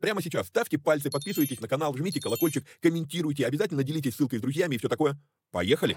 прямо 0.00 0.22
сейчас. 0.22 0.46
Ставьте 0.48 0.78
пальцы, 0.78 1.10
подписывайтесь 1.10 1.60
на 1.60 1.68
канал, 1.68 1.96
жмите 1.96 2.20
колокольчик, 2.20 2.64
комментируйте, 2.80 3.46
обязательно 3.46 3.84
делитесь 3.84 4.14
ссылкой 4.14 4.38
с 4.38 4.42
друзьями 4.42 4.74
и 4.74 4.78
все 4.78 4.88
такое. 4.88 5.18
Поехали! 5.50 5.96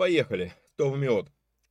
Поехали. 0.00 0.54
То 0.76 0.96
мед. 0.96 1.26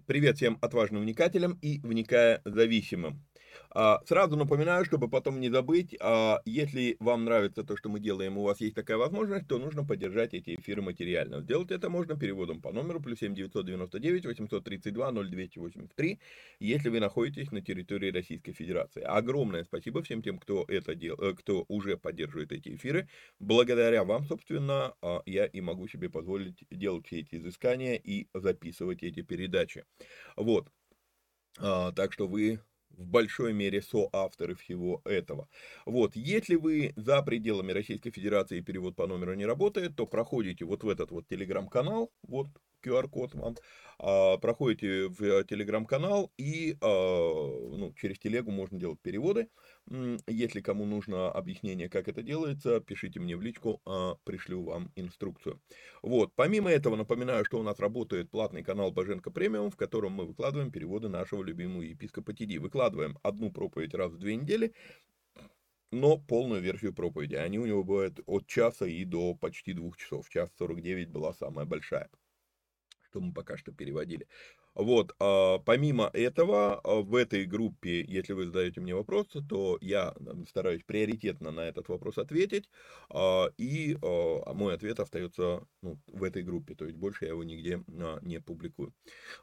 Привет 0.05 0.37
всем 0.37 0.59
отважным 0.61 1.01
вникателям 1.01 1.57
и 1.63 1.79
вникая 1.79 2.43
зависимым. 2.45 3.25
А, 3.71 4.01
сразу 4.05 4.35
напоминаю, 4.35 4.83
чтобы 4.83 5.09
потом 5.09 5.39
не 5.39 5.49
забыть, 5.49 5.95
а, 5.99 6.41
если 6.45 6.97
вам 6.99 7.25
нравится 7.25 7.63
то, 7.63 7.77
что 7.77 7.89
мы 7.89 7.99
делаем, 7.99 8.37
у 8.37 8.43
вас 8.43 8.61
есть 8.61 8.75
такая 8.75 8.97
возможность, 8.97 9.47
то 9.47 9.59
нужно 9.59 9.85
поддержать 9.85 10.33
эти 10.33 10.55
эфиры 10.55 10.81
материально. 10.81 11.41
Сделать 11.41 11.69
это 11.69 11.89
можно 11.89 12.17
переводом 12.17 12.61
по 12.61 12.71
номеру 12.71 12.99
плюс 12.99 13.19
7 13.19 13.35
999 13.35 14.25
832 14.25 15.11
0283, 15.11 16.19
если 16.59 16.89
вы 16.89 16.99
находитесь 16.99 17.51
на 17.51 17.61
территории 17.61 18.11
Российской 18.11 18.53
Федерации. 18.53 19.01
Огромное 19.03 19.63
спасибо 19.63 20.01
всем 20.01 20.23
тем, 20.23 20.39
кто 20.39 20.65
это 20.67 20.95
дел, 20.95 21.15
э, 21.19 21.35
кто 21.35 21.65
уже 21.67 21.95
поддерживает 21.97 22.51
эти 22.51 22.75
эфиры. 22.75 23.07
Благодаря 23.39 24.03
вам, 24.03 24.25
собственно, 24.25 24.95
а, 25.03 25.21
я 25.27 25.45
и 25.45 25.61
могу 25.61 25.87
себе 25.87 26.09
позволить 26.09 26.63
делать 26.71 27.05
все 27.05 27.19
эти 27.19 27.35
изыскания 27.35 27.95
и 27.95 28.27
записывать 28.33 29.03
эти 29.03 29.21
передачи. 29.21 29.85
Вот. 30.35 30.67
Так 31.55 32.13
что 32.13 32.27
вы 32.27 32.61
в 32.99 33.07
большой 33.07 33.53
мере 33.53 33.81
соавторы 33.81 34.55
всего 34.55 35.01
этого. 35.05 35.47
Вот, 35.85 36.15
если 36.15 36.55
вы 36.55 36.93
за 36.95 37.21
пределами 37.23 37.71
Российской 37.71 38.11
Федерации 38.11 38.61
перевод 38.61 38.95
по 38.95 39.07
номеру 39.07 39.33
не 39.35 39.45
работает, 39.45 39.95
то 39.95 40.05
проходите 40.05 40.65
вот 40.65 40.83
в 40.83 40.89
этот 40.89 41.11
вот 41.11 41.27
телеграм-канал, 41.27 42.11
вот 42.23 42.47
QR-код 42.83 43.35
вам, 43.35 43.55
а, 44.01 44.37
проходите 44.37 45.09
в 45.09 45.43
телеграм-канал 45.43 46.31
и 46.37 46.77
а, 46.81 46.87
ну, 46.87 47.93
через 47.99 48.17
телегу 48.17 48.51
можно 48.51 48.79
делать 48.79 48.99
переводы. 49.01 49.49
Если 50.27 50.61
кому 50.61 50.85
нужно 50.85 51.31
объяснение, 51.31 51.89
как 51.89 52.07
это 52.07 52.21
делается, 52.21 52.79
пишите 52.79 53.19
мне 53.19 53.35
в 53.35 53.41
личку, 53.41 53.81
а, 53.85 54.15
пришлю 54.23 54.63
вам 54.63 54.91
инструкцию. 54.95 55.61
Вот, 56.01 56.31
помимо 56.35 56.69
этого, 56.69 56.95
напоминаю, 56.95 57.43
что 57.43 57.59
у 57.59 57.63
нас 57.63 57.79
работает 57.79 58.29
платный 58.29 58.63
канал 58.63 58.91
Боженко 58.91 59.31
Премиум, 59.31 59.71
в 59.71 59.75
котором 59.75 60.13
мы 60.13 60.25
выкладываем 60.25 60.71
переводы 60.71 61.09
нашего 61.09 61.43
любимого 61.43 61.81
епископа 61.81 62.33
Тиди. 62.33 62.57
Выкладываем 62.57 63.17
одну 63.23 63.51
проповедь 63.51 63.93
раз 63.93 64.13
в 64.13 64.17
две 64.17 64.35
недели, 64.37 64.73
но 65.91 66.17
полную 66.17 66.61
версию 66.61 66.93
проповеди. 66.93 67.35
Они 67.35 67.59
у 67.59 67.65
него 67.65 67.83
бывают 67.83 68.19
от 68.27 68.47
часа 68.47 68.85
и 68.85 69.03
до 69.03 69.33
почти 69.35 69.73
двух 69.73 69.97
часов. 69.97 70.29
Час 70.29 70.49
49 70.57 71.09
была 71.09 71.33
самая 71.33 71.65
большая 71.65 72.09
что 73.09 73.19
мы 73.19 73.33
пока 73.33 73.57
что 73.57 73.71
переводили. 73.71 74.27
Вот, 74.75 75.15
а, 75.19 75.59
помимо 75.59 76.09
этого, 76.13 76.79
а, 76.79 77.01
в 77.01 77.15
этой 77.15 77.45
группе, 77.45 78.01
если 78.01 78.33
вы 78.33 78.45
задаете 78.45 78.81
мне 78.81 78.95
вопрос, 78.95 79.27
то 79.49 79.77
я 79.81 80.15
стараюсь 80.47 80.83
приоритетно 80.83 81.51
на 81.51 81.61
этот 81.61 81.89
вопрос 81.89 82.17
ответить, 82.17 82.69
а, 83.09 83.51
и 83.57 83.97
мой 84.01 84.73
ответ 84.73 84.99
остается 84.99 85.67
ну, 85.81 85.99
в 86.07 86.23
этой 86.23 86.43
группе, 86.43 86.75
то 86.75 86.85
есть 86.85 86.97
больше 86.97 87.25
я 87.25 87.31
его 87.31 87.43
нигде 87.43 87.83
не 88.21 88.39
публикую. 88.39 88.93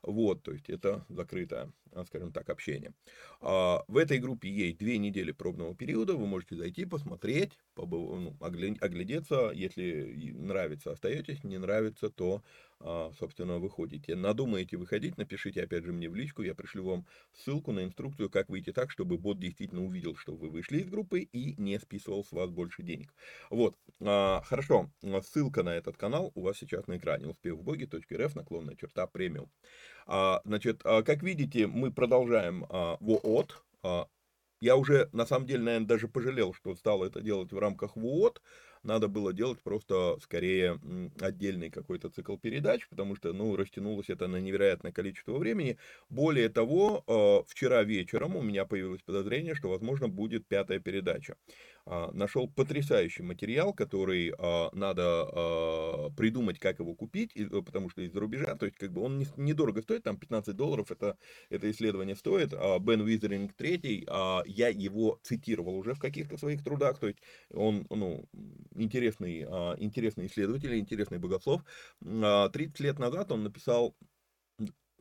Вот, 0.03 0.43
то 0.43 0.53
есть 0.53 0.71
это 0.71 1.05
закрытая 1.09 1.73
скажем 2.05 2.33
так, 2.33 2.51
общения. 2.51 2.93
А, 3.41 3.85
в 3.89 3.97
этой 3.97 4.19
группе 4.19 4.51
есть 4.51 4.79
две 4.79 4.99
недели 4.99 5.33
пробного 5.33 5.75
периода, 5.75 6.15
вы 6.15 6.27
можете 6.27 6.57
зайти, 6.57 6.85
посмотреть, 6.85 7.59
ну, 7.77 8.37
оглядеться, 8.41 9.51
если 9.55 10.33
нравится, 10.33 10.93
остаетесь, 10.93 11.45
не 11.45 11.59
нравится, 11.59 12.11
то, 12.11 12.43
а, 12.81 13.13
собственно, 13.19 13.59
выходите. 13.59 14.17
Надумаете 14.17 14.77
выходить, 14.77 15.19
напишите 15.19 15.63
опять 15.63 15.85
же 15.85 15.93
мне 15.93 16.09
в 16.09 16.15
личку, 16.15 16.43
я 16.43 16.55
пришлю 16.55 16.85
вам 16.85 17.07
ссылку 17.35 17.73
на 17.73 17.85
инструкцию, 17.85 18.31
как 18.31 18.49
выйти 18.49 18.73
так, 18.73 18.91
чтобы 18.91 19.19
бот 19.19 19.39
действительно 19.39 19.85
увидел, 19.85 20.17
что 20.17 20.35
вы 20.35 20.49
вышли 20.49 20.79
из 20.79 20.89
группы 20.89 21.21
и 21.21 21.55
не 21.61 21.79
списывал 21.79 22.25
с 22.25 22.33
вас 22.33 22.51
больше 22.51 22.83
денег. 22.83 23.15
Вот, 23.51 23.77
а, 24.01 24.43
хорошо, 24.45 24.91
ссылка 25.23 25.63
на 25.63 25.75
этот 25.77 25.97
канал 25.97 26.33
у 26.35 26.43
вас 26.43 26.57
сейчас 26.59 26.87
на 26.87 26.97
экране, 26.97 27.29
успехвбоги.рф, 27.29 28.35
наклонная 28.35 28.77
черта 28.77 29.07
премиум. 29.07 29.51
Значит, 30.07 30.83
как 30.83 31.23
видите, 31.23 31.67
мы 31.67 31.93
продолжаем 31.93 32.65
ВООТ, 33.01 33.63
я 34.61 34.77
уже, 34.77 35.09
на 35.13 35.27
самом 35.27 35.47
деле, 35.47 35.63
наверное, 35.63 35.87
даже 35.89 36.09
пожалел, 36.09 36.55
что 36.55 36.75
стал 36.75 37.05
это 37.05 37.21
делать 37.21 37.53
в 37.53 37.59
рамках 37.59 37.97
ВООТ, 37.97 38.41
надо 38.83 39.09
было 39.09 39.33
делать 39.33 39.61
просто 39.63 40.17
скорее 40.23 40.79
отдельный 41.21 41.71
какой-то 41.71 42.09
цикл 42.09 42.37
передач, 42.37 42.89
потому 42.89 43.17
что, 43.17 43.33
ну, 43.33 43.57
растянулось 43.57 44.09
это 44.11 44.29
на 44.29 44.37
невероятное 44.37 44.93
количество 44.93 45.37
времени. 45.39 45.77
Более 46.09 46.49
того, 46.49 47.03
э, 47.07 47.51
вчера 47.51 47.83
вечером 47.83 48.37
у 48.37 48.43
меня 48.43 48.65
появилось 48.65 49.03
подозрение, 49.03 49.55
что, 49.57 49.71
возможно, 49.71 50.09
будет 50.09 50.47
пятая 50.47 50.79
передача. 50.79 51.37
А, 51.87 52.11
Нашел 52.13 52.49
потрясающий 52.49 53.23
материал, 53.23 53.73
который 53.73 54.35
а, 54.39 54.71
надо 54.73 55.03
а, 55.05 56.11
придумать, 56.17 56.59
как 56.59 56.81
его 56.81 56.95
купить, 56.95 57.33
потому 57.65 57.91
что 57.91 58.03
из-за 58.03 58.19
рубежа, 58.19 58.57
то 58.57 58.67
есть, 58.67 58.77
как 58.77 58.93
бы 58.93 59.03
он 59.03 59.25
недорого 59.37 59.83
стоит, 59.83 60.03
там 60.03 60.17
15 60.17 60.57
долларов 60.57 60.91
это, 60.91 61.17
это 61.49 61.71
исследование 61.71 62.17
стоит. 62.17 62.53
Бен 62.81 63.05
Визеринг 63.05 63.53
третий, 63.55 64.07
я 64.47 64.69
его 64.69 65.21
цитировал 65.23 65.77
уже 65.79 65.95
в 65.95 66.01
каких-то 66.01 66.37
своих 66.37 66.65
трудах, 66.65 66.99
то 66.99 67.07
есть 67.07 67.21
он, 67.53 67.87
ну, 67.91 68.25
интересный, 68.75 69.43
интересный 69.79 70.27
исследователь, 70.27 70.79
интересный 70.79 71.19
богослов. 71.19 71.63
30 72.01 72.81
лет 72.81 72.99
назад 72.99 73.31
он 73.31 73.45
написал 73.45 73.95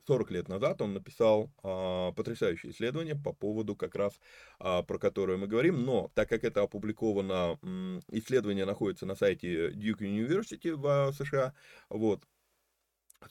40 0.07 0.31
лет 0.31 0.47
назад 0.47 0.81
он 0.81 0.93
написал 0.93 1.51
а, 1.63 2.11
потрясающее 2.13 2.71
исследование 2.71 3.15
по 3.15 3.33
поводу 3.33 3.75
как 3.75 3.95
раз, 3.95 4.19
а, 4.59 4.83
про 4.83 4.97
которое 4.97 5.37
мы 5.37 5.47
говорим, 5.47 5.83
но 5.83 6.11
так 6.13 6.29
как 6.29 6.43
это 6.43 6.61
опубликовано, 6.61 7.59
исследование 8.11 8.65
находится 8.65 9.05
на 9.05 9.15
сайте 9.15 9.69
Duke 9.69 10.01
University 10.01 10.75
в 10.75 10.87
а, 10.87 11.11
США, 11.11 11.53
вот, 11.89 12.23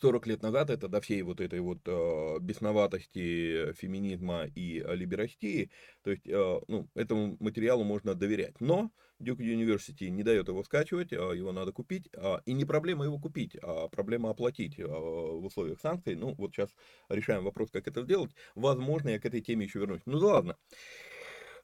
40 0.01 0.27
лет 0.27 0.43
назад 0.43 0.71
это 0.71 0.89
до 0.89 1.01
всей 1.01 1.23
вот 1.23 1.41
этой 1.41 1.61
вот 1.61 1.79
э, 1.87 2.39
бесноватости 2.41 3.73
феминизма 3.75 4.47
и 4.55 4.85
либерастии, 4.89 5.71
то 6.03 6.11
есть, 6.11 6.27
э, 6.27 6.61
ну, 6.67 6.89
этому 6.95 7.37
материалу 7.39 7.85
можно 7.85 8.15
доверять. 8.15 8.61
Но 8.61 8.91
Duke 9.25 9.39
University 9.39 10.09
не 10.09 10.23
дает 10.23 10.49
его 10.49 10.63
скачивать, 10.63 11.13
э, 11.13 11.17
его 11.17 11.53
надо 11.53 11.73
купить, 11.73 12.09
э, 12.13 12.39
и 12.47 12.53
не 12.53 12.65
проблема 12.65 13.05
его 13.05 13.19
купить, 13.19 13.57
а 13.63 13.89
проблема 13.89 14.31
оплатить 14.31 14.79
э, 14.79 14.87
в 14.87 15.45
условиях 15.45 15.81
санкций. 15.81 16.15
Ну, 16.15 16.35
вот 16.35 16.53
сейчас 16.53 16.71
решаем 17.09 17.45
вопрос, 17.45 17.71
как 17.71 17.89
это 17.89 18.03
сделать. 18.03 18.33
Возможно, 18.55 19.09
я 19.09 19.19
к 19.19 19.27
этой 19.27 19.41
теме 19.41 19.67
еще 19.67 19.81
вернусь. 19.81 20.03
Ну, 20.07 20.21
да 20.21 20.27
ладно. 20.27 20.57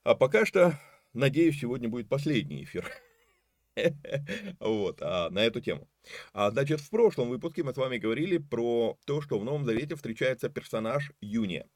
А 0.02 0.14
пока 0.14 0.46
что, 0.46 0.78
надеюсь, 1.12 1.60
сегодня 1.60 1.88
будет 1.88 2.08
последний 2.08 2.64
эфир. 2.64 2.90
Вот, 4.60 5.00
а, 5.00 5.30
на 5.30 5.44
эту 5.44 5.60
тему. 5.60 5.88
А, 6.32 6.50
значит, 6.50 6.80
в 6.80 6.90
прошлом 6.90 7.28
выпуске 7.28 7.62
мы 7.62 7.72
с 7.72 7.76
вами 7.76 7.98
говорили 7.98 8.38
про 8.38 8.98
то, 9.06 9.20
что 9.20 9.38
в 9.38 9.44
Новом 9.44 9.64
Завете 9.64 9.94
встречается 9.94 10.48
персонаж 10.48 11.12
Юния. 11.20 11.66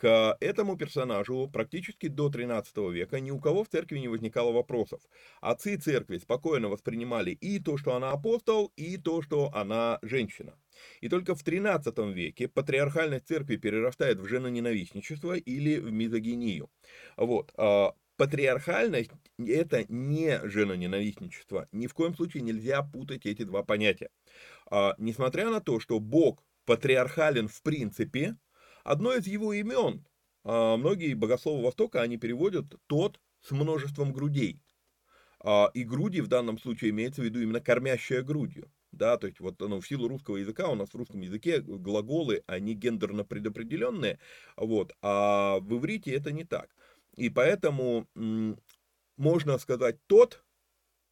К 0.00 0.38
этому 0.40 0.78
персонажу 0.78 1.50
практически 1.52 2.08
до 2.08 2.30
13 2.30 2.74
века 2.90 3.20
ни 3.20 3.30
у 3.30 3.38
кого 3.38 3.64
в 3.64 3.68
церкви 3.68 3.98
не 3.98 4.08
возникало 4.08 4.50
вопросов. 4.50 5.02
Отцы 5.42 5.76
церкви 5.76 6.16
спокойно 6.16 6.70
воспринимали 6.70 7.32
и 7.32 7.58
то, 7.58 7.76
что 7.76 7.94
она 7.94 8.10
апостол, 8.10 8.72
и 8.76 8.96
то, 8.96 9.20
что 9.20 9.50
она 9.52 9.98
женщина. 10.00 10.54
И 11.02 11.10
только 11.10 11.34
в 11.34 11.42
13 11.42 11.98
веке 12.14 12.48
патриархальность 12.48 13.28
церкви 13.28 13.56
перерастает 13.56 14.20
в 14.20 14.26
женоненавистничество 14.26 15.34
или 15.34 15.76
в 15.76 15.92
мизогинию. 15.92 16.70
Вот. 17.18 17.52
А, 17.58 17.92
Патриархальность– 18.16 19.10
это 19.38 19.84
не 19.90 20.40
женоненавистничество. 20.44 21.68
Ни 21.72 21.86
в 21.86 21.92
коем 21.92 22.14
случае 22.14 22.42
нельзя 22.42 22.82
путать 22.82 23.26
эти 23.26 23.42
два 23.42 23.62
понятия. 23.62 24.08
А, 24.70 24.94
несмотря 24.96 25.50
на 25.50 25.60
то, 25.60 25.78
что 25.78 26.00
Бог 26.00 26.42
патриархален 26.64 27.48
в 27.48 27.60
принципе, 27.62 28.36
одно 28.90 29.14
из 29.14 29.26
его 29.26 29.52
имен, 29.52 30.04
а, 30.44 30.76
многие 30.76 31.14
богословы 31.14 31.62
Востока, 31.62 32.02
они 32.02 32.16
переводят 32.16 32.66
«тот 32.86 33.20
с 33.40 33.52
множеством 33.52 34.12
грудей». 34.12 34.60
А, 35.42 35.70
и 35.74 35.84
груди 35.84 36.20
в 36.20 36.26
данном 36.26 36.58
случае 36.58 36.90
имеется 36.90 37.22
в 37.22 37.24
виду 37.24 37.40
именно 37.40 37.60
кормящая 37.60 38.22
грудью. 38.22 38.70
Да, 38.92 39.16
то 39.16 39.28
есть 39.28 39.38
вот 39.38 39.60
ну, 39.60 39.80
в 39.80 39.86
силу 39.86 40.08
русского 40.08 40.38
языка, 40.38 40.68
у 40.68 40.74
нас 40.74 40.90
в 40.90 40.96
русском 40.96 41.20
языке 41.20 41.60
глаголы, 41.60 42.42
они 42.48 42.74
гендерно 42.74 43.24
предопределенные, 43.24 44.18
вот, 44.56 44.96
а 45.00 45.60
в 45.60 45.76
иврите 45.76 46.12
это 46.12 46.32
не 46.32 46.42
так. 46.42 46.74
И 47.14 47.30
поэтому 47.30 48.08
можно 49.16 49.58
сказать 49.58 49.98
тот, 50.08 50.44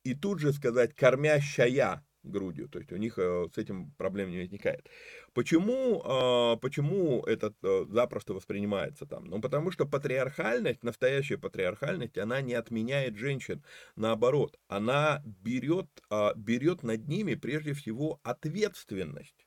и 0.03 0.15
тут 0.15 0.41
же 0.41 0.53
сказать 0.53 0.95
кормящая 0.95 2.08
грудью, 2.29 2.69
то 2.69 2.79
есть 2.79 2.93
у 2.93 2.97
них 2.97 3.19
э, 3.19 3.49
с 3.55 3.59
этим 3.59 3.91
проблем 3.93 4.31
не 4.31 4.39
возникает. 4.39 4.89
Почему, 5.33 6.03
а, 6.05 6.57
почему 6.57 7.23
это 7.23 7.55
э, 7.63 7.87
запросто 7.89 8.35
воспринимается 8.35 9.07
там? 9.07 9.25
Ну, 9.25 9.41
потому 9.41 9.71
что 9.71 9.87
патриархальность, 9.87 10.83
настоящая 10.83 11.39
патриархальность, 11.39 12.19
она 12.19 12.41
не 12.41 12.55
отменяет 12.55 13.17
женщин, 13.17 13.63
наоборот, 13.97 14.59
она 14.69 15.23
берет, 15.25 15.89
а, 16.11 16.35
берет 16.35 16.83
над 16.83 17.09
ними 17.09 17.35
прежде 17.35 17.73
всего 17.73 18.21
ответственность, 18.23 19.47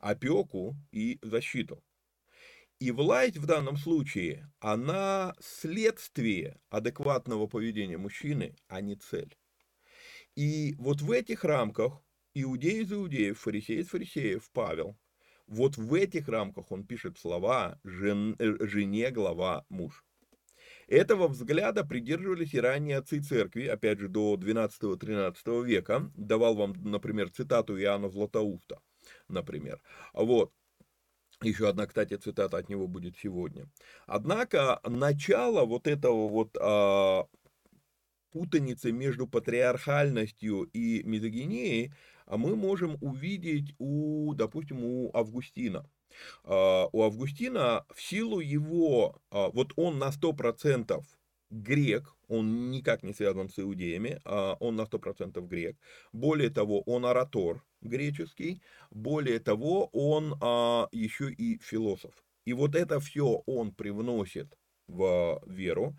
опеку 0.00 0.76
и 0.92 1.18
защиту. 1.22 1.82
И 2.80 2.90
власть 2.90 3.36
в 3.36 3.46
данном 3.46 3.76
случае, 3.76 4.50
она 4.58 5.34
следствие 5.40 6.60
адекватного 6.70 7.46
поведения 7.46 7.96
мужчины, 7.96 8.56
а 8.68 8.80
не 8.80 8.96
цель. 8.96 9.36
И 10.36 10.74
вот 10.78 11.00
в 11.00 11.10
этих 11.12 11.44
рамках 11.44 12.02
иудей 12.34 12.82
из 12.82 12.92
иудеев, 12.92 13.38
фарисей 13.38 13.80
из 13.80 13.88
фарисеев, 13.88 14.50
Павел, 14.52 14.96
вот 15.46 15.76
в 15.76 15.94
этих 15.94 16.28
рамках 16.28 16.70
он 16.72 16.84
пишет 16.86 17.18
слова 17.18 17.78
жен, 17.84 18.36
э, 18.38 18.66
«жене 18.66 19.10
глава 19.10 19.64
муж». 19.68 20.04
Этого 20.86 21.28
взгляда 21.28 21.84
придерживались 21.84 22.54
и 22.54 22.60
ранние 22.60 22.98
отцы 22.98 23.20
церкви, 23.20 23.66
опять 23.66 23.98
же, 23.98 24.08
до 24.08 24.36
12-13 24.36 25.62
века. 25.64 26.10
Давал 26.14 26.54
вам, 26.54 26.74
например, 26.82 27.30
цитату 27.30 27.78
Иоанна 27.80 28.10
Златоуста, 28.10 28.80
например. 29.28 29.80
Вот. 30.12 30.52
Еще 31.42 31.68
одна, 31.68 31.86
кстати, 31.86 32.16
цитата 32.16 32.56
от 32.56 32.68
него 32.68 32.86
будет 32.86 33.16
сегодня. 33.16 33.68
Однако 34.06 34.80
начало 34.84 35.64
вот 35.64 35.86
этого 35.86 36.28
вот 36.28 36.56
а, 36.60 37.26
путаницы 38.30 38.92
между 38.92 39.26
патриархальностью 39.26 40.62
и 40.72 41.02
мизогинией 41.04 41.92
мы 42.26 42.56
можем 42.56 42.96
увидеть 43.00 43.74
у, 43.78 44.34
допустим, 44.34 44.84
у 44.84 45.10
Августина. 45.14 45.88
А, 46.44 46.88
у 46.92 47.02
Августина 47.02 47.84
в 47.94 48.00
силу 48.02 48.40
его, 48.40 49.20
а, 49.30 49.50
вот 49.50 49.72
он 49.76 49.98
на 49.98 50.10
100% 50.10 51.04
грек, 51.50 52.14
он 52.28 52.70
никак 52.70 53.02
не 53.02 53.12
связан 53.12 53.48
с 53.48 53.58
иудеями, 53.58 54.20
а 54.24 54.56
он 54.60 54.76
на 54.76 54.86
100% 54.86 55.46
грек. 55.46 55.76
Более 56.12 56.50
того, 56.50 56.80
он 56.82 57.04
оратор 57.06 57.62
греческий, 57.82 58.62
более 58.90 59.38
того, 59.38 59.86
он 59.92 60.36
а, 60.40 60.88
еще 60.92 61.30
и 61.32 61.58
философ. 61.58 62.24
И 62.44 62.52
вот 62.52 62.74
это 62.74 63.00
все 63.00 63.42
он 63.46 63.72
привносит 63.72 64.58
в 64.86 65.42
веру. 65.46 65.96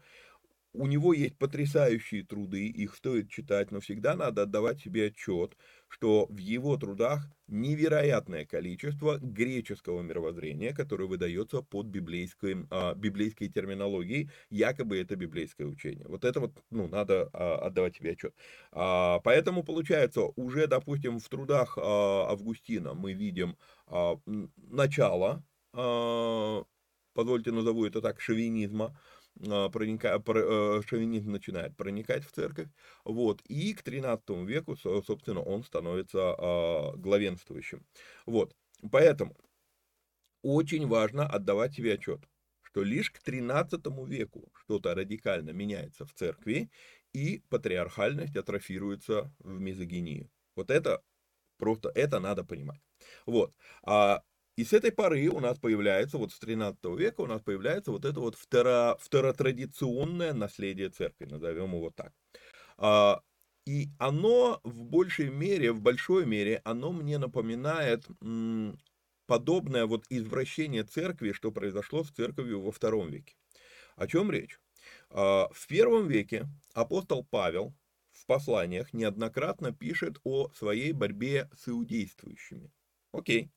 У 0.73 0.87
него 0.87 1.13
есть 1.13 1.37
потрясающие 1.37 2.23
труды, 2.23 2.67
их 2.67 2.95
стоит 2.95 3.29
читать, 3.29 3.71
но 3.71 3.79
всегда 3.79 4.13
надо 4.15 4.41
отдавать 4.41 4.81
себе 4.81 5.07
отчет, 5.07 5.55
что 5.95 6.25
в 6.29 6.37
его 6.37 6.75
трудах 6.75 7.29
невероятное 7.47 8.45
количество 8.45 9.17
греческого 9.17 10.01
мировоззрения, 10.01 10.73
которое 10.73 11.05
выдается 11.07 11.61
под 11.61 11.85
библейской, 11.87 12.67
а, 12.69 12.93
библейской 12.95 13.47
терминологией, 13.47 14.29
якобы 14.49 14.99
это 14.99 15.15
библейское 15.15 15.65
учение. 15.65 16.05
Вот 16.09 16.25
это 16.25 16.41
вот, 16.41 16.51
ну, 16.69 16.87
надо 16.89 17.29
а, 17.31 17.59
отдавать 17.67 17.95
себе 17.95 18.11
отчет. 18.11 18.35
А, 18.73 19.19
поэтому 19.19 19.63
получается, 19.63 20.23
уже, 20.35 20.67
допустим, 20.67 21.19
в 21.19 21.29
трудах 21.29 21.77
а, 21.77 22.27
Августина 22.29 22.93
мы 22.93 23.13
видим 23.13 23.55
а, 23.87 24.15
начало, 24.57 25.45
а, 25.73 26.63
позвольте 27.13 27.51
назову 27.53 27.85
это 27.85 28.01
так, 28.01 28.19
шовинизма, 28.19 28.99
проника, 29.71 30.19
про, 30.19 30.79
э, 30.79 30.81
шовинизм 30.87 31.31
начинает 31.31 31.75
проникать 31.77 32.25
в 32.25 32.31
церковь, 32.31 32.69
вот, 33.03 33.41
и 33.43 33.73
к 33.73 33.83
13 33.83 34.45
веку, 34.45 34.75
собственно, 34.77 35.41
он 35.41 35.63
становится 35.63 36.35
а, 36.37 36.93
главенствующим, 36.95 37.85
вот, 38.25 38.55
поэтому 38.91 39.35
очень 40.41 40.87
важно 40.87 41.25
отдавать 41.27 41.73
себе 41.73 41.93
отчет, 41.95 42.21
что 42.61 42.83
лишь 42.83 43.11
к 43.11 43.19
13 43.19 44.05
веку 44.05 44.51
что-то 44.53 44.93
радикально 44.95 45.51
меняется 45.51 46.05
в 46.05 46.13
церкви, 46.13 46.69
и 47.13 47.41
патриархальность 47.49 48.35
атрофируется 48.35 49.33
в 49.39 49.59
мизогинию. 49.59 50.29
Вот 50.55 50.69
это 50.69 51.01
просто, 51.57 51.91
это 51.95 52.19
надо 52.19 52.43
понимать. 52.43 52.81
Вот. 53.25 53.53
А, 53.83 54.23
и 54.57 54.63
с 54.63 54.73
этой 54.73 54.91
поры 54.91 55.27
у 55.27 55.39
нас 55.39 55.57
появляется, 55.59 56.17
вот 56.17 56.31
с 56.31 56.39
13 56.39 56.83
века 56.97 57.21
у 57.21 57.25
нас 57.25 57.41
появляется 57.41 57.91
вот 57.91 58.05
это 58.05 58.19
вот 58.19 58.35
второ, 58.35 58.97
второтрадиционное 58.99 60.33
наследие 60.33 60.89
церкви, 60.89 61.25
назовем 61.25 61.75
его 61.75 61.91
так. 61.91 62.13
А, 62.77 63.21
и 63.65 63.89
оно 63.99 64.61
в 64.63 64.83
большей 64.85 65.29
мере, 65.29 65.71
в 65.71 65.81
большой 65.81 66.25
мере, 66.25 66.61
оно 66.63 66.91
мне 66.91 67.17
напоминает 67.17 68.07
подобное 69.25 69.85
вот 69.85 70.05
извращение 70.09 70.83
церкви, 70.83 71.31
что 71.31 71.51
произошло 71.51 72.03
с 72.03 72.11
церковью 72.11 72.61
во 72.61 72.71
втором 72.71 73.09
веке. 73.09 73.35
О 73.95 74.07
чем 74.07 74.31
речь? 74.31 74.59
А, 75.09 75.49
в 75.51 75.67
первом 75.67 76.07
веке 76.07 76.47
апостол 76.73 77.25
Павел 77.25 77.73
в 78.11 78.25
посланиях 78.25 78.93
неоднократно 78.93 79.73
пишет 79.73 80.19
о 80.23 80.49
своей 80.49 80.93
борьбе 80.93 81.49
с 81.57 81.67
иудействующими. 81.67 82.71
Окей. 83.11 83.51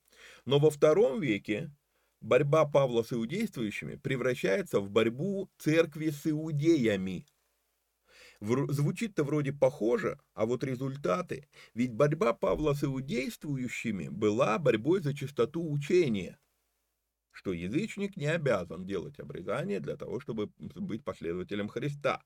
Но 0.44 0.58
во 0.58 0.70
втором 0.70 1.20
веке 1.20 1.70
борьба 2.20 2.64
Павла 2.66 3.02
с 3.02 3.12
иудействующими 3.12 3.96
превращается 3.96 4.80
в 4.80 4.90
борьбу 4.90 5.50
церкви 5.58 6.10
с 6.10 6.26
иудеями. 6.26 7.26
Звучит-то 8.40 9.24
вроде 9.24 9.52
похоже, 9.52 10.20
а 10.34 10.46
вот 10.46 10.62
результаты. 10.62 11.48
Ведь 11.74 11.92
борьба 11.92 12.32
Павла 12.32 12.72
с 12.72 12.84
иудействующими 12.84 14.08
была 14.08 14.58
борьбой 14.58 15.00
за 15.00 15.14
чистоту 15.14 15.68
учения, 15.68 16.38
что 17.38 17.52
язычник 17.52 18.16
не 18.16 18.26
обязан 18.26 18.84
делать 18.84 19.20
обрезание 19.20 19.78
для 19.78 19.96
того, 19.96 20.18
чтобы 20.18 20.50
быть 20.58 21.04
последователем 21.04 21.68
Христа. 21.68 22.24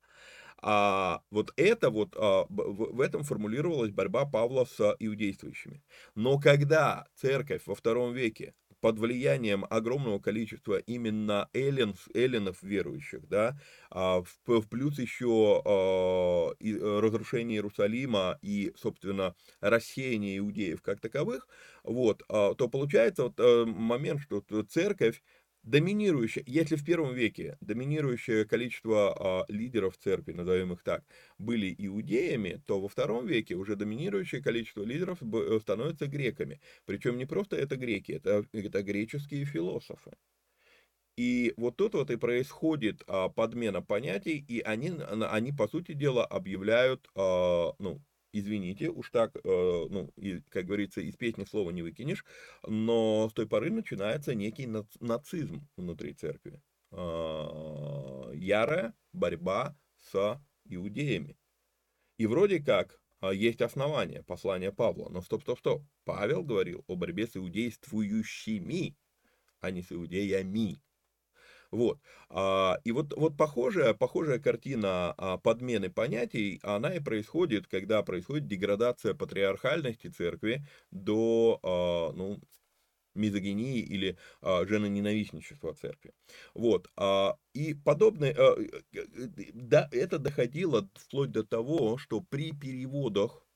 А 0.62 1.20
вот 1.30 1.52
это 1.56 1.90
вот, 1.90 2.16
а, 2.16 2.46
в 2.48 3.00
этом 3.00 3.22
формулировалась 3.22 3.90
борьба 3.90 4.24
Павла 4.24 4.64
с 4.64 4.96
иудействующими. 4.98 5.82
Но 6.14 6.38
когда 6.38 7.06
церковь 7.14 7.62
во 7.66 7.74
втором 7.74 8.14
веке 8.14 8.54
под 8.82 8.98
влиянием 8.98 9.64
огромного 9.70 10.18
количества 10.18 10.76
именно 10.78 11.48
эллин, 11.54 11.94
эллинов 12.14 12.62
верующих, 12.62 13.28
да, 13.28 13.56
а, 13.90 14.22
в, 14.46 14.68
плюс 14.68 14.98
еще 14.98 15.62
а, 15.64 16.50
э, 16.60 17.00
разрушение 17.00 17.56
Иерусалима 17.58 18.38
и, 18.42 18.72
собственно, 18.76 19.34
рассеяние 19.60 20.38
иудеев 20.38 20.82
как 20.82 21.00
таковых, 21.00 21.48
вот, 21.84 22.22
а, 22.28 22.54
то 22.54 22.68
получается 22.68 23.24
вот 23.24 23.40
э, 23.40 23.64
момент, 23.66 24.20
что 24.20 24.42
церковь 24.64 25.22
доминирующее, 25.62 26.44
если 26.46 26.76
в 26.76 26.84
первом 26.84 27.14
веке 27.14 27.56
доминирующее 27.60 28.44
количество 28.44 29.42
а, 29.42 29.44
лидеров 29.48 29.96
церкви, 29.98 30.32
назовем 30.32 30.72
их 30.72 30.82
так, 30.82 31.04
были 31.38 31.74
иудеями, 31.78 32.60
то 32.66 32.80
во 32.80 32.88
втором 32.88 33.26
веке 33.26 33.54
уже 33.54 33.76
доминирующее 33.76 34.42
количество 34.42 34.82
лидеров 34.82 35.18
э, 35.22 35.58
становится 35.60 36.06
греками. 36.06 36.60
Причем 36.84 37.16
не 37.16 37.26
просто 37.26 37.56
это 37.56 37.76
греки, 37.76 38.12
это, 38.12 38.44
это 38.52 38.82
греческие 38.82 39.44
философы. 39.44 40.12
И 41.16 41.52
вот 41.56 41.76
тут 41.76 41.94
вот 41.94 42.10
и 42.10 42.16
происходит 42.16 43.02
а, 43.06 43.28
подмена 43.28 43.82
понятий, 43.82 44.38
и 44.48 44.60
они, 44.60 44.92
они, 44.98 45.52
по 45.52 45.68
сути 45.68 45.92
дела, 45.92 46.24
объявляют, 46.24 47.08
а, 47.14 47.74
ну, 47.78 48.00
извините, 48.32 48.90
уж 48.90 49.10
так, 49.10 49.36
э, 49.36 49.40
ну, 49.44 50.10
и, 50.16 50.40
как 50.48 50.66
говорится, 50.66 51.00
из 51.00 51.16
песни 51.16 51.44
слова 51.44 51.70
не 51.70 51.82
выкинешь, 51.82 52.24
но 52.66 53.28
с 53.28 53.32
той 53.32 53.46
поры 53.46 53.70
начинается 53.70 54.34
некий 54.34 54.66
нацизм 55.00 55.68
внутри 55.76 56.14
церкви. 56.14 56.60
А, 56.90 58.30
ярая 58.34 58.94
борьба 59.12 59.76
с 60.00 60.40
иудеями. 60.64 61.38
И 62.18 62.26
вроде 62.26 62.62
как 62.62 63.00
а, 63.20 63.32
есть 63.32 63.62
основания 63.62 64.22
послания 64.22 64.72
Павла, 64.72 65.08
но 65.08 65.22
стоп, 65.22 65.42
стоп, 65.42 65.58
стоп. 65.58 65.82
Павел 66.04 66.42
говорил 66.42 66.84
о 66.88 66.96
борьбе 66.96 67.26
с 67.26 67.36
иудействующими, 67.36 68.96
а 69.60 69.70
не 69.70 69.82
с 69.82 69.92
иудеями. 69.92 70.82
Вот. 71.72 71.98
А, 72.30 72.78
и 72.84 72.92
вот, 72.92 73.14
вот 73.16 73.36
похожая, 73.36 73.94
похожая 73.94 74.38
картина 74.38 75.14
а, 75.16 75.38
подмены 75.38 75.90
понятий, 75.90 76.60
она 76.62 76.94
и 76.94 77.00
происходит, 77.00 77.66
когда 77.66 78.02
происходит 78.02 78.46
деградация 78.46 79.14
патриархальности 79.14 80.08
церкви 80.08 80.66
до, 80.92 81.58
а, 81.62 82.12
ну, 82.12 82.40
мизогинии 83.14 83.80
или 83.80 84.18
а, 84.40 84.64
женоненавистничества 84.66 85.74
церкви. 85.74 86.12
Вот. 86.54 86.90
А, 86.96 87.36
и 87.54 87.74
подобное, 87.74 88.34
а, 88.38 88.56
да, 89.54 89.88
это 89.92 90.18
доходило 90.18 90.88
вплоть 90.94 91.30
до 91.30 91.44
того, 91.44 91.98
что 91.98 92.20
при 92.20 92.52
переводах 92.52 93.46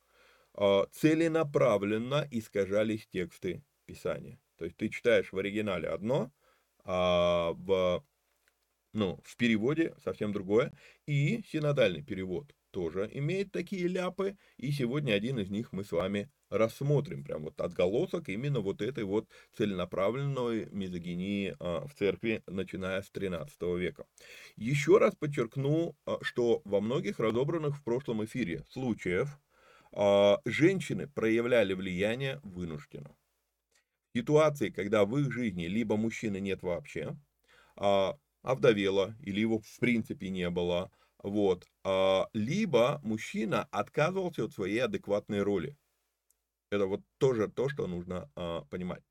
а, 0.54 0.86
целенаправленно 0.92 2.26
искажались 2.30 3.06
тексты 3.08 3.64
Писания. 3.86 4.40
То 4.56 4.64
есть 4.64 4.76
ты 4.76 4.88
читаешь 4.88 5.32
в 5.32 5.38
оригинале 5.38 5.88
одно, 5.88 6.32
а 6.86 7.52
в, 7.52 8.02
ну, 8.92 9.20
в 9.24 9.36
переводе 9.36 9.94
совсем 10.02 10.32
другое. 10.32 10.72
И 11.06 11.42
синодальный 11.50 12.02
перевод 12.02 12.54
тоже 12.70 13.10
имеет 13.12 13.52
такие 13.52 13.88
ляпы, 13.88 14.36
и 14.58 14.70
сегодня 14.70 15.12
один 15.14 15.38
из 15.38 15.50
них 15.50 15.72
мы 15.72 15.82
с 15.82 15.92
вами 15.92 16.30
рассмотрим, 16.50 17.24
прям 17.24 17.44
вот 17.44 17.60
отголосок 17.60 18.28
именно 18.28 18.60
вот 18.60 18.82
этой 18.82 19.04
вот 19.04 19.28
целенаправленной 19.56 20.68
мизогинии 20.70 21.56
а, 21.58 21.86
в 21.86 21.94
церкви, 21.94 22.42
начиная 22.46 23.02
с 23.02 23.10
13 23.10 23.62
века. 23.78 24.04
Еще 24.56 24.98
раз 24.98 25.14
подчеркну, 25.14 25.96
а, 26.04 26.18
что 26.22 26.60
во 26.64 26.80
многих 26.80 27.18
разобранных 27.18 27.78
в 27.78 27.82
прошлом 27.82 28.24
эфире 28.24 28.62
случаев 28.70 29.28
а, 29.92 30.38
женщины 30.44 31.08
проявляли 31.08 31.72
влияние 31.72 32.40
вынужденно 32.44 33.16
ситуации, 34.16 34.70
когда 34.70 35.04
в 35.04 35.16
их 35.18 35.30
жизни 35.30 35.64
либо 35.66 35.96
мужчины 35.96 36.40
нет 36.40 36.62
вообще, 36.62 37.16
а, 37.76 38.16
овдовела, 38.42 39.14
или 39.20 39.40
его 39.40 39.58
в 39.58 39.78
принципе 39.78 40.30
не 40.30 40.48
было, 40.48 40.90
вот, 41.22 41.66
а, 41.84 42.28
либо 42.32 43.00
мужчина 43.04 43.64
отказывался 43.70 44.44
от 44.44 44.52
своей 44.52 44.78
адекватной 44.78 45.42
роли. 45.42 45.76
Это 46.70 46.86
вот 46.86 47.02
тоже 47.18 47.48
то, 47.48 47.68
что 47.68 47.86
нужно 47.86 48.30
а, 48.36 48.62
понимать. 48.70 49.02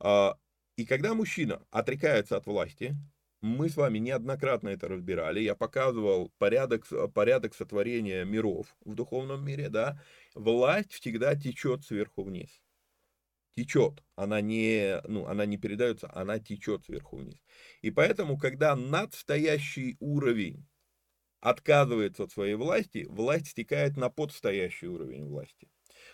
А, 0.00 0.36
и 0.76 0.84
когда 0.84 1.14
мужчина 1.14 1.62
отрекается 1.70 2.36
от 2.36 2.46
власти, 2.46 2.94
мы 3.40 3.70
с 3.70 3.76
вами 3.76 3.98
неоднократно 3.98 4.68
это 4.68 4.86
разбирали, 4.86 5.40
я 5.40 5.54
показывал 5.54 6.30
порядок, 6.38 6.86
порядок 7.14 7.54
сотворения 7.54 8.24
миров 8.24 8.76
в 8.84 8.94
духовном 8.94 9.44
мире, 9.44 9.70
да, 9.70 10.00
власть 10.34 10.92
всегда 10.92 11.34
течет 11.36 11.84
сверху 11.84 12.22
вниз 12.22 12.62
течет, 13.56 14.02
она 14.16 14.40
не, 14.40 15.00
ну, 15.08 15.26
она 15.26 15.46
не 15.46 15.58
передается, 15.58 16.10
она 16.12 16.38
течет 16.38 16.84
сверху 16.84 17.16
вниз. 17.18 17.42
И 17.82 17.90
поэтому, 17.90 18.38
когда 18.38 18.76
надстоящий 18.76 19.96
уровень 20.00 20.66
отказывается 21.40 22.24
от 22.24 22.32
своей 22.32 22.54
власти, 22.54 23.06
власть 23.08 23.48
стекает 23.48 23.96
на 23.96 24.10
подстоящий 24.10 24.86
уровень 24.88 25.26
власти. 25.26 25.68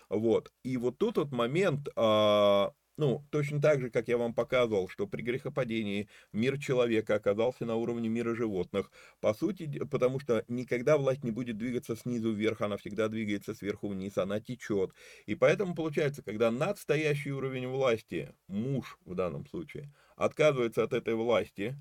Вот. 0.08 0.52
И 0.64 0.76
вот 0.76 0.98
тут 0.98 1.18
вот 1.18 1.32
момент, 1.32 1.88
а, 1.96 2.72
ну, 2.98 3.24
точно 3.30 3.60
так 3.62 3.80
же, 3.80 3.90
как 3.90 4.08
я 4.08 4.18
вам 4.18 4.34
показывал, 4.34 4.88
что 4.88 5.06
при 5.06 5.22
грехопадении 5.22 6.08
мир 6.32 6.58
человека 6.58 7.14
оказался 7.14 7.64
на 7.64 7.76
уровне 7.76 8.08
мира 8.08 8.34
животных. 8.34 8.90
По 9.20 9.32
сути, 9.34 9.84
потому 9.90 10.18
что 10.18 10.44
никогда 10.48 10.98
власть 10.98 11.22
не 11.22 11.30
будет 11.30 11.56
двигаться 11.56 11.94
снизу 11.94 12.32
вверх, 12.32 12.60
она 12.60 12.76
всегда 12.76 13.08
двигается 13.08 13.54
сверху 13.54 13.88
вниз, 13.88 14.18
она 14.18 14.40
течет. 14.40 14.92
И 15.26 15.36
поэтому 15.36 15.76
получается, 15.76 16.22
когда 16.22 16.50
надстоящий 16.50 17.30
уровень 17.30 17.68
власти, 17.68 18.34
муж 18.48 18.98
в 19.04 19.14
данном 19.14 19.46
случае, 19.46 19.94
отказывается 20.16 20.82
от 20.82 20.92
этой 20.92 21.14
власти, 21.14 21.80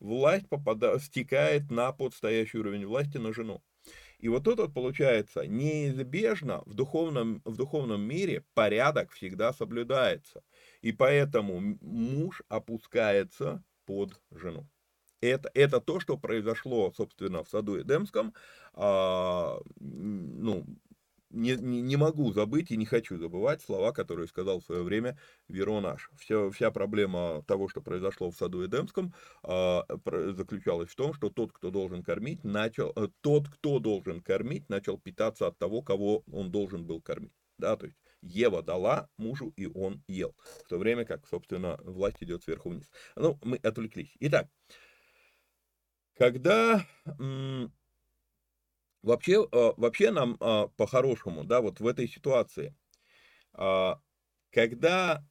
власть 0.00 0.48
попадает, 0.48 1.02
стекает 1.02 1.70
на 1.70 1.92
подстоящий 1.92 2.58
уровень 2.58 2.86
власти 2.86 3.18
на 3.18 3.34
жену. 3.34 3.62
И 4.18 4.28
вот 4.28 4.44
тут 4.44 4.58
вот 4.58 4.72
получается, 4.72 5.46
неизбежно 5.46 6.62
в 6.64 6.74
духовном, 6.74 7.42
в 7.44 7.56
духовном 7.56 8.00
мире 8.02 8.44
порядок 8.54 9.12
всегда 9.12 9.52
соблюдается. 9.52 10.42
И 10.80 10.92
поэтому 10.92 11.78
муж 11.80 12.42
опускается 12.48 13.62
под 13.84 14.20
жену. 14.30 14.66
Это, 15.20 15.50
это 15.54 15.80
то, 15.80 16.00
что 16.00 16.16
произошло, 16.16 16.92
собственно, 16.92 17.42
в 17.42 17.48
саду 17.48 17.80
Эдемском. 17.80 18.34
А, 18.74 19.58
ну, 19.80 20.66
не, 21.36 21.54
не, 21.56 21.82
не 21.82 21.96
могу 21.96 22.32
забыть 22.32 22.70
и 22.70 22.76
не 22.76 22.86
хочу 22.86 23.18
забывать 23.18 23.62
слова, 23.62 23.92
которые 23.92 24.26
сказал 24.26 24.60
в 24.60 24.64
свое 24.64 24.82
время 24.82 25.18
Веронаш. 25.48 26.10
Вся, 26.18 26.50
вся 26.50 26.70
проблема 26.70 27.42
того, 27.46 27.68
что 27.68 27.80
произошло 27.80 28.30
в 28.30 28.36
саду 28.36 28.64
Эдемском, 28.64 29.14
э, 29.44 29.80
заключалась 30.32 30.90
в 30.90 30.96
том, 30.96 31.12
что 31.14 31.30
тот, 31.30 31.52
кто 31.52 31.70
должен 31.70 32.02
кормить, 32.02 32.42
начал, 32.42 32.92
э, 32.96 33.08
тот, 33.20 33.48
кто 33.48 33.78
должен 33.78 34.20
кормить, 34.20 34.68
начал 34.68 34.98
питаться 34.98 35.46
от 35.46 35.58
того, 35.58 35.82
кого 35.82 36.24
он 36.32 36.50
должен 36.50 36.86
был 36.86 37.00
кормить. 37.00 37.32
Да, 37.58 37.76
то 37.76 37.86
есть 37.86 37.98
Ева 38.22 38.62
дала 38.62 39.08
мужу, 39.16 39.52
и 39.56 39.66
он 39.66 40.02
ел. 40.08 40.34
В 40.64 40.68
то 40.68 40.78
время 40.78 41.04
как, 41.04 41.26
собственно, 41.26 41.78
власть 41.84 42.22
идет 42.22 42.42
сверху 42.42 42.70
вниз. 42.70 42.90
Ну, 43.14 43.38
мы 43.42 43.56
отвлеклись. 43.58 44.14
Итак, 44.20 44.48
когда 46.14 46.86
вообще, 49.06 49.46
а, 49.52 49.72
вообще 49.76 50.10
нам 50.10 50.36
а, 50.40 50.68
по-хорошему, 50.68 51.44
да, 51.44 51.60
вот 51.60 51.80
в 51.80 51.86
этой 51.86 52.08
ситуации, 52.08 52.74
а, 53.54 54.00
когда 54.52 55.24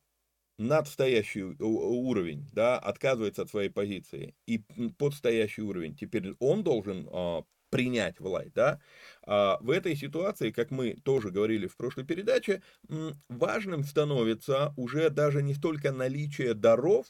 надстоящий 0.60 1.44
уровень, 1.44 2.48
да, 2.53 2.79
отказывается 2.79 3.44
от 3.44 3.50
своей 3.50 3.70
позиции, 3.70 4.36
и 4.48 4.60
подстоящий 4.98 5.63
уровень, 5.63 5.96
теперь 5.96 6.34
он 6.39 6.63
должен 6.63 7.10
принять 7.72 8.20
власть, 8.22 8.53
да, 8.53 8.79
в 9.25 9.70
этой 9.70 9.96
ситуации, 9.98 10.51
как 10.51 10.72
мы 10.72 10.96
тоже 11.03 11.32
говорили 11.32 11.67
в 11.67 11.75
прошлой 11.77 12.05
передаче, 12.05 12.62
важным 13.29 13.84
становится 13.84 14.74
уже 14.77 15.10
даже 15.10 15.44
не 15.44 15.53
столько 15.55 15.91
наличие 15.91 16.53
даров, 16.53 17.08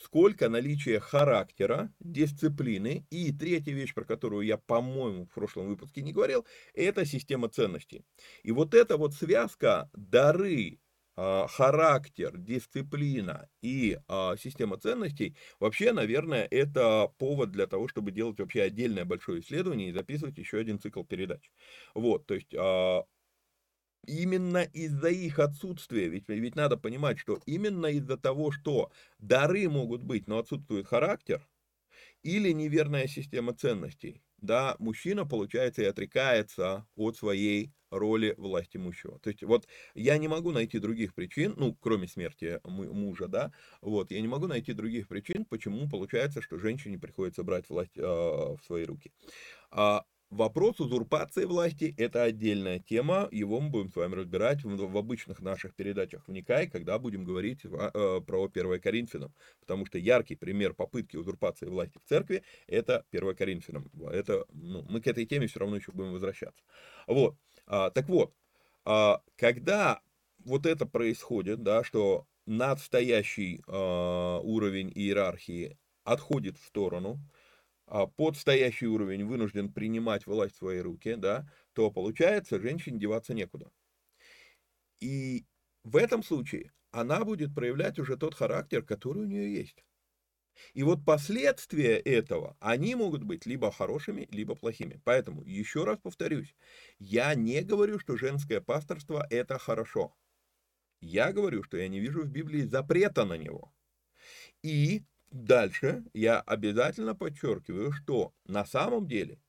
сколько 0.00 0.48
наличие 0.48 0.98
характера, 1.00 1.92
дисциплины. 2.00 3.06
И 3.10 3.32
третья 3.32 3.72
вещь, 3.72 3.94
про 3.94 4.04
которую 4.04 4.46
я, 4.46 4.56
по-моему, 4.56 5.26
в 5.26 5.34
прошлом 5.34 5.68
выпуске 5.68 6.02
не 6.02 6.12
говорил, 6.12 6.46
это 6.74 7.04
система 7.04 7.48
ценностей. 7.48 8.04
И 8.42 8.52
вот 8.52 8.74
эта 8.74 8.96
вот 8.96 9.14
связка 9.14 9.90
дары, 9.92 10.80
а, 11.16 11.46
характер, 11.48 12.32
дисциплина 12.38 13.48
и 13.62 13.98
а, 14.08 14.36
система 14.38 14.78
ценностей, 14.78 15.36
вообще, 15.58 15.92
наверное, 15.92 16.46
это 16.50 17.12
повод 17.18 17.50
для 17.50 17.66
того, 17.66 17.88
чтобы 17.88 18.10
делать 18.10 18.38
вообще 18.40 18.62
отдельное 18.62 19.04
большое 19.04 19.40
исследование 19.40 19.90
и 19.90 19.92
записывать 19.92 20.38
еще 20.38 20.58
один 20.58 20.80
цикл 20.80 21.02
передач. 21.04 21.50
Вот, 21.94 22.26
то 22.26 22.34
есть 22.34 22.54
а, 22.54 23.04
именно 24.06 24.62
из-за 24.62 25.08
их 25.08 25.38
отсутствия, 25.38 26.08
ведь, 26.08 26.28
ведь 26.28 26.56
надо 26.56 26.76
понимать, 26.76 27.18
что 27.18 27.40
именно 27.46 27.86
из-за 27.86 28.16
того, 28.16 28.50
что 28.50 28.90
дары 29.18 29.68
могут 29.68 30.02
быть, 30.02 30.26
но 30.28 30.38
отсутствует 30.38 30.86
характер, 30.86 31.46
или 32.22 32.52
неверная 32.52 33.06
система 33.06 33.54
ценностей, 33.54 34.22
да, 34.38 34.76
мужчина, 34.78 35.26
получается, 35.26 35.82
и 35.82 35.86
отрекается 35.86 36.86
от 36.96 37.16
своей 37.16 37.72
роли 37.90 38.34
власти 38.38 38.76
имущего. 38.76 39.18
То 39.18 39.30
есть 39.30 39.42
вот 39.42 39.66
я 39.94 40.16
не 40.18 40.28
могу 40.28 40.52
найти 40.52 40.78
других 40.78 41.14
причин, 41.14 41.54
ну, 41.56 41.74
кроме 41.74 42.06
смерти 42.08 42.60
мужа, 42.64 43.26
да, 43.28 43.52
вот, 43.80 44.10
я 44.12 44.20
не 44.20 44.28
могу 44.28 44.46
найти 44.46 44.72
других 44.72 45.08
причин, 45.08 45.44
почему 45.44 45.88
получается, 45.88 46.42
что 46.42 46.58
женщине 46.58 46.98
приходится 46.98 47.42
брать 47.42 47.68
власть 47.68 47.96
э, 47.96 48.02
в 48.02 48.60
свои 48.64 48.84
руки. 48.84 49.12
А 49.70 50.04
Вопрос 50.30 50.78
узурпации 50.78 51.44
власти– 51.44 51.92
это 51.98 52.22
отдельная 52.22 52.78
тема, 52.78 53.28
его 53.32 53.58
мы 53.58 53.68
будем 53.68 53.90
с 53.90 53.96
вами 53.96 54.14
разбирать 54.14 54.62
в, 54.62 54.76
в 54.76 54.96
обычных 54.96 55.40
наших 55.40 55.74
передачах 55.74 56.22
«Вникай», 56.28 56.68
когда 56.68 57.00
будем 57.00 57.24
говорить 57.24 57.62
про 57.62 58.44
1 58.44 58.80
Коринфянам, 58.80 59.34
потому 59.58 59.86
что 59.86 59.98
яркий 59.98 60.36
пример 60.36 60.72
попытки 60.74 61.16
узурпации 61.16 61.66
власти 61.66 61.98
в 61.98 62.08
церкви– 62.08 62.44
это 62.68 63.04
1 63.10 63.34
Коринфянам. 63.34 63.90
Это, 64.08 64.44
ну, 64.52 64.86
мы 64.88 65.00
к 65.00 65.08
этой 65.08 65.26
теме 65.26 65.48
все 65.48 65.58
равно 65.58 65.74
еще 65.74 65.90
будем 65.90 66.12
возвращаться. 66.12 66.62
Вот, 67.08 67.34
а, 67.66 67.90
так 67.90 68.08
вот, 68.08 68.32
а, 68.84 69.22
когда 69.34 70.00
вот 70.44 70.64
это 70.64 70.86
происходит, 70.86 71.64
да, 71.64 71.82
что 71.82 72.28
надстоящий 72.46 73.64
а, 73.66 74.38
уровень 74.38 74.92
иерархии 74.94 75.76
отходит 76.04 76.56
в 76.56 76.64
сторону– 76.64 77.18
а, 77.90 78.06
подстоящий 78.06 78.86
уровень 78.86 79.26
вынужден 79.26 79.72
принимать 79.72 80.24
власть 80.24 80.54
в 80.54 80.58
свои 80.58 80.78
руки, 80.78 81.16
да, 81.16 81.50
то 81.72 81.90
получается, 81.90 82.60
женщине 82.60 83.00
деваться 83.00 83.34
некуда. 83.34 83.70
И 85.00 85.44
в 85.82 85.96
этом 85.96 86.22
случае 86.22 86.72
она 86.92 87.24
будет 87.24 87.52
проявлять 87.52 87.98
уже 87.98 88.16
тот 88.16 88.36
характер, 88.36 88.82
который 88.82 89.24
у 89.24 89.26
нее 89.26 89.52
есть. 89.52 89.84
И 90.72 90.84
вот 90.84 91.04
последствия 91.04 91.96
этого, 91.96 92.56
они 92.60 92.94
могут 92.94 93.24
быть 93.24 93.44
либо 93.44 93.72
хорошими, 93.72 94.28
либо 94.30 94.54
плохими. 94.54 95.00
Поэтому, 95.04 95.42
еще 95.42 95.82
раз 95.84 95.98
повторюсь, 95.98 96.54
я 97.00 97.34
не 97.34 97.62
говорю, 97.62 97.98
что 97.98 98.16
женское 98.16 98.60
пасторство– 98.60 99.26
это 99.30 99.58
хорошо. 99.58 100.14
Я 101.00 101.32
говорю, 101.32 101.64
что 101.64 101.76
я 101.76 101.88
не 101.88 101.98
вижу 101.98 102.22
в 102.22 102.28
Библии 102.28 102.62
запрета 102.62 103.24
на 103.24 103.36
него. 103.36 103.72
И 104.62 105.02
Дальше 105.30 106.04
я 106.12 106.40
обязательно 106.40 107.14
подчеркиваю, 107.14 107.92
что 107.92 108.34
на 108.46 108.66
самом 108.66 109.06
деле 109.06 109.40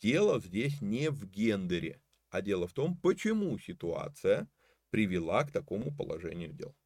дело 0.00 0.40
здесь 0.40 0.82
не 0.82 1.10
в 1.10 1.24
гендере, 1.26 2.02
а 2.30 2.42
дело 2.42 2.66
в 2.66 2.74
том, 2.74 2.96
почему 2.98 3.58
ситуация 3.58 4.48
привела 4.90 5.42
к 5.44 5.50
такому 5.50 5.94
положению 5.94 6.52
дел. 6.52 6.76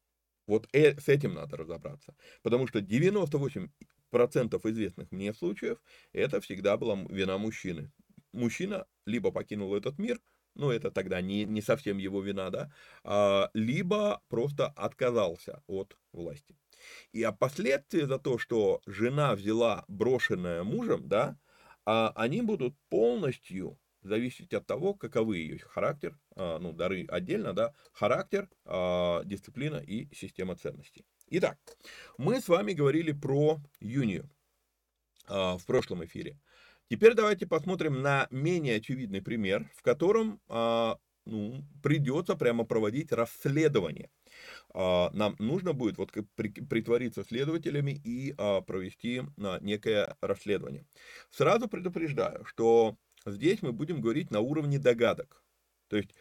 Вот 0.45 0.69
э, 0.71 0.97
с 0.97 1.09
этим 1.09 1.33
надо 1.33 1.57
разобраться. 1.57 2.15
Потому 2.41 2.67
что 2.67 2.79
98% 2.79 3.69
известных 4.13 5.11
мне 5.11 5.33
случаев 5.33 5.81
это 6.13 6.39
всегда 6.39 6.77
была 6.77 6.95
вина 7.09 7.37
мужчины. 7.37 7.91
Мужчина 8.31 8.87
либо 9.05 9.31
покинул 9.31 9.75
этот 9.75 9.99
мир, 9.99 10.21
ну 10.55 10.71
это 10.71 10.89
тогда 10.89 11.19
не, 11.19 11.43
не 11.43 11.61
совсем 11.61 11.97
его 11.97 12.21
вина, 12.21 12.49
да, 12.49 12.71
а, 13.03 13.49
либо 13.53 14.21
просто 14.29 14.67
отказался 14.67 15.61
от 15.67 15.97
власти. 16.13 16.55
И 17.11 17.23
а 17.23 17.31
последствия 17.31 18.07
за 18.07 18.19
то, 18.19 18.37
что 18.37 18.81
жена 18.85 19.35
взяла 19.35 19.85
брошенная 19.87 20.63
мужем, 20.63 21.07
да, 21.07 21.37
а 21.85 22.11
они 22.15 22.41
будут 22.41 22.75
полностью 22.89 23.79
зависеть 24.01 24.53
от 24.53 24.65
того, 24.65 24.93
каковы 24.93 25.37
ее 25.37 25.59
характер, 25.59 26.17
а, 26.35 26.59
ну, 26.59 26.73
дары 26.73 27.05
отдельно, 27.07 27.53
да, 27.53 27.73
характер, 27.93 28.49
а, 28.65 29.23
дисциплина 29.23 29.77
и 29.77 30.13
система 30.13 30.55
ценностей. 30.55 31.05
Итак, 31.29 31.57
мы 32.17 32.41
с 32.41 32.47
вами 32.47 32.73
говорили 32.73 33.11
про 33.11 33.59
Юнию 33.79 34.29
а, 35.27 35.57
в 35.57 35.65
прошлом 35.65 36.03
эфире. 36.05 36.39
Теперь 36.89 37.13
давайте 37.13 37.45
посмотрим 37.45 38.01
на 38.01 38.27
менее 38.31 38.77
очевидный 38.77 39.21
пример, 39.21 39.69
в 39.75 39.81
котором 39.81 40.39
ну, 40.47 41.65
придется 41.83 42.35
прямо 42.35 42.63
проводить 42.63 43.11
расследование. 43.11 44.09
А, 44.73 45.09
нам 45.13 45.35
нужно 45.39 45.73
будет 45.73 45.97
вот 45.97 46.11
притвориться 46.11 47.23
следователями 47.23 47.99
и 48.03 48.35
а, 48.37 48.61
провести 48.61 49.23
а, 49.37 49.59
некое 49.61 50.15
расследование. 50.21 50.85
Сразу 51.31 51.67
предупреждаю, 51.67 52.45
что 52.45 52.95
здесь 53.25 53.61
мы 53.61 53.71
будем 53.71 54.01
говорить 54.01 54.31
на 54.31 54.39
уровне 54.39 54.79
догадок. 54.79 55.43
То 55.87 55.97
есть 55.97 56.11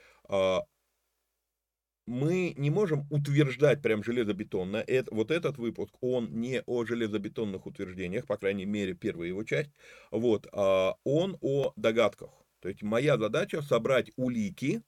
мы 2.06 2.54
не 2.56 2.70
можем 2.70 3.06
утверждать 3.10 3.82
прям 3.82 4.04
железобетонно. 4.04 4.76
Это, 4.76 5.12
вот 5.12 5.30
этот 5.32 5.58
выпуск, 5.58 5.92
он 6.00 6.30
не 6.40 6.62
о 6.66 6.84
железобетонных 6.84 7.66
утверждениях, 7.66 8.26
по 8.26 8.36
крайней 8.36 8.64
мере, 8.64 8.94
первая 8.94 9.28
его 9.28 9.42
часть. 9.42 9.70
Вот, 10.12 10.46
он 10.52 11.36
о 11.40 11.72
догадках. 11.74 12.30
То 12.60 12.68
есть 12.68 12.82
моя 12.82 13.18
задача 13.18 13.60
собрать 13.60 14.12
улики, 14.16 14.82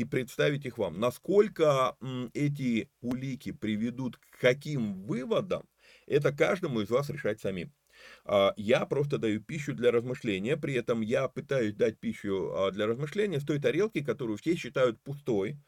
и 0.00 0.04
представить 0.04 0.64
их 0.64 0.78
вам. 0.78 0.98
Насколько 0.98 1.96
эти 2.32 2.90
улики 3.02 3.52
приведут 3.52 4.16
к 4.16 4.40
каким 4.40 5.02
выводам, 5.02 5.68
это 6.06 6.32
каждому 6.32 6.80
из 6.80 6.88
вас 6.88 7.10
решать 7.10 7.40
самим. 7.40 7.72
А, 8.24 8.54
я 8.56 8.86
просто 8.86 9.18
даю 9.18 9.42
пищу 9.42 9.74
для 9.74 9.90
размышления, 9.90 10.56
при 10.56 10.74
этом 10.74 11.02
я 11.02 11.28
пытаюсь 11.28 11.74
дать 11.74 11.98
пищу 11.98 12.50
а, 12.54 12.70
для 12.70 12.86
размышления 12.86 13.40
с 13.40 13.44
той 13.44 13.60
тарелки, 13.60 14.02
которую 14.02 14.38
все 14.38 14.56
считают 14.56 14.98
пустой, 15.02 15.58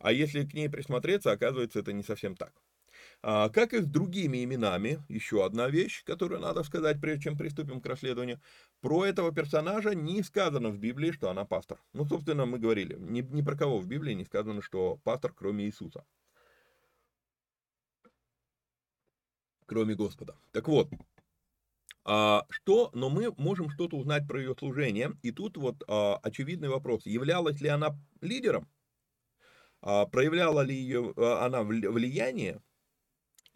а 0.00 0.12
если 0.12 0.44
к 0.44 0.52
ней 0.52 0.68
присмотреться, 0.68 1.30
оказывается, 1.30 1.78
это 1.78 1.92
не 1.92 2.02
совсем 2.02 2.34
так. 2.34 2.52
А, 3.28 3.48
как 3.48 3.74
и 3.74 3.80
с 3.80 3.86
другими 3.86 4.44
именами, 4.44 5.02
еще 5.08 5.44
одна 5.44 5.68
вещь, 5.68 6.04
которую 6.04 6.40
надо 6.40 6.62
сказать, 6.62 7.00
прежде 7.00 7.24
чем 7.24 7.36
приступим 7.36 7.80
к 7.80 7.86
расследованию. 7.86 8.40
Про 8.80 9.04
этого 9.04 9.32
персонажа 9.34 9.96
не 9.96 10.22
сказано 10.22 10.70
в 10.70 10.78
Библии, 10.78 11.10
что 11.10 11.28
она 11.28 11.44
пастор. 11.44 11.82
Ну, 11.92 12.06
собственно, 12.06 12.46
мы 12.46 12.60
говорили, 12.60 12.94
ни, 13.00 13.22
ни 13.22 13.42
про 13.42 13.56
кого 13.56 13.78
в 13.78 13.86
Библии 13.88 14.12
не 14.14 14.24
сказано, 14.24 14.62
что 14.62 15.00
пастор, 15.02 15.32
кроме 15.32 15.64
Иисуса. 15.64 16.04
Кроме 19.66 19.96
Господа. 19.96 20.36
Так 20.52 20.68
вот, 20.68 20.88
а, 22.04 22.46
что, 22.48 22.90
но 22.94 23.10
мы 23.10 23.34
можем 23.38 23.70
что-то 23.70 23.96
узнать 23.96 24.28
про 24.28 24.38
ее 24.38 24.54
служение. 24.56 25.18
И 25.22 25.32
тут 25.32 25.56
вот 25.56 25.82
а, 25.88 26.20
очевидный 26.22 26.68
вопрос. 26.68 27.06
Являлась 27.06 27.60
ли 27.60 27.70
она 27.70 27.98
лидером? 28.20 28.68
А, 29.80 30.06
проявляла 30.06 30.60
ли 30.60 30.76
ее, 30.76 31.12
а, 31.16 31.44
она 31.44 31.64
влияние? 31.64 32.62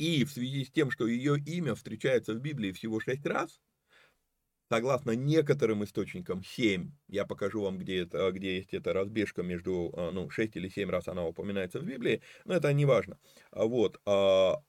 И 0.00 0.24
в 0.24 0.30
связи 0.32 0.64
с 0.64 0.70
тем, 0.70 0.90
что 0.90 1.06
ее 1.06 1.38
имя 1.38 1.74
встречается 1.74 2.32
в 2.32 2.38
Библии 2.40 2.72
всего 2.72 3.00
шесть 3.00 3.26
раз, 3.26 3.60
согласно 4.70 5.10
некоторым 5.10 5.84
источникам, 5.84 6.42
семь, 6.42 6.92
я 7.06 7.26
покажу 7.26 7.60
вам, 7.60 7.76
где, 7.76 8.04
это, 8.04 8.30
где 8.32 8.56
есть 8.56 8.72
эта 8.72 8.94
разбежка 8.94 9.42
между, 9.42 9.92
а, 9.94 10.10
ну, 10.10 10.30
шесть 10.30 10.56
или 10.56 10.70
семь 10.70 10.88
раз 10.88 11.06
она 11.06 11.26
упоминается 11.26 11.80
в 11.80 11.84
Библии, 11.84 12.22
но 12.46 12.54
это 12.54 12.72
не 12.72 12.86
важно. 12.86 13.18
А 13.50 13.66
вот, 13.66 14.00
а, 14.06 14.62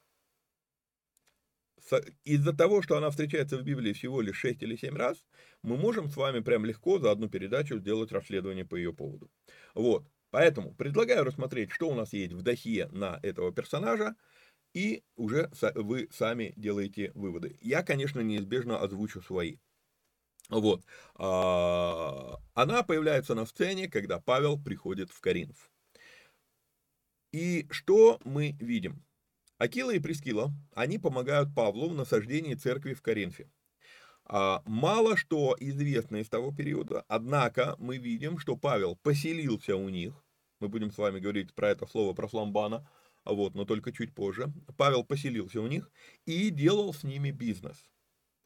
из-за 2.26 2.54
того, 2.54 2.82
что 2.82 2.98
она 2.98 3.10
встречается 3.10 3.58
в 3.58 3.64
Библии 3.64 3.94
всего 3.94 4.22
лишь 4.22 4.38
шесть 4.38 4.62
или 4.64 4.76
семь 4.76 4.96
раз, 4.96 5.26
мы 5.64 5.78
можем 5.78 6.10
с 6.10 6.16
вами 6.18 6.40
прям 6.42 6.66
легко 6.66 7.00
за 7.00 7.12
одну 7.12 7.30
передачу 7.30 7.78
сделать 7.78 8.12
расследование 8.12 8.66
по 8.66 8.76
ее 8.76 8.94
поводу. 8.94 9.32
Вот, 9.76 10.08
поэтому 10.30 10.76
предлагаю 10.76 11.24
рассмотреть, 11.24 11.72
что 11.72 11.90
у 11.90 11.96
нас 11.96 12.14
есть 12.14 12.34
в 12.34 12.42
дохе 12.42 12.88
на 12.92 13.20
этого 13.24 13.52
персонажа, 13.54 14.16
и 14.74 15.04
уже 15.16 15.52
вы 15.76 16.08
сами 16.12 16.54
делаете 16.56 17.12
выводы. 17.14 17.58
Я, 17.62 17.84
конечно, 17.84 18.20
неизбежно 18.22 18.80
озвучу 18.80 19.22
свои. 19.22 19.58
Вот. 20.50 20.84
А, 21.16 22.38
она 22.54 22.84
появляется 22.84 23.36
на 23.36 23.46
сцене, 23.46 23.90
когда 23.90 24.20
Павел 24.20 24.62
приходит 24.62 25.10
в 25.10 25.20
Коринф. 25.22 25.72
И 27.32 27.68
что 27.70 28.20
мы 28.26 28.58
видим? 28.60 29.06
Акила 29.58 29.92
и 29.92 30.00
Прескила, 30.00 30.52
они 30.74 30.98
помогают 30.98 31.54
Павлу 31.56 31.90
в 31.90 31.94
насаждении 31.94 32.56
церкви 32.56 32.94
в 32.94 33.02
Коринфе. 33.02 33.50
А, 34.26 34.62
мало 34.66 35.16
что 35.16 35.56
известно 35.60 36.18
из 36.18 36.30
того 36.30 36.52
периода, 36.52 37.06
однако 37.08 37.76
мы 37.78 37.98
видим, 37.98 38.38
что 38.38 38.58
Павел 38.58 38.96
поселился 38.98 39.76
у 39.76 39.88
них. 39.90 40.14
Мы 40.60 40.68
будем 40.68 40.92
с 40.92 40.98
вами 40.98 41.20
говорить 41.20 41.54
про 41.54 41.70
это 41.70 41.86
слово, 41.86 42.14
про 42.14 42.28
фламбана, 42.28 42.88
вот, 43.26 43.56
но 43.56 43.66
только 43.66 43.92
чуть 43.92 44.14
позже. 44.14 44.52
Павел 44.78 45.04
поселился 45.04 45.62
у 45.62 45.68
них 45.68 45.92
и 46.26 46.50
делал 46.50 46.94
с 46.94 47.04
ними 47.04 47.32
бизнес. 47.32 47.78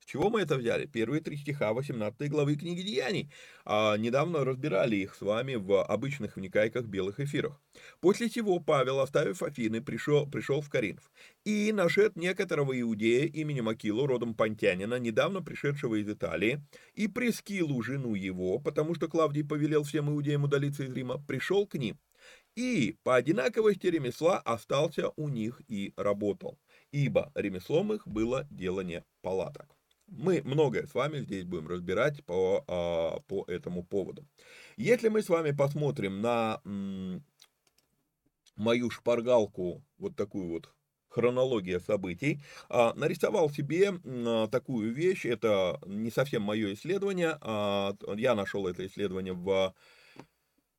С 0.05 0.07
чего 0.07 0.29
мы 0.29 0.41
это 0.41 0.55
взяли? 0.55 0.85
Первые 0.85 1.19
три 1.19 1.35
стиха 1.35 1.73
18 1.73 2.29
главы 2.29 2.57
книги 2.57 2.83
Деяний. 2.83 3.31
А, 3.65 3.97
недавно 3.97 4.45
разбирали 4.45 4.97
их 4.97 5.15
с 5.15 5.21
вами 5.21 5.55
в 5.55 5.83
обычных 5.83 6.35
вникайках 6.35 6.85
белых 6.85 7.19
эфирах. 7.19 7.59
После 8.01 8.29
чего 8.29 8.59
Павел, 8.59 8.99
оставив 8.99 9.41
Афины, 9.41 9.81
пришел, 9.81 10.29
пришел 10.29 10.61
в 10.61 10.69
Коринф. 10.69 11.11
И 11.43 11.71
нашед 11.71 12.17
некоторого 12.17 12.79
иудея 12.79 13.25
именем 13.25 13.67
Акилу, 13.67 14.05
родом 14.05 14.35
Понтянина, 14.35 14.99
недавно 14.99 15.41
пришедшего 15.41 15.95
из 15.95 16.07
Италии, 16.07 16.61
и 16.93 17.07
Прескилу, 17.07 17.81
жену 17.81 18.13
его, 18.13 18.59
потому 18.59 18.93
что 18.93 19.07
Клавдий 19.07 19.43
повелел 19.43 19.81
всем 19.81 20.11
иудеям 20.11 20.43
удалиться 20.43 20.83
из 20.83 20.93
Рима, 20.93 21.17
пришел 21.17 21.65
к 21.65 21.73
ним. 21.73 21.97
И 22.55 22.97
по 23.03 23.15
одинаковости 23.15 23.87
ремесла 23.87 24.39
остался 24.39 25.11
у 25.17 25.27
них 25.27 25.61
и 25.67 25.93
работал, 25.97 26.57
ибо 26.91 27.31
ремеслом 27.35 27.93
их 27.93 28.07
было 28.07 28.47
делание 28.49 29.03
палаток. 29.21 29.75
Мы 30.07 30.41
многое 30.43 30.87
с 30.87 30.93
вами 30.93 31.19
здесь 31.19 31.43
будем 31.43 31.67
разбирать 31.67 32.23
по, 32.25 32.63
а, 32.67 33.19
по 33.27 33.43
этому 33.47 33.83
поводу. 33.83 34.25
Если 34.77 35.09
мы 35.09 35.21
с 35.21 35.29
вами 35.29 35.51
посмотрим 35.51 36.21
на 36.21 36.61
мою 38.55 38.89
шпаргалку, 38.89 39.83
вот 39.97 40.15
такую 40.15 40.49
вот 40.49 40.69
хронология 41.09 41.79
событий, 41.79 42.41
а, 42.69 42.93
нарисовал 42.93 43.49
себе 43.49 43.99
а, 44.05 44.47
такую 44.47 44.93
вещь, 44.93 45.25
это 45.25 45.81
не 45.85 46.11
совсем 46.11 46.43
мое 46.43 46.73
исследование, 46.73 47.37
я 48.15 48.35
нашел 48.35 48.67
это 48.67 48.85
исследование 48.85 49.33
в 49.33 49.73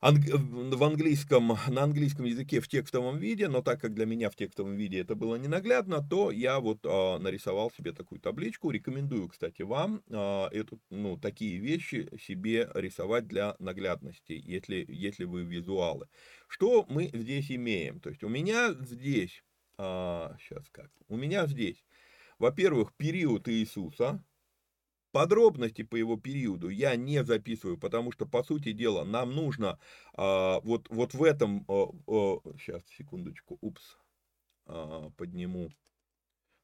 в 0.00 0.84
английском, 0.84 1.56
на 1.68 1.82
английском 1.82 2.26
языке 2.26 2.60
в 2.60 2.68
текстовом 2.68 3.18
виде, 3.18 3.48
но 3.48 3.62
так 3.62 3.80
как 3.80 3.94
для 3.94 4.04
меня 4.06 4.30
в 4.30 4.36
текстовом 4.36 4.76
виде 4.76 5.00
это 5.00 5.14
было 5.14 5.36
ненаглядно, 5.36 6.06
то 6.06 6.30
я 6.30 6.60
вот 6.60 6.80
а, 6.84 7.18
нарисовал 7.18 7.70
себе 7.70 7.92
такую 7.92 8.20
табличку. 8.20 8.70
Рекомендую, 8.70 9.28
кстати, 9.28 9.62
вам 9.62 10.02
а, 10.10 10.48
эту, 10.52 10.78
ну, 10.90 11.16
такие 11.16 11.58
вещи 11.58 12.08
себе 12.20 12.70
рисовать 12.74 13.26
для 13.26 13.56
наглядности, 13.58 14.32
если, 14.32 14.84
если 14.88 15.24
вы 15.24 15.44
визуалы. 15.44 16.08
Что 16.46 16.84
мы 16.88 17.10
здесь 17.12 17.50
имеем? 17.50 18.00
То 18.00 18.10
есть 18.10 18.22
у 18.22 18.28
меня 18.28 18.74
здесь, 18.74 19.42
а, 19.78 20.36
сейчас 20.40 20.68
как, 20.70 20.90
у 21.08 21.16
меня 21.16 21.46
здесь, 21.46 21.82
во-первых, 22.38 22.92
период 22.96 23.48
Иисуса, 23.48 24.22
Подробности 25.16 25.80
по 25.80 25.96
его 25.96 26.18
периоду 26.18 26.68
я 26.68 26.94
не 26.94 27.24
записываю, 27.24 27.78
потому 27.78 28.12
что, 28.12 28.26
по 28.26 28.42
сути 28.42 28.72
дела, 28.72 29.02
нам 29.02 29.34
нужно 29.34 29.78
а, 30.12 30.60
вот, 30.60 30.90
вот 30.90 31.14
в 31.14 31.22
этом... 31.22 31.64
А, 31.68 31.86
а, 32.06 32.40
сейчас, 32.58 32.82
секундочку, 32.98 33.56
упс, 33.62 33.96
а, 34.66 35.08
подниму 35.16 35.70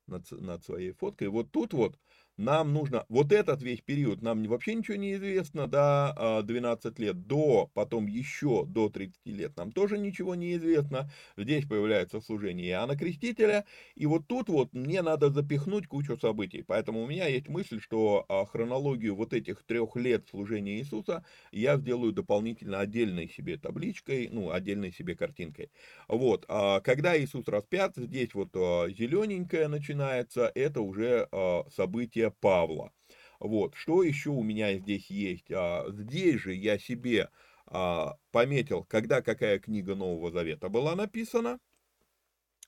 над, 0.07 0.31
над 0.33 0.63
своей 0.63 0.93
фоткой. 0.93 1.29
Вот 1.29 1.51
тут 1.51 1.73
вот 1.73 1.99
нам 2.37 2.73
нужно, 2.73 3.05
вот 3.09 3.31
этот 3.33 3.63
весь 3.63 3.81
период, 3.83 4.23
нам 4.23 4.43
вообще 4.45 4.75
ничего 4.75 4.97
не 4.97 5.15
известно 5.15 5.67
до 5.67 6.43
12 6.45 6.99
а, 6.99 7.03
лет, 7.03 7.27
до, 7.27 7.71
потом 7.75 8.07
еще 8.07 8.65
до 8.67 8.89
30 8.89 9.27
лет, 9.27 9.57
нам 9.57 9.71
тоже 9.71 9.99
ничего 9.99 10.35
не 10.35 10.55
известно. 10.55 11.11
Здесь 11.37 11.67
появляется 11.67 12.21
служение 12.21 12.71
Иоанна 12.71 12.97
Крестителя, 12.97 13.65
и 13.95 14.07
вот 14.07 14.27
тут 14.27 14.49
вот 14.49 14.73
мне 14.73 15.03
надо 15.03 15.31
запихнуть 15.31 15.87
кучу 15.87 16.17
событий. 16.17 16.63
Поэтому 16.67 17.03
у 17.03 17.07
меня 17.07 17.27
есть 17.27 17.49
мысль, 17.49 17.81
что 17.81 18.25
а, 18.29 18.47
хронологию 18.47 19.15
вот 19.15 19.35
этих 19.35 19.63
трех 19.63 19.95
лет 19.97 20.27
служения 20.29 20.79
Иисуса 20.79 21.25
я 21.53 21.77
сделаю 21.77 22.13
дополнительно 22.13 22.81
отдельной 22.81 23.29
себе 23.29 23.59
табличкой, 23.59 24.29
ну, 24.33 24.51
отдельной 24.51 24.93
себе 24.93 25.15
картинкой. 25.15 25.71
Вот, 26.09 26.47
а, 26.49 26.81
когда 26.81 27.19
Иисус 27.19 27.47
распят, 27.47 27.97
здесь 27.97 28.35
вот 28.35 28.51
зелененькое 28.53 29.69
начинается, 29.69 30.51
это 30.55 30.81
уже 30.81 31.29
событие 31.75 32.32
Павла. 32.41 32.93
Вот, 33.41 33.75
что 33.75 34.03
еще 34.03 34.31
у 34.31 34.43
меня 34.43 34.75
здесь 34.79 35.11
есть? 35.11 35.51
А, 35.51 35.87
здесь 35.91 36.41
же 36.41 36.55
я 36.55 36.79
себе 36.79 37.29
а, 37.67 38.17
пометил, 38.31 38.85
когда 38.85 39.23
какая 39.23 39.59
книга 39.59 39.95
Нового 39.95 40.31
Завета 40.31 40.69
была 40.69 40.95
написана. 40.95 41.59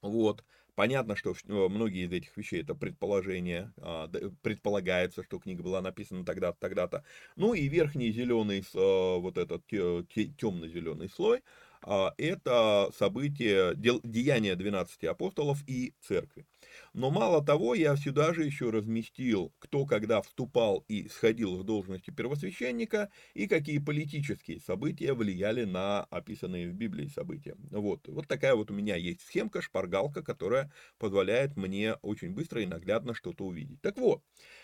Вот, 0.02 0.44
понятно, 0.74 1.16
что 1.16 1.34
многие 1.46 2.06
из 2.06 2.12
этих 2.12 2.36
вещей 2.36 2.62
это 2.62 2.74
предположение, 2.74 3.72
а, 3.78 4.08
предполагается, 4.42 5.22
что 5.22 5.38
книга 5.38 5.62
была 5.62 5.80
написана 5.80 6.24
тогда-то, 6.24 6.58
тогда-то. 6.60 7.04
Ну 7.36 7.54
и 7.54 7.68
верхний 7.68 8.10
зеленый, 8.12 8.64
а, 8.74 9.18
вот 9.18 9.38
этот 9.38 9.66
темно-зеленый 9.66 11.08
слой, 11.08 11.42
это 11.86 12.90
событие, 12.96 13.74
деяния 13.76 14.56
12 14.56 15.04
апостолов 15.04 15.62
и 15.66 15.94
церкви. 16.00 16.46
Но 16.92 17.10
мало 17.10 17.44
того, 17.44 17.74
я 17.74 17.96
сюда 17.96 18.34
же 18.34 18.44
еще 18.44 18.70
разместил, 18.70 19.52
кто 19.58 19.86
когда 19.86 20.22
вступал 20.22 20.84
и 20.88 21.08
сходил 21.08 21.56
в 21.56 21.64
должности 21.64 22.10
первосвященника, 22.10 23.10
и 23.34 23.46
какие 23.46 23.78
политические 23.78 24.60
события 24.60 25.12
влияли 25.14 25.64
на 25.64 26.04
описанные 26.04 26.68
в 26.68 26.74
Библии 26.74 27.08
события. 27.08 27.56
Вот, 27.70 28.08
вот 28.08 28.26
такая 28.28 28.54
вот 28.54 28.70
у 28.70 28.74
меня 28.74 28.96
есть 28.96 29.20
схемка, 29.22 29.60
шпаргалка, 29.60 30.22
которая 30.22 30.72
позволяет 30.98 31.56
мне 31.56 31.94
очень 32.02 32.30
быстро 32.30 32.62
и 32.62 32.66
наглядно 32.66 33.14
что-то 33.14 33.44
увидеть. 33.44 33.80
Так 33.80 33.98
вот, 33.98 34.22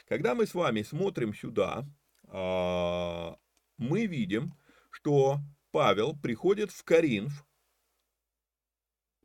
когда 0.09 0.35
мы 0.35 0.47
с 0.47 0.55
вами 0.55 0.83
смотрим 0.83 1.35
сюда, 1.35 1.87
а, 2.29 3.37
мы 3.77 4.07
видим, 4.07 4.55
что 4.91 5.41
Павел 5.73 6.17
приходит 6.17 6.73
в 6.73 6.83
Коринф, 6.83 7.45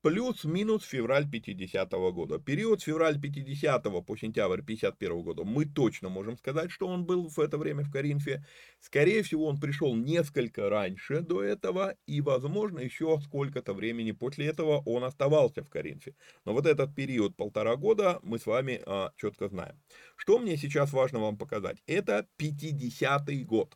плюс-минус 0.03 0.83
февраль 0.83 1.27
50 1.27 1.93
-го 1.93 2.11
года. 2.11 2.37
Период 2.37 2.83
февраль 2.83 3.19
50 3.19 4.01
по 4.03 4.15
сентябрь 4.15 4.61
51 4.61 5.23
года 5.23 5.43
мы 5.43 5.65
точно 5.65 6.09
можем 6.09 6.37
сказать, 6.37 6.69
что 6.69 6.85
он 6.85 7.05
был 7.05 7.27
в 7.29 7.39
это 7.39 7.57
время 7.57 7.83
в 7.83 7.91
Коринфе. 7.91 8.45
Скорее 8.79 9.23
всего, 9.23 9.47
он 9.47 9.59
пришел 9.59 9.95
несколько 9.95 10.69
раньше 10.69 11.21
до 11.21 11.41
этого, 11.41 11.95
и, 12.05 12.21
возможно, 12.21 12.79
еще 12.79 13.19
сколько-то 13.23 13.73
времени 13.73 14.11
после 14.11 14.45
этого 14.45 14.83
он 14.85 15.03
оставался 15.03 15.63
в 15.63 15.69
Коринфе. 15.71 16.13
Но 16.45 16.53
вот 16.53 16.67
этот 16.67 16.93
период 16.93 17.35
полтора 17.35 17.75
года 17.75 18.19
мы 18.21 18.37
с 18.37 18.45
вами 18.45 18.83
а, 18.85 19.11
четко 19.17 19.47
знаем. 19.47 19.81
Что 20.15 20.37
мне 20.37 20.57
сейчас 20.57 20.93
важно 20.93 21.19
вам 21.19 21.37
показать? 21.37 21.81
Это 21.87 22.27
50 22.37 23.45
год. 23.47 23.75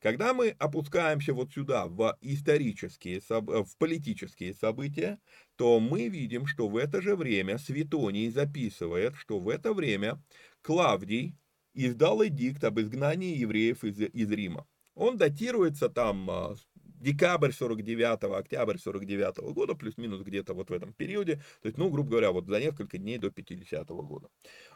Когда 0.00 0.34
мы 0.34 0.50
опускаемся 0.58 1.34
вот 1.34 1.52
сюда, 1.52 1.86
в 1.86 2.16
исторические, 2.20 3.20
в 3.20 3.76
политические 3.78 4.54
события, 4.54 5.18
то 5.56 5.80
мы 5.80 6.08
видим, 6.08 6.46
что 6.46 6.68
в 6.68 6.76
это 6.76 7.02
же 7.02 7.16
время 7.16 7.58
Светоний 7.58 8.30
записывает, 8.30 9.16
что 9.16 9.40
в 9.40 9.48
это 9.48 9.72
время 9.72 10.22
Клавдий 10.62 11.34
издал 11.74 12.24
эдикт 12.24 12.64
об 12.64 12.80
изгнании 12.80 13.36
евреев 13.36 13.84
из, 13.84 14.00
из 14.00 14.30
Рима. 14.30 14.66
Он 14.94 15.16
датируется 15.16 15.88
там 15.88 16.28
а, 16.30 16.56
декабрь 17.00 17.52
49 17.52 18.24
октябрь 18.24 18.78
49 18.78 19.38
года, 19.54 19.74
плюс-минус 19.74 20.22
где-то 20.22 20.54
вот 20.54 20.70
в 20.70 20.72
этом 20.72 20.92
периоде, 20.92 21.36
то 21.62 21.66
есть, 21.66 21.78
ну, 21.78 21.88
грубо 21.90 22.10
говоря, 22.10 22.32
вот 22.32 22.46
за 22.46 22.60
несколько 22.60 22.98
дней 22.98 23.18
до 23.18 23.30
50 23.30 23.88
-го 23.90 24.02
года. 24.02 24.28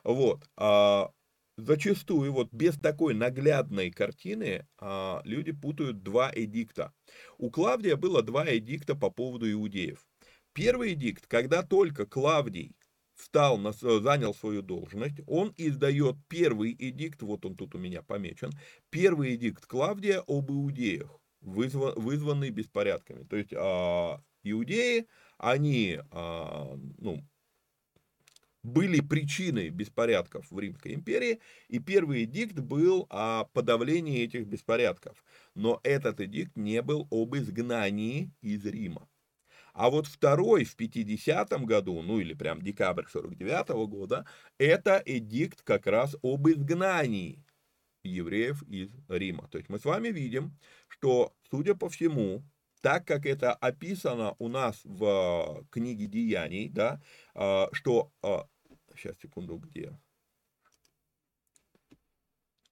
Вот. 0.05 0.49
Зачастую 1.57 2.33
вот 2.33 2.49
без 2.53 2.79
такой 2.79 3.15
наглядной 3.15 3.91
картины 3.91 4.67
а, 4.79 5.21
люди 5.25 5.53
путают 5.53 6.03
два 6.03 6.33
эдикта. 6.35 6.93
У 7.37 7.51
Клавдия 7.51 7.97
было 7.97 8.23
два 8.23 8.47
эдикта 8.47 8.95
по 8.95 9.11
поводу 9.11 9.51
иудеев. 9.51 10.07
Первый 10.55 10.95
эдикт, 10.95 11.27
когда 11.27 11.62
только 11.62 12.07
Клавдий 12.07 12.75
встал, 13.15 13.59
на, 13.59 13.73
занял 13.73 14.35
свою 14.35 14.62
должность, 14.62 15.21
он 15.27 15.53
издает 15.59 16.17
первый 16.29 16.75
эдикт, 16.79 17.23
вот 17.23 17.45
он 17.45 17.55
тут 17.55 17.75
у 17.75 17.79
меня 17.79 18.03
помечен, 18.03 18.51
первый 18.91 19.35
эдикт 19.35 19.67
Клавдия 19.67 20.23
об 20.27 20.51
иудеях, 20.51 21.21
вызван, 21.43 21.93
вызванный 21.97 22.51
беспорядками. 22.51 23.25
То 23.25 23.37
есть 23.37 23.53
а, 23.55 24.23
иудеи, 24.43 25.07
они, 25.37 25.99
а, 26.11 26.77
ну, 26.99 27.23
были 28.62 29.01
причиной 29.01 29.70
беспорядков 29.70 30.51
в 30.51 30.59
Римской 30.59 30.94
империи, 30.94 31.40
и 31.68 31.79
первый 31.79 32.25
эдикт 32.25 32.59
был 32.59 33.07
о 33.11 33.44
подавлении 33.53 34.22
этих 34.22 34.46
беспорядков. 34.46 35.25
Но 35.55 35.81
этот 35.83 36.20
эдикт 36.20 36.57
не 36.57 36.83
был 36.83 37.09
об 37.11 37.35
изгнании 37.37 38.31
из 38.40 38.64
Рима. 38.64 39.09
А 39.75 39.90
вот 39.90 40.07
второй 40.07 40.64
в 40.64 40.77
50-м 40.77 41.64
году, 41.64 42.03
ну 42.03 42.20
или 42.20 42.35
прям 42.35 42.62
декабрь 42.62 43.07
49 43.09 43.70
-го 43.70 43.87
года, 43.87 44.27
это 44.59 45.03
эдикт 45.05 45.62
как 45.62 45.87
раз 45.87 46.16
об 46.22 46.48
изгнании. 46.48 47.44
евреев 48.05 48.62
из 48.64 48.90
Рима. 49.09 49.48
То 49.48 49.59
есть 49.59 49.70
мы 49.70 49.79
с 49.79 49.85
вами 49.85 50.09
видим, 50.09 50.57
что, 50.88 51.33
судя 51.51 51.75
по 51.75 51.88
всему, 51.88 52.42
так 52.81 53.07
как 53.07 53.27
это 53.27 53.55
описано 53.55 54.35
у 54.38 54.48
нас 54.48 54.81
в 54.85 55.05
э, 55.05 55.64
книге 55.70 56.07
Деяний, 56.07 56.68
да, 56.68 57.01
э, 57.35 57.66
что... 57.72 58.11
Сейчас, 58.97 59.19
секунду, 59.19 59.57
где? 59.57 59.99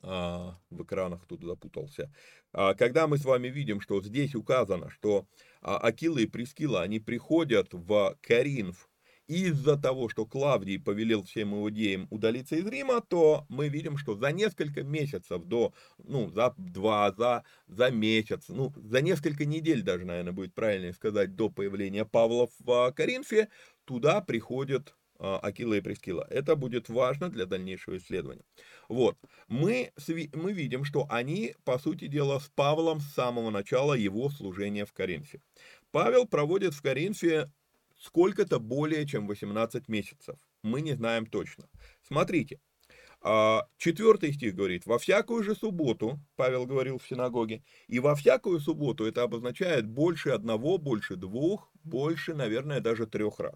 в 0.03 0.83
экранах 0.83 1.27
тут 1.27 1.45
запутался. 1.45 2.11
Когда 2.53 3.07
мы 3.07 3.19
с 3.19 3.25
вами 3.25 3.49
видим, 3.49 3.81
что 3.81 4.03
здесь 4.03 4.35
указано, 4.35 4.91
что 4.91 5.27
Акила 5.61 6.19
и 6.19 6.27
Прескила, 6.27 6.83
они 6.83 7.01
приходят 7.01 7.69
в 7.73 8.17
Каринф 8.23 8.89
из-за 9.27 9.77
того, 9.77 10.09
что 10.09 10.27
Клавдий 10.27 10.81
повелел 10.81 11.23
всем 11.23 11.55
иудеям 11.55 12.09
удалиться 12.11 12.57
из 12.57 12.67
Рима, 12.67 13.01
то 13.01 13.47
мы 13.49 13.69
видим, 13.69 13.97
что 13.97 14.17
за 14.17 14.33
несколько 14.33 14.83
месяцев 14.83 15.45
до, 15.45 15.73
ну, 15.99 16.31
за 16.31 16.53
два, 16.57 17.13
за, 17.13 17.45
за 17.69 17.93
месяц, 17.93 18.47
ну, 18.49 18.73
за 18.75 19.01
несколько 19.01 19.45
недель 19.45 19.83
даже, 19.83 20.05
наверное, 20.05 20.33
будет 20.33 20.53
правильнее 20.53 20.93
сказать, 20.95 21.37
до 21.37 21.49
появления 21.49 22.05
Павла 22.05 22.49
в 22.59 22.91
Коринфе, 22.91 23.49
туда 23.85 24.21
приходят 24.21 24.89
а, 24.89 25.00
Акила 25.21 25.75
и 25.75 25.81
Прескила. 25.81 26.27
Это 26.31 26.57
будет 26.57 26.89
важно 26.89 27.29
для 27.29 27.47
дальнейшего 27.47 27.99
исследования. 27.99 28.45
Вот, 28.89 29.17
мы, 29.49 29.93
мы 30.33 30.53
видим, 30.53 30.85
что 30.85 31.07
они, 31.11 31.55
по 31.65 31.79
сути 31.79 32.07
дела, 32.07 32.39
с 32.39 32.49
Павлом 32.55 33.01
с 33.01 33.13
самого 33.13 33.51
начала 33.51 33.95
его 33.95 34.31
служения 34.31 34.85
в 34.85 34.93
Коринфе. 34.93 35.41
Павел 35.91 36.27
проводит 36.27 36.75
в 36.75 36.83
Коринфе 36.83 37.51
сколько-то 37.99 38.59
более 38.59 39.07
чем 39.07 39.27
18 39.27 39.89
месяцев. 39.89 40.37
Мы 40.63 40.81
не 40.81 40.95
знаем 40.95 41.27
точно. 41.27 41.69
Смотрите, 42.03 42.61
а, 43.23 43.67
четвертый 43.77 44.33
стих 44.33 44.55
говорит, 44.55 44.87
во 44.87 44.99
всякую 44.99 45.43
же 45.43 45.55
субботу, 45.55 46.19
Павел 46.37 46.65
говорил 46.65 46.99
в 46.99 47.07
синагоге, 47.07 47.63
и 47.87 47.99
во 47.99 48.15
всякую 48.15 48.61
субботу 48.61 49.05
это 49.05 49.23
обозначает 49.23 49.87
больше 49.87 50.31
одного, 50.31 50.79
больше 50.79 51.17
двух, 51.17 51.71
больше, 51.85 52.35
наверное, 52.35 52.81
даже 52.81 53.07
трех 53.07 53.39
раз. 53.39 53.55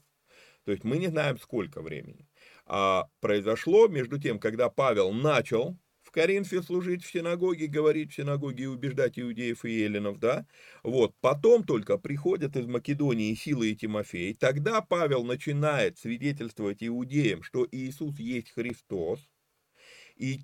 То 0.64 0.72
есть 0.72 0.84
мы 0.84 0.98
не 0.98 1.08
знаем, 1.08 1.38
сколько 1.38 1.82
времени. 1.82 2.28
А 2.66 3.08
произошло 3.20 3.88
между 3.88 4.18
тем, 4.18 4.38
когда 4.38 4.70
Павел 4.70 5.12
начал 5.12 5.76
Коринфе 6.14 6.62
служить 6.62 7.04
в 7.04 7.10
синагоге, 7.10 7.66
говорить 7.66 8.12
в 8.12 8.14
синагоге 8.14 8.64
и 8.64 8.66
убеждать 8.66 9.18
иудеев 9.18 9.64
и 9.64 9.82
эллинов, 9.82 10.20
да, 10.20 10.46
вот, 10.84 11.12
потом 11.20 11.64
только 11.64 11.98
приходят 11.98 12.56
из 12.56 12.66
Македонии 12.66 13.34
Силы 13.34 13.72
и 13.72 13.76
Тимофей, 13.76 14.32
тогда 14.34 14.80
Павел 14.80 15.24
начинает 15.24 15.98
свидетельствовать 15.98 16.84
иудеям, 16.84 17.42
что 17.42 17.66
Иисус 17.70 18.20
есть 18.20 18.52
Христос, 18.52 19.28
и 20.16 20.40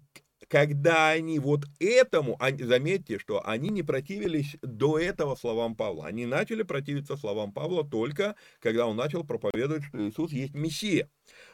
когда 0.51 1.11
они 1.11 1.39
вот 1.39 1.61
этому, 1.79 2.37
заметьте, 2.59 3.21
что 3.21 3.41
они 3.47 3.69
не 3.69 3.85
противились 3.85 4.57
до 4.63 4.99
этого 4.99 5.37
словам 5.37 5.77
Павла, 5.77 6.07
они 6.07 6.27
начали 6.27 6.65
противиться 6.65 7.17
словам 7.17 7.53
Павла 7.53 7.85
только, 7.85 8.35
когда 8.59 8.89
он 8.89 8.97
начал 8.97 9.23
проповедовать, 9.23 9.85
что 9.85 10.07
Иисус 10.07 10.33
есть 10.33 10.55
Мессия. 10.55 11.09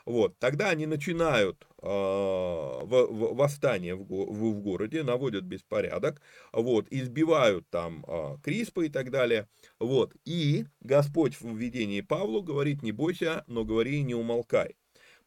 Вот, 0.06 0.38
тогда 0.38 0.70
они 0.70 0.86
начинают 0.86 1.66
э, 1.82 1.86
восстание 1.86 3.96
в, 3.96 4.06
в, 4.06 4.54
в 4.54 4.60
городе, 4.62 5.02
наводят 5.02 5.44
беспорядок, 5.44 6.22
вот, 6.50 6.86
избивают 6.88 7.68
там 7.68 8.02
э, 8.08 8.38
Криспа 8.42 8.86
и 8.86 8.88
так 8.88 9.10
далее, 9.10 9.46
вот, 9.78 10.14
и 10.24 10.64
Господь 10.80 11.38
в 11.38 11.54
видении 11.54 12.00
Павлу 12.00 12.42
говорит, 12.42 12.82
не 12.82 12.92
бойся, 12.92 13.44
но 13.46 13.66
говори 13.66 13.98
и 13.98 14.02
не 14.02 14.14
умолкай. 14.14 14.74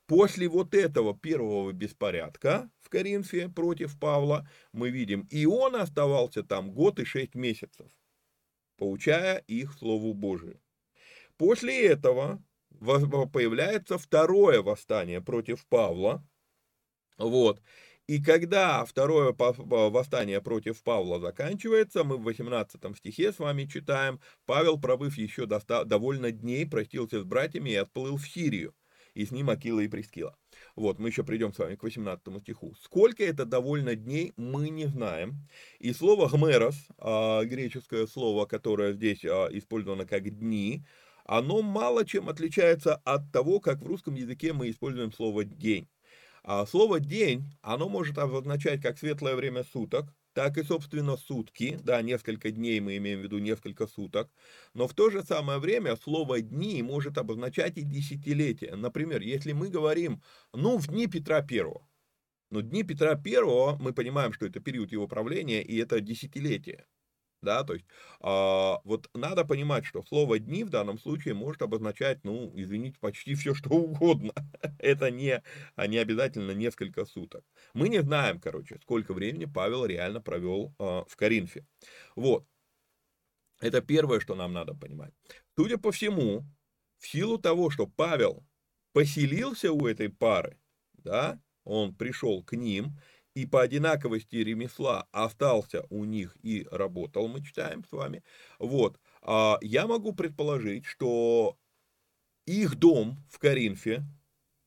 После 0.07 0.47
вот 0.47 0.73
этого 0.73 1.15
первого 1.15 1.71
беспорядка 1.71 2.71
в 2.89 2.91
Коринфе 2.91 3.49
против 3.49 3.99
Павла 3.99 4.49
мы 4.73 4.89
видим, 4.89 5.27
и 5.29 5.45
он 5.45 5.75
оставался 5.75 6.41
там 6.41 6.71
год 6.71 6.99
и 6.99 7.05
шесть 7.05 7.35
месяцев, 7.35 7.91
получая 8.77 9.37
их 9.47 9.73
Слову 9.73 10.15
Божию. 10.15 10.59
После 11.37 11.85
этого 11.85 12.43
появляется 12.79 13.99
второе 13.99 14.63
восстание 14.63 15.21
против 15.21 15.67
Павла, 15.67 16.27
вот, 17.19 17.61
и 18.07 18.19
когда 18.19 18.83
второе 18.85 19.35
восстание 19.37 20.41
против 20.41 20.81
Павла 20.81 21.19
заканчивается, 21.19 22.03
мы 22.03 22.17
в 22.17 22.23
18 22.23 22.97
стихе 22.97 23.31
с 23.31 23.37
вами 23.37 23.65
читаем, 23.65 24.19
Павел, 24.47 24.81
пробыв 24.81 25.15
еще 25.15 25.45
довольно 25.45 26.31
дней, 26.31 26.65
простился 26.65 27.21
с 27.21 27.23
братьями 27.23 27.69
и 27.69 27.75
отплыл 27.75 28.17
в 28.17 28.27
Сирию 28.27 28.73
и 29.13 29.25
с 29.25 29.31
ним 29.31 29.49
Акила 29.49 29.81
и 29.81 29.87
Прескила. 29.87 30.35
Вот, 30.79 30.97
мы 30.97 31.09
еще 31.09 31.25
придем 31.25 31.51
с 31.51 31.59
вами 31.59 31.75
к 31.75 31.83
18 31.83 32.39
стиху. 32.39 32.73
Сколько 32.81 33.21
это 33.25 33.43
довольно 33.43 33.95
дней, 33.95 34.31
мы 34.37 34.69
не 34.69 34.85
знаем. 34.85 35.45
И 35.79 35.91
слово 35.91 36.29
«гмерос», 36.29 36.87
а, 36.97 37.43
греческое 37.43 38.07
слово, 38.07 38.45
которое 38.45 38.93
здесь 38.93 39.25
а, 39.25 39.49
использовано 39.51 40.05
как 40.05 40.29
«дни», 40.29 40.85
оно 41.25 41.61
мало 41.61 42.05
чем 42.05 42.29
отличается 42.29 42.95
от 42.95 43.29
того, 43.33 43.59
как 43.59 43.81
в 43.81 43.87
русском 43.87 44.15
языке 44.15 44.53
мы 44.53 44.69
используем 44.69 45.11
слово 45.11 45.43
«день». 45.43 45.89
А 46.45 46.65
слово 46.65 47.01
«день», 47.01 47.43
оно 47.61 47.89
может 47.89 48.17
обозначать 48.17 48.81
как 48.81 48.97
светлое 48.97 49.35
время 49.35 49.65
суток, 49.65 50.15
так 50.39 50.57
и, 50.57 50.63
собственно, 50.63 51.17
сутки, 51.17 51.77
да, 51.83 52.01
несколько 52.01 52.49
дней 52.49 52.79
мы 52.79 52.95
имеем 52.95 53.19
в 53.19 53.23
виду 53.23 53.39
несколько 53.39 53.87
суток, 53.87 54.31
но 54.73 54.87
в 54.87 54.93
то 54.93 55.09
же 55.09 55.21
самое 55.21 55.59
время 55.59 55.97
слово 55.97 56.39
«дни» 56.39 56.81
может 56.81 57.17
обозначать 57.17 57.77
и 57.77 57.81
десятилетия. 57.81 58.73
Например, 58.77 59.19
если 59.19 59.51
мы 59.51 59.67
говорим, 59.67 60.23
ну, 60.53 60.77
в 60.77 60.87
дни 60.87 61.07
Петра 61.07 61.41
Первого, 61.41 61.85
но 62.51 62.61
дни 62.61 62.83
Петра 62.83 63.15
Первого, 63.15 63.75
мы 63.81 63.91
понимаем, 63.91 64.31
что 64.31 64.45
это 64.45 64.61
период 64.61 64.93
его 64.93 65.09
правления, 65.09 65.61
и 65.61 65.75
это 65.75 65.99
десятилетие 65.99 66.85
да, 67.41 67.63
то 67.63 67.73
есть 67.73 67.85
а, 68.19 68.79
вот 68.83 69.09
надо 69.13 69.45
понимать, 69.45 69.85
что 69.85 70.03
слово 70.03 70.39
«дни» 70.39 70.63
в 70.63 70.69
данном 70.69 70.99
случае 70.99 71.33
может 71.33 71.61
обозначать, 71.61 72.23
ну, 72.23 72.51
извините, 72.55 72.97
почти 72.99 73.35
все, 73.35 73.53
что 73.53 73.69
угодно. 73.69 74.33
Это 74.79 75.09
не, 75.11 75.41
а 75.75 75.87
не 75.87 75.97
обязательно 75.97 76.51
несколько 76.51 77.05
суток. 77.05 77.45
Мы 77.73 77.89
не 77.89 78.01
знаем, 78.01 78.39
короче, 78.39 78.79
сколько 78.81 79.13
времени 79.13 79.45
Павел 79.45 79.85
реально 79.85 80.21
провел 80.21 80.73
а, 80.79 81.05
в 81.07 81.15
Коринфе. 81.15 81.65
Вот. 82.15 82.45
Это 83.61 83.81
первое, 83.81 84.19
что 84.19 84.35
нам 84.35 84.53
надо 84.53 84.73
понимать. 84.73 85.13
Судя 85.55 85.77
по 85.77 85.91
всему, 85.91 86.45
в 86.97 87.07
силу 87.07 87.37
того, 87.37 87.69
что 87.69 87.87
Павел 87.87 88.45
поселился 88.93 89.71
у 89.71 89.85
этой 89.85 90.09
пары, 90.09 90.57
да, 90.93 91.41
он 91.63 91.93
пришел 91.93 92.43
к 92.43 92.53
ним, 92.53 92.97
и 93.41 93.45
по 93.45 93.61
одинаковости 93.61 94.35
ремесла 94.37 95.07
остался 95.11 95.85
у 95.89 96.03
них 96.03 96.35
и 96.43 96.67
работал, 96.71 97.27
мы 97.29 97.41
читаем 97.43 97.85
с 97.85 97.91
вами, 97.91 98.23
вот, 98.59 98.99
а 99.21 99.57
я 99.61 99.87
могу 99.87 100.13
предположить, 100.13 100.85
что 100.85 101.57
их 102.45 102.75
дом 102.75 103.23
в 103.29 103.39
Коринфе, 103.39 104.03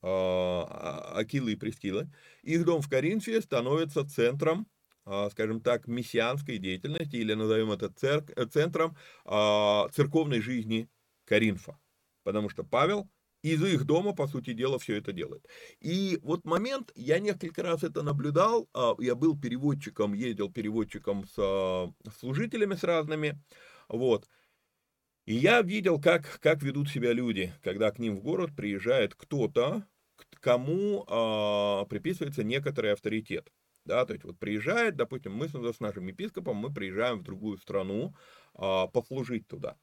а, 0.03 1.13
Акилы 1.17 1.53
и 1.53 1.57
Прескилы, 1.57 2.11
их 2.43 2.65
дом 2.65 2.81
в 2.83 2.89
Коринфе 2.89 3.41
становится 3.43 4.09
центром, 4.09 4.67
а, 5.05 5.29
скажем 5.31 5.61
так, 5.61 5.87
мессианской 5.87 6.59
деятельности, 6.59 7.17
или 7.17 7.35
назовем 7.35 7.73
это 7.73 7.91
центром 8.51 8.97
а, 9.25 9.89
церковной 9.93 10.41
жизни 10.41 10.89
Коринфа. 11.27 11.79
Потому 12.25 12.49
что 12.49 12.65
Павел 12.65 13.11
из 13.43 13.63
их 13.63 13.85
дома, 13.85 14.15
по 14.15 14.27
сути 14.27 14.53
дела, 14.53 14.79
все 14.79 14.97
это 14.97 15.13
делает. 15.13 15.47
И 15.81 16.19
вот 16.23 16.45
момент, 16.45 16.93
я 16.95 17.19
несколько 17.19 17.63
раз 17.63 17.83
это 17.83 18.03
наблюдал, 18.03 18.69
а, 18.75 18.95
я 18.99 19.15
был 19.15 19.39
переводчиком, 19.39 20.15
ездил 20.15 20.51
переводчиком 20.51 21.27
с 21.27 21.35
а, 21.39 21.93
служителями 22.19 22.75
с 22.75 22.85
разными, 22.85 23.41
вот, 23.89 24.29
и 25.25 25.35
я 25.35 25.63
видел, 25.63 26.01
как, 26.01 26.41
как 26.41 26.63
ведут 26.63 26.89
себя 26.89 27.13
люди, 27.13 27.53
когда 27.63 27.91
к 27.93 27.99
ним 27.99 28.17
в 28.17 28.23
город 28.23 28.51
приезжает 28.57 29.15
кто-то, 29.15 29.87
кому 30.41 31.05
э, 31.05 31.87
приписывается 31.89 32.43
некоторый 32.43 32.93
авторитет. 32.93 33.53
Да, 33.85 34.05
то 34.05 34.13
есть 34.13 34.25
вот 34.25 34.39
приезжает, 34.39 34.97
допустим, 34.97 35.35
мы 35.35 35.49
с 35.49 35.81
нашим 35.81 36.07
епископом, 36.07 36.57
мы 36.57 36.73
приезжаем 36.73 37.21
в 37.21 37.23
другую 37.23 37.59
страну 37.59 38.15
э, 38.55 38.87
послужить 38.93 39.47
туда. 39.49 39.77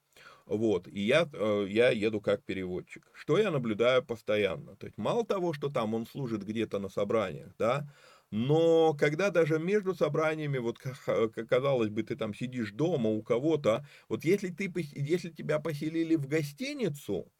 Вот, 0.49 0.87
и 0.87 0.99
я, 1.01 1.29
э, 1.31 1.67
я 1.69 1.91
еду 1.91 2.21
как 2.21 2.43
переводчик. 2.43 3.07
Что 3.13 3.37
я 3.37 3.51
наблюдаю 3.51 4.03
постоянно? 4.03 4.75
То 4.77 4.87
есть 4.87 4.97
мало 4.97 5.23
того, 5.23 5.53
что 5.53 5.69
там 5.69 5.93
он 5.93 6.07
служит 6.07 6.43
где-то 6.43 6.79
на 6.79 6.89
собраниях, 6.89 7.53
да, 7.59 7.87
но 8.31 8.95
когда 8.95 9.29
даже 9.29 9.59
между 9.59 9.93
собраниями, 9.93 10.57
вот 10.57 10.79
казалось 11.47 11.89
бы, 11.89 12.01
ты 12.01 12.15
там 12.15 12.33
сидишь 12.33 12.71
дома 12.71 13.11
у 13.11 13.21
кого-то, 13.21 13.85
вот 14.09 14.25
если 14.25 14.49
ты, 14.49 14.73
если 14.95 15.29
тебя 15.29 15.59
поселили 15.59 16.15
в 16.15 16.27
гостиницу, 16.27 17.31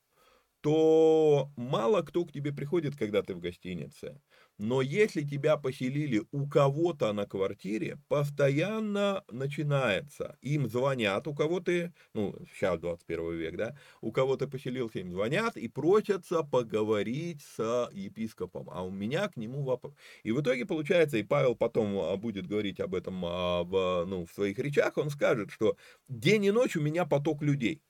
то 0.61 1.51
мало 1.57 2.01
кто 2.03 2.25
к 2.25 2.31
тебе 2.33 2.53
приходит, 2.53 2.97
когда 2.97 3.23
ты 3.23 3.33
в 3.35 3.39
гостинице. 3.39 4.21
Но 4.59 4.81
если 4.81 5.21
тебя 5.21 5.55
поселили 5.55 6.23
у 6.31 6.45
кого-то 6.45 7.13
на 7.13 7.25
квартире, 7.25 7.97
постоянно 8.09 9.23
начинается. 9.31 10.37
Им 10.41 10.67
звонят, 10.67 11.27
у 11.27 11.33
кого 11.33 11.61
ты, 11.61 11.93
ну, 12.13 12.35
сейчас 12.53 12.77
21 12.81 13.35
век, 13.35 13.55
да, 13.55 13.77
у 14.01 14.11
кого 14.11 14.35
ты 14.35 14.47
поселился, 14.47 14.99
им 14.99 15.13
звонят 15.13 15.55
и 15.55 15.69
просятся 15.69 16.43
поговорить 16.43 17.41
с 17.41 17.89
епископом. 17.93 18.69
А 18.69 18.83
у 18.83 18.91
меня 18.91 19.29
к 19.29 19.37
нему 19.37 19.63
вопрос. 19.63 19.93
И 20.23 20.31
в 20.33 20.41
итоге 20.41 20.65
получается, 20.65 21.15
и 21.17 21.23
Павел 21.23 21.55
потом 21.55 21.97
а, 21.97 22.17
будет 22.17 22.45
говорить 22.45 22.81
об 22.81 22.95
этом 22.95 23.23
а, 23.25 23.63
в, 23.63 24.05
ну, 24.05 24.25
в 24.25 24.31
своих 24.33 24.59
речах, 24.59 24.97
он 24.97 25.09
скажет, 25.09 25.51
что 25.51 25.77
день 26.09 26.43
и 26.43 26.51
ночь 26.51 26.75
у 26.75 26.81
меня 26.81 27.05
поток 27.05 27.41
людей 27.41 27.81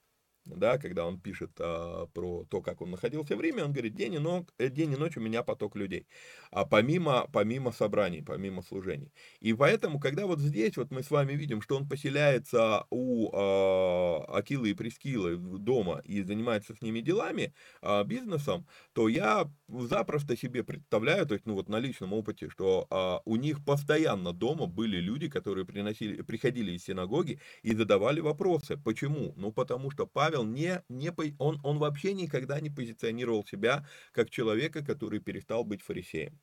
да, 0.56 0.78
когда 0.78 1.06
он 1.06 1.20
пишет 1.20 1.52
а, 1.58 2.06
про 2.06 2.44
то, 2.44 2.62
как 2.62 2.80
он 2.80 2.90
находился 2.90 3.36
в 3.36 3.40
Риме, 3.40 3.64
он 3.64 3.72
говорит, 3.72 3.94
день 3.94 4.14
и, 4.14 4.18
ночь, 4.18 4.46
э, 4.58 4.68
день 4.68 4.92
и 4.92 4.96
ночь 4.96 5.16
у 5.16 5.20
меня 5.20 5.42
поток 5.42 5.76
людей, 5.76 6.06
а 6.50 6.64
помимо, 6.64 7.28
помимо 7.32 7.72
собраний, 7.72 8.22
помимо 8.22 8.62
служений. 8.62 9.12
И 9.40 9.52
поэтому, 9.54 10.00
когда 10.00 10.26
вот 10.26 10.40
здесь 10.40 10.76
вот 10.76 10.90
мы 10.90 11.02
с 11.02 11.10
вами 11.10 11.32
видим, 11.34 11.62
что 11.62 11.76
он 11.76 11.88
поселяется 11.88 12.84
у 12.90 13.30
а, 13.32 14.24
Акилы 14.28 14.70
и 14.70 14.74
Прескилы 14.74 15.36
дома 15.36 16.00
и 16.04 16.22
занимается 16.22 16.74
с 16.74 16.82
ними 16.82 17.00
делами, 17.00 17.54
а, 17.82 18.04
бизнесом, 18.04 18.66
то 18.92 19.08
я 19.08 19.50
запросто 19.68 20.36
себе 20.36 20.64
представляю, 20.64 21.26
то 21.26 21.34
есть, 21.34 21.46
ну 21.46 21.54
вот 21.54 21.68
на 21.68 21.78
личном 21.78 22.12
опыте, 22.12 22.48
что 22.48 22.86
а, 22.90 23.20
у 23.24 23.36
них 23.36 23.64
постоянно 23.64 24.32
дома 24.32 24.66
были 24.66 24.98
люди, 24.98 25.28
которые 25.28 25.64
приносили, 25.64 26.22
приходили 26.22 26.72
из 26.72 26.84
синагоги 26.84 27.40
и 27.62 27.74
задавали 27.74 28.20
вопросы. 28.20 28.76
Почему? 28.76 29.32
Ну 29.36 29.52
потому 29.52 29.90
что 29.90 30.06
Павел 30.06 30.39
Павел 30.40 30.44
не, 30.44 30.82
не, 30.88 31.12
он, 31.38 31.60
он 31.62 31.78
вообще 31.78 32.14
никогда 32.14 32.60
не 32.60 32.70
позиционировал 32.70 33.44
себя 33.44 33.86
как 34.12 34.30
человека, 34.30 34.84
который 34.84 35.20
перестал 35.20 35.64
быть 35.64 35.82
фарисеем. 35.82 36.38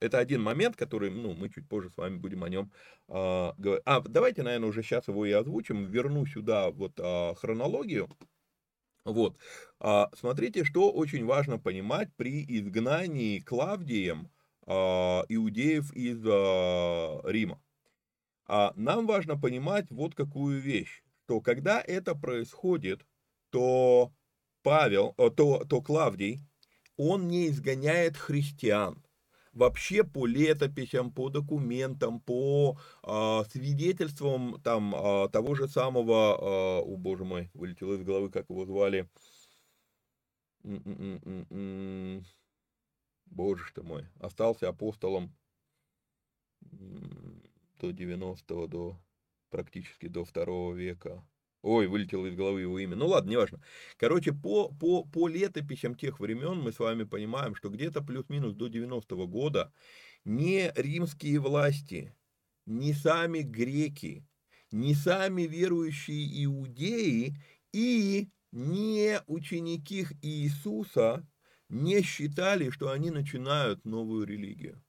Это 0.00 0.18
один 0.18 0.42
момент, 0.42 0.76
который, 0.76 1.10
ну, 1.10 1.34
мы 1.34 1.48
чуть 1.48 1.68
позже 1.68 1.90
с 1.90 1.96
вами 1.96 2.16
будем 2.16 2.42
о 2.42 2.48
нем 2.48 2.72
э, 3.08 3.52
говорить. 3.56 3.82
А, 3.86 4.00
давайте, 4.00 4.42
наверное, 4.42 4.68
уже 4.68 4.82
сейчас 4.82 5.08
его 5.08 5.24
и 5.24 5.30
озвучим. 5.30 5.86
Верну 5.86 6.26
сюда 6.26 6.70
вот 6.70 6.98
э, 6.98 7.34
хронологию. 7.36 8.08
Вот. 9.04 9.36
А, 9.78 10.10
смотрите, 10.14 10.64
что 10.64 10.90
очень 10.90 11.24
важно 11.24 11.58
понимать 11.58 12.08
при 12.16 12.44
изгнании 12.44 13.38
Клавдием 13.38 14.30
а, 14.66 15.24
иудеев 15.28 15.92
из 15.94 16.24
а, 16.26 17.20
Рима. 17.24 17.60
А, 18.46 18.72
нам 18.76 19.06
важно 19.06 19.38
понимать 19.38 19.86
вот 19.90 20.14
какую 20.14 20.60
вещь, 20.60 21.04
что 21.24 21.40
когда 21.40 21.80
это 21.80 22.14
происходит, 22.14 23.06
то 23.54 24.12
Павел, 24.62 25.14
э, 25.16 25.30
то, 25.30 25.64
то 25.64 25.80
Клавдий, 25.80 26.40
он 26.96 27.28
не 27.28 27.46
изгоняет 27.46 28.16
христиан. 28.16 29.00
Вообще 29.52 30.02
по 30.02 30.26
летописям, 30.26 31.12
по 31.12 31.28
документам, 31.28 32.18
по 32.18 32.76
э, 33.04 33.44
свидетельствам 33.52 34.60
там 34.62 34.92
э, 34.92 35.28
того 35.28 35.54
же 35.54 35.68
самого, 35.68 36.34
э, 36.34 36.82
о 36.82 36.96
боже 36.96 37.24
мой, 37.24 37.48
вылетело 37.54 37.94
из 37.94 38.02
головы, 38.02 38.28
как 38.28 38.50
его 38.50 38.66
звали, 38.66 39.08
боже 43.26 43.64
ты 43.72 43.82
мой, 43.84 44.08
остался 44.18 44.68
апостолом 44.68 45.32
до 47.80 47.90
90-го, 47.90 48.66
до 48.66 48.98
практически 49.50 50.08
до 50.08 50.24
второго 50.24 50.74
века. 50.74 51.24
Ой, 51.64 51.86
вылетело 51.86 52.26
из 52.26 52.34
головы 52.34 52.60
его 52.60 52.78
имя. 52.78 52.94
Ну 52.94 53.06
ладно, 53.06 53.30
неважно. 53.30 53.58
Короче, 53.96 54.34
по, 54.34 54.68
по, 54.68 55.02
по 55.02 55.28
летописям 55.28 55.94
тех 55.94 56.20
времен 56.20 56.60
мы 56.60 56.72
с 56.72 56.78
вами 56.78 57.04
понимаем, 57.04 57.54
что 57.54 57.70
где-то 57.70 58.02
плюс-минус 58.02 58.54
до 58.54 58.66
90-го 58.66 59.26
года 59.26 59.72
не 60.26 60.70
римские 60.76 61.40
власти, 61.40 62.14
не 62.66 62.92
сами 62.92 63.40
греки, 63.40 64.26
не 64.72 64.94
сами 64.94 65.42
верующие 65.42 66.44
иудеи 66.44 67.34
и 67.72 68.28
не 68.52 69.22
ученики 69.26 70.06
Иисуса 70.20 71.26
не 71.70 72.02
считали, 72.02 72.68
что 72.68 72.90
они 72.90 73.10
начинают 73.10 73.86
новую 73.86 74.26
религию. 74.26 74.84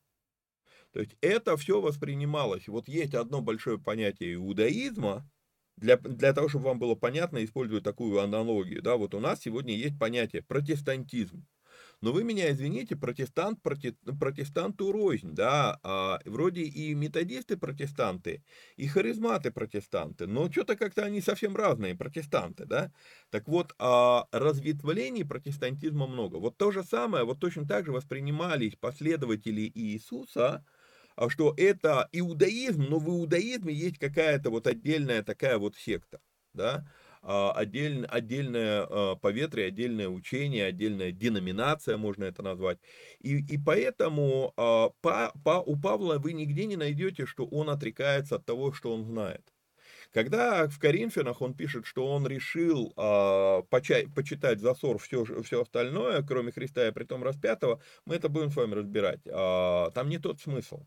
То 0.92 1.00
есть 1.00 1.16
это 1.22 1.56
все 1.56 1.80
воспринималось. 1.80 2.68
Вот 2.68 2.90
есть 2.90 3.14
одно 3.14 3.40
большое 3.40 3.80
понятие 3.80 4.34
иудаизма, 4.34 5.26
для, 5.78 5.98
для 5.98 6.34
того, 6.34 6.50
чтобы 6.50 6.66
вам 6.66 6.80
было 6.80 6.96
понятно, 6.96 7.44
использую 7.44 7.82
такую 7.82 8.20
аналогию, 8.22 8.82
да, 8.82 8.96
вот 8.98 9.14
у 9.14 9.20
нас 9.20 9.42
сегодня 9.42 9.76
есть 9.76 9.98
понятие 10.00 10.42
протестантизм. 10.44 11.46
Но 12.02 12.12
вы 12.12 12.24
меня 12.24 12.52
извините, 12.52 12.96
протестант 12.96 13.62
проте, 13.64 13.94
протестанту 14.20 14.92
рознь, 14.92 15.34
да, 15.34 15.80
а, 15.84 16.20
вроде 16.26 16.62
и 16.64 16.94
методисты 16.94 17.58
протестанты, 17.58 18.44
и 18.78 18.88
харизматы 18.88 19.52
протестанты, 19.52 20.28
но 20.28 20.52
что-то 20.52 20.76
как-то 20.76 21.04
они 21.04 21.22
совсем 21.22 21.56
разные 21.56 21.96
протестанты, 21.96 22.66
да. 22.66 22.92
Так 23.30 23.48
вот, 23.48 23.74
а, 23.80 24.28
разветвлений 24.32 25.24
протестантизма 25.26 26.08
много. 26.08 26.38
Вот 26.38 26.58
то 26.58 26.72
же 26.72 26.84
самое, 26.84 27.24
вот 27.26 27.40
точно 27.40 27.68
так 27.68 27.86
же 27.86 27.92
воспринимались 27.92 28.76
последователи 28.76 29.72
Иисуса, 29.74 30.66
что 31.30 31.54
это 31.58 32.10
иудаизм, 32.12 32.84
но 32.90 33.00
в 33.00 33.10
иудаизме 33.10 33.74
есть 33.74 33.98
какая-то 33.98 34.50
вот 34.50 34.68
отдельная 34.68 35.24
такая 35.24 35.58
вот 35.58 35.76
секта, 35.76 36.20
да, 36.54 36.86
а, 37.22 37.52
отдельное, 37.54 38.08
отдельное 38.08 38.88
а, 38.88 39.16
поветрие, 39.16 39.68
отдельное 39.68 40.08
учение, 40.08 40.66
отдельная 40.66 41.12
деноминация, 41.12 41.98
можно 41.98 42.26
это 42.26 42.44
назвать. 42.44 42.78
И, 43.20 43.38
и 43.38 43.58
поэтому 43.58 44.54
по, 44.56 45.32
по, 45.44 45.64
у 45.66 45.76
Павла 45.76 46.20
вы 46.20 46.34
нигде 46.34 46.66
не 46.66 46.76
найдете, 46.76 47.26
что 47.26 47.46
он 47.46 47.70
отрекается 47.70 48.36
от 48.36 48.46
того, 48.46 48.74
что 48.74 48.94
он 48.94 49.06
знает. 49.06 49.56
Когда 50.16 50.68
в 50.70 50.80
Коринфянах 50.80 51.42
он 51.42 51.54
пишет, 51.54 51.86
что 51.86 52.08
он 52.08 52.26
решил 52.26 52.94
э, 52.96 53.64
почай, 53.70 54.08
почитать 54.08 54.62
за 54.62 54.74
ссор 54.74 54.98
все, 54.98 55.26
все 55.44 55.62
остальное, 55.62 56.24
кроме 56.24 56.54
Христа 56.54 56.88
и 56.88 56.92
притом 56.92 57.22
распятого, 57.22 57.82
мы 58.06 58.16
это 58.16 58.30
будем 58.30 58.50
с 58.50 58.56
вами 58.56 58.76
разбирать. 58.76 59.20
Э, 59.26 59.92
там 59.94 60.08
не 60.08 60.18
тот 60.18 60.40
смысл 60.40 60.86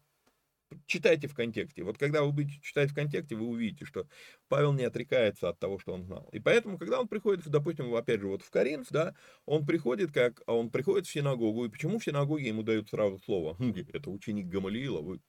читайте 0.87 1.29
в 1.29 1.35
контексте. 1.35 1.83
Вот 1.83 1.99
когда 1.99 2.23
вы 2.23 2.33
будете 2.33 2.61
читать 2.61 2.91
в 2.91 2.95
контексте, 2.95 3.37
вы 3.37 3.47
увидите, 3.47 3.85
что 3.85 4.07
Павел 4.49 4.73
не 4.73 4.85
отрекается 4.85 5.49
от 5.49 5.59
того, 5.59 5.79
что 5.79 5.95
он 5.95 6.05
знал. 6.05 6.29
И 6.33 6.41
поэтому, 6.41 6.79
когда 6.79 7.01
он 7.01 7.09
приходит, 7.09 7.49
допустим, 7.49 7.95
опять 7.95 8.21
же, 8.21 8.29
вот 8.29 8.43
в 8.43 8.51
Коринф, 8.51 8.89
да, 8.91 9.15
он 9.47 9.67
приходит 9.67 10.13
как, 10.13 10.43
он 10.47 10.71
приходит 10.71 11.07
в 11.07 11.11
синагогу, 11.11 11.65
и 11.65 11.69
почему 11.69 11.99
в 11.99 12.05
синагоге 12.05 12.49
ему 12.49 12.63
дают 12.63 12.89
сразу 12.89 13.19
слово? 13.19 13.55
Хм, 13.59 13.75
это 13.93 14.11
ученик 14.11 14.47
Гамалиила. 14.47 15.01
Вы... 15.01 15.21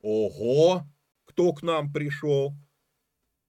Ого! 0.00 0.86
Кто 1.24 1.52
к 1.52 1.62
нам 1.62 1.92
пришел? 1.92 2.54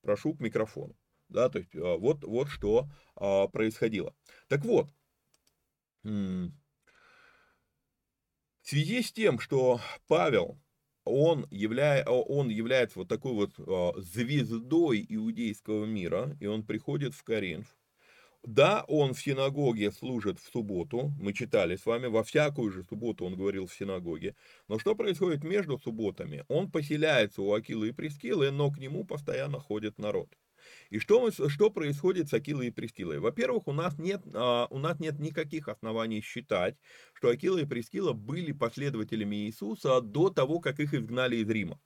Прошу 0.02 0.36
к 0.36 0.40
микрофону. 0.40 0.96
Да, 1.30 1.50
то 1.50 1.60
есть 1.60 1.76
а, 1.76 1.98
вот, 1.98 2.24
вот 2.24 2.50
что 2.50 2.88
а, 3.16 3.48
происходило. 3.48 4.14
Так 4.48 4.64
вот, 4.66 4.90
в 6.04 6.52
связи 8.62 9.02
с 9.02 9.12
тем, 9.12 9.40
что 9.40 9.80
Павел 10.08 10.63
он, 11.06 11.48
являя, 11.52 12.06
он 12.06 12.50
является 12.50 13.00
вот 13.00 13.08
такой 13.08 13.34
вот 13.34 13.52
а, 13.60 13.94
звездой 14.00 15.06
иудейского 15.08 15.86
мира, 15.86 16.36
и 16.40 16.46
он 16.46 16.64
приходит 16.64 17.14
в 17.14 17.24
Коринф. 17.24 17.76
Да, 18.44 18.84
он 18.90 19.14
в 19.14 19.22
синагоге 19.22 19.92
служит 19.92 20.40
в 20.40 20.52
субботу, 20.52 21.14
мы 21.20 21.32
читали 21.34 21.78
с 21.78 21.86
вами, 21.86 22.08
во 22.08 22.24
всякую 22.24 22.72
же 22.72 22.84
субботу 22.84 23.26
он 23.26 23.36
говорил 23.36 23.68
в 23.68 23.74
синагоге. 23.74 24.36
Но 24.68 24.80
что 24.80 24.96
происходит 24.96 25.44
между 25.46 25.80
субботами? 25.80 26.44
Он 26.50 26.70
поселяется 26.70 27.42
у 27.42 27.54
Акилы 27.54 27.90
и 27.90 27.94
Прескилы, 27.94 28.52
но 28.52 28.70
к 28.70 28.80
нему 28.80 29.06
постоянно 29.06 29.60
ходит 29.60 29.98
народ. 29.98 30.30
И 30.90 31.00
что, 31.00 31.30
что 31.32 31.70
происходит 31.70 32.30
с 32.30 32.34
Акилой 32.34 32.68
и 32.68 32.72
Прескилой? 32.72 33.20
Во-первых, 33.20 33.68
у 33.68 33.74
нас, 33.74 33.98
нет, 33.98 34.22
а, 34.34 34.68
у 34.70 34.80
нас 34.80 35.00
нет 35.00 35.20
никаких 35.20 35.68
оснований 35.68 36.22
считать, 36.22 36.76
что 37.14 37.30
Акила 37.30 37.60
и 37.60 37.66
Прескила 37.66 38.14
были 38.14 38.52
последователями 38.52 39.48
Иисуса 39.48 40.02
до 40.02 40.30
того, 40.30 40.60
как 40.60 40.80
их 40.80 40.94
изгнали 40.94 41.38
из 41.38 41.50
Рима. 41.50 41.80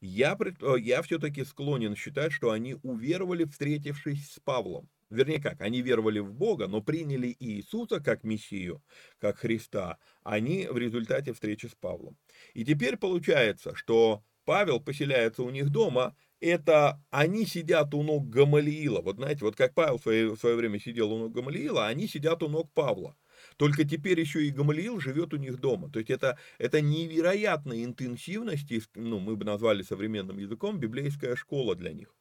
Я, 0.00 0.36
э, 0.36 0.74
я 0.80 1.00
все-таки 1.02 1.44
склонен 1.44 1.94
считать, 1.94 2.32
что 2.32 2.50
они 2.50 2.76
уверовали, 2.82 3.44
встретившись 3.44 4.32
с 4.32 4.40
Павлом. 4.40 4.90
Вернее 5.10 5.40
как, 5.40 5.60
они 5.60 5.80
веровали 5.80 6.18
в 6.18 6.32
Бога, 6.32 6.66
но 6.66 6.82
приняли 6.82 7.36
Иисуса 7.38 8.00
как 8.00 8.24
Мессию, 8.24 8.82
как 9.18 9.38
Христа, 9.38 9.98
они 10.24 10.66
в 10.66 10.76
результате 10.76 11.32
встречи 11.32 11.66
с 11.66 11.74
Павлом. 11.74 12.16
И 12.54 12.64
теперь 12.64 12.96
получается, 12.96 13.76
что 13.76 14.24
Павел 14.44 14.80
поселяется 14.80 15.42
у 15.44 15.50
них 15.50 15.70
дома, 15.70 16.16
это 16.42 17.00
они 17.10 17.46
сидят 17.46 17.94
у 17.94 18.02
ног 18.02 18.28
Гамалиила. 18.28 19.00
Вот 19.00 19.16
знаете, 19.16 19.44
вот 19.44 19.56
как 19.56 19.74
Павел 19.74 19.98
в 19.98 20.02
свое, 20.02 20.34
в 20.34 20.38
свое 20.38 20.56
время 20.56 20.78
сидел 20.78 21.12
у 21.12 21.18
ног 21.18 21.32
Гамалиила, 21.32 21.86
они 21.86 22.08
сидят 22.08 22.42
у 22.42 22.48
ног 22.48 22.70
Павла. 22.74 23.16
Только 23.56 23.84
теперь 23.84 24.20
еще 24.20 24.44
и 24.44 24.50
Гамалиил 24.50 25.00
живет 25.00 25.32
у 25.34 25.36
них 25.36 25.58
дома. 25.60 25.90
То 25.90 25.98
есть 25.98 26.10
это, 26.10 26.38
это 26.58 26.80
невероятной 26.80 27.84
интенсивности, 27.84 28.82
ну, 28.94 29.18
мы 29.18 29.36
бы 29.36 29.44
назвали 29.44 29.82
современным 29.82 30.38
языком, 30.38 30.78
библейская 30.78 31.36
школа 31.36 31.74
для 31.74 31.92
них. 31.92 32.14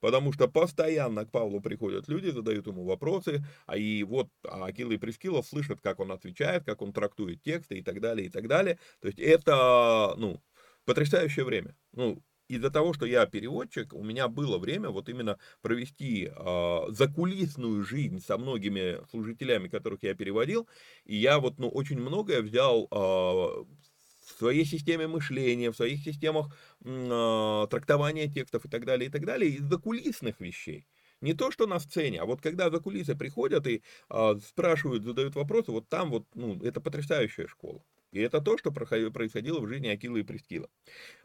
Потому 0.00 0.32
что 0.32 0.46
постоянно 0.46 1.24
к 1.24 1.30
Павлу 1.32 1.60
приходят 1.60 2.08
люди, 2.08 2.30
задают 2.30 2.66
ему 2.68 2.84
вопросы, 2.84 3.44
а 3.66 3.76
и 3.76 4.04
вот 4.04 4.28
Акила 4.44 4.92
и 4.92 4.96
Прескила 4.96 5.42
слышат, 5.42 5.80
как 5.80 5.98
он 5.98 6.12
отвечает, 6.12 6.64
как 6.64 6.82
он 6.82 6.92
трактует 6.92 7.42
тексты 7.42 7.78
и 7.78 7.82
так 7.82 8.00
далее, 8.00 8.28
и 8.28 8.30
так 8.30 8.46
далее. 8.46 8.78
То 9.00 9.08
есть 9.08 9.18
это, 9.18 10.14
ну, 10.16 10.40
потрясающее 10.84 11.44
время. 11.44 11.76
Ну, 11.92 12.22
из-за 12.48 12.70
того, 12.70 12.92
что 12.92 13.06
я 13.06 13.26
переводчик, 13.26 13.92
у 13.92 14.02
меня 14.02 14.28
было 14.28 14.58
время 14.58 14.90
вот 14.90 15.08
именно 15.08 15.38
провести 15.60 16.30
э, 16.34 16.80
закулисную 16.88 17.82
жизнь 17.84 18.20
со 18.20 18.38
многими 18.38 18.98
служителями, 19.10 19.68
которых 19.68 20.02
я 20.02 20.14
переводил, 20.14 20.66
и 21.04 21.16
я 21.16 21.38
вот, 21.38 21.58
ну, 21.58 21.68
очень 21.68 22.00
многое 22.00 22.42
взял 22.42 22.88
э, 22.90 22.96
в 22.96 24.38
своей 24.38 24.64
системе 24.64 25.06
мышления, 25.06 25.70
в 25.70 25.76
своих 25.76 26.00
системах 26.02 26.54
э, 26.84 27.66
трактования 27.70 28.28
текстов 28.28 28.64
и 28.64 28.68
так 28.68 28.84
далее, 28.84 29.08
и 29.08 29.12
так 29.12 29.24
далее, 29.24 29.50
из 29.50 29.62
закулисных 29.62 30.40
вещей. 30.40 30.86
Не 31.20 31.34
то, 31.34 31.50
что 31.50 31.66
на 31.66 31.80
сцене, 31.80 32.20
а 32.20 32.26
вот 32.26 32.40
когда 32.40 32.70
за 32.70 32.78
кулисы 32.78 33.16
приходят 33.16 33.66
и 33.66 33.82
э, 34.10 34.34
спрашивают, 34.46 35.04
задают 35.04 35.34
вопросы, 35.34 35.72
вот 35.72 35.88
там 35.88 36.10
вот, 36.10 36.26
ну, 36.34 36.62
это 36.62 36.80
потрясающая 36.80 37.46
школа. 37.46 37.82
И 38.12 38.20
это 38.20 38.40
то, 38.40 38.56
что 38.56 38.72
происходило 38.72 39.60
в 39.60 39.68
жизни 39.68 39.88
Акила 39.88 40.16
и 40.16 40.22
Прескила. 40.22 40.68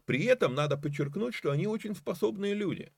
При 0.05 0.25
этом 0.25 0.53
надо 0.53 0.77
подчеркнуть, 0.77 1.33
что 1.33 1.51
они 1.51 1.67
очень 1.67 1.95
способные 1.95 2.53
люди. 2.53 2.91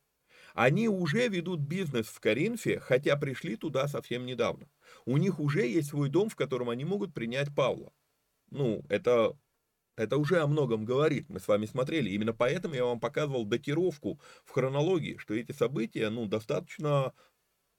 Они 0.53 0.87
уже 0.87 1.27
ведут 1.27 1.59
бизнес 1.59 2.07
в 2.07 2.19
Коринфе, 2.19 2.79
хотя 2.79 3.17
пришли 3.17 3.57
туда 3.57 3.87
совсем 3.87 4.25
недавно. 4.25 4.69
У 5.05 5.17
них 5.17 5.39
уже 5.39 5.67
есть 5.67 5.89
свой 5.89 6.09
дом, 6.09 6.29
в 6.29 6.35
котором 6.35 6.69
они 6.69 6.85
могут 6.85 7.13
принять 7.13 7.53
Павла. 7.53 7.91
Ну, 8.51 8.83
это, 8.89 9.37
это 9.97 10.17
уже 10.17 10.39
о 10.39 10.47
многом 10.47 10.85
говорит. 10.85 11.29
Мы 11.29 11.39
с 11.39 11.47
вами 11.47 11.65
смотрели. 11.65 12.09
Именно 12.09 12.33
поэтому 12.33 12.73
я 12.73 12.85
вам 12.85 12.99
показывал 12.99 13.43
датировку 13.45 14.19
в 14.45 14.51
хронологии, 14.51 15.17
что 15.17 15.33
эти 15.33 15.51
события 15.51 16.09
ну, 16.09 16.25
достаточно 16.25 17.13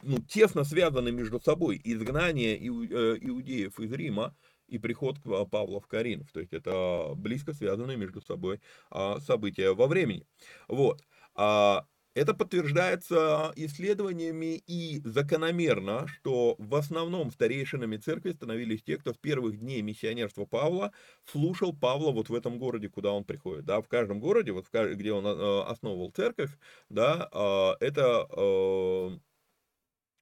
ну, 0.02 0.18
тесно 0.18 0.64
связаны 0.64 1.12
между 1.12 1.40
собой. 1.40 1.80
Изгнание 1.82 2.56
э, 2.56 3.18
иудеев 3.20 3.80
из 3.80 3.92
Рима 3.92 4.36
и 4.68 4.78
приход 4.78 5.16
Павла 5.50 5.80
в 5.80 5.86
Коринф. 5.86 6.30
То 6.32 6.40
есть 6.40 6.52
это 6.52 7.12
близко 7.16 7.52
связанные 7.52 7.96
между 7.96 8.20
собой 8.20 8.60
а, 8.90 9.20
события 9.20 9.72
во 9.72 9.86
времени. 9.86 10.26
Вот. 10.68 11.02
А, 11.34 11.86
это 12.16 12.32
подтверждается 12.32 13.52
исследованиями 13.56 14.56
и 14.66 15.02
закономерно, 15.04 16.06
что 16.08 16.56
в 16.58 16.74
основном 16.74 17.30
старейшинами 17.30 17.98
церкви 17.98 18.30
становились 18.30 18.82
те, 18.82 18.96
кто 18.96 19.12
в 19.12 19.18
первых 19.18 19.58
дней 19.58 19.82
миссионерства 19.82 20.46
Павла 20.46 20.92
слушал 21.30 21.76
Павла 21.76 22.12
вот 22.12 22.30
в 22.30 22.34
этом 22.34 22.58
городе, 22.58 22.88
куда 22.88 23.12
он 23.12 23.24
приходит. 23.24 23.66
Да, 23.66 23.82
в 23.82 23.88
каждом 23.88 24.18
городе, 24.18 24.52
вот 24.52 24.66
в, 24.66 24.94
где 24.94 25.12
он 25.12 25.26
э, 25.26 25.62
основывал 25.64 26.10
церковь, 26.10 26.52
да, 26.88 27.28
а, 27.32 27.76
это 27.80 28.26
э, 28.30 29.18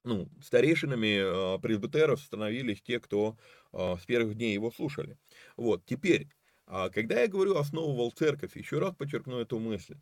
ну, 0.05 0.29
старейшинами 0.43 1.59
пресбитеров 1.61 2.21
становились 2.21 2.83
те, 2.83 3.01
кто 3.01 3.37
а, 3.73 3.97
с 3.99 4.05
первых 4.05 4.37
дней 4.37 4.55
его 4.55 4.71
слушали. 4.71 5.19
Вот, 5.57 5.85
теперь, 5.85 6.29
а, 6.67 6.91
когда 6.91 7.21
я 7.23 7.29
говорю 7.29 7.57
«основывал 7.57 8.11
церковь», 8.13 8.57
еще 8.57 8.79
раз 8.79 8.95
подчеркну 8.95 9.39
эту 9.39 9.59
мысль. 9.59 9.97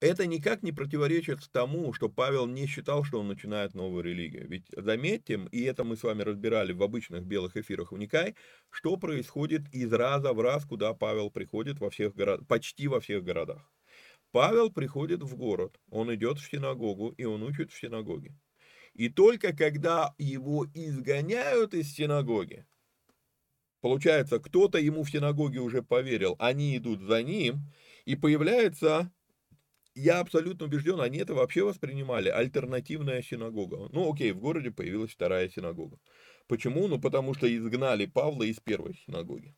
Это 0.00 0.26
никак 0.26 0.64
не 0.64 0.72
противоречит 0.72 1.48
тому, 1.52 1.92
что 1.92 2.08
Павел 2.08 2.46
не 2.46 2.66
считал, 2.66 3.04
что 3.04 3.20
он 3.20 3.28
начинает 3.28 3.72
новую 3.74 4.02
религию. 4.02 4.48
Ведь 4.48 4.66
заметьте, 4.76 5.40
и 5.52 5.62
это 5.62 5.84
мы 5.84 5.96
с 5.96 6.02
вами 6.02 6.22
разбирали 6.22 6.72
в 6.72 6.82
обычных 6.82 7.24
белых 7.24 7.56
эфирах 7.56 7.92
Уникай, 7.92 8.34
что 8.68 8.96
происходит 8.96 9.72
из 9.72 9.92
раза 9.92 10.32
в 10.32 10.40
раз, 10.40 10.64
куда 10.64 10.92
Павел 10.92 11.30
приходит 11.30 11.78
во 11.78 11.88
всех 11.88 12.14
городах, 12.16 12.48
почти 12.48 12.88
во 12.88 12.98
всех 13.00 13.22
городах. 13.22 13.70
Павел 14.32 14.70
приходит 14.70 15.22
в 15.22 15.36
город, 15.36 15.78
он 15.90 16.12
идет 16.14 16.38
в 16.38 16.50
синагогу, 16.50 17.10
и 17.18 17.24
он 17.24 17.42
учит 17.42 17.70
в 17.70 17.78
синагоге. 17.78 18.34
И 18.94 19.10
только 19.10 19.54
когда 19.54 20.14
его 20.18 20.66
изгоняют 20.74 21.74
из 21.74 21.92
синагоги, 21.92 22.66
получается, 23.82 24.38
кто-то 24.38 24.78
ему 24.78 25.02
в 25.02 25.10
синагоге 25.10 25.60
уже 25.60 25.82
поверил, 25.82 26.34
они 26.38 26.76
идут 26.78 27.02
за 27.02 27.22
ним, 27.22 27.60
и 28.06 28.16
появляется, 28.16 29.12
я 29.94 30.20
абсолютно 30.20 30.64
убежден, 30.64 31.00
они 31.00 31.18
это 31.18 31.34
вообще 31.34 31.62
воспринимали, 31.62 32.30
альтернативная 32.30 33.22
синагога. 33.22 33.90
Ну 33.92 34.10
окей, 34.10 34.32
в 34.32 34.40
городе 34.40 34.70
появилась 34.70 35.12
вторая 35.12 35.50
синагога. 35.50 35.98
Почему? 36.48 36.88
Ну 36.88 36.98
потому 36.98 37.34
что 37.34 37.54
изгнали 37.54 38.06
Павла 38.06 38.44
из 38.44 38.60
первой 38.60 38.94
синагоги. 39.06 39.54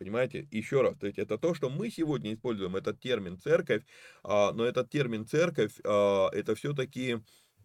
Понимаете? 0.00 0.48
Еще 0.50 0.80
раз, 0.80 0.96
то 0.96 1.06
есть 1.06 1.18
это 1.18 1.36
то, 1.36 1.52
что 1.52 1.68
мы 1.68 1.90
сегодня 1.90 2.32
используем, 2.32 2.74
этот 2.74 2.98
термин 3.00 3.38
церковь, 3.38 3.82
а, 4.22 4.50
но 4.52 4.64
этот 4.64 4.88
термин 4.88 5.26
церковь, 5.26 5.72
а, 5.84 6.30
это 6.32 6.54
все-таки 6.54 7.18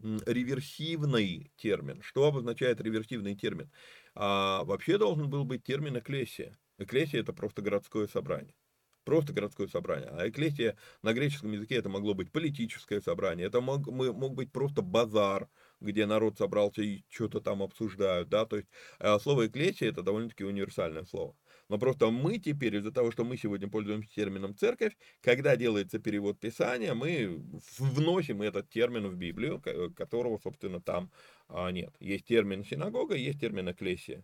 реверсивный 0.04 1.54
термин. 1.56 2.02
Что 2.02 2.26
обозначает 2.26 2.82
реверсивный 2.82 3.36
термин? 3.36 3.72
А, 4.16 4.66
вообще 4.66 4.98
должен 4.98 5.30
был 5.30 5.46
быть 5.46 5.64
термин 5.64 5.98
эклесия. 5.98 6.60
Эклесия 6.78 7.22
это 7.22 7.32
просто 7.32 7.62
городское 7.62 8.06
собрание. 8.06 8.54
Просто 9.06 9.32
городское 9.32 9.68
собрание. 9.68 10.10
А 10.10 10.28
эклесия 10.28 10.76
на 11.04 11.14
греческом 11.14 11.54
языке 11.54 11.76
это 11.76 11.88
могло 11.88 12.16
быть 12.16 12.34
политическое 12.34 13.00
собрание, 13.00 13.48
это 13.48 13.62
мог, 13.62 13.88
мог 13.88 14.34
быть 14.34 14.52
просто 14.52 14.82
базар, 14.82 15.48
где 15.80 16.06
народ 16.06 16.38
собрался 16.38 16.82
и 16.82 17.06
что-то 17.10 17.40
там 17.40 17.64
обсуждают. 17.64 18.28
Да? 18.28 18.46
То 18.46 18.58
есть 18.58 18.68
а, 19.00 19.20
слово 19.20 19.48
эклесия 19.48 19.88
это 19.88 20.02
довольно-таки 20.02 20.44
универсальное 20.44 21.06
слово. 21.06 21.34
Но 21.68 21.80
просто 21.80 22.12
мы 22.12 22.38
теперь, 22.38 22.76
из-за 22.76 22.92
того, 22.92 23.12
что 23.12 23.24
мы 23.26 23.38
сегодня 23.38 23.68
пользуемся 23.68 24.10
термином 24.10 24.56
церковь, 24.56 24.96
когда 25.22 25.56
делается 25.56 25.98
перевод 26.00 26.40
Писания, 26.40 26.94
мы 26.94 27.44
вносим 27.80 28.42
этот 28.42 28.70
термин 28.70 29.08
в 29.08 29.16
Библию, 29.16 29.62
которого, 29.96 30.38
собственно, 30.38 30.80
там 30.80 31.12
а, 31.48 31.72
нет. 31.72 31.96
Есть 32.00 32.26
термин 32.26 32.64
синагога, 32.64 33.16
есть 33.16 33.40
термин 33.40 33.72
экклесия. 33.72 34.24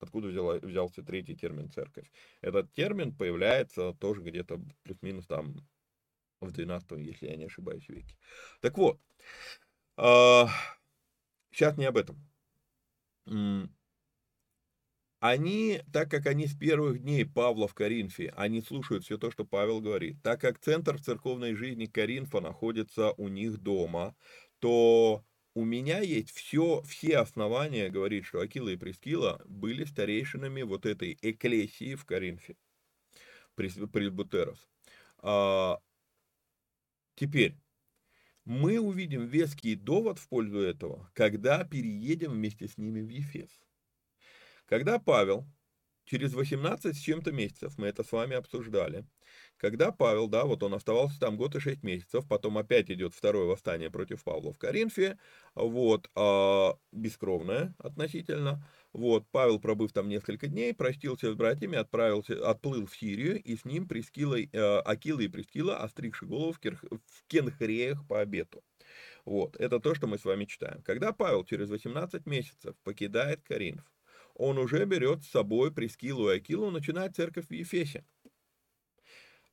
Откуда 0.00 0.28
взяла, 0.28 0.58
взялся 0.60 1.02
третий 1.02 1.34
термин 1.34 1.70
церковь? 1.72 2.08
Этот 2.40 2.72
термин 2.72 3.12
появляется 3.12 3.94
тоже 3.94 4.22
где-то 4.22 4.60
плюс-минус 4.84 5.26
там 5.26 5.56
в 6.40 6.52
12 6.52 6.98
если 6.98 7.26
я 7.26 7.36
не 7.36 7.46
ошибаюсь, 7.46 7.88
веке. 7.88 8.16
Так 8.60 8.78
вот, 8.78 9.00
сейчас 9.96 11.76
не 11.76 11.86
об 11.86 11.96
этом 11.96 12.16
они, 15.20 15.82
так 15.92 16.10
как 16.10 16.26
они 16.26 16.46
с 16.46 16.54
первых 16.54 17.00
дней 17.00 17.24
Павла 17.24 17.66
в 17.66 17.74
Коринфе, 17.74 18.32
они 18.36 18.60
слушают 18.60 19.04
все 19.04 19.18
то, 19.18 19.30
что 19.30 19.44
Павел 19.44 19.80
говорит, 19.80 20.22
так 20.22 20.40
как 20.40 20.60
центр 20.60 21.00
церковной 21.00 21.54
жизни 21.54 21.86
Коринфа 21.86 22.40
находится 22.40 23.12
у 23.12 23.28
них 23.28 23.58
дома, 23.58 24.14
то 24.60 25.24
у 25.54 25.64
меня 25.64 26.00
есть 26.00 26.30
все, 26.30 26.82
все 26.82 27.18
основания 27.18 27.88
говорить, 27.88 28.26
что 28.26 28.40
Акила 28.40 28.68
и 28.68 28.76
Прескила 28.76 29.42
были 29.46 29.84
старейшинами 29.84 30.62
вот 30.62 30.86
этой 30.86 31.18
эклесии 31.20 31.96
в 31.96 32.04
Коринфе, 32.04 32.56
пресбутеров. 33.56 34.58
А, 35.18 35.80
теперь, 37.16 37.56
мы 38.44 38.78
увидим 38.78 39.26
веский 39.26 39.74
довод 39.74 40.20
в 40.20 40.28
пользу 40.28 40.60
этого, 40.60 41.10
когда 41.12 41.64
переедем 41.64 42.32
вместе 42.32 42.68
с 42.68 42.78
ними 42.78 43.00
в 43.00 43.08
Ефес. 43.08 43.50
Когда 44.68 44.98
Павел, 44.98 45.46
через 46.04 46.34
18 46.34 46.94
с 46.94 47.00
чем-то 47.00 47.32
месяцев, 47.32 47.78
мы 47.78 47.86
это 47.86 48.04
с 48.04 48.12
вами 48.12 48.36
обсуждали, 48.36 49.06
когда 49.56 49.92
Павел, 49.92 50.28
да, 50.28 50.44
вот 50.44 50.62
он 50.62 50.74
оставался 50.74 51.18
там 51.18 51.38
год 51.38 51.56
и 51.56 51.60
6 51.60 51.82
месяцев, 51.82 52.28
потом 52.28 52.58
опять 52.58 52.90
идет 52.90 53.14
второе 53.14 53.46
восстание 53.46 53.90
против 53.90 54.22
Павла 54.24 54.52
в 54.52 54.58
Коринфе, 54.58 55.18
вот, 55.54 56.10
а, 56.14 56.76
бескровное 56.92 57.74
относительно, 57.78 58.62
вот, 58.92 59.24
Павел, 59.30 59.58
пробыв 59.58 59.92
там 59.92 60.06
несколько 60.06 60.48
дней, 60.48 60.74
простился 60.74 61.32
с 61.32 61.34
братьями, 61.34 61.78
отправился, 61.78 62.46
отплыл 62.46 62.84
в 62.86 62.94
Сирию, 62.94 63.42
и 63.42 63.56
с 63.56 63.64
ним 63.64 63.88
Прескила, 63.88 64.38
э, 64.38 64.78
Акила 64.80 65.20
и 65.20 65.28
Прескила, 65.28 65.78
остригши 65.78 66.26
голову 66.26 66.52
в, 66.52 66.60
Кер, 66.60 66.78
в 66.90 67.26
Кенхреях 67.26 68.06
по 68.06 68.20
обету. 68.20 68.62
Вот, 69.24 69.56
это 69.56 69.80
то, 69.80 69.94
что 69.94 70.06
мы 70.06 70.18
с 70.18 70.24
вами 70.26 70.44
читаем. 70.44 70.82
Когда 70.82 71.12
Павел 71.12 71.44
через 71.44 71.70
18 71.70 72.26
месяцев 72.26 72.76
покидает 72.84 73.42
Коринф, 73.42 73.84
он 74.38 74.58
уже 74.58 74.86
берет 74.86 75.24
с 75.24 75.30
собой 75.30 75.72
Прескилу 75.74 76.30
и 76.30 76.36
Акилу, 76.36 76.70
начинает 76.70 77.16
церковь 77.16 77.48
в 77.48 77.52
Ефесе. 77.52 78.06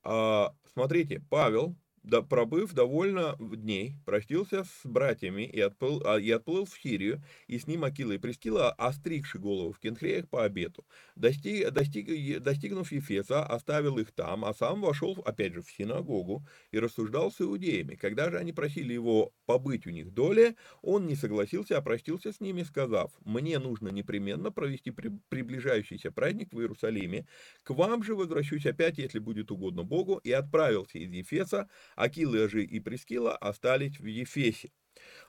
А, 0.04 0.56
смотрите, 0.74 1.20
Павел 1.30 1.76
да, 2.06 2.22
пробыв 2.22 2.74
довольно 2.74 3.36
дней, 3.40 3.96
простился 4.06 4.64
с 4.64 4.86
братьями 4.86 5.42
и 5.42 5.60
отплыл, 5.60 6.02
а, 6.06 6.20
и 6.20 6.30
отплыл 6.30 6.66
в 6.66 6.80
Сирию, 6.82 7.22
и 7.48 7.58
с 7.58 7.68
ним 7.68 7.84
Акила 7.84 8.12
и 8.12 8.18
Прескила, 8.18 8.72
остригши 8.72 9.40
голову 9.40 9.74
в 9.74 9.80
Кенхреях 9.80 10.30
по 10.30 10.44
обету. 10.46 10.86
Достиг, 11.16 11.72
достиг, 11.72 12.42
достигнув 12.42 12.92
Ефеса, 12.92 13.44
оставил 13.44 13.98
их 13.98 14.12
там, 14.12 14.46
а 14.46 14.54
сам 14.54 14.82
вошел, 14.82 15.22
опять 15.26 15.54
же, 15.54 15.62
в 15.62 15.72
синагогу 15.72 16.46
и 16.72 16.80
рассуждал 16.80 17.32
с 17.32 17.42
иудеями. 17.42 17.96
Когда 17.96 18.30
же 18.30 18.38
они 18.38 18.54
просили 18.54 18.94
его 18.94 19.34
побыть 19.46 19.88
у 19.88 19.90
них 19.90 20.14
доле, 20.14 20.56
он 20.82 21.08
не 21.08 21.16
согласился, 21.16 21.78
а 21.78 21.82
простился 21.82 22.32
с 22.32 22.40
ними, 22.40 22.64
сказав, 22.64 23.12
«Мне 23.24 23.58
нужно 23.58 23.90
непременно 23.90 24.52
провести 24.52 24.92
при, 24.92 25.12
приближающийся 25.30 26.12
праздник 26.12 26.54
в 26.54 26.60
Иерусалиме, 26.60 27.26
к 27.64 27.72
вам 27.72 28.04
же 28.04 28.16
возвращусь 28.16 28.66
опять, 28.66 29.00
если 29.00 29.20
будет 29.20 29.52
угодно 29.52 29.84
Богу, 29.84 30.18
и 30.18 30.32
отправился 30.32 31.00
из 31.00 31.12
Ефеса, 31.12 31.68
Акила 31.96 32.48
же 32.50 32.64
и 32.64 32.80
Прескила 32.80 33.36
остались 33.36 34.00
в 34.00 34.06
Ефесе. 34.06 34.72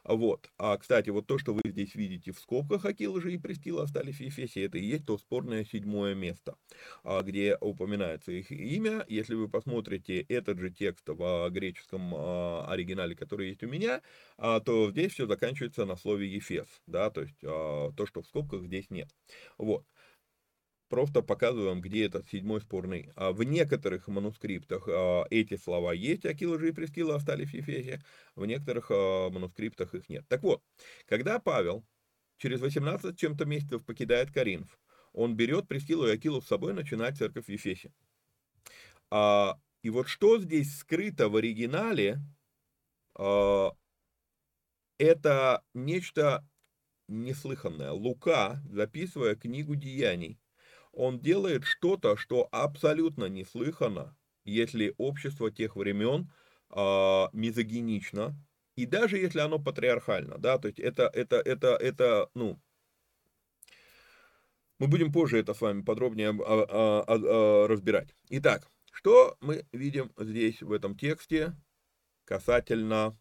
Вот. 0.05 0.51
А, 0.59 0.77
кстати, 0.77 1.11
вот 1.11 1.27
то, 1.27 1.39
что 1.39 1.53
вы 1.55 1.63
здесь 1.65 1.95
видите 1.95 2.33
в 2.33 2.39
скобках 2.39 2.85
Акила 2.85 3.21
же 3.21 3.33
и 3.33 3.39
Прескила 3.39 3.83
остались 3.83 4.17
в 4.17 4.21
Ефесе, 4.21 4.65
это 4.65 4.79
и 4.79 4.85
есть 4.85 5.07
то 5.07 5.19
спорное 5.19 5.65
седьмое 5.65 6.15
место, 6.15 6.57
а, 7.03 7.23
где 7.23 7.57
упоминается 7.61 8.33
их 8.33 8.51
имя. 8.51 9.05
Если 9.09 9.35
вы 9.35 9.49
посмотрите 9.49 10.21
этот 10.21 10.59
же 10.59 10.71
текст 10.71 11.09
в 11.09 11.49
греческом 11.51 12.15
а, 12.15 12.67
оригинале, 12.69 13.17
который 13.17 13.49
есть 13.49 13.63
у 13.65 13.69
меня, 13.69 14.03
а, 14.37 14.61
то 14.61 14.91
здесь 14.91 15.13
все 15.13 15.27
заканчивается 15.27 15.85
на 15.85 15.97
слове 15.97 16.29
Ефес, 16.33 16.69
да, 16.87 17.11
то 17.11 17.23
есть 17.23 17.39
то, 17.41 18.07
что 18.07 18.23
в 18.23 18.27
скобках 18.27 18.63
здесь 18.65 18.91
нет. 18.91 19.09
Вот. 19.59 19.85
Просто 20.89 21.21
показываем, 21.23 21.81
где 21.81 22.07
этот 22.07 22.29
седьмой 22.29 22.61
спорный. 22.61 23.11
А 23.17 23.33
в 23.33 23.43
некоторых 23.43 24.07
манускриптах 24.07 24.87
а, 24.89 25.25
эти 25.31 25.57
слова 25.57 25.93
есть, 25.93 26.25
Акила 26.25 26.59
же 26.61 26.69
и 26.69 26.73
Прескила 26.73 27.17
остались 27.17 27.51
в 27.51 27.55
Ефесе, 27.55 28.03
в 28.37 28.47
некоторых 28.47 28.91
а, 28.91 29.29
манускриптах 29.31 29.95
их 29.95 30.09
нет. 30.09 30.25
Так 30.29 30.43
вот, 30.45 30.63
когда 31.07 31.41
Павел 31.41 31.85
через 32.37 32.61
18 32.61 33.19
чем-то 33.19 33.47
месяцев 33.47 33.85
покидает 33.85 34.31
Каринф, 34.31 34.79
он 35.13 35.35
берет 35.35 35.67
Прескилу 35.67 36.07
и 36.07 36.13
Акилу 36.13 36.41
с 36.41 36.47
собой, 36.47 36.73
начинает 36.73 37.17
церковь 37.17 37.47
в 37.47 37.49
Ефесе. 37.49 37.91
И 39.11 39.91
вот 39.91 40.09
что 40.09 40.39
здесь 40.39 40.79
скрыто 40.79 41.29
в 41.29 41.37
оригинале, 41.37 42.19
это 44.99 45.65
нечто 45.75 46.47
неслыханное. 47.09 47.93
Лука, 47.93 48.61
записывая 48.69 49.37
книгу 49.37 49.77
деяний, 49.77 50.39
он 50.97 51.21
делает 51.21 51.65
что-то, 51.65 52.17
что 52.17 52.49
абсолютно 52.51 53.27
неслыханно, 53.27 54.17
если 54.45 54.95
общество 54.97 55.51
тех 55.51 55.77
времен 55.77 56.33
э, 56.71 57.27
мизогинично, 57.33 58.35
и 58.77 58.87
даже 58.87 59.19
если 59.19 59.41
оно 59.41 59.59
патриархально, 59.59 60.39
да, 60.39 60.59
то 60.59 60.69
есть 60.69 60.81
это, 60.81 61.11
это, 61.13 61.37
это, 61.37 61.77
это, 61.77 62.31
ну, 62.35 62.59
мы 64.79 64.89
будем 64.89 65.13
позже 65.13 65.39
это 65.39 65.55
с 65.55 65.61
вами 65.61 65.83
подробнее 65.83 66.31
а, 66.31 66.35
а, 66.41 67.05
а, 67.09 67.67
разбирать. 67.67 68.15
Итак, 68.31 68.71
что 68.91 69.37
мы 69.41 69.67
видим 69.73 70.13
здесь 70.19 70.63
в 70.63 70.73
этом 70.73 70.97
тексте 70.97 71.55
касательно 72.25 73.19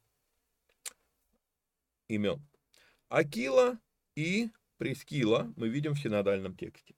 имен? 2.07 2.45
Акила 3.09 3.78
и 4.15 4.49
Прескила 4.78 5.53
мы 5.55 5.69
видим 5.69 5.93
в 5.93 5.99
синодальном 5.99 6.55
тексте. 6.57 6.95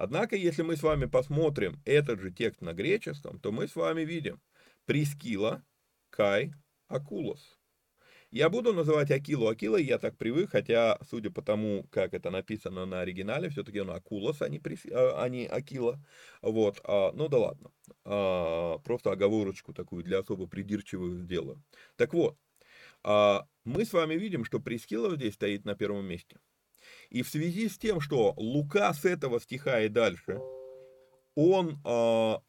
Однако, 0.00 0.34
если 0.34 0.62
мы 0.62 0.78
с 0.78 0.82
вами 0.82 1.04
посмотрим 1.04 1.78
этот 1.84 2.20
же 2.20 2.30
текст 2.30 2.62
на 2.62 2.72
греческом, 2.72 3.38
то 3.38 3.52
мы 3.52 3.68
с 3.68 3.76
вами 3.76 4.00
видим 4.00 4.40
Прискила, 4.86 5.62
Кай, 6.08 6.54
Акулос. 6.88 7.58
Я 8.30 8.48
буду 8.48 8.72
называть 8.72 9.10
Акилу 9.10 9.48
Акилой, 9.48 9.84
я 9.84 9.98
так 9.98 10.16
привык, 10.16 10.52
хотя, 10.52 10.98
судя 11.06 11.30
по 11.30 11.42
тому, 11.42 11.86
как 11.90 12.14
это 12.14 12.30
написано 12.30 12.86
на 12.86 13.02
оригинале, 13.02 13.50
все-таки 13.50 13.78
он 13.78 13.90
Акулос, 13.90 14.40
а 14.40 14.48
не, 14.48 14.58
Прис... 14.58 14.86
а 14.90 15.28
не 15.28 15.44
Акила. 15.44 16.02
Вот, 16.40 16.80
а, 16.84 17.12
ну 17.12 17.28
да 17.28 17.36
ладно, 17.36 17.70
а, 18.06 18.78
просто 18.78 19.12
оговорочку 19.12 19.74
такую 19.74 20.02
для 20.02 20.20
особо 20.20 20.46
придирчивых 20.46 21.18
сделаю. 21.18 21.62
Так 21.96 22.14
вот, 22.14 22.38
а, 23.02 23.46
мы 23.64 23.84
с 23.84 23.92
вами 23.92 24.14
видим, 24.14 24.46
что 24.46 24.60
Прискила 24.60 25.14
здесь 25.14 25.34
стоит 25.34 25.66
на 25.66 25.74
первом 25.74 26.06
месте. 26.06 26.38
И 27.08 27.22
в 27.22 27.28
связи 27.28 27.68
с 27.68 27.78
тем, 27.78 28.00
что 28.00 28.34
Лука 28.36 28.92
с 28.92 29.04
этого 29.04 29.40
стиха 29.40 29.80
и 29.82 29.88
дальше, 29.88 30.38
он... 31.34 31.80
А... 31.84 32.42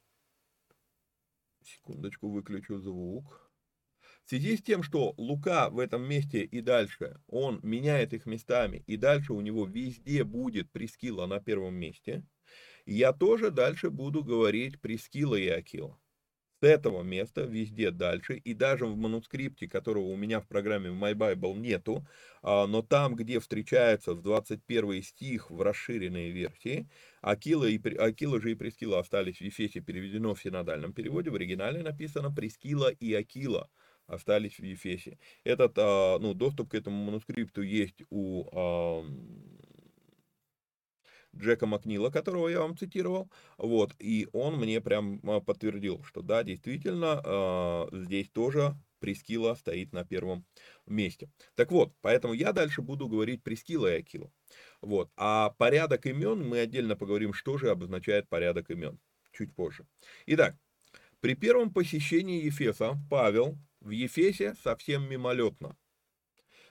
Секундочку, 1.64 2.30
выключу 2.30 2.80
звук. 2.80 3.52
В 4.26 4.30
связи 4.30 4.58
с 4.58 4.64
тем, 4.64 4.84
что 4.84 5.14
Лука 5.18 5.70
в 5.70 5.80
этом 5.80 6.04
месте 6.04 6.44
и 6.44 6.62
дальше, 6.62 7.20
он 7.28 7.60
меняет 7.64 8.14
их 8.14 8.26
местами, 8.26 8.84
и 8.88 8.98
дальше 8.98 9.34
у 9.34 9.42
него 9.42 9.66
везде 9.66 10.24
будет 10.24 10.72
Прескила 10.72 11.28
на 11.28 11.39
первом 11.39 11.76
месте, 11.76 12.26
я 12.86 13.14
тоже 13.14 13.52
дальше 13.52 13.89
буду 13.89 14.24
говорить 14.24 14.82
Прескила 14.82 15.36
и 15.36 15.48
Акила 15.48 16.01
с 16.62 16.64
этого 16.64 17.01
места 17.01 17.41
везде 17.41 17.89
дальше, 17.89 18.36
и 18.36 18.53
даже 18.53 18.86
в 18.86 18.95
манускрипте, 18.95 19.68
которого 19.68 20.05
у 20.05 20.16
меня 20.16 20.39
в 20.39 20.47
программе 20.47 20.91
в 20.91 21.03
My 21.03 21.16
Bible 21.16 21.57
нету, 21.57 22.05
а, 22.43 22.68
но 22.68 22.84
там, 22.84 23.16
где 23.16 23.39
встречается 23.39 24.14
в 24.14 24.22
21 24.22 25.01
стих 25.01 25.49
в 25.49 25.59
расширенной 25.62 26.30
версии, 26.30 26.88
Акила, 27.22 27.66
и, 27.66 27.80
Акила 27.97 28.39
же 28.39 28.51
и 28.51 28.55
Прескила 28.55 28.99
остались 28.99 29.38
в 29.38 29.41
Ефесе, 29.41 29.80
переведено 29.80 30.36
в 30.36 30.41
синодальном 30.41 30.93
переводе, 30.93 31.32
в 31.32 31.36
оригинале 31.36 31.82
написано 31.82 32.32
Прескила 32.32 32.89
и 32.89 33.12
Акила 33.14 33.68
остались 34.05 34.59
в 34.59 34.64
Ефесе. 34.64 35.18
Этот, 35.43 35.74
а, 35.78 36.20
ну, 36.20 36.36
доступ 36.36 36.70
к 36.70 36.76
этому 36.76 37.05
манускрипту 37.05 37.64
есть 37.64 38.03
у 38.12 38.45
Джека 41.36 41.65
Макнила, 41.65 42.09
которого 42.09 42.47
я 42.49 42.59
вам 42.59 42.77
цитировал, 42.77 43.29
вот, 43.57 43.93
и 43.99 44.27
он 44.34 44.57
мне 44.57 44.82
прям 44.82 45.19
а, 45.23 45.39
подтвердил, 45.39 46.03
что 46.03 46.21
да, 46.21 46.43
действительно, 46.43 47.21
э, 47.23 48.03
здесь 48.03 48.29
тоже 48.29 48.75
Прескила 48.99 49.55
стоит 49.55 49.93
на 49.93 50.05
первом 50.05 50.45
месте. 50.86 51.29
Так 51.55 51.71
вот, 51.71 51.91
поэтому 52.01 52.34
я 52.34 52.53
дальше 52.53 52.84
буду 52.84 53.07
говорить 53.07 53.43
Прескила 53.43 53.91
и 53.91 53.99
Акила. 53.99 54.32
Вот, 54.82 55.09
а 55.17 55.49
порядок 55.57 56.05
имен 56.05 56.47
мы 56.47 56.59
отдельно 56.59 56.95
поговорим, 56.95 57.34
что 57.34 57.57
же 57.57 57.71
обозначает 57.71 58.29
порядок 58.29 58.69
имен, 58.69 58.99
чуть 59.32 59.55
позже. 59.55 59.88
Итак, 60.27 60.55
при 61.19 61.34
первом 61.34 61.73
посещении 61.73 62.45
Ефеса 62.45 62.97
Павел 63.09 63.57
в 63.79 63.89
Ефесе 63.89 64.53
совсем 64.63 65.09
мимолетно. 65.09 65.75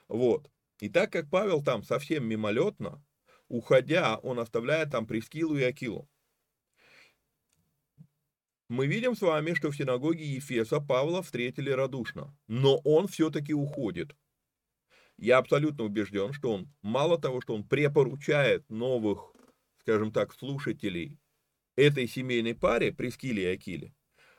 Вот. 0.09 0.51
И 0.81 0.89
так 0.89 1.13
как 1.13 1.31
Павел 1.31 1.63
там 1.63 1.83
совсем 1.83 2.27
мимолетно, 2.27 3.03
Уходя, 3.51 4.17
он 4.19 4.39
оставляет 4.39 4.93
там 4.93 5.09
Прескилу 5.09 5.57
и 5.57 5.65
Акилу. 5.65 6.09
Мы 8.69 8.87
видим 8.87 9.17
с 9.17 9.23
вами, 9.23 9.55
что 9.55 9.73
в 9.73 9.77
синагоге 9.77 10.25
Ефеса 10.25 10.79
Павла 10.79 11.21
встретили 11.21 11.71
радушно, 11.71 12.33
но 12.47 12.79
он 12.85 13.09
все-таки 13.09 13.53
уходит. 13.53 14.15
Я 15.17 15.39
абсолютно 15.39 15.83
убежден, 15.83 16.33
что 16.33 16.53
он, 16.53 16.73
мало 16.81 17.21
того, 17.21 17.41
что 17.41 17.57
он 17.57 17.67
препоручает 17.67 18.71
новых, 18.71 19.33
скажем 19.81 20.13
так, 20.13 20.33
слушателей 20.33 21.19
этой 21.75 22.07
семейной 22.07 22.55
паре, 22.55 22.93
Прескиле 22.93 23.43
и 23.43 23.55
Акиле, 23.57 23.93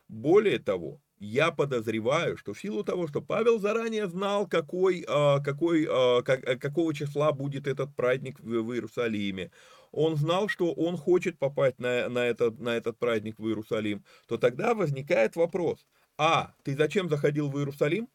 более 0.08 0.58
того, 0.58 1.02
я 1.22 1.52
подозреваю, 1.52 2.36
что 2.36 2.54
в 2.54 2.60
силу 2.60 2.84
того, 2.84 3.08
что 3.08 3.22
Павел 3.22 3.60
заранее 3.60 4.08
знал, 4.08 4.48
какой, 4.48 5.06
а, 5.08 5.40
какой, 5.40 5.86
а, 5.88 6.24
э, 6.26 6.56
какого 6.58 6.96
числа 6.96 7.32
будет 7.32 7.68
этот 7.68 7.96
праздник 7.96 8.40
в, 8.40 8.48
в 8.48 8.74
Иерусалиме, 8.74 9.52
он 9.92 10.16
знал, 10.16 10.48
что 10.48 10.74
он 10.74 10.98
хочет 10.98 11.38
попасть 11.38 11.78
на, 11.78 12.10
на, 12.10 12.26
этот, 12.26 12.60
на 12.60 12.76
этот 12.76 12.98
праздник 12.98 13.38
в 13.38 13.48
Иерусалим, 13.48 14.04
то 14.28 14.38
тогда 14.38 14.74
возникает 14.74 15.36
вопрос, 15.36 15.86
а, 16.18 16.56
ты 16.64 16.76
зачем 16.76 17.08
заходил 17.08 17.50
в 17.50 17.58
Иерусалим? 17.60 18.10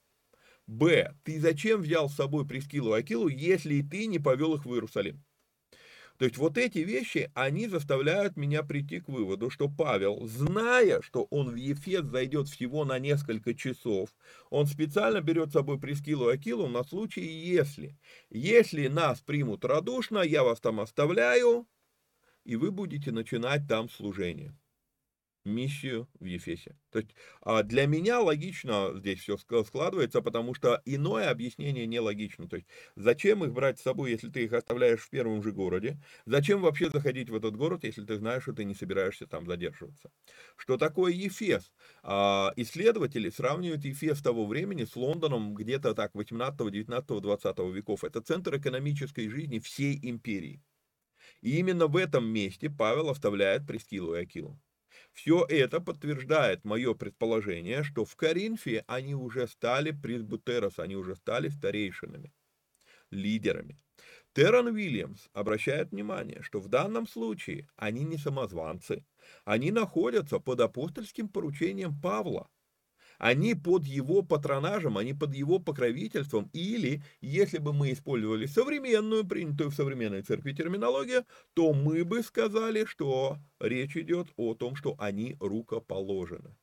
Б, 0.66 1.14
ты 1.22 1.38
зачем 1.38 1.82
взял 1.82 2.10
с 2.10 2.16
собой 2.16 2.44
Прескилу 2.44 2.96
и 2.96 2.98
Акилу, 2.98 3.28
если 3.28 3.82
ты 3.82 4.06
не 4.06 4.18
повел 4.18 4.56
их 4.56 4.64
в 4.64 4.74
Иерусалим? 4.74 5.22
То 6.18 6.24
есть 6.24 6.38
вот 6.38 6.56
эти 6.56 6.78
вещи, 6.78 7.30
они 7.34 7.68
заставляют 7.68 8.36
меня 8.36 8.62
прийти 8.62 9.00
к 9.00 9.08
выводу, 9.08 9.50
что 9.50 9.68
Павел, 9.68 10.26
зная, 10.26 11.02
что 11.02 11.24
он 11.30 11.50
в 11.50 11.56
Ефес 11.56 12.06
зайдет 12.06 12.48
всего 12.48 12.84
на 12.84 12.98
несколько 12.98 13.54
часов, 13.54 14.10
он 14.50 14.66
специально 14.66 15.20
берет 15.20 15.50
с 15.50 15.52
собой 15.52 15.78
Прескилу 15.78 16.30
и 16.30 16.34
Акилу 16.34 16.68
на 16.68 16.84
случай, 16.84 17.24
если. 17.24 17.98
Если 18.30 18.88
нас 18.88 19.20
примут 19.20 19.64
радушно, 19.64 20.20
я 20.20 20.42
вас 20.42 20.60
там 20.60 20.80
оставляю, 20.80 21.66
и 22.44 22.56
вы 22.56 22.70
будете 22.70 23.12
начинать 23.12 23.68
там 23.68 23.90
служение 23.90 24.54
миссию 25.46 26.08
в 26.20 26.24
Ефесе. 26.24 26.76
То 26.90 26.98
есть 26.98 27.10
а, 27.40 27.62
для 27.62 27.86
меня 27.86 28.20
логично 28.20 28.92
здесь 28.94 29.20
все 29.20 29.36
складывается, 29.36 30.20
потому 30.20 30.54
что 30.54 30.82
иное 30.84 31.30
объяснение 31.30 31.86
нелогично. 31.86 32.48
То 32.48 32.56
есть 32.56 32.68
зачем 32.96 33.44
их 33.44 33.52
брать 33.52 33.78
с 33.78 33.82
собой, 33.82 34.10
если 34.10 34.28
ты 34.28 34.44
их 34.44 34.52
оставляешь 34.52 35.00
в 35.00 35.10
первом 35.10 35.42
же 35.42 35.52
городе? 35.52 35.98
Зачем 36.26 36.60
вообще 36.60 36.90
заходить 36.90 37.30
в 37.30 37.34
этот 37.34 37.56
город, 37.56 37.84
если 37.84 38.04
ты 38.04 38.16
знаешь, 38.16 38.42
что 38.42 38.52
ты 38.52 38.64
не 38.64 38.74
собираешься 38.74 39.26
там 39.26 39.46
задерживаться? 39.46 40.10
Что 40.56 40.76
такое 40.76 41.12
Ефес? 41.12 41.72
А, 42.02 42.52
исследователи 42.56 43.30
сравнивают 43.30 43.84
Ефес 43.84 44.20
того 44.20 44.46
времени 44.46 44.84
с 44.84 44.96
Лондоном 44.96 45.54
где-то 45.54 45.94
так 45.94 46.14
18, 46.14 46.70
19, 46.70 47.20
20 47.20 47.58
веков. 47.72 48.04
Это 48.04 48.20
центр 48.20 48.56
экономической 48.56 49.28
жизни 49.28 49.58
всей 49.58 49.98
империи. 50.02 50.62
И 51.40 51.58
именно 51.58 51.86
в 51.86 51.96
этом 51.96 52.26
месте 52.26 52.70
Павел 52.70 53.10
оставляет 53.10 53.66
Прескилу 53.66 54.14
и 54.14 54.20
Акилу. 54.20 54.58
Все 55.16 55.46
это 55.48 55.80
подтверждает 55.80 56.66
мое 56.66 56.92
предположение, 56.92 57.82
что 57.84 58.04
в 58.04 58.14
Коринфе 58.16 58.84
они 58.86 59.14
уже 59.14 59.48
стали 59.48 59.90
пресбутерос, 59.90 60.78
они 60.78 60.94
уже 60.94 61.16
стали 61.16 61.48
старейшинами, 61.48 62.34
лидерами. 63.10 63.80
Террен 64.34 64.66
Уильямс 64.66 65.28
обращает 65.32 65.90
внимание, 65.90 66.42
что 66.42 66.60
в 66.60 66.68
данном 66.68 67.06
случае 67.08 67.66
они 67.76 68.04
не 68.04 68.18
самозванцы, 68.18 69.06
они 69.46 69.70
находятся 69.70 70.38
под 70.38 70.60
апостольским 70.60 71.30
поручением 71.30 71.98
Павла. 71.98 72.50
Они 73.18 73.54
под 73.54 73.84
его 73.84 74.22
патронажем, 74.22 74.98
они 74.98 75.14
под 75.14 75.34
его 75.34 75.58
покровительством. 75.58 76.50
Или, 76.52 77.02
если 77.20 77.58
бы 77.58 77.72
мы 77.72 77.92
использовали 77.92 78.46
современную, 78.46 79.26
принятую 79.26 79.70
в 79.70 79.74
современной 79.74 80.22
церкви 80.22 80.52
терминологию, 80.52 81.24
то 81.54 81.72
мы 81.72 82.04
бы 82.04 82.22
сказали, 82.22 82.84
что 82.84 83.38
речь 83.60 83.96
идет 83.96 84.28
о 84.36 84.54
том, 84.54 84.76
что 84.76 84.94
они 84.98 85.36
рукоположены. 85.40 86.56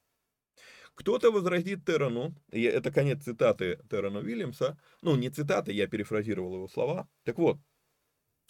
Кто-то 0.95 1.32
возразит 1.32 1.86
Террану, 1.86 2.36
это 2.51 2.91
конец 2.91 3.24
цитаты 3.24 3.80
Террана 3.89 4.20
Уильямса, 4.20 4.78
ну 5.01 5.16
не 5.16 5.30
цитаты, 5.30 5.72
я 5.74 5.88
перефразировал 5.88 6.56
его 6.56 6.68
слова. 6.68 7.08
Так 7.24 7.39
вот, 7.39 7.58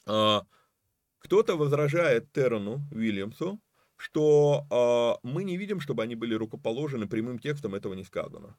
а, 0.06 0.46
кто-то 1.20 1.56
возражает 1.56 2.32
Террану 2.34 2.82
Уильямсу, 2.92 3.62
что 4.04 4.68
э, 4.70 5.28
мы 5.28 5.46
не 5.46 5.56
видим, 5.56 5.80
чтобы 5.80 6.04
они 6.04 6.16
были 6.16 6.36
рукоположены, 6.36 7.08
прямым 7.08 7.40
текстом 7.40 7.74
этого 7.74 7.94
не 7.94 8.04
сказано. 8.04 8.58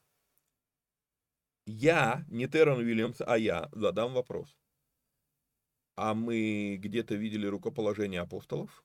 Я, 1.67 2.25
не 2.29 2.47
Террен 2.47 2.79
Уильямс, 2.79 3.21
а 3.21 3.37
я 3.37 3.69
задам 3.73 4.15
вопрос. 4.15 4.57
А 5.97 6.15
мы 6.15 6.79
где-то 6.81 7.15
видели 7.15 7.47
рукоположение 7.47 8.23
апостолов? 8.23 8.85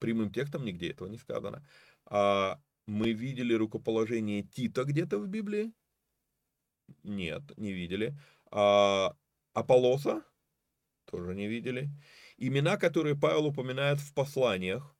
Прямым 0.00 0.32
текстом 0.32 0.64
нигде 0.64 0.90
этого 0.90 1.08
не 1.08 1.18
сказано. 1.18 1.64
А 2.06 2.60
мы 2.86 3.12
видели 3.12 3.54
рукоположение 3.54 4.42
Тита 4.42 4.82
где-то 4.82 5.20
в 5.20 5.28
Библии? 5.28 5.72
Нет, 7.04 7.42
не 7.56 7.72
видели. 7.72 8.18
А 8.50 9.14
Аполлоса? 9.54 10.24
Тоже 11.04 11.36
не 11.36 11.46
видели. 11.46 11.90
Имена, 12.38 12.76
которые 12.76 13.14
Павел 13.16 13.46
упоминает 13.46 14.00
в 14.00 14.12
посланиях, 14.14 14.97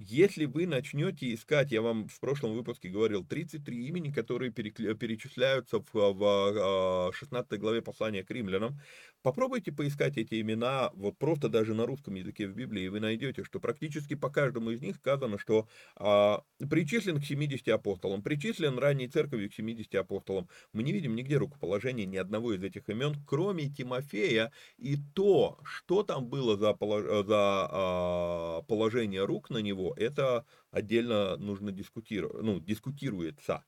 если 0.00 0.46
вы 0.46 0.66
начнете 0.66 1.34
искать, 1.34 1.72
я 1.72 1.82
вам 1.82 2.08
в 2.08 2.20
прошлом 2.20 2.54
выпуске 2.54 2.88
говорил, 2.88 3.22
33 3.22 3.86
имени, 3.86 4.10
которые 4.10 4.50
перечисляются 4.50 5.80
в, 5.80 5.92
в 5.92 7.12
16 7.12 7.52
а, 7.52 7.56
главе 7.58 7.82
послания 7.82 8.24
к 8.24 8.30
римлянам, 8.30 8.80
попробуйте 9.22 9.72
поискать 9.72 10.16
эти 10.16 10.40
имена 10.40 10.90
вот 10.94 11.18
просто 11.18 11.50
даже 11.50 11.74
на 11.74 11.84
русском 11.84 12.14
языке 12.14 12.48
в 12.48 12.54
Библии, 12.54 12.84
и 12.84 12.88
вы 12.88 13.00
найдете, 13.00 13.44
что 13.44 13.60
практически 13.60 14.14
по 14.14 14.30
каждому 14.30 14.70
из 14.70 14.80
них 14.80 14.96
сказано, 14.96 15.38
что 15.38 15.68
а, 15.96 16.44
причислен 16.70 17.20
к 17.20 17.24
70 17.24 17.68
апостолам, 17.68 18.22
причислен 18.22 18.78
ранней 18.78 19.08
церкви 19.08 19.48
к 19.48 19.54
70 19.54 19.94
апостолам. 19.96 20.48
Мы 20.72 20.82
не 20.82 20.92
видим 20.92 21.14
нигде 21.14 21.36
рукоположения 21.36 22.06
ни 22.06 22.16
одного 22.16 22.54
из 22.54 22.62
этих 22.62 22.88
имен, 22.88 23.16
кроме 23.26 23.68
Тимофея, 23.68 24.50
и 24.78 24.96
то, 25.14 25.58
что 25.62 26.02
там 26.02 26.26
было 26.26 26.56
за, 26.56 26.74
за 26.80 27.68
а, 27.70 28.62
положение 28.62 29.26
рук 29.26 29.50
на 29.50 29.58
него, 29.58 29.89
это 29.96 30.46
отдельно 30.70 31.36
нужно 31.36 31.72
дискутировать, 31.72 32.42
ну, 32.42 32.60
дискутируется. 32.60 33.64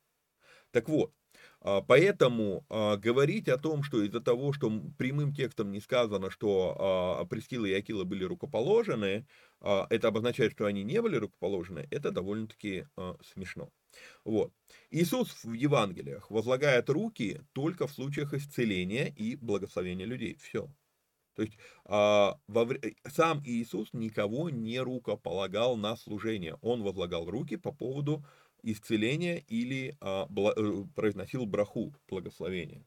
Так 0.71 0.89
вот, 0.89 1.13
а, 1.61 1.81
Поэтому 1.81 2.67
а, 2.69 2.97
говорить 2.97 3.49
о 3.49 3.59
том, 3.59 3.83
что 3.83 4.03
из-за 4.03 4.21
того, 4.21 4.53
что 4.53 4.71
прямым 4.99 5.35
текстом 5.35 5.73
не 5.73 5.81
сказано, 5.81 6.31
что 6.31 6.77
а, 6.79 7.25
Прескила 7.27 7.67
и 7.67 7.73
Акила 7.73 8.05
были 8.05 8.25
рукоположены, 8.25 9.27
это 9.61 10.09
обозначает, 10.09 10.53
что 10.53 10.67
они 10.67 10.83
не 10.83 11.01
были 11.01 11.15
рукоположены, 11.15 11.87
это 11.93 12.11
довольно-таки 12.11 12.89
смешно. 13.33 13.71
Вот. 14.25 14.53
Иисус 14.91 15.45
в 15.45 15.53
Евангелиях 15.53 16.33
возлагает 16.33 16.91
руки 16.91 17.41
только 17.53 17.87
в 17.87 17.93
случаях 17.93 18.35
исцеления 18.35 19.07
и 19.07 19.37
благословения 19.37 20.05
людей. 20.05 20.37
Все. 20.43 20.69
То 21.35 21.43
есть 21.43 21.57
а, 21.85 22.39
во, 22.47 22.69
сам 23.09 23.43
Иисус 23.45 23.89
никого 23.93 24.51
не 24.51 24.81
рукополагал 24.81 25.77
на 25.77 25.97
служение. 25.97 26.57
Он 26.61 26.83
возлагал 26.83 27.31
руки 27.31 27.57
по 27.57 27.73
поводу 27.73 28.25
исцеления 28.63 29.39
или 29.49 29.97
а, 30.01 30.27
бла, 30.27 30.53
э, 30.57 30.85
произносил 30.95 31.47
браху, 31.47 31.95
благословения. 32.09 32.85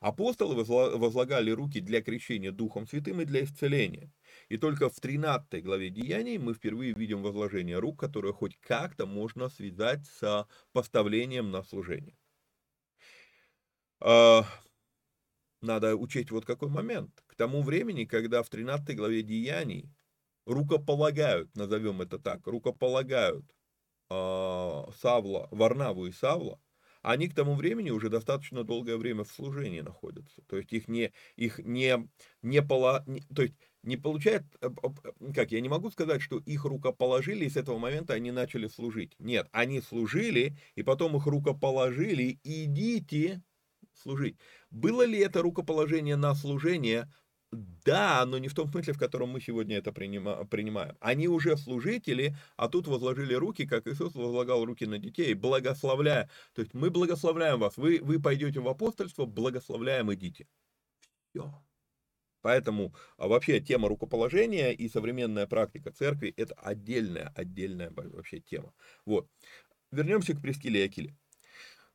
Апостолы 0.00 0.62
возлагали 0.64 1.50
руки 1.50 1.80
для 1.80 2.02
крещения 2.02 2.52
Духом 2.52 2.86
Святым 2.86 3.20
и 3.20 3.24
для 3.24 3.44
исцеления. 3.44 4.12
И 4.48 4.56
только 4.56 4.88
в 4.88 5.00
13 5.00 5.62
главе 5.62 5.90
Деяний 5.90 6.38
мы 6.38 6.54
впервые 6.54 6.92
видим 6.92 7.22
возложение 7.22 7.78
рук, 7.78 7.98
которое 8.00 8.32
хоть 8.32 8.56
как-то 8.60 9.06
можно 9.06 9.48
связать 9.48 10.06
с 10.06 10.46
поставлением 10.72 11.50
на 11.50 11.62
служение. 11.62 12.16
А, 14.00 14.44
надо 15.62 15.96
учесть 15.96 16.30
вот 16.30 16.44
какой 16.44 16.68
момент. 16.68 17.25
Тому 17.36 17.62
времени, 17.62 18.04
когда 18.04 18.42
в 18.42 18.48
13 18.48 18.96
главе 18.96 19.22
Деяний 19.22 19.90
рукополагают, 20.46 21.54
назовем 21.54 22.02
это 22.02 22.18
так, 22.18 22.46
рукополагают 22.46 23.44
э, 24.10 24.84
Савла, 25.00 25.48
Варнаву 25.50 26.06
и 26.06 26.12
Савла, 26.12 26.60
они 27.02 27.28
к 27.28 27.34
тому 27.34 27.54
времени 27.54 27.90
уже 27.90 28.08
достаточно 28.08 28.64
долгое 28.64 28.96
время 28.96 29.22
в 29.22 29.30
служении 29.30 29.80
находятся. 29.80 30.42
То 30.48 30.56
есть 30.56 30.72
их 30.72 30.88
не, 30.88 31.12
их 31.36 31.60
не, 31.60 32.08
не, 32.42 32.62
пола, 32.62 33.04
не 33.06 33.20
то 33.20 33.42
есть 33.42 33.54
не 33.82 33.96
получает, 33.96 34.42
э, 34.60 34.70
как 35.34 35.52
я 35.52 35.60
не 35.60 35.68
могу 35.68 35.90
сказать, 35.90 36.20
что 36.20 36.38
их 36.38 36.64
рукоположили, 36.64 37.44
и 37.44 37.50
с 37.50 37.56
этого 37.56 37.78
момента 37.78 38.14
они 38.14 38.32
начали 38.32 38.66
служить. 38.66 39.14
Нет, 39.18 39.48
они 39.52 39.80
служили, 39.80 40.56
и 40.74 40.82
потом 40.82 41.16
их 41.16 41.26
рукоположили, 41.26 42.40
идите 42.42 43.42
служить. 43.94 44.36
Было 44.70 45.02
ли 45.02 45.18
это 45.18 45.42
рукоположение 45.42 46.16
на 46.16 46.34
служение? 46.34 47.08
Да, 47.84 48.26
но 48.26 48.36
не 48.38 48.48
в 48.48 48.54
том 48.54 48.68
смысле, 48.68 48.92
в 48.92 48.98
котором 48.98 49.30
мы 49.30 49.40
сегодня 49.40 49.78
это 49.78 49.90
принимаем. 49.90 50.96
Они 51.00 51.26
уже 51.26 51.56
служители, 51.56 52.36
а 52.56 52.68
тут 52.68 52.86
возложили 52.86 53.32
руки, 53.32 53.66
как 53.66 53.86
Иисус 53.86 54.14
возлагал 54.14 54.64
руки 54.64 54.84
на 54.84 54.98
детей, 54.98 55.32
благословляя. 55.32 56.28
То 56.54 56.60
есть 56.62 56.74
мы 56.74 56.90
благословляем 56.90 57.58
вас, 57.58 57.78
вы, 57.78 58.00
вы 58.02 58.20
пойдете 58.20 58.60
в 58.60 58.68
апостольство, 58.68 59.24
благословляем, 59.24 60.12
идите. 60.12 60.46
Все. 61.30 61.50
Поэтому 62.42 62.94
а 63.16 63.26
вообще 63.26 63.60
тема 63.60 63.88
рукоположения 63.88 64.72
и 64.72 64.88
современная 64.88 65.46
практика 65.46 65.90
церкви– 65.92 66.34
это 66.36 66.54
отдельная, 66.54 67.32
отдельная 67.34 67.90
вообще 67.90 68.40
тема. 68.40 68.74
Вот. 69.06 69.28
Вернемся 69.90 70.34
к 70.34 70.42
Прескиле 70.42 70.82
и 70.82 70.86
Акиле. 70.86 71.16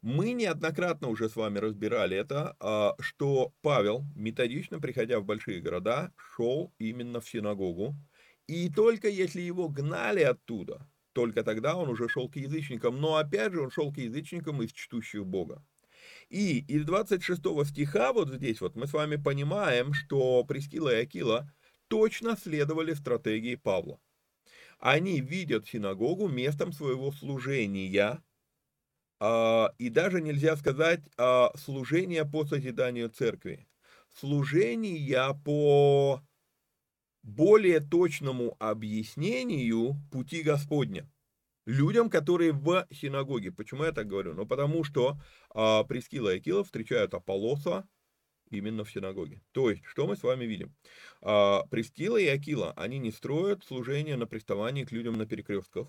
Мы 0.02 0.34
неоднократно 0.34 1.10
уже 1.10 1.30
с 1.30 1.36
вами 1.36 1.60
разбирали 1.60 2.18
это, 2.18 2.56
а, 2.60 2.96
что 3.00 3.54
Павел, 3.62 4.04
методично 4.16 4.80
приходя 4.80 5.20
в 5.20 5.26
большие 5.26 5.62
города, 5.62 6.12
шел 6.18 6.74
именно 6.80 7.22
в 7.22 7.30
синагогу, 7.30 7.96
и 8.48 8.70
только 8.70 9.10
если 9.10 9.42
его 9.42 9.70
гнали 9.70 10.22
оттуда, 10.22 10.90
только 11.14 11.44
тогда 11.44 11.76
он 11.78 11.88
уже 11.88 12.10
шел 12.10 12.30
к 12.30 12.36
язычникам, 12.36 13.00
но 13.00 13.18
опять 13.18 13.54
же 13.54 13.62
он 13.62 13.70
шел 13.70 13.94
к 13.94 13.98
язычникам 13.98 14.64
из 14.64 14.72
чтущих 14.72 15.24
Бога. 15.24 15.64
И 16.30 16.60
из 16.60 16.84
26 16.86 17.40
стиха 17.68 18.12
вот 18.12 18.30
здесь 18.30 18.60
вот 18.60 18.76
мы 18.76 18.88
с 18.88 18.94
вами 18.94 19.18
понимаем, 19.18 19.94
что 19.94 20.44
Прескила 20.46 20.98
и 20.98 21.04
Акила 21.04 21.54
точно 21.90 22.36
следовали 22.38 22.94
стратегии 22.96 23.56
Павла. 23.56 24.00
Они 24.80 25.22
видят 25.22 25.68
синагогу 25.68 26.28
местом 26.28 26.72
своего 26.72 27.12
служения, 27.12 28.24
и 29.22 29.90
даже 29.90 30.20
нельзя 30.20 30.56
сказать 30.56 31.02
а, 31.18 31.52
служение 31.56 32.26
по 32.26 32.44
созиданию 32.44 33.10
церкви. 33.10 33.68
Служение 34.10 35.40
по 35.46 36.24
более 37.24 37.80
точному 37.80 38.56
объяснению 38.60 39.96
пути 40.12 40.42
Господня. 40.42 41.08
Людям, 41.68 42.10
которые 42.10 42.52
в 42.52 42.88
синагоге. 42.92 43.52
Почему 43.52 43.84
я 43.84 43.92
так 43.92 44.08
говорю? 44.08 44.34
Ну, 44.34 44.48
потому 44.48 44.84
что 44.84 45.20
а, 45.54 45.84
Прескила 45.84 46.34
и 46.34 46.38
Акила 46.38 46.64
встречают 46.64 47.14
Аполлоса 47.14 47.88
именно 48.50 48.84
в 48.84 48.92
синагоге. 48.92 49.42
То 49.52 49.70
есть, 49.70 49.86
что 49.86 50.08
мы 50.08 50.16
с 50.16 50.24
вами 50.24 50.46
видим? 50.46 50.76
А, 51.22 51.64
Прескила 51.68 52.18
и 52.18 52.26
Акила, 52.26 52.74
они 52.76 52.98
не 52.98 53.12
строят 53.12 53.64
служение 53.64 54.18
на 54.18 54.26
приставании 54.26 54.84
к 54.84 54.92
людям 54.92 55.14
на 55.14 55.28
перекрестках 55.28 55.88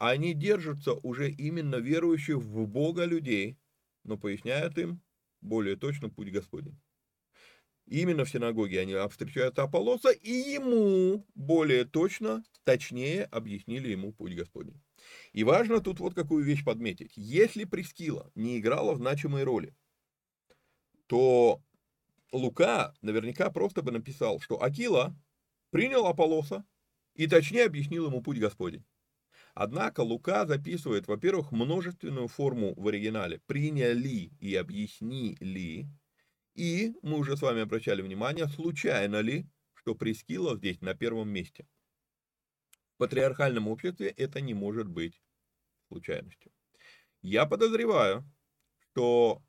они 0.00 0.32
держатся 0.32 0.94
уже 0.94 1.30
именно 1.30 1.76
верующих 1.76 2.38
в 2.38 2.66
Бога 2.66 3.04
людей, 3.04 3.58
но 4.02 4.16
поясняют 4.16 4.78
им 4.78 5.02
более 5.42 5.76
точно 5.76 6.08
путь 6.08 6.32
Господень. 6.32 6.80
Именно 7.84 8.24
в 8.24 8.30
синагоге 8.30 8.80
они 8.80 8.96
встречают 9.10 9.58
Аполлоса, 9.58 10.10
и 10.10 10.30
ему 10.30 11.26
более 11.34 11.84
точно, 11.84 12.42
точнее 12.64 13.24
объяснили 13.24 13.88
ему 13.90 14.14
путь 14.14 14.34
Господень. 14.34 14.80
И 15.32 15.44
важно 15.44 15.80
тут 15.80 16.00
вот 16.00 16.14
какую 16.14 16.44
вещь 16.44 16.64
подметить. 16.64 17.12
Если 17.16 17.64
Прескила 17.64 18.30
не 18.34 18.58
играла 18.58 18.96
значимой 18.96 19.44
роли, 19.44 19.74
то 21.08 21.60
Лука 22.32 22.94
наверняка 23.02 23.50
просто 23.50 23.82
бы 23.82 23.90
написал, 23.92 24.40
что 24.40 24.62
Акила 24.62 25.14
принял 25.68 26.06
Аполлоса 26.06 26.64
и 27.14 27.26
точнее 27.26 27.66
объяснил 27.66 28.06
ему 28.06 28.22
путь 28.22 28.38
Господень. 28.38 28.84
Однако 29.54 30.00
Лука 30.00 30.46
записывает, 30.46 31.06
во-первых, 31.08 31.52
множественную 31.52 32.28
форму 32.28 32.74
в 32.76 32.86
оригинале 32.88 33.40
«приняли» 33.46 34.30
и 34.40 34.54
«объяснили», 34.54 35.88
и 36.54 36.94
мы 37.02 37.18
уже 37.18 37.36
с 37.36 37.42
вами 37.42 37.62
обращали 37.62 38.02
внимание, 38.02 38.46
случайно 38.48 39.20
ли, 39.20 39.46
что 39.74 39.94
Прескила 39.94 40.56
здесь 40.56 40.80
на 40.80 40.94
первом 40.94 41.28
месте. 41.28 41.66
В 42.94 42.98
патриархальном 42.98 43.68
обществе 43.68 44.08
это 44.08 44.40
не 44.40 44.52
может 44.52 44.88
быть 44.88 45.22
случайностью. 45.88 46.52
Я 47.22 47.46
подозреваю, 47.46 48.24
что 48.78 49.42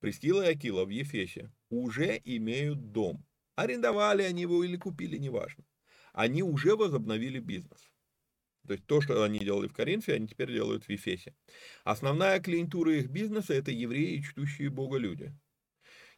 Прескила 0.00 0.44
и 0.46 0.52
Акила 0.52 0.84
в 0.84 0.90
Ефесе 0.90 1.50
уже 1.70 2.20
имеют 2.24 2.92
дом. 2.92 3.24
Арендовали 3.54 4.22
они 4.22 4.42
его 4.42 4.62
или 4.62 4.76
купили, 4.76 5.16
неважно. 5.16 5.64
Они 6.12 6.42
уже 6.42 6.76
возобновили 6.76 7.40
бизнес. 7.40 7.90
То 8.68 8.74
есть 8.74 8.86
то, 8.86 9.00
что 9.00 9.22
они 9.22 9.38
делали 9.38 9.66
в 9.66 9.72
Коринфе, 9.72 10.12
они 10.12 10.28
теперь 10.28 10.52
делают 10.52 10.84
в 10.84 10.90
Ефесе. 10.90 11.34
Основная 11.84 12.38
клиентура 12.38 12.94
их 12.94 13.08
бизнеса– 13.08 13.54
это 13.54 13.70
евреи, 13.70 14.20
чтущие 14.20 14.68
Бога 14.68 14.98
люди. 14.98 15.32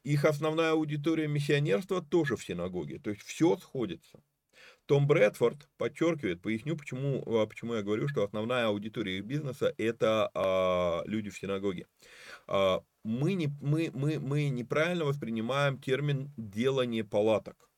Их 0.03 0.25
основная 0.25 0.73
аудитория 0.73 1.29
миссионерства 1.29 2.03
тоже 2.03 2.35
в 2.35 2.45
синагоге. 2.45 2.99
То 2.99 3.11
есть 3.11 3.23
все 3.23 3.57
сходится. 3.57 4.21
Том 4.87 5.07
Брэдфорд 5.07 5.69
подчеркивает, 5.77 6.43
поясню, 6.43 6.77
почему, 6.77 7.23
а, 7.25 7.47
почему 7.47 7.75
я 7.75 7.83
говорю, 7.83 8.09
что 8.09 8.25
основная 8.25 8.67
аудитория 8.67 9.19
их 9.19 9.25
бизнеса– 9.25 9.73
это 9.79 10.29
а, 10.35 11.03
люди 11.05 11.31
в 11.31 11.39
синагоге. 11.39 11.87
А, 12.49 12.83
мы, 13.05 13.35
не, 13.35 13.47
мы, 13.61 13.93
мы, 13.95 14.19
мы 14.19 14.49
неправильно 14.49 15.05
воспринимаем 15.05 15.79
термин 15.79 16.33
«делание 16.37 17.05
палаток». 17.05 17.70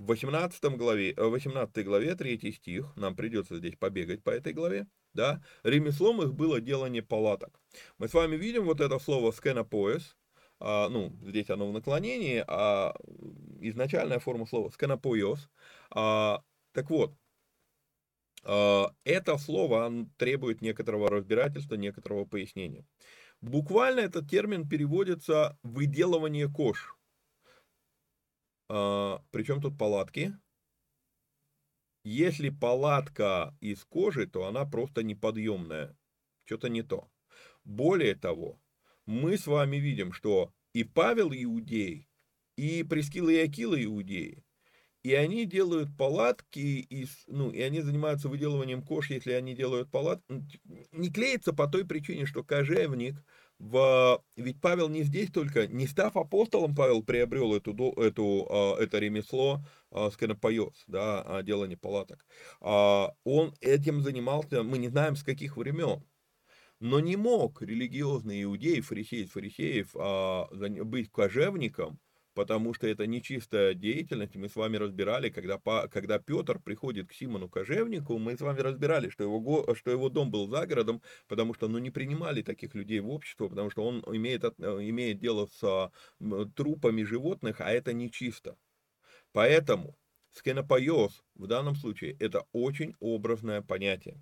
В 0.00 0.06
18 0.06 0.64
главе, 0.78 1.12
18 1.14 1.76
э, 1.76 1.82
главе, 1.82 2.14
3 2.14 2.52
стих, 2.52 2.96
нам 2.96 3.14
придется 3.14 3.58
здесь 3.58 3.76
побегать 3.76 4.24
по 4.24 4.30
этой 4.30 4.54
главе, 4.54 4.86
да, 5.12 5.42
ремеслом 5.62 6.22
их 6.22 6.32
было 6.32 6.58
делание 6.58 7.02
палаток. 7.02 7.60
Мы 7.98 8.08
с 8.08 8.14
вами 8.14 8.36
видим 8.36 8.64
вот 8.64 8.80
это 8.80 8.98
слово 8.98 9.30
«скенопоэс», 9.30 10.16
а, 10.58 10.88
ну, 10.88 11.14
здесь 11.20 11.50
оно 11.50 11.68
в 11.68 11.74
наклонении, 11.74 12.42
а 12.48 12.94
изначальная 13.60 14.20
форма 14.20 14.46
слова 14.46 14.70
«скенопоэс». 14.70 15.50
А, 15.90 16.42
так 16.72 16.88
вот, 16.88 17.14
а, 18.42 18.94
это 19.04 19.36
слово 19.36 20.08
требует 20.16 20.62
некоторого 20.62 21.10
разбирательства, 21.10 21.74
некоторого 21.74 22.24
пояснения. 22.24 22.86
Буквально 23.42 24.00
этот 24.00 24.30
термин 24.30 24.66
переводится 24.66 25.58
«выделывание 25.62 26.48
кож». 26.48 26.96
А, 28.72 29.20
причем 29.32 29.60
тут 29.60 29.76
палатки? 29.76 30.32
Если 32.04 32.50
палатка 32.50 33.56
из 33.60 33.84
кожи, 33.84 34.28
то 34.28 34.46
она 34.46 34.64
просто 34.64 35.02
неподъемная. 35.02 35.98
Что-то 36.44 36.68
не 36.68 36.82
то. 36.82 37.10
Более 37.64 38.14
того, 38.14 38.60
мы 39.06 39.36
с 39.36 39.48
вами 39.48 39.78
видим, 39.78 40.12
что 40.12 40.54
и 40.72 40.84
Павел 40.84 41.32
иудей, 41.32 42.08
и 42.56 42.84
Прескила 42.84 43.30
и 43.30 43.38
Акила 43.38 43.82
иудеи, 43.82 44.44
и 45.02 45.14
они 45.14 45.46
делают 45.46 45.88
палатки, 45.96 46.58
из, 46.58 47.24
ну, 47.26 47.50
и 47.50 47.60
они 47.60 47.80
занимаются 47.80 48.28
выделыванием 48.28 48.82
кож, 48.82 49.10
если 49.10 49.32
они 49.32 49.56
делают 49.56 49.90
палатки. 49.90 50.60
Не 50.92 51.10
клеится 51.10 51.52
по 51.52 51.66
той 51.66 51.84
причине, 51.84 52.24
что 52.24 52.44
кожевник, 52.44 53.16
в, 53.60 54.24
ведь 54.36 54.58
Павел 54.58 54.88
не 54.88 55.02
здесь 55.02 55.30
только, 55.30 55.66
не 55.66 55.86
став 55.86 56.16
апостолом, 56.16 56.74
Павел 56.74 57.02
приобрел 57.02 57.54
эту, 57.54 57.72
эту, 57.92 58.46
а, 58.48 58.76
это 58.80 58.98
ремесло 58.98 59.60
а, 59.90 60.10
скинопоез, 60.10 60.82
да, 60.86 61.22
а, 61.22 61.42
делание 61.42 61.76
палаток. 61.76 62.26
Он 62.60 63.54
этим 63.60 64.00
занимался, 64.00 64.62
мы 64.62 64.78
не 64.78 64.88
знаем 64.88 65.14
с 65.14 65.22
каких 65.22 65.58
времен, 65.58 66.02
но 66.80 67.00
не 67.00 67.16
мог 67.16 67.60
религиозный 67.60 68.44
иудей, 68.44 68.80
фарисей 68.80 69.26
фарисеев, 69.26 69.94
быть 70.86 71.10
кожевником, 71.12 72.00
потому 72.34 72.74
что 72.74 72.86
это 72.86 73.06
нечистая 73.06 73.74
деятельность. 73.74 74.36
Мы 74.36 74.48
с 74.48 74.56
вами 74.56 74.76
разбирали, 74.76 75.30
когда, 75.30 75.58
когда 75.88 76.18
Петр 76.18 76.60
приходит 76.60 77.08
к 77.08 77.12
Симону 77.12 77.48
Кожевнику, 77.48 78.18
мы 78.18 78.36
с 78.36 78.40
вами 78.40 78.60
разбирали, 78.60 79.08
что 79.10 79.24
его, 79.24 79.74
что 79.74 79.90
его 79.90 80.08
дом 80.08 80.30
был 80.30 80.48
за 80.48 80.66
городом, 80.66 81.02
потому 81.28 81.54
что 81.54 81.68
ну, 81.68 81.78
не 81.78 81.90
принимали 81.90 82.42
таких 82.42 82.74
людей 82.74 83.00
в 83.00 83.08
общество, 83.10 83.48
потому 83.48 83.70
что 83.70 83.84
он 83.84 84.00
имеет, 84.14 84.44
имеет 84.44 85.18
дело 85.18 85.46
с 85.46 85.90
трупами 86.54 87.02
животных, 87.02 87.60
а 87.60 87.70
это 87.70 87.92
нечисто. 87.92 88.56
Поэтому 89.32 89.96
скенопоез 90.32 91.22
в 91.34 91.46
данном 91.46 91.74
случае 91.74 92.16
это 92.20 92.44
очень 92.52 92.94
образное 93.00 93.62
понятие. 93.62 94.20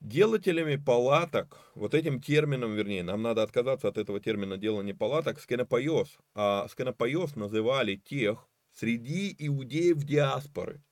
Делателями 0.00 0.76
палаток, 0.76 1.60
вот 1.74 1.92
этим 1.92 2.20
термином, 2.20 2.74
вернее, 2.74 3.02
нам 3.02 3.20
надо 3.20 3.42
отказаться 3.42 3.88
от 3.88 3.98
этого 3.98 4.20
термина 4.20 4.56
делания 4.56 4.94
палаток, 4.94 5.40
скенопоез. 5.40 6.18
А 6.34 6.68
скенопоез 6.68 7.34
называли 7.34 7.96
тех 7.96 8.48
среди 8.70 9.34
иудеев 9.36 9.98
диаспоры. 10.04 10.84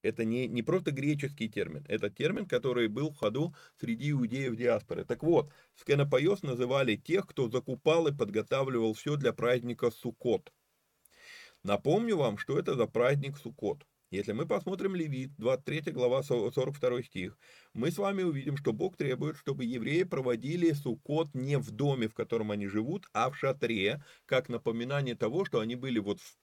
Это 0.00 0.24
не, 0.24 0.48
не 0.48 0.62
просто 0.62 0.90
греческий 0.90 1.50
термин, 1.50 1.84
это 1.88 2.08
термин, 2.08 2.46
который 2.46 2.88
был 2.88 3.10
в 3.10 3.18
ходу 3.18 3.54
среди 3.78 4.12
иудеев 4.12 4.56
диаспоры. 4.56 5.04
Так 5.04 5.22
вот, 5.22 5.52
скенопоез 5.74 6.42
называли 6.42 6.96
тех, 6.96 7.26
кто 7.26 7.50
закупал 7.50 8.06
и 8.06 8.16
подготавливал 8.16 8.94
все 8.94 9.16
для 9.16 9.34
праздника 9.34 9.90
Суккот. 9.90 10.50
Напомню 11.62 12.16
вам, 12.16 12.38
что 12.38 12.58
это 12.58 12.74
за 12.74 12.86
праздник 12.86 13.36
Суккот. 13.36 13.84
Если 14.10 14.32
мы 14.32 14.46
посмотрим 14.46 14.94
Левит, 14.94 15.32
23 15.36 15.92
глава, 15.92 16.22
42 16.22 17.02
стих, 17.02 17.38
мы 17.74 17.90
с 17.90 17.98
вами 17.98 18.22
увидим, 18.22 18.56
что 18.56 18.72
Бог 18.72 18.96
требует, 18.96 19.36
чтобы 19.36 19.64
евреи 19.64 20.04
проводили 20.04 20.70
сукот 20.72 21.34
не 21.34 21.58
в 21.58 21.72
доме, 21.72 22.06
в 22.06 22.14
котором 22.14 22.52
они 22.52 22.68
живут, 22.68 23.06
а 23.12 23.30
в 23.30 23.36
шатре, 23.36 24.04
как 24.24 24.48
напоминание 24.48 25.16
того, 25.16 25.44
что 25.44 25.58
они 25.58 25.74
были 25.74 25.98
вот 25.98 26.20
в 26.20 26.36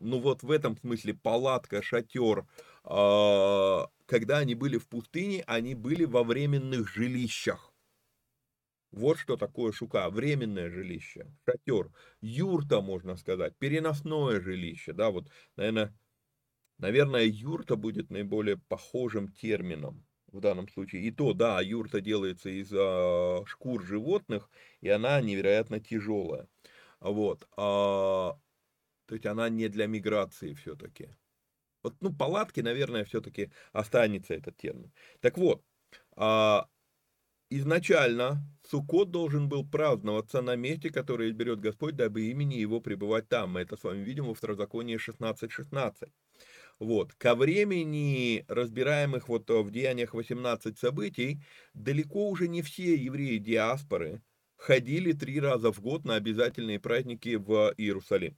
ну 0.00 0.20
вот 0.20 0.44
в 0.44 0.50
этом 0.52 0.76
смысле 0.76 1.14
палатка, 1.14 1.82
шатер, 1.82 2.46
а, 2.84 3.88
когда 4.06 4.38
они 4.38 4.54
были 4.54 4.78
в 4.78 4.86
пустыне, 4.86 5.42
они 5.48 5.74
были 5.74 6.04
во 6.04 6.22
временных 6.22 6.88
жилищах. 6.88 7.74
Вот 8.92 9.18
что 9.18 9.36
такое 9.36 9.72
шука, 9.72 10.08
временное 10.08 10.70
жилище, 10.70 11.26
шатер, 11.44 11.90
юрта, 12.20 12.80
можно 12.80 13.16
сказать, 13.16 13.56
переносное 13.58 14.40
жилище, 14.40 14.92
да, 14.92 15.10
вот, 15.10 15.28
наверное, 15.56 15.98
Наверное, 16.78 17.24
юрта 17.24 17.76
будет 17.76 18.10
наиболее 18.10 18.56
похожим 18.56 19.28
термином 19.28 20.04
в 20.30 20.40
данном 20.40 20.68
случае. 20.68 21.02
И 21.02 21.10
то, 21.10 21.32
да, 21.32 21.60
юрта 21.60 22.00
делается 22.00 22.50
из 22.50 22.72
а, 22.72 23.44
шкур 23.46 23.82
животных, 23.84 24.48
и 24.80 24.88
она 24.88 25.20
невероятно 25.20 25.80
тяжелая. 25.80 26.48
Вот. 27.00 27.48
А, 27.56 28.38
то 29.06 29.14
есть 29.14 29.26
она 29.26 29.48
не 29.48 29.68
для 29.68 29.86
миграции 29.86 30.54
все-таки. 30.54 31.16
Вот, 31.82 31.94
ну, 32.00 32.14
палатки, 32.14 32.60
наверное, 32.60 33.04
все-таки 33.04 33.50
останется 33.72 34.34
этот 34.34 34.56
термин. 34.56 34.92
Так 35.20 35.38
вот, 35.38 35.64
а, 36.16 36.68
изначально 37.50 38.44
Суккот 38.68 39.10
должен 39.10 39.48
был 39.48 39.66
праздноваться 39.68 40.42
на 40.42 40.54
месте, 40.56 40.90
которое 40.90 41.30
изберет 41.30 41.60
Господь, 41.60 41.96
дабы 41.96 42.30
имени 42.30 42.54
его 42.54 42.80
пребывать 42.80 43.28
там. 43.28 43.52
Мы 43.52 43.60
это 43.60 43.76
с 43.76 43.84
вами 43.84 44.04
видим 44.04 44.26
во 44.26 44.34
Второзаконии 44.34 44.96
16.16. 44.96 45.48
16. 45.50 46.12
Вот. 46.80 47.14
Ко 47.14 47.34
времени 47.34 48.44
разбираемых 48.48 49.28
вот 49.28 49.50
в 49.50 49.70
Деяниях 49.70 50.14
18 50.14 50.78
событий, 50.78 51.42
далеко 51.74 52.28
уже 52.28 52.46
не 52.48 52.62
все 52.62 52.94
евреи 52.94 53.38
диаспоры 53.38 54.22
ходили 54.56 55.12
три 55.12 55.40
раза 55.40 55.72
в 55.72 55.80
год 55.80 56.04
на 56.04 56.16
обязательные 56.16 56.78
праздники 56.78 57.36
в 57.36 57.72
Иерусалим. 57.76 58.36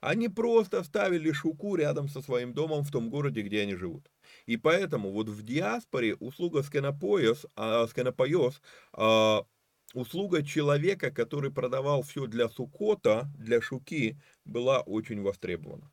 Они 0.00 0.28
просто 0.28 0.82
ставили 0.84 1.32
шуку 1.32 1.76
рядом 1.76 2.08
со 2.08 2.22
своим 2.22 2.54
домом 2.54 2.82
в 2.82 2.90
том 2.90 3.10
городе, 3.10 3.42
где 3.42 3.62
они 3.62 3.74
живут. 3.74 4.10
И 4.46 4.56
поэтому 4.56 5.10
вот 5.10 5.28
в 5.28 5.42
диаспоре 5.42 6.14
услуга 6.16 6.62
скенопоез, 6.62 7.46
а, 7.56 7.86
а, 8.92 9.44
услуга 9.94 10.44
человека, 10.44 11.10
который 11.10 11.50
продавал 11.50 12.02
все 12.02 12.26
для 12.26 12.48
сукота, 12.48 13.28
для 13.38 13.60
шуки, 13.60 14.20
была 14.44 14.80
очень 14.80 15.22
востребована. 15.22 15.90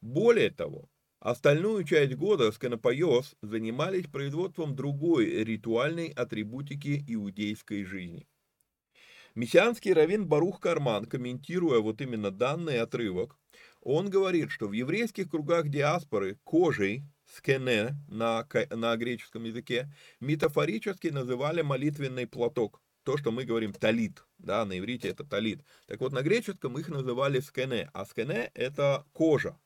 Более 0.00 0.50
того, 0.50 0.88
Остальную 1.22 1.84
часть 1.84 2.14
года 2.16 2.50
сканопоез 2.50 3.36
занимались 3.42 4.08
производством 4.08 4.74
другой 4.74 5.44
ритуальной 5.44 6.08
атрибутики 6.08 7.04
иудейской 7.06 7.84
жизни. 7.84 8.26
Мессианский 9.36 9.92
раввин 9.92 10.26
Барух 10.26 10.58
Карман, 10.58 11.04
комментируя 11.04 11.78
вот 11.78 12.00
именно 12.00 12.32
данный 12.32 12.80
отрывок, 12.80 13.38
он 13.82 14.10
говорит, 14.10 14.50
что 14.50 14.66
в 14.66 14.72
еврейских 14.72 15.30
кругах 15.30 15.68
диаспоры 15.68 16.40
кожей, 16.42 17.04
скене 17.26 17.94
на, 18.08 18.44
на 18.70 18.96
греческом 18.96 19.44
языке, 19.44 19.94
метафорически 20.18 21.06
называли 21.06 21.62
молитвенный 21.62 22.26
платок. 22.26 22.82
То, 23.04 23.16
что 23.16 23.30
мы 23.30 23.44
говорим 23.44 23.72
талит, 23.72 24.24
да, 24.38 24.64
на 24.64 24.76
иврите 24.76 25.06
это 25.10 25.22
талит. 25.22 25.60
Так 25.86 26.00
вот, 26.00 26.10
на 26.12 26.22
греческом 26.22 26.76
их 26.80 26.88
называли 26.88 27.38
скене, 27.38 27.90
а 27.92 28.06
скене 28.06 28.50
это 28.54 29.06
кожа. 29.12 29.56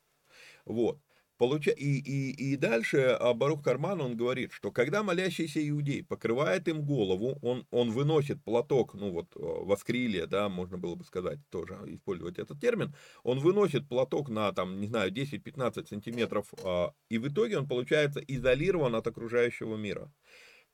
Вот. 0.67 1.01
Получа... 1.39 1.71
И, 1.71 1.99
и, 1.99 2.53
и 2.53 2.57
дальше 2.57 3.17
а, 3.21 3.35
Барух 3.35 3.63
Карман, 3.63 4.01
он 4.01 4.17
говорит, 4.17 4.53
что 4.53 4.71
когда 4.71 5.03
молящийся 5.03 5.67
иудей 5.69 6.03
покрывает 6.03 6.67
им 6.69 6.83
голову, 6.83 7.39
он, 7.43 7.67
он 7.71 7.91
выносит 7.91 8.43
платок, 8.43 8.95
ну 8.95 9.11
вот 9.11 9.27
а, 9.37 9.65
воскрилие, 9.65 10.27
да, 10.27 10.49
можно 10.49 10.79
было 10.79 10.95
бы 10.95 11.05
сказать, 11.05 11.39
тоже 11.51 11.79
использовать 11.87 12.39
этот 12.39 12.61
термин, 12.61 12.95
он 13.23 13.41
выносит 13.41 13.89
платок 13.89 14.29
на, 14.29 14.53
там, 14.53 14.81
не 14.81 14.87
знаю, 14.87 15.13
10-15 15.13 15.87
сантиметров, 15.87 16.53
а, 16.65 16.93
и 17.11 17.19
в 17.19 17.29
итоге 17.29 17.59
он 17.59 17.69
получается 17.69 18.21
изолирован 18.21 18.95
от 18.95 19.07
окружающего 19.07 19.77
мира. 19.77 20.11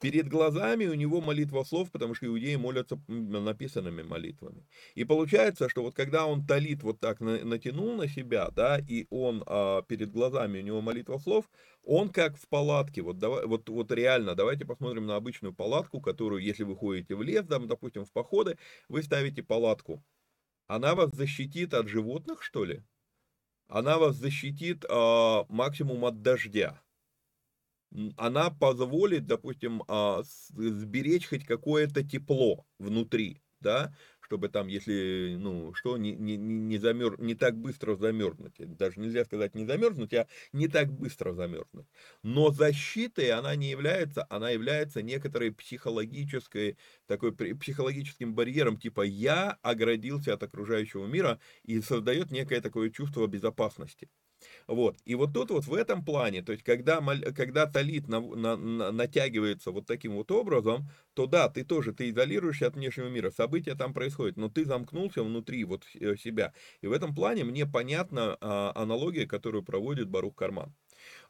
Перед 0.03 0.29
глазами 0.29 0.87
у 0.87 0.95
него 0.95 1.21
молитва 1.21 1.63
слов, 1.63 1.93
потому 1.93 2.15
что 2.15 2.27
иудеи 2.27 2.57
молятся 2.57 2.99
написанными 3.07 4.03
молитвами. 4.03 4.67
И 4.97 5.05
получается, 5.05 5.69
что 5.69 5.83
вот 5.85 5.95
когда 5.95 6.27
он 6.27 6.45
талит 6.45 6.83
вот 6.83 6.99
так 6.99 7.21
натянул 7.21 7.95
на 7.95 8.09
себя, 8.09 8.51
да, 8.51 8.81
и 8.81 9.07
он 9.11 9.45
а, 9.47 9.83
перед 9.83 10.11
глазами 10.11 10.59
у 10.59 10.63
него 10.63 10.81
молитва 10.81 11.19
слов, 11.19 11.49
он 11.85 12.09
как 12.09 12.37
в 12.37 12.49
палатке, 12.49 13.01
вот, 13.01 13.19
давай, 13.19 13.47
вот, 13.47 13.69
вот 13.69 13.93
реально, 13.93 14.35
давайте 14.35 14.65
посмотрим 14.65 15.07
на 15.07 15.15
обычную 15.15 15.55
палатку, 15.55 16.01
которую, 16.01 16.43
если 16.43 16.65
вы 16.65 16.75
ходите 16.75 17.15
в 17.15 17.23
лес, 17.23 17.47
там, 17.47 17.69
допустим, 17.69 18.05
в 18.05 18.11
походы, 18.11 18.59
вы 18.89 19.05
ставите 19.05 19.45
палатку. 19.45 20.03
Она 20.67 20.97
вас 20.97 21.13
защитит 21.13 21.75
от 21.75 21.87
животных, 21.87 22.43
что 22.43 22.65
ли? 22.65 22.83
Она 23.69 23.99
вас 23.99 24.17
защитит 24.17 24.85
а, 24.89 25.47
максимум 25.49 26.05
от 26.05 26.23
дождя 26.23 26.83
она 28.17 28.51
позволит, 28.51 29.27
допустим, 29.27 29.83
а, 29.89 30.23
сберечь 30.25 31.29
хоть 31.29 31.45
какое-то 31.45 32.03
тепло 32.03 32.67
внутри, 32.79 33.43
да, 33.61 33.95
чтобы 34.21 34.49
там, 34.49 34.69
если, 34.69 35.37
ну, 35.39 35.75
что, 35.75 35.99
не, 35.99 36.13
не, 36.13 36.37
не, 36.39 36.79
замер, 36.79 37.21
не 37.21 37.35
так 37.35 37.57
быстро 37.59 37.97
замерзнуть. 37.97 38.55
Даже 38.59 38.99
нельзя 38.99 39.25
сказать 39.27 39.55
не 39.55 39.67
замерзнуть, 39.67 40.15
а 40.15 40.27
не 40.53 40.69
так 40.69 40.91
быстро 40.91 41.35
замерзнуть. 41.35 41.87
Но 42.23 42.51
защитой 42.51 43.31
она 43.31 43.55
не 43.57 43.69
является, 43.71 44.27
она 44.31 44.49
является 44.51 45.03
некоторой 45.03 45.53
психологической, 45.53 46.79
такой 47.07 47.33
психологическим 47.35 48.35
барьером, 48.35 48.79
типа 48.79 49.03
я 49.03 49.59
оградился 49.63 50.33
от 50.33 50.43
окружающего 50.43 51.07
мира 51.07 51.39
и 51.65 51.81
создает 51.83 52.31
некое 52.31 52.61
такое 52.63 52.89
чувство 52.91 53.27
безопасности. 53.27 54.09
Вот. 54.67 54.97
И 55.05 55.15
вот 55.15 55.33
тут 55.33 55.51
вот 55.51 55.65
в 55.67 55.75
этом 55.75 56.05
плане, 56.05 56.43
то 56.43 56.53
есть 56.53 56.65
когда, 56.65 57.01
когда 57.35 57.67
талит 57.67 58.09
на, 58.09 58.21
на, 58.21 58.57
на, 58.57 58.93
натягивается 58.93 59.71
вот 59.71 59.87
таким 59.87 60.15
вот 60.15 60.31
образом, 60.31 60.89
то 61.15 61.27
да, 61.27 61.49
ты 61.49 61.65
тоже, 61.65 61.93
ты 61.93 62.11
изолируешься 62.11 62.67
от 62.67 62.75
внешнего 62.75 63.09
мира, 63.09 63.31
события 63.31 63.75
там 63.75 63.95
происходят, 63.95 64.37
но 64.37 64.49
ты 64.49 64.65
замкнулся 64.65 65.23
внутри 65.23 65.65
вот 65.65 65.85
э, 65.95 66.17
себя. 66.17 66.53
И 66.81 66.87
в 66.87 66.93
этом 66.93 67.15
плане 67.15 67.45
мне 67.45 67.67
понятна 67.67 68.37
а, 68.41 68.73
аналогия, 68.75 69.27
которую 69.27 69.63
проводит 69.63 70.09
Барух 70.09 70.35
Карман. 70.35 70.75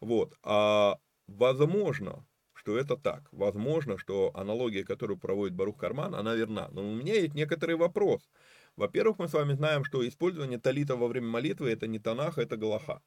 Вот. 0.00 0.34
А, 0.42 0.98
возможно, 1.26 2.24
что 2.54 2.78
это 2.78 2.96
так. 2.96 3.28
Возможно, 3.32 3.98
что 3.98 4.30
аналогия, 4.34 4.84
которую 4.84 5.18
проводит 5.18 5.54
Барух 5.54 5.76
Карман, 5.76 6.14
она 6.14 6.34
верна. 6.34 6.68
Но 6.70 6.88
у 6.88 6.94
меня 6.94 7.14
есть 7.14 7.34
некоторый 7.34 7.76
вопрос. 7.76 8.22
Во-первых, 8.82 9.20
мы 9.20 9.28
с 9.28 9.32
вами 9.32 9.52
знаем, 9.52 9.84
что 9.84 10.06
использование 10.08 10.58
талита 10.58 10.96
во 10.96 11.06
время 11.06 11.28
молитвы 11.28 11.70
это 11.70 11.86
не 11.86 12.00
Танаха, 12.00 12.42
это 12.42 12.56
Галаха. 12.56 13.00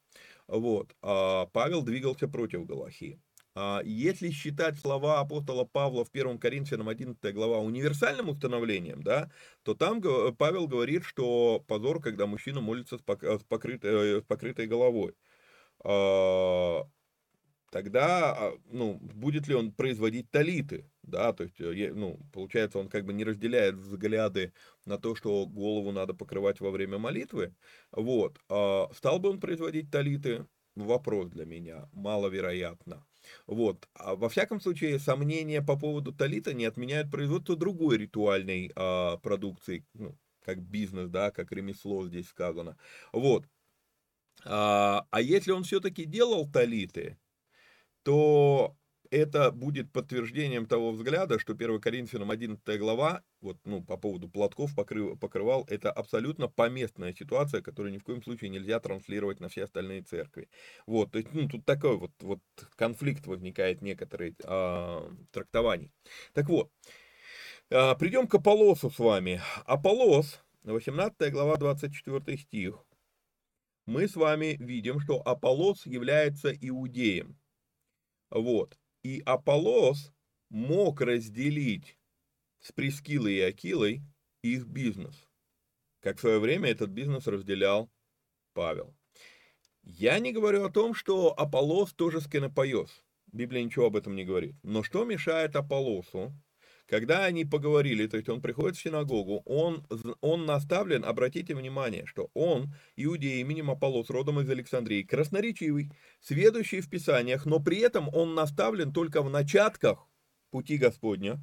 Вот. 0.47 0.95
А 1.01 1.47
Павел 1.47 1.81
двигался 1.81 2.29
против 2.29 2.65
Галахи. 2.65 3.19
А 3.55 3.81
если 3.83 4.29
считать 4.29 4.79
слова 4.79 5.19
апостола 5.19 5.65
Павла 5.65 6.05
в 6.05 6.09
1 6.13 6.39
Коринфянам 6.39 6.87
11 6.87 7.33
глава 7.33 7.57
универсальным 7.59 8.29
установлением, 8.29 9.03
да, 9.03 9.29
то 9.63 9.73
там 9.73 10.01
Павел 10.37 10.69
говорит, 10.69 11.03
что 11.03 11.61
позор, 11.67 12.01
когда 12.01 12.25
мужчина 12.25 12.61
молится 12.61 12.97
с, 12.97 13.01
покрытой, 13.01 14.21
с 14.21 14.23
покрытой 14.23 14.67
головой. 14.67 15.13
А, 15.83 16.87
тогда, 17.69 18.33
а, 18.33 18.57
ну, 18.71 18.93
будет 18.93 19.49
ли 19.49 19.55
он 19.55 19.73
производить 19.73 20.31
талиты? 20.31 20.89
Да, 21.07 21.33
то 21.33 21.43
есть, 21.43 21.59
э, 21.59 21.91
ну, 21.93 22.19
получается, 22.33 22.79
он 22.79 22.89
как 22.89 23.05
бы 23.05 23.13
не 23.13 23.23
разделяет 23.23 23.75
взгляды 23.75 24.53
на 24.85 24.97
то, 24.97 25.15
что 25.15 25.45
голову 25.45 25.91
надо 25.91 26.13
покрывать 26.13 26.59
во 26.59 26.71
время 26.71 26.97
молитвы, 26.97 27.55
вот, 27.91 28.39
а 28.49 28.89
стал 28.93 29.19
бы 29.19 29.29
он 29.29 29.39
производить 29.39 29.91
талиты, 29.91 30.47
вопрос 30.75 31.29
для 31.29 31.45
меня, 31.45 31.89
маловероятно, 31.93 33.05
вот, 33.47 33.87
а 33.93 34.15
во 34.15 34.29
всяком 34.29 34.59
случае, 34.59 34.99
сомнения 34.99 35.61
по 35.61 35.77
поводу 35.77 36.11
талита 36.13 36.53
не 36.53 36.65
отменяют 36.65 37.11
производство 37.11 37.55
другой 37.55 37.97
ритуальной 37.97 38.71
а, 38.75 39.17
продукции, 39.17 39.85
ну, 39.93 40.17
как 40.43 40.61
бизнес, 40.61 41.09
да, 41.09 41.31
как 41.31 41.51
ремесло 41.51 42.05
здесь 42.07 42.27
сказано, 42.27 42.77
вот, 43.13 43.45
а, 44.43 45.07
а 45.11 45.21
если 45.21 45.51
он 45.51 45.63
все-таки 45.63 46.05
делал 46.05 46.49
талиты, 46.51 47.17
то 48.03 48.75
это 49.15 49.51
будет 49.51 49.91
подтверждением 49.91 50.65
того 50.65 50.91
взгляда, 50.91 51.39
что 51.39 51.53
1 51.53 51.79
Коринфянам 51.79 52.31
11 52.31 52.79
глава, 52.79 53.23
вот, 53.39 53.57
ну, 53.63 53.81
по 53.81 53.95
поводу 53.95 54.27
платков 54.27 54.75
покрыв, 54.75 55.17
покрывал, 55.19 55.65
это 55.69 55.89
абсолютно 55.89 56.49
поместная 56.49 57.13
ситуация, 57.13 57.61
которую 57.61 57.93
ни 57.93 57.97
в 57.97 58.03
коем 58.03 58.21
случае 58.21 58.49
нельзя 58.49 58.79
транслировать 58.79 59.39
на 59.39 59.47
все 59.47 59.63
остальные 59.63 60.03
церкви. 60.03 60.49
Вот, 60.85 61.11
то 61.11 61.19
есть, 61.19 61.33
ну, 61.33 61.47
тут 61.47 61.65
такой 61.65 61.97
вот, 61.97 62.11
вот 62.19 62.39
конфликт 62.75 63.25
возникает 63.25 63.81
некоторый 63.81 64.35
а, 64.43 65.09
трактований. 65.31 65.91
Так 66.33 66.49
вот, 66.49 66.69
а, 67.71 67.95
придем 67.95 68.27
к 68.27 68.35
Аполосу 68.35 68.91
с 68.91 68.99
вами. 68.99 69.41
Аполос, 69.65 70.41
18 70.63 71.31
глава, 71.31 71.55
24 71.55 72.37
стих. 72.37 72.85
Мы 73.85 74.09
с 74.09 74.15
вами 74.15 74.57
видим, 74.59 74.99
что 74.99 75.21
Аполлос 75.21 75.85
является 75.85 76.51
иудеем. 76.51 77.37
Вот. 78.29 78.77
И 79.05 79.21
Аполлос 79.23 80.11
мог 80.49 80.99
разделить 80.99 81.95
с 82.59 82.71
Прескилой 82.71 83.35
и 83.35 83.41
Акилой 83.41 84.01
их 84.41 84.65
бизнес, 84.65 85.27
как 85.99 86.17
в 86.17 86.21
свое 86.21 86.39
время 86.39 86.71
этот 86.71 86.89
бизнес 86.89 87.27
разделял 87.27 87.91
Павел. 88.53 88.97
Я 89.83 90.17
не 90.17 90.33
говорю 90.33 90.65
о 90.65 90.71
том, 90.71 90.95
что 90.95 91.39
Аполлос 91.39 91.93
тоже 91.93 92.19
σκηνοποιός. 92.19 93.05
Библия 93.31 93.63
ничего 93.63 93.85
об 93.85 93.95
этом 93.95 94.15
не 94.15 94.25
говорит. 94.25 94.55
Но 94.63 94.81
что 94.81 95.05
мешает 95.05 95.55
Аполлосу 95.55 96.33
когда 96.87 97.25
они 97.25 97.45
поговорили, 97.45 98.07
то 98.07 98.17
есть 98.17 98.29
он 98.29 98.41
приходит 98.41 98.77
в 98.77 98.81
синагогу, 98.81 99.41
он, 99.45 99.85
он 100.21 100.45
наставлен, 100.45 101.03
обратите 101.03 101.55
внимание, 101.55 102.05
что 102.05 102.29
он, 102.33 102.73
иудей 102.95 103.41
именем 103.41 103.71
Аполлос, 103.71 104.09
родом 104.09 104.39
из 104.39 104.49
Александрии, 104.49 105.03
красноречивый, 105.03 105.91
сведущий 106.21 106.81
в 106.81 106.89
Писаниях, 106.89 107.45
но 107.45 107.59
при 107.59 107.79
этом 107.79 108.09
он 108.13 108.35
наставлен 108.35 108.93
только 108.93 109.21
в 109.21 109.29
начатках 109.29 110.07
пути 110.51 110.77
Господня, 110.77 111.41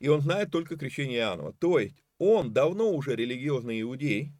и 0.00 0.08
он 0.08 0.20
знает 0.20 0.50
только 0.50 0.76
крещение 0.76 1.18
Иоаннова. 1.18 1.52
То 1.52 1.78
есть 1.78 2.02
он 2.18 2.52
давно 2.52 2.92
уже 2.92 3.14
религиозный 3.14 3.82
иудей, 3.82 4.32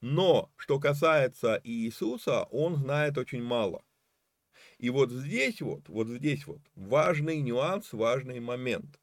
но 0.00 0.52
что 0.56 0.78
касается 0.78 1.60
Иисуса, 1.64 2.44
он 2.44 2.76
знает 2.76 3.16
очень 3.16 3.42
мало. 3.42 3.82
И 4.78 4.90
вот 4.90 5.10
здесь 5.10 5.60
вот, 5.62 5.88
вот 5.88 6.08
здесь 6.08 6.46
вот 6.46 6.60
важный 6.74 7.40
нюанс, 7.40 7.92
важный 7.92 8.40
момент. 8.40 9.01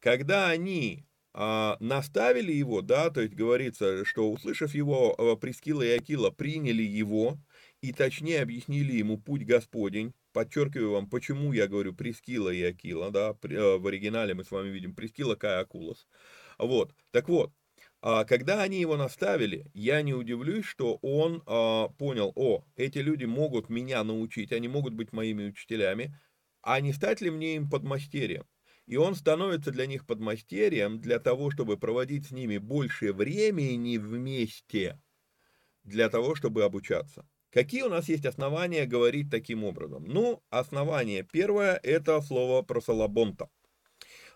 Когда 0.00 0.48
они 0.48 1.04
а, 1.34 1.76
наставили 1.80 2.52
его, 2.52 2.82
да, 2.82 3.10
то 3.10 3.20
есть 3.20 3.34
говорится, 3.34 4.04
что 4.04 4.30
услышав 4.30 4.74
его, 4.74 5.14
а, 5.18 5.36
Прескила 5.36 5.82
и 5.82 5.90
Акила 5.90 6.30
приняли 6.30 6.82
его 6.82 7.38
и 7.80 7.92
точнее 7.92 8.42
объяснили 8.42 8.92
ему 8.94 9.18
путь 9.18 9.44
Господень, 9.44 10.14
подчеркиваю 10.32 10.92
вам, 10.92 11.08
почему 11.08 11.52
я 11.52 11.68
говорю 11.68 11.94
Прескила 11.94 12.50
и 12.50 12.62
Акила, 12.62 13.10
да, 13.10 13.30
а, 13.30 13.78
в 13.78 13.86
оригинале 13.86 14.34
мы 14.34 14.44
с 14.44 14.50
вами 14.50 14.68
видим 14.68 14.94
Прескила 14.94 15.34
Кай 15.34 15.60
Акулос. 15.60 16.08
Вот, 16.58 16.94
так 17.12 17.28
вот, 17.28 17.52
а 18.00 18.24
когда 18.24 18.62
они 18.62 18.80
его 18.80 18.96
наставили, 18.96 19.70
я 19.74 20.02
не 20.02 20.14
удивлюсь, 20.14 20.64
что 20.64 20.98
он 21.02 21.42
а, 21.46 21.88
понял, 21.88 22.32
о, 22.36 22.64
эти 22.76 22.98
люди 22.98 23.24
могут 23.24 23.68
меня 23.68 24.04
научить, 24.04 24.52
они 24.52 24.68
могут 24.68 24.94
быть 24.94 25.12
моими 25.12 25.48
учителями, 25.48 26.16
а 26.62 26.80
не 26.80 26.92
стать 26.92 27.20
ли 27.20 27.30
мне 27.30 27.56
им 27.56 27.68
подмастерьем? 27.68 28.44
И 28.88 28.96
он 28.96 29.14
становится 29.14 29.70
для 29.70 29.86
них 29.86 30.06
подмастерьем 30.06 30.98
для 30.98 31.18
того, 31.18 31.50
чтобы 31.50 31.76
проводить 31.76 32.28
с 32.28 32.30
ними 32.30 32.56
больше 32.56 33.12
времени 33.12 33.98
вместе, 33.98 34.98
для 35.84 36.08
того, 36.08 36.34
чтобы 36.34 36.64
обучаться. 36.64 37.28
Какие 37.50 37.82
у 37.82 37.90
нас 37.90 38.08
есть 38.08 38.24
основания 38.24 38.86
говорить 38.86 39.30
таким 39.30 39.62
образом? 39.62 40.06
Ну, 40.06 40.42
основание 40.48 41.22
первое– 41.22 41.78
это 41.82 42.22
слово 42.22 42.62
просалабонта. 42.62 43.50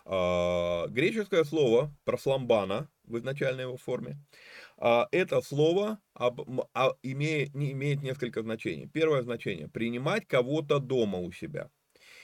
А, 0.04 0.86
греческое 0.88 1.44
слово 1.44 1.96
просламбана 2.04 2.90
в 3.04 3.16
изначальной 3.16 3.62
его 3.62 3.78
форме. 3.78 4.18
А, 4.76 5.08
это 5.12 5.40
слово 5.40 5.98
об, 6.12 6.42
а, 6.74 6.92
имеет, 7.02 7.56
имеет 7.56 8.02
несколько 8.02 8.42
значений. 8.42 8.86
Первое 8.86 9.22
значение– 9.22 9.68
принимать 9.72 10.26
кого-то 10.26 10.78
дома 10.78 11.20
у 11.20 11.32
себя– 11.32 11.70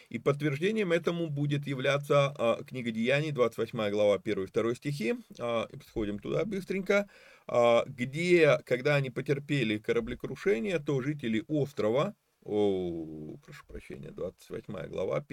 и 0.08 0.18
подтверждением 0.18 0.92
этому 0.92 1.28
будет 1.28 1.66
являться 1.66 2.34
а, 2.36 2.62
книга 2.64 2.90
Деяний, 2.90 3.30
28 3.30 3.90
глава, 3.90 4.14
1 4.14 4.44
и 4.44 4.46
2 4.46 4.74
стихи. 4.74 5.14
А, 5.38 5.68
сходим 5.86 6.18
туда 6.18 6.44
быстренько. 6.44 7.08
А, 7.46 7.84
где, 7.86 8.58
когда 8.64 8.96
они 8.96 9.10
потерпели 9.10 9.78
кораблекрушение, 9.78 10.78
то 10.78 11.00
жители 11.02 11.44
острова, 11.46 12.14
о, 12.42 13.36
прошу 13.44 13.66
прощения, 13.66 14.10
28 14.10 14.88
глава, 14.88 15.24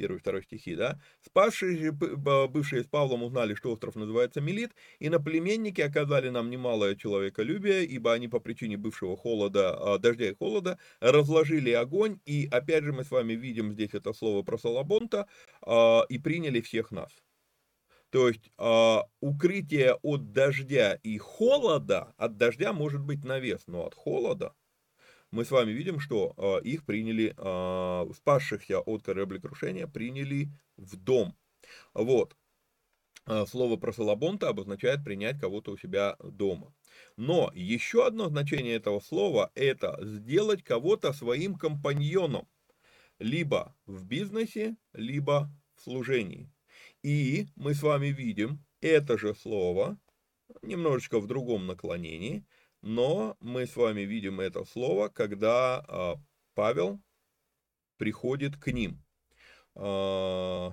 1 0.00 0.10
первый 0.10 0.16
и 0.16 0.20
второй 0.20 0.42
стихи, 0.42 0.74
да, 0.76 0.98
спасшие 1.20 1.92
бывшие 1.92 2.82
с 2.82 2.86
Павлом 2.86 3.22
узнали, 3.22 3.54
что 3.54 3.70
остров 3.70 3.96
называется 3.96 4.40
Мелит, 4.40 4.72
и 4.98 5.08
наплеменники 5.08 5.80
оказали 5.80 6.30
нам 6.30 6.50
немалое 6.50 6.94
человеколюбие, 6.96 7.84
ибо 7.84 8.12
они 8.12 8.28
по 8.28 8.40
причине 8.40 8.76
бывшего 8.76 9.16
холода, 9.16 9.94
а, 9.94 9.98
дождя 9.98 10.30
и 10.30 10.34
холода, 10.34 10.78
разложили 11.00 11.70
огонь, 11.70 12.18
и 12.26 12.48
опять 12.50 12.84
же 12.84 12.92
мы 12.92 13.04
с 13.04 13.10
вами 13.10 13.34
видим 13.34 13.72
здесь 13.72 13.94
это 13.94 14.12
слово 14.12 14.42
про 14.42 14.58
Салабонта, 14.58 15.26
а, 15.62 16.02
и 16.08 16.18
приняли 16.18 16.60
всех 16.60 16.90
нас. 16.90 17.10
То 18.10 18.26
есть 18.26 18.50
э, 18.58 18.96
укрытие 19.20 19.94
от 20.02 20.32
дождя 20.32 20.98
и 21.04 21.16
холода, 21.18 22.12
от 22.16 22.36
дождя 22.36 22.72
может 22.72 23.02
быть 23.02 23.24
навес, 23.24 23.68
но 23.68 23.86
от 23.86 23.94
холода 23.94 24.52
мы 25.30 25.44
с 25.44 25.50
вами 25.50 25.72
видим, 25.72 26.00
что 26.00 26.34
э, 26.36 26.62
их 26.64 26.84
приняли, 26.84 27.34
э, 27.36 28.12
спасшихся 28.14 28.80
от 28.80 29.02
кораблекрушения, 29.02 29.86
приняли 29.86 30.48
в 30.76 30.96
дом. 30.96 31.36
Вот. 31.94 32.36
Слово 33.46 33.76
про 33.76 33.92
Салабонта 33.92 34.48
обозначает 34.48 35.04
принять 35.04 35.38
кого-то 35.38 35.72
у 35.72 35.76
себя 35.76 36.16
дома. 36.20 36.74
Но 37.16 37.52
еще 37.54 38.06
одно 38.06 38.28
значение 38.28 38.74
этого 38.74 38.98
слова– 38.98 39.52
это 39.54 39.98
сделать 40.02 40.64
кого-то 40.64 41.12
своим 41.12 41.54
компаньоном. 41.54 42.48
Либо 43.20 43.76
в 43.86 44.04
бизнесе, 44.04 44.76
либо 44.94 45.50
в 45.76 45.82
служении. 45.82 46.50
И 47.02 47.46
мы 47.56 47.74
с 47.74 47.82
вами 47.82 48.08
видим 48.08 48.64
это 48.80 49.18
же 49.18 49.34
слово, 49.34 49.98
немножечко 50.62 51.20
в 51.20 51.26
другом 51.26 51.66
наклонении, 51.66 52.44
но 52.82 53.36
мы 53.40 53.66
с 53.66 53.76
вами 53.76 54.02
видим 54.02 54.40
это 54.40 54.64
слово, 54.64 55.08
когда 55.08 55.84
а, 55.86 56.16
Павел 56.54 57.00
приходит 57.96 58.56
к 58.56 58.72
ним. 58.72 59.02
А, 59.74 60.72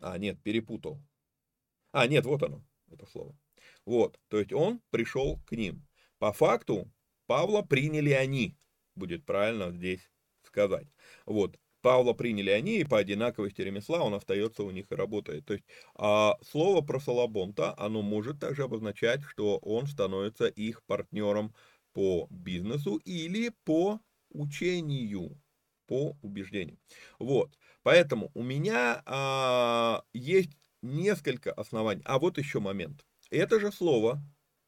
а, 0.00 0.18
нет, 0.18 0.42
перепутал. 0.42 1.02
А, 1.92 2.06
нет, 2.06 2.24
вот 2.24 2.42
оно, 2.42 2.64
это 2.90 3.06
слово. 3.06 3.36
Вот, 3.84 4.18
то 4.28 4.38
есть 4.38 4.52
он 4.52 4.80
пришел 4.90 5.38
к 5.46 5.52
ним. 5.52 5.86
По 6.18 6.32
факту 6.32 6.90
Павла 7.26 7.62
приняли 7.62 8.10
они, 8.10 8.56
будет 8.94 9.26
правильно 9.26 9.70
здесь 9.70 10.10
сказать. 10.42 10.86
Вот, 11.26 11.58
Павла 11.86 12.14
приняли 12.14 12.50
они, 12.50 12.80
и 12.80 12.84
по 12.84 12.98
одинаковости 12.98 13.60
ремесла 13.60 14.02
он 14.02 14.12
остается 14.12 14.64
у 14.64 14.72
них 14.72 14.90
и 14.90 14.96
работает. 14.96 15.46
То 15.46 15.52
есть 15.52 15.64
а 15.94 16.36
слово 16.42 16.80
про 16.80 16.98
Салабонта, 16.98 17.76
оно 17.78 18.02
может 18.02 18.40
также 18.40 18.64
обозначать, 18.64 19.22
что 19.22 19.58
он 19.58 19.86
становится 19.86 20.48
их 20.48 20.82
партнером 20.82 21.54
по 21.92 22.26
бизнесу 22.28 22.96
или 23.04 23.52
по 23.62 24.00
учению, 24.30 25.40
по 25.86 26.16
убеждению. 26.22 26.76
Вот, 27.20 27.56
поэтому 27.84 28.32
у 28.34 28.42
меня 28.42 29.00
а, 29.06 30.02
есть 30.12 30.58
несколько 30.82 31.52
оснований. 31.52 32.02
А 32.04 32.18
вот 32.18 32.36
еще 32.36 32.58
момент. 32.58 33.06
Это 33.30 33.60
же 33.60 33.70
слово 33.70 34.20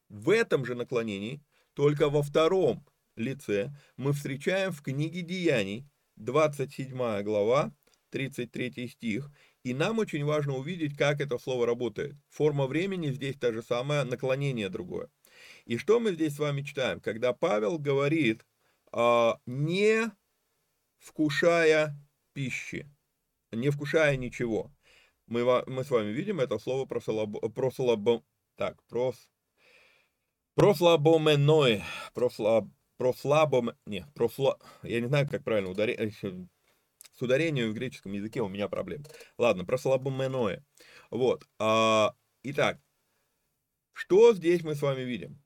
в 0.07 0.29
этом 0.29 0.63
же 0.63 0.73
наклонении 0.73 1.43
только 1.73 2.09
во 2.09 2.21
втором 2.23 2.87
лице 3.17 3.75
мы 3.97 4.13
встречаем 4.13 4.71
в 4.71 4.81
книге 4.81 5.21
Деяний, 5.21 5.85
27 6.19 7.23
глава, 7.23 7.73
33 8.11 8.87
стих, 8.87 9.31
и 9.63 9.73
нам 9.73 9.99
очень 9.99 10.23
важно 10.25 10.55
увидеть, 10.55 10.95
как 10.97 11.21
это 11.21 11.37
слово 11.37 11.65
работает. 11.65 12.15
Форма 12.29 12.67
времени 12.67 13.11
здесь 13.11 13.35
та 13.37 13.51
же 13.51 13.61
самая, 13.61 14.03
наклонение 14.03 14.69
другое. 14.69 15.09
И 15.65 15.77
что 15.77 15.99
мы 15.99 16.13
здесь 16.13 16.35
с 16.35 16.39
вами 16.39 16.61
читаем? 16.61 16.99
Когда 16.99 17.33
Павел 17.33 17.77
говорит, 17.77 18.45
а, 18.91 19.39
не 19.45 20.11
вкушая 20.97 21.95
пищи, 22.33 22.89
не 23.51 23.69
вкушая 23.69 24.15
ничего, 24.17 24.71
мы, 25.27 25.43
мы 25.67 25.83
с 25.83 25.89
вами 25.89 26.11
видим 26.11 26.39
это 26.39 26.59
слово 26.59 26.85
про, 26.85 26.99
слабо, 26.99 27.49
про, 27.49 27.71
слабо, 27.71 28.23
так, 28.55 28.81
про 28.83 29.13
Прослабоменой, 30.59 31.83
прослаб, 32.13 32.65
прослабом, 32.99 33.71
не, 33.85 34.05
просла, 34.13 34.59
я 34.83 34.99
не 34.99 35.07
знаю, 35.07 35.27
как 35.27 35.45
правильно 35.45 35.69
ударение, 35.69 36.11
с 36.11 37.21
ударением 37.21 37.71
в 37.71 37.73
греческом 37.73 38.11
языке 38.11 38.41
у 38.41 38.49
меня 38.49 38.67
проблемы. 38.67 39.05
Ладно, 39.37 39.63
прослабоменое. 39.63 40.65
Вот, 41.09 41.47
а, 41.59 42.13
итак, 42.43 42.81
что 43.93 44.33
здесь 44.33 44.63
мы 44.63 44.75
с 44.75 44.81
вами 44.81 45.01
видим? 45.01 45.41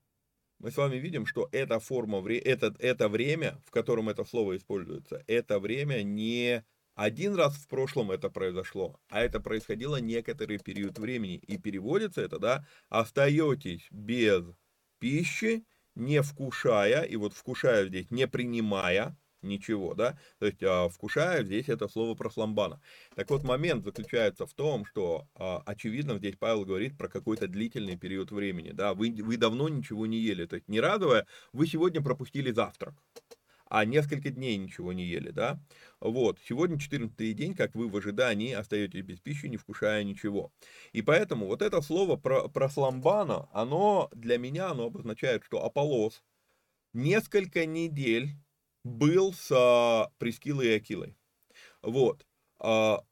Мы 0.57 0.71
с 0.71 0.77
вами 0.77 0.95
видим, 0.95 1.27
что 1.27 1.47
эта 1.51 1.79
форма, 1.79 2.27
это, 2.27 2.73
это 2.79 3.07
время, 3.07 3.61
в 3.67 3.71
котором 3.71 4.09
это 4.09 4.25
слово 4.25 4.57
используется, 4.57 5.23
это 5.27 5.59
время 5.59 6.01
не 6.01 6.65
один 6.95 7.35
раз 7.35 7.55
в 7.55 7.67
прошлом 7.67 8.11
это 8.11 8.29
произошло, 8.29 8.99
а 9.09 9.21
это 9.21 9.39
происходило 9.39 9.97
некоторый 9.97 10.57
период 10.57 10.97
времени. 10.97 11.35
И 11.35 11.57
переводится 11.57 12.21
это, 12.21 12.39
да, 12.39 12.67
остаетесь 12.89 13.87
без 13.91 14.43
пищи, 14.99 15.65
не 15.95 16.21
вкушая, 16.21 17.03
и 17.03 17.15
вот 17.15 17.33
вкушая 17.33 17.87
здесь 17.87 18.09
не 18.11 18.27
принимая 18.27 19.17
ничего, 19.43 19.93
да, 19.93 20.17
то 20.39 20.45
есть 20.45 20.63
а, 20.63 20.89
вкушая 20.89 21.43
здесь 21.43 21.69
это 21.69 21.87
слово 21.87 22.15
про 22.15 22.29
сламбана. 22.29 22.81
Так 23.15 23.29
вот, 23.29 23.43
момент 23.43 23.83
заключается 23.83 24.45
в 24.45 24.53
том, 24.53 24.85
что, 24.85 25.27
а, 25.35 25.61
очевидно, 25.65 26.17
здесь 26.17 26.35
Павел 26.37 26.65
говорит 26.65 26.97
про 26.97 27.09
какой-то 27.09 27.47
длительный 27.47 27.97
период 27.97 28.31
времени, 28.31 28.71
да, 28.71 28.93
вы, 28.93 29.13
вы 29.19 29.37
давно 29.37 29.69
ничего 29.69 30.05
не 30.05 30.17
ели, 30.17 30.45
то 30.45 30.55
есть 30.55 30.67
не 30.67 30.79
разовое, 30.79 31.27
вы 31.51 31.67
сегодня 31.67 32.01
пропустили 32.01 32.51
завтрак, 32.51 32.95
а 33.73 33.85
несколько 33.85 34.29
дней 34.29 34.55
ничего 34.57 34.93
не 34.93 35.03
ели, 35.03 35.31
да. 35.31 35.59
Вот, 35.99 36.37
сегодня 36.47 36.77
14 36.77 37.35
день, 37.35 37.55
как 37.55 37.73
вы 37.73 37.89
в 37.89 37.97
ожидании 37.97 38.53
остаетесь 38.53 39.01
без 39.01 39.19
пищи, 39.19 39.47
не 39.47 39.57
вкушая 39.57 40.03
ничего. 40.03 40.53
И 40.91 41.01
поэтому 41.01 41.47
вот 41.47 41.63
это 41.63 41.81
слово 41.81 42.15
про, 42.15 42.49
про 42.49 42.69
сламбана, 42.69 43.49
оно 43.51 44.11
для 44.13 44.37
меня, 44.37 44.69
оно 44.69 44.85
обозначает, 44.85 45.43
что 45.43 45.65
Аполлос 45.65 46.21
несколько 46.93 47.65
недель 47.65 48.35
был 48.83 49.33
с 49.33 49.51
а, 49.51 50.11
Прескилой 50.19 50.67
и 50.67 50.75
Акилой. 50.75 51.17
Вот. 51.81 52.27
А, 52.59 53.03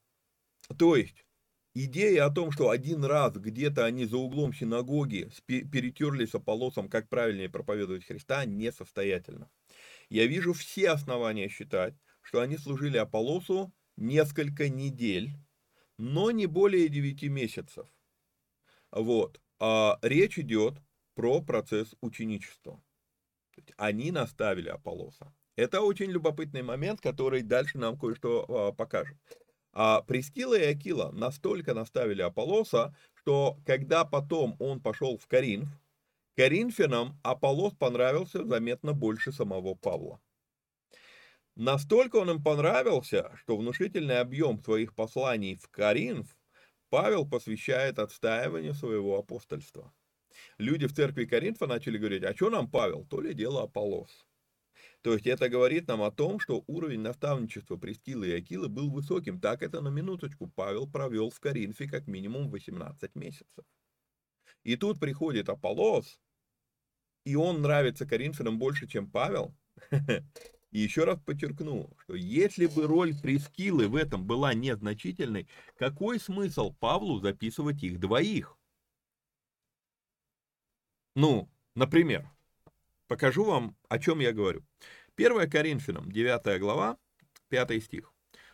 то 0.78 0.96
есть, 0.96 1.26
идея 1.74 2.26
о 2.26 2.30
том, 2.30 2.52
что 2.52 2.70
один 2.70 3.04
раз 3.04 3.34
где-то 3.34 3.84
они 3.84 4.06
за 4.06 4.18
углом 4.18 4.54
синагоги 4.54 5.28
перетерлись 5.48 6.30
с 6.30 6.36
Аполлосом, 6.36 6.88
как 6.88 7.10
правильнее 7.10 7.50
проповедовать 7.50 8.06
Христа, 8.06 8.46
несостоятельно 8.46 9.50
я 10.12 10.28
вижу 10.28 10.52
все 10.52 10.90
основания 10.90 11.48
считать, 11.48 11.96
что 12.22 12.42
они 12.42 12.58
служили 12.58 12.98
Аполлосу 12.98 13.74
несколько 13.96 14.68
недель, 14.68 15.32
но 15.98 16.32
не 16.32 16.48
более 16.48 16.90
9 16.90 17.24
месяцев. 17.30 17.88
Вот. 18.92 19.40
А 19.58 19.98
речь 20.02 20.38
идет 20.38 20.82
про 21.16 21.42
процесс 21.42 21.96
ученичества. 22.02 22.84
Они 23.78 24.12
наставили 24.12 24.68
Аполлоса. 24.68 25.34
Это 25.56 25.80
очень 25.80 26.12
любопытный 26.12 26.62
момент, 26.62 27.00
который 27.00 27.42
дальше 27.42 27.78
нам 27.78 27.98
кое-что 27.98 28.46
а, 28.50 28.72
покажет. 28.74 29.18
А 29.72 30.02
Прескила 30.02 30.56
и 30.56 30.74
Акила 30.74 31.12
настолько 31.12 31.74
наставили 31.74 32.22
Аполлоса, 32.22 32.94
что 33.14 33.58
когда 33.66 34.04
потом 34.04 34.58
он 34.60 34.82
пошел 34.82 35.18
в 35.18 35.26
Коринф, 35.28 35.70
Коринфянам 36.36 37.20
Аполлос 37.24 37.74
понравился 37.74 38.46
заметно 38.46 38.94
больше 38.94 39.32
самого 39.32 39.76
Павла. 39.76 40.22
Настолько 41.56 42.16
он 42.16 42.30
им 42.30 42.44
понравился, 42.44 43.32
что 43.36 43.58
внушительный 43.58 44.20
объем 44.20 44.64
своих 44.64 44.96
посланий 44.96 45.56
в 45.56 45.68
Коринф 45.70 46.38
Павел 46.90 47.28
посвящает 47.28 48.00
отстаиванию 48.00 48.74
своего 48.74 49.18
апостольства. 49.18 49.94
Люди 50.58 50.88
в 50.88 50.94
церкви 50.94 51.26
Коринфа 51.26 51.68
начали 51.68 51.98
говорить, 51.98 52.24
а 52.24 52.34
что 52.34 52.50
нам 52.50 52.72
Павел? 52.72 53.06
То 53.06 53.20
ли 53.20 53.34
дело 53.34 53.64
Аполлос. 53.64 54.26
То 55.02 55.14
есть 55.14 55.28
это 55.28 55.50
говорит 55.50 55.88
нам 55.88 56.02
о 56.02 56.12
том, 56.12 56.40
что 56.40 56.64
уровень 56.68 57.02
наставничества 57.02 57.76
Прескилы 57.76 58.30
и 58.30 58.36
Акилы 58.36 58.70
был 58.70 58.90
высоким. 58.90 59.40
Так 59.42 59.64
это 59.64 59.82
на 59.82 59.90
минуточку 59.90 60.48
Павел 60.48 60.88
провел 60.90 61.30
в 61.30 61.40
Коринфе 61.40 61.88
как 61.88 62.08
минимум 62.08 62.50
18 62.50 63.16
месяцев. 63.16 63.66
И 64.64 64.76
тут 64.76 65.00
приходит 65.00 65.50
Аполлос, 65.50 66.20
и 67.26 67.36
он 67.36 67.62
нравится 67.62 68.06
Коринфянам 68.06 68.60
больше, 68.60 68.88
чем 68.88 69.10
Павел. 69.10 69.56
И 70.72 70.80
еще 70.80 71.04
раз 71.04 71.20
подчеркну, 71.20 71.90
что 71.98 72.16
если 72.16 72.66
бы 72.66 72.88
роль 72.88 73.14
Прескилы 73.14 73.90
в 73.90 73.96
этом 73.96 74.26
была 74.26 74.54
незначительной, 74.54 75.50
какой 75.76 76.18
смысл 76.18 76.74
Павлу 76.80 77.20
записывать 77.20 77.84
их 77.84 78.00
двоих? 78.00 78.58
Ну, 81.14 81.50
например, 81.76 82.30
покажу 83.08 83.44
вам, 83.44 83.76
о 83.90 84.00
чем 84.00 84.20
я 84.20 84.32
говорю. 84.32 84.64
1 85.18 85.50
Коринфянам, 85.50 86.10
9 86.10 86.60
глава, 86.62 86.98
5 87.50 87.84
стих. 87.84 88.14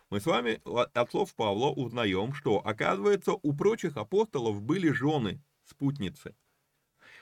Мы 0.10 0.20
с 0.20 0.26
вами 0.26 0.60
от 0.66 1.12
слов 1.12 1.36
Павла 1.36 1.70
узнаем, 1.70 2.34
что, 2.34 2.66
оказывается, 2.66 3.34
у 3.34 3.54
прочих 3.54 3.96
апостолов 3.96 4.62
были 4.64 4.90
жены, 4.90 5.44
спутницы. 5.68 6.36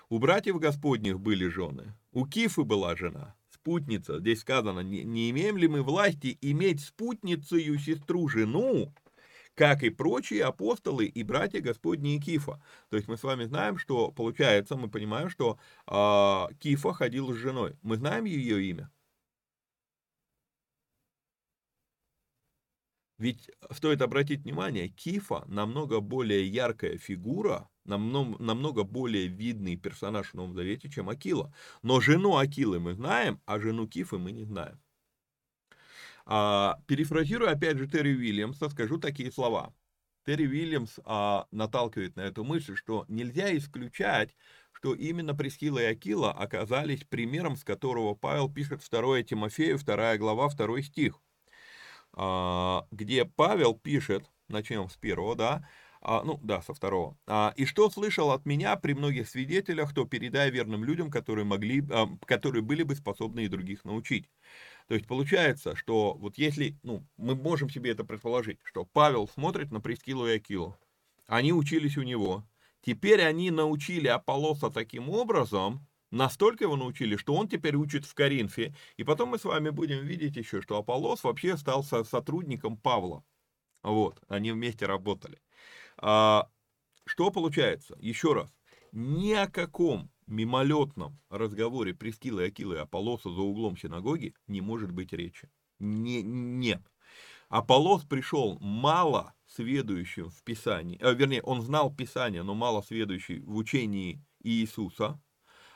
У 0.10 0.20
братьев 0.20 0.60
Господних 0.60 1.20
были 1.20 1.48
жены, 1.48 1.96
у 2.12 2.26
Кифы 2.28 2.64
была 2.64 2.96
жена, 2.96 3.36
спутница. 3.50 4.20
Здесь 4.20 4.42
сказано, 4.42 4.82
не, 4.82 5.04
не 5.04 5.32
имеем 5.32 5.58
ли 5.58 5.68
мы 5.68 5.82
власти 5.82 6.38
иметь 6.42 6.82
спутницею 6.82 7.80
сестру-жену, 7.80 8.94
как 9.56 9.84
и 9.84 9.90
прочие 9.90 10.44
апостолы 10.44 11.06
и 11.06 11.24
братья 11.24 11.62
Господни 11.62 12.16
и 12.16 12.20
Кифа. 12.20 12.62
То 12.90 12.98
есть 12.98 13.08
мы 13.08 13.18
с 13.18 13.24
вами 13.24 13.46
знаем, 13.46 13.78
что 13.78 14.12
получается, 14.12 14.76
мы 14.76 14.90
понимаем, 14.90 15.30
что 15.30 15.58
э, 15.88 16.54
Кифа 16.60 16.94
ходил 16.94 17.34
с 17.34 17.38
женой. 17.38 17.78
Мы 17.82 17.96
знаем 17.96 18.26
ее 18.26 18.64
имя. 18.64 18.92
Ведь 23.18 23.50
стоит 23.72 24.02
обратить 24.02 24.42
внимание, 24.42 24.90
Кифа 24.90 25.46
намного 25.48 26.02
более 26.02 26.46
яркая 26.46 26.98
фигура, 26.98 27.70
намного, 27.86 28.42
намного 28.44 28.84
более 28.84 29.28
видный 29.28 29.76
персонаж 29.76 30.30
в 30.30 30.34
Новом 30.34 30.54
Завете, 30.54 30.90
чем 30.90 31.10
Акила. 31.10 31.54
Но 31.82 32.02
жену 32.02 32.38
Акилы 32.38 32.80
мы 32.80 32.94
знаем, 32.94 33.40
а 33.46 33.60
жену 33.60 33.88
Кифы 33.88 34.18
мы 34.18 34.32
не 34.32 34.44
знаем. 34.44 34.80
А, 36.26 36.80
перефразируя 36.88 37.52
опять 37.52 37.78
же 37.78 37.88
Терри 37.88 38.16
Уильямса, 38.16 38.70
скажу 38.70 38.98
такие 38.98 39.32
слова. 39.32 39.74
Терри 40.26 40.48
Уильямс 40.48 41.00
а, 41.06 41.48
наталкивает 41.52 42.16
на 42.16 42.22
эту 42.22 42.44
мысль, 42.44 42.76
что 42.76 43.06
нельзя 43.08 43.56
исключать, 43.56 44.36
что 44.72 44.96
именно 44.96 45.36
Прескила 45.36 45.80
и 45.80 45.86
Акила 45.86 46.32
оказались 46.32 47.04
примером, 47.04 47.56
с 47.56 47.64
которого 47.64 48.16
Павел 48.16 48.52
пишет 48.52 48.82
2 48.90 49.24
Тимофею, 49.24 49.78
2 49.78 50.18
глава, 50.18 50.50
2 50.50 50.82
стих, 50.82 51.22
а, 52.14 52.88
где 52.92 53.26
Павел 53.26 53.76
пишет, 53.76 54.32
начнем 54.48 54.90
с 54.90 54.98
первого, 54.98 55.36
да, 55.36 55.68
а, 56.08 56.24
ну 56.24 56.40
да, 56.44 56.62
со 56.62 56.74
второго. 56.76 57.18
А, 57.26 57.52
и 57.58 57.66
что 57.66 57.90
слышал 57.90 58.30
от 58.30 58.46
меня 58.46 58.76
при 58.76 58.94
многих 58.94 59.28
свидетелях, 59.28 59.92
то 59.94 60.06
передай 60.06 60.52
верным 60.52 60.84
людям, 60.84 61.10
которые 61.10 61.46
могли, 61.46 61.84
а, 61.90 62.08
которые 62.26 62.62
были 62.62 62.84
бы 62.84 62.96
способны 62.96 63.46
и 63.46 63.48
других 63.48 63.84
научить. 63.86 64.30
То 64.88 64.94
есть 64.94 65.08
получается, 65.08 65.76
что 65.76 66.14
вот 66.14 66.38
если, 66.38 66.78
ну, 66.84 67.04
мы 67.18 67.34
можем 67.34 67.72
себе 67.72 67.90
это 67.90 68.04
предположить, 68.04 68.60
что 68.64 68.86
Павел 68.86 69.28
смотрит 69.28 69.72
на 69.72 69.82
Прескилу 69.82 70.28
и 70.28 70.36
Акилу, 70.36 70.78
они 71.26 71.54
учились 71.54 71.98
у 71.98 72.04
него, 72.04 72.44
теперь 72.82 73.24
они 73.24 73.50
научили 73.50 74.08
Аполлоса 74.08 74.70
таким 74.70 75.10
образом, 75.10 75.88
настолько 76.12 76.66
его 76.66 76.76
научили, 76.76 77.16
что 77.16 77.34
он 77.34 77.48
теперь 77.48 77.76
учит 77.76 78.06
в 78.06 78.14
Коринфе, 78.14 78.76
и 78.98 79.04
потом 79.04 79.30
мы 79.30 79.40
с 79.40 79.44
вами 79.44 79.72
будем 79.72 80.06
видеть 80.06 80.36
еще, 80.36 80.62
что 80.62 80.78
Аполлос 80.78 81.24
вообще 81.24 81.58
стал 81.58 81.84
сотрудником 81.84 82.78
Павла. 82.78 83.24
Вот, 83.82 84.20
они 84.28 84.52
вместе 84.52 84.86
работали. 84.86 85.40
А, 85.98 86.50
что 87.06 87.32
получается? 87.32 87.96
Еще 88.00 88.34
раз, 88.34 88.54
ни 88.92 89.34
о 89.34 89.50
каком 89.50 90.12
мимолетном 90.28 91.20
разговоре 91.30 91.94
Прескилы, 91.94 92.46
Акилы 92.46 92.76
и 92.76 92.80
Аполлоса 92.80 93.30
за 93.30 93.42
углом 93.42 93.78
синагоги 93.78 94.34
не 94.48 94.62
может 94.62 94.92
быть 94.92 95.14
речи. 95.14 95.50
Не, 95.80 96.24
нет. 96.24 96.82
Аполлос 97.50 98.04
пришел 98.04 98.58
мало 98.60 99.34
сведущим 99.46 100.30
в 100.30 100.44
Писании, 100.44 100.98
э, 101.00 101.14
вернее, 101.14 101.44
он 101.44 101.62
знал 101.62 101.94
Писание, 101.94 102.42
но 102.42 102.56
мало 102.56 102.82
сведущий 102.82 103.40
в 103.42 103.56
учении 103.56 104.24
Иисуса, 104.42 105.22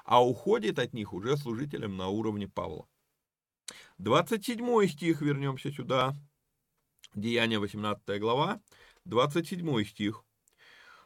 а 0.03 0.25
уходит 0.25 0.79
от 0.79 0.93
них 0.93 1.13
уже 1.13 1.37
служителем 1.37 1.95
на 1.95 2.07
уровне 2.07 2.47
Павла. 2.47 2.87
27 3.99 4.87
стих, 4.87 5.21
вернемся 5.21 5.71
сюда, 5.71 6.15
Деяние 7.13 7.59
18 7.59 8.19
глава, 8.19 8.61
27 9.05 9.83
стих. 9.85 10.23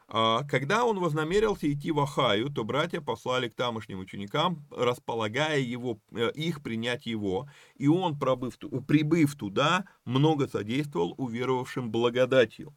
А, 0.07 0.43
когда 0.43 0.85
он 0.85 0.99
вознамерился 0.99 1.71
идти 1.71 1.91
в 1.91 1.99
Ахаю, 1.99 2.49
то 2.49 2.63
братья 2.63 3.01
послали 3.01 3.49
к 3.49 3.55
тамошним 3.55 3.99
ученикам, 3.99 4.65
располагая 4.69 5.59
его, 5.59 5.99
э, 6.11 6.31
их 6.35 6.61
принять 6.61 7.05
его, 7.05 7.49
и 7.75 7.87
он, 7.87 8.19
пробыв, 8.19 8.57
прибыв 8.87 9.35
туда, 9.35 9.85
много 10.05 10.47
содействовал 10.47 11.15
уверовавшим 11.17 11.91
благодатью. 11.91 12.75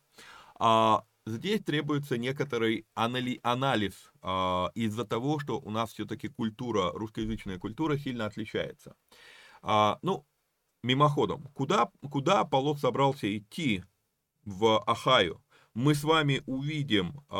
А 0.58 1.04
здесь 1.26 1.62
требуется 1.62 2.16
некоторый 2.16 2.86
анализ 2.94 4.12
а, 4.22 4.70
из-за 4.74 5.04
того, 5.04 5.38
что 5.38 5.58
у 5.60 5.70
нас 5.70 5.92
все-таки 5.92 6.28
культура, 6.28 6.92
русскоязычная 6.92 7.58
культура 7.58 7.98
сильно 7.98 8.26
отличается. 8.26 8.94
А, 9.62 9.98
ну, 10.02 10.24
мимоходом, 10.82 11.42
куда, 11.54 11.90
куда 12.10 12.40
Аполлос 12.40 12.80
собрался 12.80 13.36
идти 13.36 13.84
в 14.46 14.82
Ахаю? 14.86 15.42
мы 15.76 15.94
с 15.94 16.04
вами 16.04 16.42
увидим 16.46 17.22
э, 17.28 17.36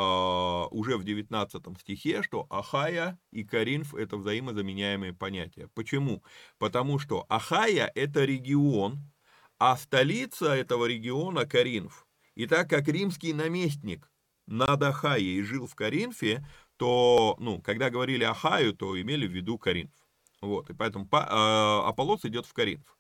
уже 0.71 0.99
в 0.99 1.05
19 1.05 1.81
стихе, 1.81 2.23
что 2.23 2.47
Ахая 2.51 3.19
и 3.31 3.45
Каринф 3.45 3.95
это 3.95 4.19
взаимозаменяемые 4.19 5.15
понятия. 5.15 5.71
Почему? 5.75 6.23
Потому 6.59 6.99
что 6.99 7.25
Ахая 7.31 7.91
это 7.95 8.27
регион, 8.27 9.11
а 9.59 9.75
столица 9.79 10.55
этого 10.55 10.85
региона 10.85 11.47
Коринф. 11.47 12.07
И 12.35 12.47
так 12.47 12.69
как 12.69 12.87
римский 12.89 13.33
наместник 13.33 14.13
над 14.47 14.83
Ахайей 14.83 15.41
жил 15.43 15.67
в 15.67 15.75
Коринфе, 15.75 16.47
то, 16.77 17.37
ну, 17.41 17.63
когда 17.63 17.89
говорили 17.89 18.25
Ахаю, 18.25 18.75
то 18.75 19.01
имели 19.01 19.27
в 19.27 19.33
виду 19.33 19.57
Коринф. 19.57 19.95
Вот, 20.43 20.69
и 20.69 20.75
поэтому 20.75 21.07
э, 21.07 21.17
Аполлос 21.17 22.27
идет 22.27 22.45
в 22.45 22.53
Коринф. 22.53 22.99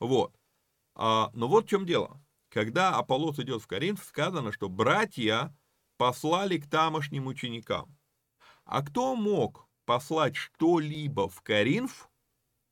Вот. 0.00 0.34
А, 0.96 1.30
но 1.34 1.46
вот 1.46 1.66
в 1.66 1.68
чем 1.68 1.86
дело. 1.86 2.20
Когда 2.52 2.98
Аполлос 2.98 3.38
идет 3.38 3.62
в 3.62 3.66
Коринф, 3.66 4.04
сказано, 4.04 4.52
что 4.52 4.68
братья 4.68 5.56
послали 5.96 6.58
к 6.58 6.68
тамошним 6.68 7.26
ученикам. 7.26 7.98
А 8.64 8.84
кто 8.84 9.16
мог 9.16 9.66
послать 9.86 10.36
что-либо 10.36 11.30
в 11.30 11.40
Коринф 11.40 12.10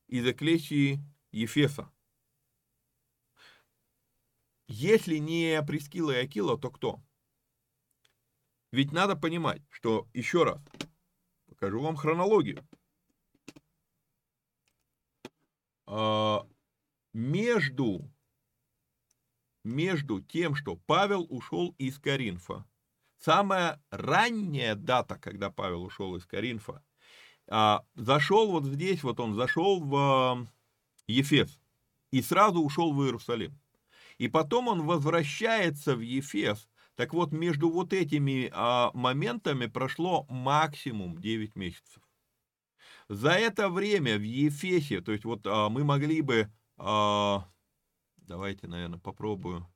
из 0.06 0.26
эклесии 0.26 1.02
Ефеса? 1.32 1.90
Если 4.68 5.16
не 5.16 5.62
Прескила 5.62 6.10
и 6.10 6.24
Акила, 6.24 6.58
то 6.58 6.70
кто? 6.70 7.02
Ведь 8.72 8.92
надо 8.92 9.16
понимать, 9.16 9.62
что, 9.70 10.06
еще 10.12 10.44
раз, 10.44 10.60
покажу 11.46 11.80
вам 11.80 11.96
хронологию. 11.96 12.68
А, 15.86 16.46
между 17.14 18.12
между 19.64 20.20
тем, 20.20 20.54
что 20.54 20.76
Павел 20.86 21.26
ушел 21.28 21.74
из 21.78 21.98
Коринфа. 21.98 22.64
Самая 23.18 23.82
ранняя 23.90 24.74
дата, 24.74 25.16
когда 25.16 25.50
Павел 25.50 25.84
ушел 25.84 26.16
из 26.16 26.24
Коринфа, 26.24 26.82
а, 27.48 27.84
зашел 27.94 28.50
вот 28.50 28.64
здесь, 28.64 29.02
вот 29.02 29.20
он 29.20 29.34
зашел 29.34 29.80
в 29.80 29.96
а, 29.96 30.46
Ефес 31.06 31.60
и 32.10 32.22
сразу 32.22 32.60
ушел 32.60 32.92
в 32.92 33.02
Иерусалим. 33.02 33.58
И 34.18 34.28
потом 34.28 34.68
он 34.68 34.86
возвращается 34.86 35.96
в 35.96 36.00
Ефес. 36.00 36.68
Так 36.94 37.14
вот, 37.14 37.32
между 37.32 37.70
вот 37.70 37.92
этими 37.92 38.50
а, 38.52 38.90
моментами 38.94 39.66
прошло 39.66 40.26
максимум 40.28 41.18
9 41.18 41.56
месяцев. 41.56 42.02
За 43.08 43.30
это 43.30 43.68
время 43.68 44.18
в 44.18 44.22
Ефесе, 44.22 45.00
то 45.00 45.12
есть 45.12 45.24
вот 45.24 45.46
а, 45.46 45.68
мы 45.68 45.84
могли 45.84 46.20
бы 46.22 46.50
Давайте, 48.30 48.68
наверное, 48.68 49.00
попробую 49.00 49.66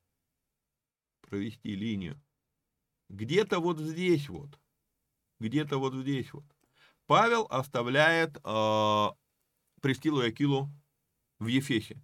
провести 1.19 1.75
линию. 1.75 2.17
Где-то 3.09 3.59
вот 3.59 3.79
здесь 3.79 4.29
вот, 4.29 4.57
где-то 5.41 5.77
вот 5.77 5.93
здесь 5.93 6.31
вот. 6.31 6.45
Павел 7.05 7.47
оставляет 7.49 8.37
э, 8.45 9.07
Прескилу 9.81 10.21
и 10.21 10.29
Акилу 10.29 10.69
в 11.37 11.47
Ефесе. 11.47 12.01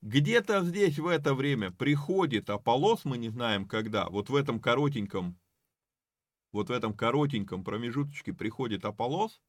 Где-то 0.00 0.64
здесь 0.64 0.98
в 0.98 1.06
это 1.06 1.34
время 1.34 1.70
приходит 1.70 2.48
Аполлос, 2.48 3.04
мы 3.04 3.18
не 3.18 3.28
знаем 3.28 3.68
когда, 3.68 4.08
вот 4.08 4.30
в 4.30 4.36
этом 4.36 4.60
коротеньком, 4.60 5.38
вот 6.50 6.70
в 6.70 6.72
этом 6.72 6.94
коротеньком 6.94 7.62
промежуточке 7.62 8.32
приходит 8.32 8.86
Аполлос, 8.86 9.42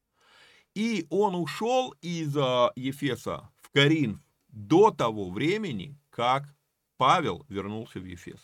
и 0.74 1.06
он 1.08 1.34
ушел 1.34 1.92
из 2.02 2.36
э, 2.36 2.68
Ефеса 2.76 3.50
в 3.56 3.70
Коринф 3.70 4.20
до 4.48 4.90
того 4.90 5.30
времени, 5.30 5.98
как 6.16 6.56
Павел 6.96 7.44
вернулся 7.50 8.00
в 8.00 8.06
Ефес. 8.06 8.40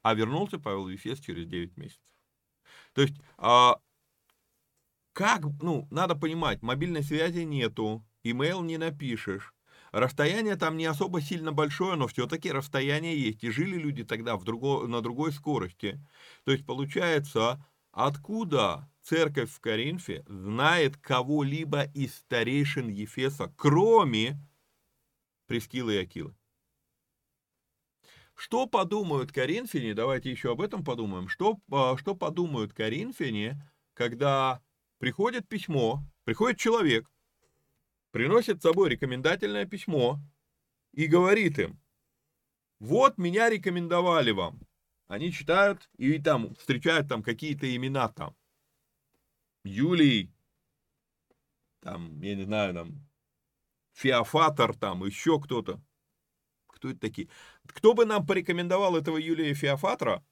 А 0.00 0.14
вернулся 0.14 0.58
Павел 0.58 0.84
в 0.84 0.88
Ефес 0.88 1.20
через 1.20 1.46
9 1.46 1.76
месяцев. 1.76 2.00
То 2.94 3.02
есть, 3.02 3.16
а, 3.36 3.76
как, 5.12 5.42
ну, 5.60 5.86
надо 5.90 6.16
понимать, 6.16 6.62
мобильной 6.62 7.02
связи 7.02 7.40
нету, 7.40 8.02
имейл 8.22 8.62
не 8.62 8.78
напишешь, 8.78 9.52
расстояние 9.92 10.56
там 10.56 10.78
не 10.78 10.86
особо 10.86 11.20
сильно 11.20 11.52
большое, 11.52 11.96
но 11.96 12.06
все-таки 12.06 12.50
расстояние 12.50 13.20
есть. 13.20 13.44
И 13.44 13.50
жили 13.50 13.76
люди 13.76 14.02
тогда 14.02 14.38
в 14.38 14.44
друго, 14.44 14.86
на 14.86 15.02
другой 15.02 15.32
скорости. 15.32 16.00
То 16.44 16.52
есть, 16.52 16.64
получается, 16.64 17.62
откуда 17.92 18.90
церковь 19.02 19.50
в 19.52 19.60
Коринфе 19.60 20.24
знает 20.26 20.96
кого-либо 20.96 21.82
из 21.82 22.14
старейшин 22.14 22.88
Ефеса, 22.88 23.52
кроме 23.58 24.40
Прескилы 25.46 25.96
и 25.96 25.98
Акилы? 25.98 26.34
Что 28.34 28.66
подумают 28.66 29.32
коринфяне, 29.32 29.94
давайте 29.94 30.30
еще 30.30 30.52
об 30.52 30.60
этом 30.60 30.84
подумаем, 30.84 31.28
что, 31.28 31.58
а, 31.70 31.96
что 31.96 32.14
подумают 32.14 32.72
коринфяне, 32.72 33.62
когда 33.94 34.60
приходит 34.98 35.48
письмо, 35.48 36.04
приходит 36.24 36.58
человек, 36.58 37.08
приносит 38.10 38.58
с 38.58 38.62
собой 38.62 38.90
рекомендательное 38.90 39.66
письмо 39.66 40.18
и 40.92 41.06
говорит 41.06 41.58
им, 41.58 41.80
вот 42.80 43.18
меня 43.18 43.48
рекомендовали 43.48 44.32
вам. 44.32 44.60
Они 45.06 45.32
читают 45.32 45.88
и 45.96 46.18
там 46.18 46.54
встречают 46.56 47.08
там 47.08 47.22
какие-то 47.22 47.74
имена 47.74 48.08
там. 48.08 48.34
Юлий, 49.64 50.32
там, 51.80 52.20
я 52.20 52.34
не 52.34 52.44
знаю, 52.44 52.74
там, 52.74 53.08
Феофатор, 53.92 54.76
там, 54.76 55.04
еще 55.04 55.40
кто-то. 55.40 55.80
Кто 56.66 56.90
это 56.90 56.98
такие? 56.98 57.28
Кто 57.68 57.94
бы 57.94 58.04
нам 58.04 58.26
порекомендовал 58.26 58.96
этого 58.96 59.16
Юлия 59.16 59.54
Феофатора, 59.54 60.24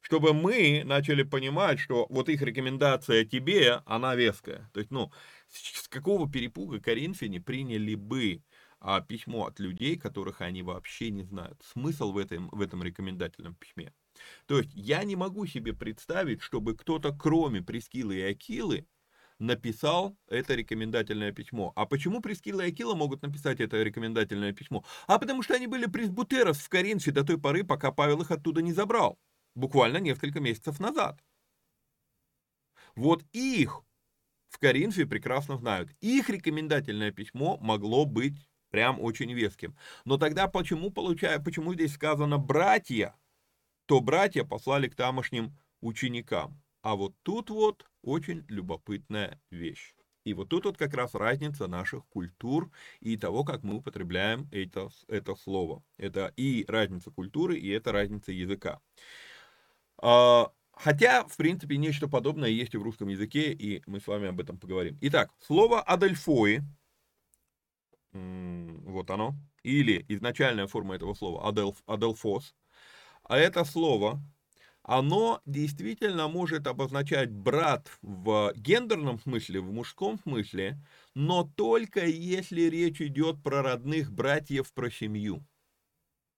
чтобы 0.00 0.32
мы 0.32 0.82
начали 0.84 1.22
понимать, 1.22 1.78
что 1.78 2.06
вот 2.08 2.28
их 2.28 2.40
рекомендация 2.42 3.24
тебе, 3.24 3.82
она 3.84 4.14
веская. 4.14 4.70
То 4.72 4.80
есть, 4.80 4.90
ну, 4.90 5.12
с 5.48 5.88
какого 5.88 6.30
перепуга 6.30 6.80
коринфяне 6.80 7.40
приняли 7.40 7.94
бы 7.94 8.42
а, 8.80 9.00
письмо 9.00 9.46
от 9.46 9.58
людей, 9.60 9.98
которых 9.98 10.40
они 10.40 10.62
вообще 10.62 11.10
не 11.10 11.24
знают? 11.24 11.60
Смысл 11.64 12.12
в 12.12 12.18
этом, 12.18 12.48
в 12.50 12.60
этом 12.60 12.82
рекомендательном 12.82 13.54
письме. 13.54 13.92
То 14.46 14.58
есть, 14.58 14.70
я 14.74 15.04
не 15.04 15.16
могу 15.16 15.46
себе 15.46 15.72
представить, 15.72 16.42
чтобы 16.42 16.76
кто-то, 16.76 17.12
кроме 17.12 17.62
Прескилы 17.62 18.16
и 18.16 18.22
Акилы, 18.22 18.86
написал 19.38 20.16
это 20.28 20.54
рекомендательное 20.54 21.32
письмо. 21.32 21.72
А 21.76 21.86
почему 21.86 22.20
Прескила 22.20 22.64
и 22.64 22.70
Акила 22.70 22.94
могут 22.94 23.22
написать 23.22 23.60
это 23.60 23.82
рекомендательное 23.82 24.52
письмо? 24.52 24.84
А 25.06 25.18
потому 25.18 25.42
что 25.42 25.54
они 25.54 25.66
были 25.66 25.86
пресбутерос 25.86 26.58
в 26.58 26.68
Коринфе 26.68 27.12
до 27.12 27.24
той 27.24 27.38
поры, 27.38 27.64
пока 27.64 27.92
Павел 27.92 28.22
их 28.22 28.30
оттуда 28.30 28.62
не 28.62 28.72
забрал. 28.72 29.18
Буквально 29.54 29.98
несколько 29.98 30.40
месяцев 30.40 30.80
назад. 30.80 31.22
Вот 32.94 33.24
их 33.32 33.82
в 34.48 34.58
Коринфе 34.58 35.06
прекрасно 35.06 35.56
знают. 35.56 35.90
Их 36.00 36.28
рекомендательное 36.30 37.12
письмо 37.12 37.58
могло 37.60 38.04
быть 38.06 38.48
прям 38.70 39.00
очень 39.00 39.32
веским. 39.32 39.76
Но 40.04 40.18
тогда 40.18 40.48
почему, 40.48 40.90
получаю, 40.90 41.42
почему 41.42 41.74
здесь 41.74 41.94
сказано 41.94 42.38
«братья», 42.38 43.14
то 43.86 44.00
братья 44.00 44.44
послали 44.44 44.88
к 44.88 44.94
тамошним 44.94 45.56
ученикам. 45.80 46.60
А 46.88 46.96
вот 46.96 47.12
тут 47.22 47.50
вот 47.50 47.84
очень 48.00 48.46
любопытная 48.48 49.38
вещь. 49.50 49.94
И 50.24 50.32
вот 50.32 50.48
тут 50.48 50.64
вот 50.64 50.78
как 50.78 50.94
раз 50.94 51.14
разница 51.14 51.66
наших 51.66 52.06
культур 52.06 52.70
и 53.00 53.18
того, 53.18 53.44
как 53.44 53.62
мы 53.62 53.74
употребляем 53.74 54.48
это, 54.52 54.88
это 55.06 55.34
слово. 55.34 55.82
Это 55.98 56.32
и 56.36 56.64
разница 56.66 57.10
культуры, 57.10 57.58
и 57.58 57.68
это 57.68 57.92
разница 57.92 58.32
языка. 58.32 58.80
А, 60.00 60.50
хотя, 60.72 61.24
в 61.28 61.36
принципе, 61.36 61.76
нечто 61.76 62.08
подобное 62.08 62.48
есть 62.48 62.72
и 62.72 62.78
в 62.78 62.82
русском 62.82 63.08
языке, 63.08 63.52
и 63.52 63.82
мы 63.84 64.00
с 64.00 64.06
вами 64.06 64.28
об 64.28 64.40
этом 64.40 64.56
поговорим. 64.56 64.96
Итак, 65.02 65.30
слово 65.40 65.82
«адельфои», 65.82 66.62
вот 68.14 69.10
оно, 69.10 69.34
или 69.62 70.06
изначальная 70.08 70.66
форма 70.66 70.94
этого 70.94 71.12
слова 71.12 71.46
«аделф», 71.46 71.82
«аделфос», 71.84 72.54
а 73.24 73.36
это 73.36 73.66
слово 73.66 74.22
оно 74.88 75.42
действительно 75.44 76.28
может 76.28 76.66
обозначать 76.66 77.30
брат 77.30 77.90
в 78.00 78.54
гендерном 78.56 79.20
смысле, 79.20 79.60
в 79.60 79.70
мужском 79.70 80.18
смысле, 80.18 80.82
но 81.14 81.44
только 81.44 82.06
если 82.06 82.62
речь 82.62 83.02
идет 83.02 83.42
про 83.42 83.60
родных 83.60 84.10
братьев, 84.10 84.72
про 84.72 84.90
семью. 84.90 85.46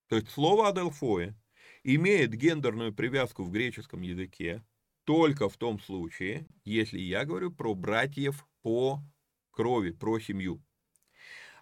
То 0.08 0.16
есть 0.16 0.30
слово 0.30 0.70
«аделфои» 0.70 1.36
имеет 1.84 2.34
гендерную 2.34 2.92
привязку 2.92 3.44
в 3.44 3.52
греческом 3.52 4.02
языке 4.02 4.64
только 5.04 5.48
в 5.48 5.56
том 5.56 5.78
случае, 5.78 6.48
если 6.64 6.98
я 6.98 7.24
говорю 7.24 7.52
про 7.52 7.72
братьев 7.76 8.48
по 8.62 9.00
крови, 9.52 9.92
про 9.92 10.18
семью. 10.18 10.60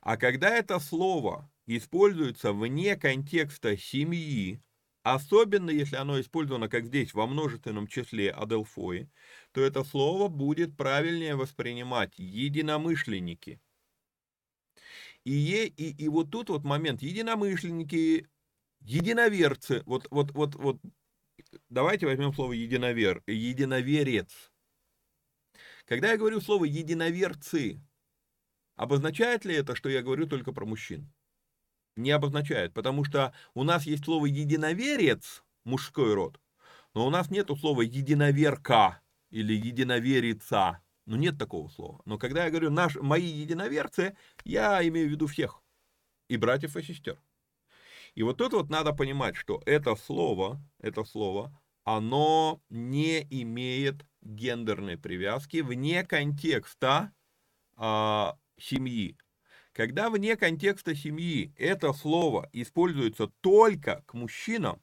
А 0.00 0.16
когда 0.16 0.48
это 0.56 0.78
слово 0.78 1.50
используется 1.66 2.54
вне 2.54 2.96
контекста 2.96 3.76
семьи, 3.76 4.62
Особенно, 5.02 5.70
если 5.70 5.96
оно 5.96 6.20
использовано, 6.20 6.68
как 6.68 6.86
здесь, 6.86 7.12
во 7.14 7.26
множественном 7.26 7.88
числе 7.88 8.30
аделфои, 8.30 9.10
то 9.52 9.60
это 9.60 9.82
слово 9.82 10.28
будет 10.28 10.76
правильнее 10.76 11.34
воспринимать 11.34 12.14
единомышленники. 12.18 13.60
И, 15.24 15.64
и, 15.76 16.04
и 16.04 16.08
вот 16.08 16.30
тут 16.30 16.48
вот 16.50 16.64
момент, 16.64 17.02
единомышленники, 17.02 18.28
единоверцы, 18.80 19.82
вот, 19.86 20.06
вот, 20.10 20.32
вот, 20.32 20.54
вот, 20.56 20.80
давайте 21.70 22.06
возьмем 22.06 22.32
слово 22.34 22.52
единовер, 22.52 23.22
единоверец. 23.26 24.52
Когда 25.86 26.12
я 26.12 26.16
говорю 26.18 26.40
слово 26.40 26.66
единоверцы, 26.66 27.80
обозначает 28.76 29.44
ли 29.44 29.54
это, 29.54 29.76
что 29.76 29.88
я 29.88 30.02
говорю 30.02 30.26
только 30.26 30.52
про 30.52 30.66
мужчин? 30.66 31.12
Не 31.98 32.10
обозначает, 32.10 32.72
потому 32.72 33.04
что 33.04 33.34
у 33.54 33.64
нас 33.64 33.84
есть 33.84 34.04
слово 34.04 34.26
единоверец, 34.26 35.44
мужской 35.64 36.14
род, 36.14 36.40
но 36.94 37.06
у 37.06 37.10
нас 37.10 37.30
нет 37.30 37.50
слова 37.60 37.82
единоверка 37.82 39.00
или 39.30 39.54
единоверица. 39.54 40.80
Ну, 41.06 41.16
нет 41.16 41.38
такого 41.38 41.68
слова. 41.68 42.00
Но 42.04 42.18
когда 42.18 42.44
я 42.44 42.50
говорю 42.50 42.70
наш, 42.70 42.96
мои 42.96 43.24
единоверцы, 43.24 44.16
я 44.44 44.86
имею 44.86 45.08
в 45.08 45.10
виду 45.10 45.26
всех. 45.26 45.62
И 46.28 46.36
братьев, 46.36 46.76
и 46.76 46.82
сестер. 46.82 47.18
И 48.14 48.22
вот 48.22 48.36
тут 48.36 48.52
вот 48.52 48.68
надо 48.68 48.92
понимать, 48.92 49.36
что 49.36 49.62
это 49.64 49.96
слово, 49.96 50.60
это 50.80 51.04
слово, 51.04 51.58
оно 51.84 52.60
не 52.68 53.22
имеет 53.30 54.04
гендерной 54.20 54.98
привязки 54.98 55.58
вне 55.58 56.04
контекста 56.04 57.12
а, 57.76 58.36
семьи. 58.58 59.16
Когда 59.78 60.10
вне 60.10 60.36
контекста 60.36 60.96
семьи 60.96 61.54
это 61.56 61.92
слово 61.92 62.50
используется 62.52 63.28
только 63.40 64.02
к 64.06 64.14
мужчинам, 64.14 64.82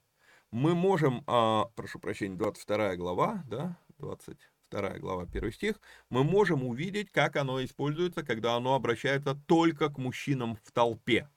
мы 0.52 0.74
можем, 0.74 1.22
а, 1.28 1.66
прошу 1.76 2.00
прощения, 2.00 2.38
22 2.38 2.96
глава, 2.96 3.44
да, 3.46 3.78
22 3.98 5.00
глава, 5.00 5.26
1 5.26 5.52
стих, 5.52 5.82
мы 6.10 6.24
можем 6.24 6.64
увидеть, 6.64 7.12
как 7.12 7.36
оно 7.36 7.62
используется, 7.66 8.24
когда 8.24 8.56
оно 8.56 8.74
обращается 8.74 9.36
только 9.36 9.90
к 9.90 9.98
мужчинам 9.98 10.58
в 10.64 10.72
толпе. 10.72 11.28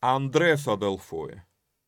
Андрес 0.00 0.66
Аделфое. 0.66 1.46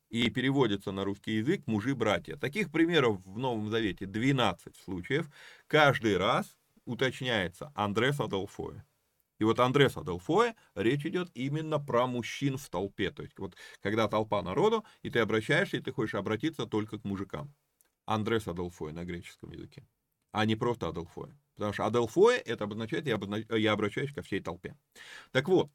И 0.09 0.29
переводится 0.29 0.91
на 0.91 1.05
русский 1.05 1.37
язык 1.37 1.65
мужи-братья. 1.65 2.35
Таких 2.35 2.71
примеров 2.71 3.19
в 3.25 3.39
Новом 3.39 3.71
Завете 3.71 4.05
12 4.05 4.75
случаев. 4.77 5.27
Каждый 5.65 6.17
раз 6.17 6.55
уточняется 6.85 7.71
Андрес 7.73 8.19
Аделфое. 8.19 8.85
И 9.39 9.43
вот 9.43 9.59
Андрес 9.59 9.97
Аделфоe, 9.97 10.55
речь 10.75 11.05
идет 11.05 11.29
именно 11.33 11.79
про 11.79 12.07
мужчин 12.07 12.57
в 12.57 12.69
толпе. 12.69 13.11
То 13.11 13.23
есть 13.23 13.37
вот 13.39 13.55
когда 13.81 14.07
толпа 14.07 14.41
народу, 14.41 14.85
и 15.01 15.09
ты 15.09 15.19
обращаешься, 15.19 15.77
и 15.77 15.81
ты 15.81 15.91
хочешь 15.91 16.15
обратиться 16.15 16.65
только 16.65 16.99
к 16.99 17.03
мужикам. 17.03 17.53
Андрес 18.05 18.47
Аделфоe 18.47 18.91
на 18.91 19.05
греческом 19.05 19.51
языке. 19.51 19.87
А 20.31 20.45
не 20.45 20.55
просто 20.55 20.87
Аделфоe. 20.87 21.33
Потому 21.55 21.73
что 21.73 21.85
Аделфоe 21.85 22.35
это 22.37 22.65
обозначает, 22.65 23.07
я, 23.07 23.15
обознач... 23.15 23.45
я 23.49 23.71
обращаюсь 23.71 24.13
ко 24.13 24.21
всей 24.21 24.39
толпе. 24.39 24.75
Так 25.31 25.47
вот, 25.47 25.69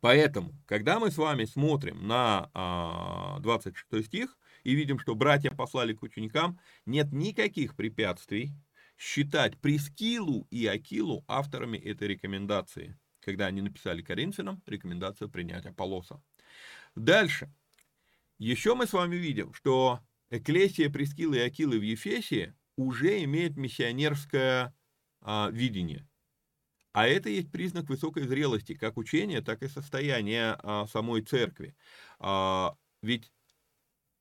поэтому, 0.00 0.52
когда 0.66 0.98
мы 0.98 1.10
с 1.10 1.16
вами 1.16 1.44
смотрим 1.44 2.06
на 2.06 2.50
а, 2.54 3.38
26 3.40 4.06
стих 4.06 4.38
и 4.64 4.74
видим, 4.74 4.98
что 4.98 5.14
братья 5.14 5.50
послали 5.50 5.94
к 5.94 6.02
ученикам, 6.02 6.58
нет 6.86 7.12
никаких 7.12 7.76
препятствий 7.76 8.52
считать 8.96 9.58
Прескилу 9.60 10.46
и 10.50 10.66
Акилу 10.66 11.24
авторами 11.26 11.78
этой 11.78 12.08
рекомендации, 12.08 12.98
когда 13.20 13.46
они 13.46 13.62
написали 13.62 14.02
Коринфянам 14.02 14.62
рекомендацию 14.66 15.30
принять 15.30 15.66
Аполлоса. 15.66 16.22
Дальше. 16.94 17.52
Еще 18.38 18.74
мы 18.74 18.86
с 18.86 18.92
вами 18.92 19.16
видим, 19.16 19.54
что 19.54 20.00
Эклесия 20.30 20.90
Прескилы 20.90 21.36
и 21.36 21.40
Акилы 21.40 21.78
в 21.78 21.82
Ефесе 21.82 22.54
уже 22.76 23.22
имеет 23.24 23.56
миссионерское 23.56 24.74
а, 25.20 25.50
видение. 25.50 26.08
А 26.92 27.06
это 27.06 27.30
есть 27.30 27.50
признак 27.50 27.88
высокой 27.88 28.26
зрелости, 28.26 28.74
как 28.74 28.96
учения, 28.96 29.40
так 29.40 29.62
и 29.62 29.68
состояния 29.68 30.58
а, 30.62 30.86
самой 30.86 31.22
церкви. 31.22 31.74
А, 32.18 32.76
ведь 33.02 33.30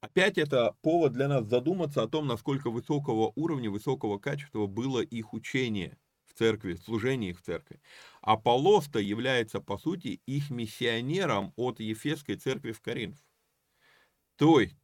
Опять 0.01 0.39
это 0.39 0.75
повод 0.81 1.13
для 1.13 1.27
нас 1.27 1.45
задуматься 1.45 2.01
о 2.01 2.07
том, 2.07 2.25
насколько 2.25 2.71
высокого 2.71 3.31
уровня, 3.35 3.69
высокого 3.69 4.17
качества 4.17 4.65
было 4.65 4.99
их 5.01 5.33
учение 5.33 5.95
в 6.25 6.33
церкви, 6.33 6.73
служение 6.75 7.31
их 7.31 7.39
в 7.39 7.43
церкви. 7.43 7.79
Аполлос-то 8.21 8.97
является, 8.99 9.59
по 9.59 9.77
сути, 9.77 10.19
их 10.25 10.49
миссионером 10.49 11.53
от 11.55 11.79
Ефесской 11.79 12.35
церкви 12.35 12.71
в 12.71 12.81
Коринф. 12.81 13.17
То 14.37 14.59
есть, 14.59 14.75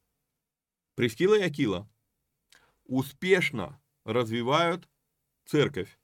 Прескила 0.94 1.36
и 1.36 1.42
Акила 1.42 1.88
успешно 2.84 3.80
развивают 4.04 4.88
церковь. 5.44 5.98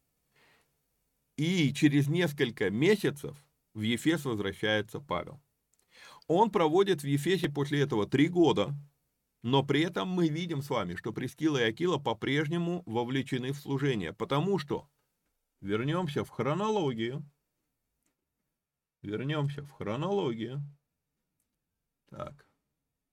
И 1.37 1.73
через 1.73 2.09
несколько 2.09 2.71
месяцев 2.71 3.37
в 3.75 3.81
Ефес 3.83 4.25
возвращается 4.25 5.01
Павел. 5.01 5.41
Он 6.27 6.51
проводит 6.51 7.03
в 7.03 7.07
Ефесе 7.07 7.49
после 7.49 7.81
этого 7.81 8.07
три 8.07 8.29
года, 8.29 8.75
но 9.45 9.63
при 9.63 9.83
этом 9.83 10.09
мы 10.09 10.29
видим 10.29 10.63
с 10.63 10.71
вами, 10.71 10.95
что 10.95 11.13
Прескила 11.13 11.59
и 11.59 11.69
Акила 11.69 11.99
по-прежнему 11.99 12.83
вовлечены 12.87 13.53
в 13.53 13.59
служение, 13.59 14.15
потому 14.15 14.59
что 14.59 14.89
вернемся 15.61 16.25
в 16.25 16.31
хронологию. 16.31 17.23
Вернемся 19.03 19.63
в 19.63 19.71
хронологию. 19.71 20.63
Так, 22.09 22.49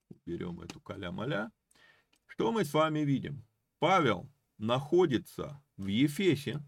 уберем 0.08 0.62
эту 0.62 0.80
каля-маля. 0.80 1.52
Что 2.28 2.54
мы 2.54 2.64
с 2.64 2.74
вами 2.74 3.00
видим? 3.00 3.46
Павел 3.80 4.32
находится 4.58 5.62
в 5.76 5.88
Ефесе. 5.88 6.64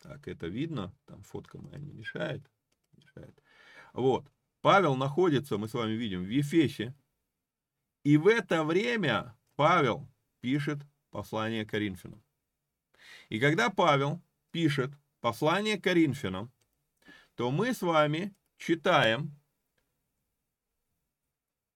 Так, 0.00 0.28
это 0.28 0.46
видно, 0.46 0.96
там 1.06 1.24
фотка 1.24 1.58
моя 1.58 1.78
не 1.78 1.90
мешает. 1.90 2.48
мешает. 2.92 3.36
Вот, 3.94 4.30
Павел 4.60 4.94
находится, 4.94 5.58
мы 5.58 5.66
с 5.66 5.74
вами 5.74 5.94
видим, 5.94 6.22
в 6.22 6.28
Ефесе. 6.28 6.94
И 8.04 8.18
в 8.18 8.28
это 8.28 8.64
время 8.64 9.36
Павел 9.56 10.08
пишет 10.40 10.78
послание 11.10 11.64
Коринфянам. 11.64 12.22
И 13.30 13.40
когда 13.40 13.70
Павел 13.70 14.22
пишет 14.50 14.90
послание 15.20 15.80
Коринфянам, 15.80 16.52
то 17.34 17.50
мы 17.50 17.72
с 17.72 17.80
вами 17.80 18.34
читаем 18.58 19.34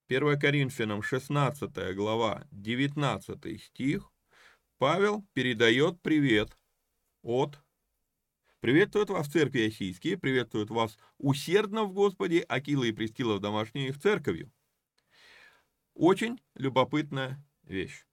1 0.08 0.38
Коринфянам 0.38 1.02
16 1.02 1.94
глава 1.94 2.46
19 2.50 3.62
стих, 3.62 4.12
Павел 4.76 5.26
передает 5.32 6.00
привет 6.02 6.56
от 7.22 7.58
Приветствуют 8.60 9.10
вас 9.10 9.28
церкви 9.28 9.68
Осийские, 9.68 10.18
приветствуют 10.18 10.70
вас 10.70 10.98
усердно 11.16 11.84
в 11.84 11.92
Господе 11.92 12.40
Акила 12.40 12.84
и 12.84 12.92
Престила 12.92 13.36
в 13.36 13.40
домашней 13.40 13.88
их 13.88 14.00
церковью. 14.00 14.50
Очень 15.98 16.40
любопытная 16.54 17.44
вещь. 17.64 18.06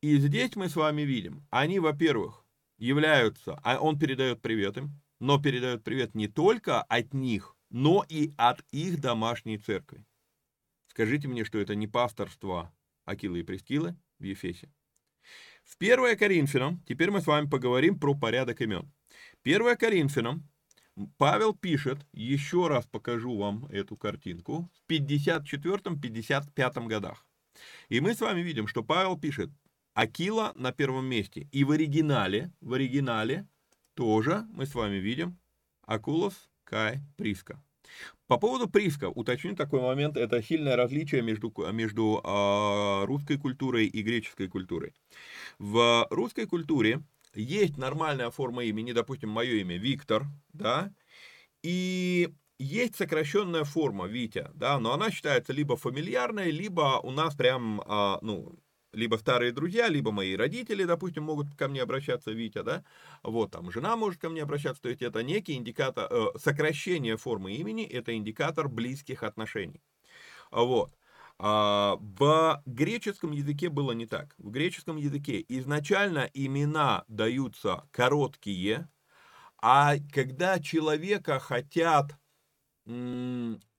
И 0.00 0.18
здесь 0.18 0.56
мы 0.56 0.68
с 0.68 0.74
вами 0.74 1.02
видим, 1.02 1.46
они, 1.50 1.78
во-первых, 1.78 2.44
являются, 2.78 3.60
а 3.62 3.78
он 3.78 3.96
передает 3.96 4.42
привет 4.42 4.76
им, 4.76 5.00
но 5.20 5.40
передает 5.40 5.84
привет 5.84 6.16
не 6.16 6.26
только 6.26 6.82
от 6.82 7.14
них, 7.14 7.56
но 7.70 8.04
и 8.08 8.34
от 8.36 8.64
их 8.72 9.00
домашней 9.00 9.56
церкви. 9.56 10.04
Скажите 10.88 11.28
мне, 11.28 11.44
что 11.44 11.60
это 11.60 11.76
не 11.76 11.86
пасторство 11.86 12.74
Акилы 13.04 13.38
и 13.38 13.44
Прескилы 13.44 13.96
в 14.18 14.24
Ефесе. 14.24 14.74
В 15.62 15.76
1 15.78 16.18
Коринфянам, 16.18 16.82
теперь 16.88 17.12
мы 17.12 17.20
с 17.20 17.28
вами 17.28 17.48
поговорим 17.48 18.00
про 18.00 18.16
порядок 18.16 18.60
имен. 18.62 18.92
1 19.44 19.76
Коринфянам 19.76 20.48
Павел 21.18 21.54
пишет, 21.54 21.98
еще 22.12 22.68
раз 22.68 22.86
покажу 22.86 23.36
вам 23.36 23.66
эту 23.66 23.96
картинку, 23.96 24.70
в 24.72 24.90
54-55 24.90 26.86
годах. 26.86 27.26
И 27.88 28.00
мы 28.00 28.14
с 28.14 28.20
вами 28.20 28.40
видим, 28.40 28.66
что 28.66 28.82
Павел 28.82 29.18
пишет, 29.18 29.50
Акила 29.94 30.52
на 30.56 30.72
первом 30.72 31.06
месте. 31.06 31.48
И 31.52 31.64
в 31.64 31.70
оригинале, 31.70 32.52
в 32.60 32.74
оригинале 32.74 33.46
тоже 33.94 34.46
мы 34.50 34.66
с 34.66 34.74
вами 34.74 34.96
видим 34.96 35.38
Акулос 35.86 36.50
Кай 36.64 37.00
Приска. 37.16 37.62
По 38.26 38.38
поводу 38.38 38.68
Приска, 38.68 39.08
уточню 39.08 39.54
такой 39.54 39.80
момент, 39.80 40.16
это 40.16 40.42
сильное 40.42 40.76
различие 40.76 41.22
между, 41.22 41.52
между 41.72 42.20
э, 42.22 43.04
русской 43.06 43.38
культурой 43.38 43.86
и 43.86 44.02
греческой 44.02 44.48
культурой. 44.48 44.92
В 45.58 46.06
русской 46.10 46.46
культуре 46.46 47.02
есть 47.36 47.76
нормальная 47.76 48.30
форма 48.30 48.64
имени, 48.64 48.92
допустим, 48.92 49.30
мое 49.30 49.54
имя 49.56 49.76
Виктор, 49.78 50.26
да, 50.52 50.92
и 51.62 52.30
есть 52.58 52.96
сокращенная 52.96 53.64
форма 53.64 54.06
Витя, 54.06 54.50
да, 54.54 54.78
но 54.80 54.92
она 54.92 55.10
считается 55.10 55.52
либо 55.52 55.76
фамильярной, 55.76 56.50
либо 56.50 57.00
у 57.02 57.10
нас 57.10 57.34
прям, 57.34 57.82
а, 57.86 58.18
ну, 58.22 58.58
либо 58.92 59.16
старые 59.16 59.52
друзья, 59.52 59.88
либо 59.88 60.12
мои 60.12 60.36
родители, 60.36 60.84
допустим, 60.84 61.24
могут 61.24 61.54
ко 61.56 61.68
мне 61.68 61.82
обращаться, 61.82 62.32
Витя, 62.32 62.62
да, 62.62 62.84
вот, 63.22 63.50
там, 63.52 63.70
жена 63.72 63.96
может 63.96 64.20
ко 64.20 64.30
мне 64.30 64.42
обращаться, 64.42 64.82
то 64.82 64.88
есть 64.88 65.02
это 65.02 65.22
некий 65.22 65.54
индикатор, 65.54 66.08
э, 66.10 66.26
сокращение 66.38 67.16
формы 67.18 67.54
имени, 67.54 67.84
это 67.84 68.14
индикатор 68.16 68.68
близких 68.68 69.22
отношений, 69.22 69.82
вот. 70.50 70.95
А, 71.38 71.96
в 72.00 72.62
греческом 72.66 73.32
языке 73.32 73.68
было 73.68 73.92
не 73.92 74.06
так. 74.06 74.34
В 74.38 74.50
греческом 74.50 74.96
языке 74.96 75.44
изначально 75.48 76.30
имена 76.32 77.04
даются 77.08 77.86
короткие, 77.90 78.88
а 79.58 79.96
когда 80.12 80.60
человека 80.60 81.38
хотят 81.40 82.18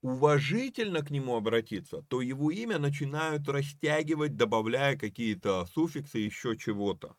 уважительно 0.02 1.02
к 1.02 1.12
нему 1.12 1.36
обратиться, 1.36 2.02
то 2.10 2.22
его 2.22 2.52
имя 2.52 2.78
начинают 2.78 3.48
растягивать, 3.48 4.36
добавляя 4.36 4.98
какие-то 4.98 5.66
суффиксы, 5.66 6.20
еще 6.20 6.58
чего-то. 6.58 7.16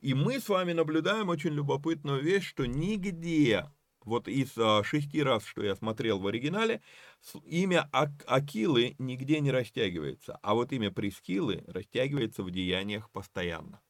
И 0.00 0.14
мы 0.14 0.40
с 0.40 0.48
вами 0.48 0.72
наблюдаем 0.72 1.28
очень 1.28 1.52
любопытную 1.52 2.22
вещь, 2.22 2.48
что 2.48 2.66
нигде, 2.66 3.70
вот 4.04 4.28
из 4.28 4.56
а, 4.56 4.82
шести 4.84 5.22
раз, 5.22 5.44
что 5.44 5.62
я 5.62 5.74
смотрел 5.76 6.18
в 6.18 6.26
оригинале, 6.26 6.82
имя 7.44 7.88
Акилы 7.92 8.94
нигде 8.98 9.40
не 9.40 9.50
растягивается, 9.50 10.38
а 10.42 10.54
вот 10.54 10.72
имя 10.72 10.90
Прескилы 10.90 11.64
растягивается 11.66 12.42
в 12.42 12.50
деяниях 12.50 13.10
постоянно. 13.10 13.80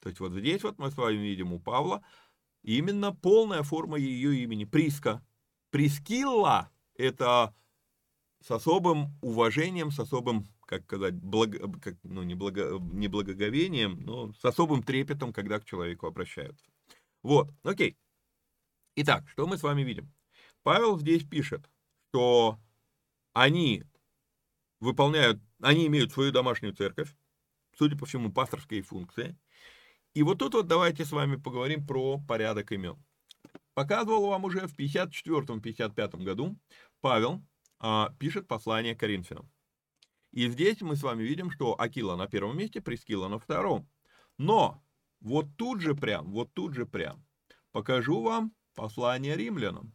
То 0.00 0.08
есть 0.08 0.20
вот 0.20 0.32
здесь 0.32 0.62
вот 0.62 0.78
мы 0.78 0.90
с 0.90 0.96
вами 0.96 1.18
видим 1.18 1.52
у 1.52 1.58
Павла 1.58 2.02
именно 2.62 3.14
полная 3.14 3.62
форма 3.62 3.98
ее 3.98 4.42
имени, 4.42 4.64
Приска. 4.64 5.24
Прескилла– 5.70 6.70
это 6.96 7.54
с 8.40 8.50
особым 8.50 9.18
уважением, 9.20 9.90
с 9.90 10.00
особым, 10.00 10.48
как 10.66 10.84
сказать, 10.84 11.14
благо, 11.14 11.70
как, 11.80 11.96
ну, 12.02 12.22
не, 12.22 12.34
благо, 12.34 12.78
не 12.80 13.08
благоговением, 13.08 14.00
но 14.00 14.32
с 14.32 14.44
особым 14.44 14.82
трепетом, 14.82 15.32
когда 15.32 15.60
к 15.60 15.64
человеку 15.64 16.06
обращаются. 16.06 16.64
Вот, 17.22 17.50
окей. 17.62 17.96
Итак, 19.02 19.26
что 19.30 19.46
мы 19.46 19.56
с 19.56 19.62
вами 19.62 19.80
видим? 19.80 20.12
Павел 20.62 20.98
здесь 20.98 21.24
пишет, 21.24 21.70
что 22.10 22.58
они 23.32 23.82
выполняют, 24.78 25.40
они 25.62 25.86
имеют 25.86 26.12
свою 26.12 26.32
домашнюю 26.32 26.74
церковь, 26.74 27.08
судя 27.78 27.96
по 27.96 28.04
всему, 28.04 28.30
пасторские 28.30 28.82
функции. 28.82 29.38
И 30.12 30.22
вот 30.22 30.40
тут 30.40 30.52
вот 30.52 30.66
давайте 30.66 31.06
с 31.06 31.12
вами 31.12 31.36
поговорим 31.36 31.86
про 31.86 32.18
порядок 32.18 32.72
имен. 32.72 33.02
Показывал 33.72 34.26
вам 34.26 34.44
уже 34.44 34.66
в 34.66 34.78
54-55 34.78 36.22
году 36.22 36.58
Павел 37.00 37.42
а, 37.78 38.14
пишет 38.18 38.48
послание 38.48 38.94
Коринфянам. 38.94 39.50
И 40.30 40.46
здесь 40.50 40.82
мы 40.82 40.94
с 40.94 41.02
вами 41.02 41.22
видим, 41.22 41.50
что 41.50 41.74
Акила 41.80 42.16
на 42.16 42.26
первом 42.26 42.58
месте, 42.58 42.82
Прескила 42.82 43.28
на 43.28 43.38
втором. 43.38 43.88
Но 44.36 44.84
вот 45.20 45.46
тут 45.56 45.80
же 45.80 45.94
прям, 45.94 46.30
вот 46.32 46.52
тут 46.52 46.74
же 46.74 46.84
прям 46.84 47.24
покажу 47.72 48.20
вам 48.20 48.52
послание 48.74 49.36
римлянам. 49.36 49.92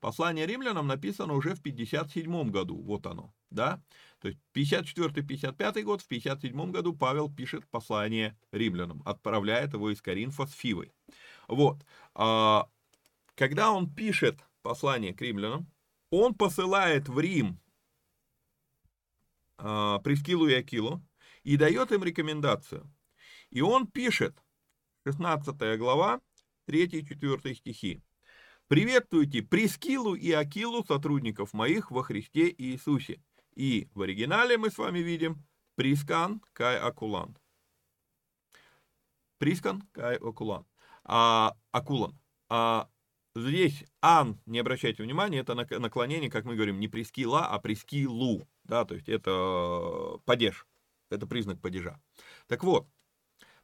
Послание 0.00 0.46
римлянам 0.46 0.86
написано 0.86 1.34
уже 1.34 1.54
в 1.54 1.62
57 1.62 2.50
году, 2.50 2.80
вот 2.80 3.06
оно, 3.06 3.34
да? 3.50 3.82
То 4.20 4.28
есть 4.28 4.38
54-55 4.54 5.82
год, 5.82 6.02
в 6.02 6.06
57 6.06 6.70
году 6.70 6.94
Павел 6.94 7.32
пишет 7.32 7.66
послание 7.68 8.38
римлянам, 8.52 9.02
отправляет 9.04 9.72
его 9.72 9.90
из 9.90 10.02
Коринфа 10.02 10.46
с 10.46 10.52
Фивой. 10.52 10.92
Вот. 11.48 11.84
А, 12.14 12.68
когда 13.34 13.72
он 13.72 13.92
пишет 13.92 14.38
послание 14.62 15.14
к 15.14 15.20
римлянам, 15.22 15.70
он 16.10 16.34
посылает 16.34 17.08
в 17.08 17.18
Рим 17.18 17.58
а, 19.58 19.98
Прескилу 20.00 20.46
и 20.46 20.54
Акилу 20.54 21.02
и 21.42 21.56
дает 21.56 21.92
им 21.92 22.04
рекомендацию. 22.04 22.92
И 23.50 23.60
он 23.60 23.86
пишет, 23.86 24.36
16 25.06 25.78
глава, 25.78 26.20
3-4 26.68 27.54
стихи. 27.54 28.02
«Приветствуйте 28.68 29.42
Прескилу 29.42 30.14
и 30.14 30.32
Акилу, 30.32 30.84
сотрудников 30.84 31.52
моих 31.52 31.90
во 31.90 32.02
Христе 32.02 32.54
Иисусе». 32.56 33.20
И 33.54 33.88
в 33.94 34.02
оригинале 34.02 34.58
мы 34.58 34.70
с 34.70 34.78
вами 34.78 34.98
видим 34.98 35.44
Прискан 35.76 36.42
Кай 36.52 36.78
Акулан. 36.78 37.36
Прискан 39.38 39.82
Кай 39.92 40.16
Акулан. 40.16 40.66
А, 41.04 41.54
Акулан. 41.72 42.18
А, 42.48 42.88
Здесь 43.36 43.84
ан, 44.00 44.40
не 44.46 44.58
обращайте 44.60 45.02
внимания, 45.02 45.40
это 45.40 45.54
наклонение, 45.54 46.30
как 46.30 46.46
мы 46.46 46.54
говорим, 46.54 46.80
не 46.80 46.88
прескила, 46.88 47.46
а 47.46 47.58
прескилу. 47.58 48.48
Да, 48.64 48.86
то 48.86 48.94
есть 48.94 49.10
это 49.10 50.18
падеж. 50.24 50.66
Это 51.10 51.26
признак 51.26 51.60
падежа. 51.60 52.00
Так 52.46 52.64
вот, 52.64 52.88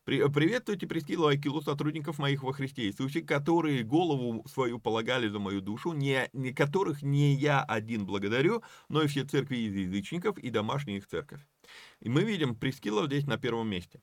при, 0.04 0.28
приветствуйте 0.28 0.86
Прескилу 0.86 1.28
Акилу, 1.28 1.62
сотрудников 1.62 2.18
моих 2.18 2.42
во 2.42 2.52
Христе 2.52 2.86
Иисусе, 2.86 3.22
которые 3.22 3.84
голову 3.84 4.44
свою 4.48 4.80
полагали 4.80 5.28
за 5.28 5.38
мою 5.38 5.60
душу, 5.60 5.92
не, 5.92 6.28
не 6.32 6.52
которых 6.52 7.02
не 7.02 7.34
я 7.34 7.62
один 7.62 8.04
благодарю, 8.04 8.62
но 8.88 9.02
и 9.02 9.06
все 9.06 9.24
церкви 9.24 9.58
из 9.58 9.74
язычников 9.74 10.38
и 10.38 10.50
домашняя 10.50 10.96
их 10.96 11.06
церковь. 11.06 11.40
И 12.00 12.08
мы 12.08 12.24
видим 12.24 12.56
Прескила 12.56 13.06
здесь 13.06 13.26
на 13.26 13.38
первом 13.38 13.68
месте. 13.68 14.02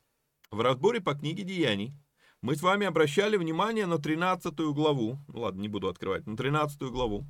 В 0.52 0.62
разборе 0.62 1.02
по 1.02 1.14
книге 1.14 1.44
Деяний 1.44 1.94
мы 2.42 2.56
с 2.56 2.62
вами 2.62 2.86
обращали 2.86 3.36
внимание 3.36 3.86
на 3.86 3.98
13 4.00 4.58
главу, 4.74 5.20
ну 5.28 5.42
ладно, 5.42 5.60
не 5.60 5.68
буду 5.68 5.90
открывать, 5.90 6.26
на 6.26 6.38
13 6.38 6.82
главу, 6.84 7.28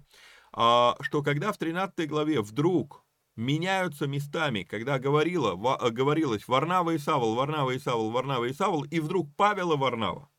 а, 0.54 0.96
что 1.02 1.24
когда 1.24 1.52
в 1.52 1.58
13 1.58 2.08
главе 2.08 2.42
вдруг 2.42 3.04
меняются 3.36 4.08
местами, 4.08 4.64
когда 4.64 5.00
говорило, 5.00 5.56
говорилось 5.90 6.48
Варнава 6.48 6.92
и 6.92 6.98
Савол, 6.98 7.36
Варнава 7.36 7.72
и 7.72 7.80
Савол, 7.80 8.12
Варнава 8.12 8.46
и 8.46 8.54
Савол, 8.54 8.84
и 8.84 9.00
вдруг 9.00 9.34
Павел 9.36 9.74
и 9.74 9.78
Варнава. 9.78 10.30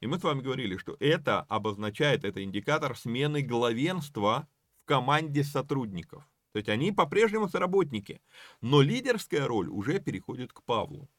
И 0.00 0.06
мы 0.06 0.18
с 0.18 0.22
вами 0.22 0.42
говорили, 0.42 0.76
что 0.76 0.96
это 1.00 1.40
обозначает, 1.42 2.24
это 2.24 2.42
индикатор 2.42 2.96
смены 2.96 3.42
главенства 3.42 4.48
в 4.82 4.84
команде 4.86 5.42
сотрудников. 5.42 6.24
То 6.52 6.58
есть 6.58 6.68
они 6.68 6.92
по-прежнему 6.92 7.48
соработники, 7.48 8.20
но 8.60 8.80
лидерская 8.80 9.46
роль 9.46 9.68
уже 9.68 9.98
переходит 9.98 10.52
к 10.52 10.62
Павлу. 10.62 11.10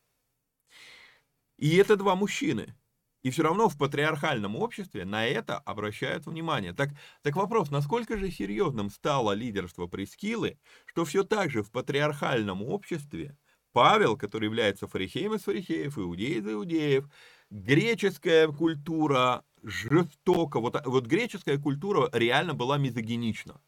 И 1.57 1.75
это 1.75 1.97
два 1.97 2.15
мужчины. 2.15 2.75
И 3.21 3.31
все 3.31 3.43
равно 3.43 3.67
в 3.67 3.77
патриархальном 3.77 4.55
обществе 4.55 5.05
на 5.05 5.25
это 5.25 5.57
обращают 5.57 6.25
внимание. 6.25 6.73
Так, 6.73 6.89
так 7.21 7.35
вопрос, 7.35 7.69
насколько 7.69 8.17
же 8.17 8.31
серьезным 8.31 8.89
стало 8.89 9.33
лидерство 9.33 9.87
Прескилы, 9.87 10.57
что 10.85 11.05
все 11.05 11.23
так 11.23 11.51
же 11.51 11.61
в 11.61 11.71
патриархальном 11.71 12.63
обществе 12.63 13.37
Павел, 13.73 14.17
который 14.17 14.45
является 14.45 14.87
фарисеем 14.87 15.33
из 15.33 15.43
фарисеев, 15.43 15.97
иудей 15.97 16.39
из 16.39 16.47
иудеев, 16.47 17.09
греческая 17.49 18.47
культура 18.47 19.43
жестоко, 19.63 20.59
вот, 20.59 20.81
вот 20.85 21.05
греческая 21.05 21.57
культура 21.57 22.09
реально 22.13 22.53
была 22.53 22.77
мизогинична. 22.77 23.61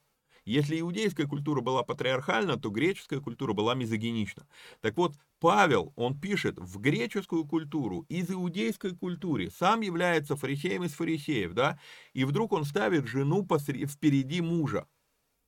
Если 0.46 0.80
иудейская 0.80 1.28
культура 1.28 1.62
была 1.62 1.84
патриархальна, 1.84 2.58
то 2.58 2.70
греческая 2.70 3.20
культура 3.20 3.54
была 3.54 3.76
мизогинична. 3.76 4.48
Так 4.80 4.98
вот, 4.98 5.16
Павел, 5.40 5.94
он 5.96 6.20
пишет, 6.20 6.58
в 6.58 6.80
греческую 6.80 7.46
культуру, 7.46 8.06
из 8.10 8.32
иудейской 8.32 8.96
культуры, 8.96 9.52
сам 9.52 9.82
является 9.82 10.36
фарисеем 10.36 10.84
из 10.84 10.94
фарисеев, 10.94 11.54
да, 11.54 11.80
и 12.14 12.26
вдруг 12.26 12.54
он 12.54 12.66
ставит 12.66 13.08
жену 13.08 13.46
посреди, 13.46 13.86
впереди 13.86 14.42
мужа, 14.42 14.88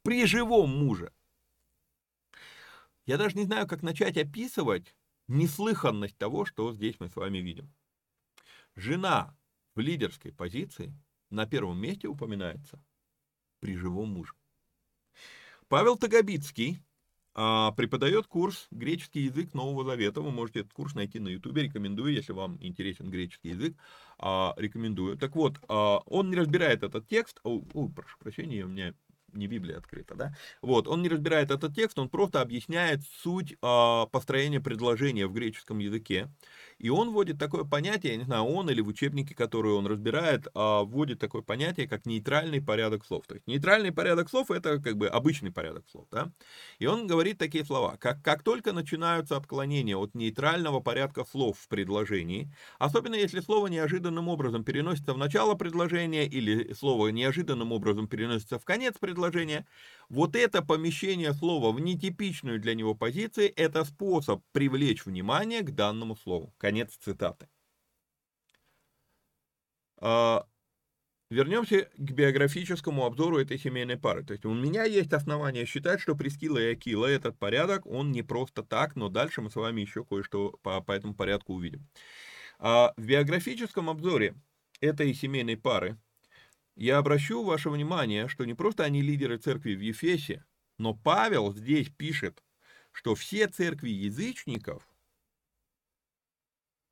при 0.04 0.26
живом 0.26 0.70
муже. 0.70 1.12
Я 3.06 3.18
даже 3.18 3.36
не 3.36 3.46
знаю, 3.46 3.68
как 3.68 3.82
начать 3.82 4.18
описывать 4.18 4.96
неслыханность 5.28 6.18
того, 6.18 6.46
что 6.46 6.72
здесь 6.74 7.00
мы 7.00 7.10
с 7.10 7.16
вами 7.16 7.40
видим. 7.40 7.74
Жена 8.76 9.36
в 9.76 9.80
лидерской 9.80 10.32
позиции 10.32 10.94
на 11.30 11.48
первом 11.48 11.80
месте 11.80 12.08
упоминается 12.08 12.84
при 13.60 13.76
живом 13.76 14.10
муже. 14.10 14.34
Павел 15.74 15.98
Тагобицкий 15.98 16.84
а, 17.34 17.72
преподает 17.72 18.28
курс 18.28 18.68
«Греческий 18.70 19.22
язык 19.22 19.56
Нового 19.56 19.84
Завета». 19.84 20.22
Вы 20.22 20.30
можете 20.30 20.60
этот 20.60 20.72
курс 20.72 20.94
найти 20.94 21.18
на 21.18 21.30
Ютубе. 21.30 21.64
Рекомендую, 21.64 22.14
если 22.14 22.32
вам 22.32 22.60
интересен 22.62 23.10
греческий 23.10 23.50
язык. 23.50 23.76
А, 24.20 24.54
рекомендую. 24.58 25.18
Так 25.18 25.36
вот, 25.36 25.58
а, 25.68 25.98
он 26.06 26.30
не 26.30 26.36
разбирает 26.36 26.84
этот 26.84 27.08
текст. 27.08 27.40
О, 27.44 27.64
о, 27.74 27.90
прошу 27.90 28.20
прощения, 28.20 28.64
у 28.64 28.68
меня 28.68 28.94
не 29.34 29.48
Библия 29.48 29.78
открыта, 29.78 30.16
да? 30.16 30.36
Вот, 30.62 30.88
он 30.88 31.02
не 31.02 31.10
разбирает 31.10 31.52
этот 31.52 31.76
текст, 31.76 32.00
он 32.00 32.10
просто 32.10 32.42
объясняет 32.42 33.02
суть 33.22 33.54
э, 33.54 34.06
построения 34.12 34.60
предложения 34.60 35.28
в 35.28 35.34
греческом 35.34 35.80
языке. 35.80 36.30
И 36.80 36.90
он 36.90 37.12
вводит 37.12 37.40
такое 37.40 37.64
понятие, 37.64 38.14
я 38.14 38.18
не 38.18 38.26
знаю, 38.26 38.44
он 38.44 38.70
или 38.70 38.82
в 38.82 38.88
учебнике, 38.88 39.36
который 39.36 39.72
он 39.74 39.88
разбирает, 39.88 40.48
э, 40.48 40.50
вводит 40.54 41.20
такое 41.20 41.42
понятие, 41.42 41.88
как 41.88 42.06
нейтральный 42.06 42.62
порядок 42.62 43.06
слов. 43.06 43.26
То 43.28 43.36
есть 43.36 43.48
нейтральный 43.48 43.92
порядок 43.92 44.30
слов 44.30 44.52
это 44.52 44.80
как 44.80 44.98
бы 44.98 45.08
обычный 45.08 45.52
порядок 45.52 45.86
слов, 45.90 46.08
да? 46.12 46.32
И 46.80 46.86
он 46.86 47.08
говорит 47.08 47.38
такие 47.38 47.66
слова, 47.66 47.98
как, 47.98 48.22
как 48.22 48.44
только 48.44 48.74
начинаются 48.74 49.38
отклонения 49.38 49.96
от 49.96 50.16
нейтрального 50.16 50.80
порядка 50.80 51.26
слов 51.26 51.58
в 51.60 51.68
предложении, 51.68 52.52
особенно 52.80 53.16
если 53.16 53.40
слово 53.40 53.68
неожиданным 53.68 54.28
образом 54.28 54.64
переносится 54.64 55.14
в 55.14 55.18
начало 55.18 55.56
предложения 55.56 56.26
или 56.26 56.74
слово 56.74 57.10
неожиданным 57.10 57.72
образом 57.72 58.08
переносится 58.08 58.60
в 58.60 58.66
конец 58.66 58.96
предложения, 59.00 59.23
предложения. 59.24 59.66
Вот 60.10 60.36
это 60.36 60.62
помещение 60.62 61.34
слова 61.34 61.72
в 61.72 61.80
нетипичную 61.80 62.60
для 62.60 62.76
него 62.76 62.94
позицию– 62.94 63.52
это 63.56 63.84
способ 63.86 64.44
привлечь 64.52 65.06
внимание 65.06 65.62
к 65.62 65.72
данному 65.72 66.16
слову. 66.16 66.54
Конец 66.58 66.96
цитаты. 66.98 67.48
А, 69.98 70.46
вернемся 71.30 71.90
к 71.96 72.12
биографическому 72.12 73.06
обзору 73.06 73.40
этой 73.40 73.58
семейной 73.58 73.98
пары. 73.98 74.24
То 74.24 74.34
есть 74.34 74.46
у 74.46 74.54
меня 74.54 74.84
есть 74.84 75.14
основания 75.14 75.66
считать, 75.66 76.02
что 76.02 76.16
Прескила 76.16 76.60
и 76.60 76.74
Акила 76.74 77.06
этот 77.06 77.40
порядок, 77.40 77.86
он 77.86 78.12
не 78.12 78.22
просто 78.22 78.62
так, 78.62 78.96
но 78.96 79.10
дальше 79.10 79.42
мы 79.42 79.50
с 79.50 79.56
вами 79.56 79.82
еще 79.82 80.04
кое-что 80.04 80.60
по, 80.62 80.82
по 80.82 80.92
этому 80.92 81.16
порядку 81.16 81.54
увидим. 81.54 81.88
А, 82.60 82.94
в 82.98 83.06
биографическом 83.06 83.90
обзоре 83.90 84.36
этой 84.80 85.14
семейной 85.14 85.58
пары 85.58 85.98
я 86.76 86.98
обращу 86.98 87.44
ваше 87.44 87.70
внимание, 87.70 88.28
что 88.28 88.46
не 88.46 88.54
просто 88.54 88.84
они 88.84 89.02
лидеры 89.02 89.38
церкви 89.38 89.76
в 89.76 89.82
Ефесе, 89.82 90.46
но 90.78 90.94
Павел 90.94 91.54
здесь 91.54 91.90
пишет, 91.90 92.44
что 92.92 93.16
все 93.16 93.48
церкви 93.48 93.90
язычников, 93.90 94.88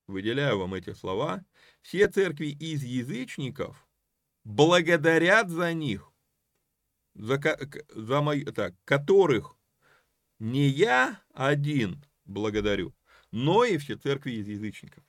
выделяю 0.08 0.60
вам 0.60 0.74
эти 0.74 0.94
слова, 0.94 1.44
все 1.82 2.08
церкви 2.08 2.48
из 2.48 2.84
язычников 2.84 3.88
благодарят 4.44 5.50
за 5.50 5.74
них, 5.74 6.12
за, 7.14 7.40
за 7.90 8.22
мои, 8.22 8.44
так, 8.44 8.76
которых 8.86 9.58
не 10.40 10.68
я 10.68 11.22
один 11.34 12.04
благодарю, 12.26 12.96
но 13.32 13.64
и 13.64 13.78
все 13.78 13.96
церкви 13.96 14.32
из 14.34 14.48
язычников. 14.48 15.04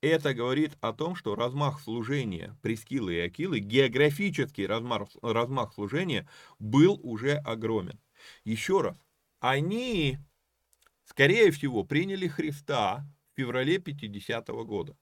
Это 0.00 0.32
говорит 0.32 0.78
о 0.80 0.92
том, 0.92 1.16
что 1.16 1.34
размах 1.34 1.80
служения 1.80 2.56
Прескилы 2.62 3.14
и 3.14 3.20
Акилы, 3.20 3.58
географический 3.58 4.64
размах, 4.64 5.08
размах 5.22 5.74
служения 5.74 6.28
был 6.60 7.00
уже 7.02 7.34
огромен. 7.34 7.98
Еще 8.44 8.80
раз, 8.80 8.96
они, 9.40 10.18
скорее 11.04 11.50
всего, 11.50 11.82
приняли 11.82 12.28
Христа 12.28 13.04
в 13.32 13.40
феврале 13.40 13.78
50 13.78 14.48
-го 14.50 14.64
года. 14.64 14.96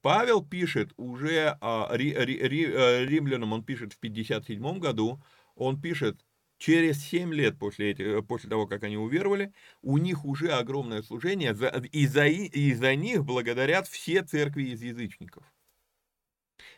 Павел 0.00 0.44
пишет 0.44 0.92
уже 0.96 1.56
о 1.60 1.94
э, 1.96 2.24
римлянам, 2.24 3.52
он 3.52 3.64
пишет 3.64 3.92
в 3.92 3.98
57 3.98 4.78
году, 4.78 5.22
он 5.54 5.80
пишет 5.80 6.24
через 6.58 7.00
7 7.02 7.32
лет 7.32 7.58
после, 7.58 7.92
этих, 7.92 8.06
э, 8.06 8.22
после 8.22 8.50
того, 8.50 8.66
как 8.66 8.82
они 8.82 8.96
уверовали, 8.96 9.52
у 9.80 9.96
них 9.98 10.24
уже 10.24 10.50
огромное 10.50 11.02
служение, 11.02 11.56
и 11.92 12.06
за, 12.06 12.26
и 12.26 12.74
за 12.74 12.94
них 12.94 13.24
благодарят 13.24 13.88
все 13.88 14.22
церкви 14.22 14.64
из 14.64 14.82
язычников. 14.82 15.44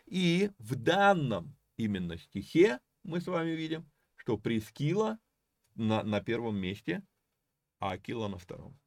И 0.05 0.51
в 0.59 0.75
данном 0.75 1.55
именно 1.77 2.17
стихе 2.17 2.79
мы 3.03 3.19
с 3.19 3.27
вами 3.27 3.51
видим, 3.51 3.89
что 4.15 4.37
Прескила 4.37 5.19
на, 5.75 6.03
на 6.03 6.21
первом 6.21 6.57
месте, 6.57 7.03
а 7.79 7.91
Акила 7.91 8.27
на 8.27 8.37
втором. 8.37 8.77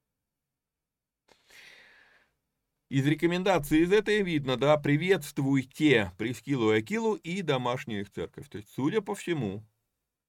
Из 2.91 3.05
рекомендаций 3.07 3.81
из 3.81 3.91
этой 3.91 4.23
видно, 4.23 4.57
да, 4.57 4.77
приветствуйте 4.77 6.13
Прескилу 6.17 6.73
и 6.73 6.79
Акилу 6.79 7.17
и 7.17 7.43
домашнюю 7.43 8.03
их 8.03 8.13
церковь. 8.13 8.49
То 8.49 8.59
есть, 8.59 8.71
судя 8.73 9.01
по 9.01 9.17
всему, 9.17 9.65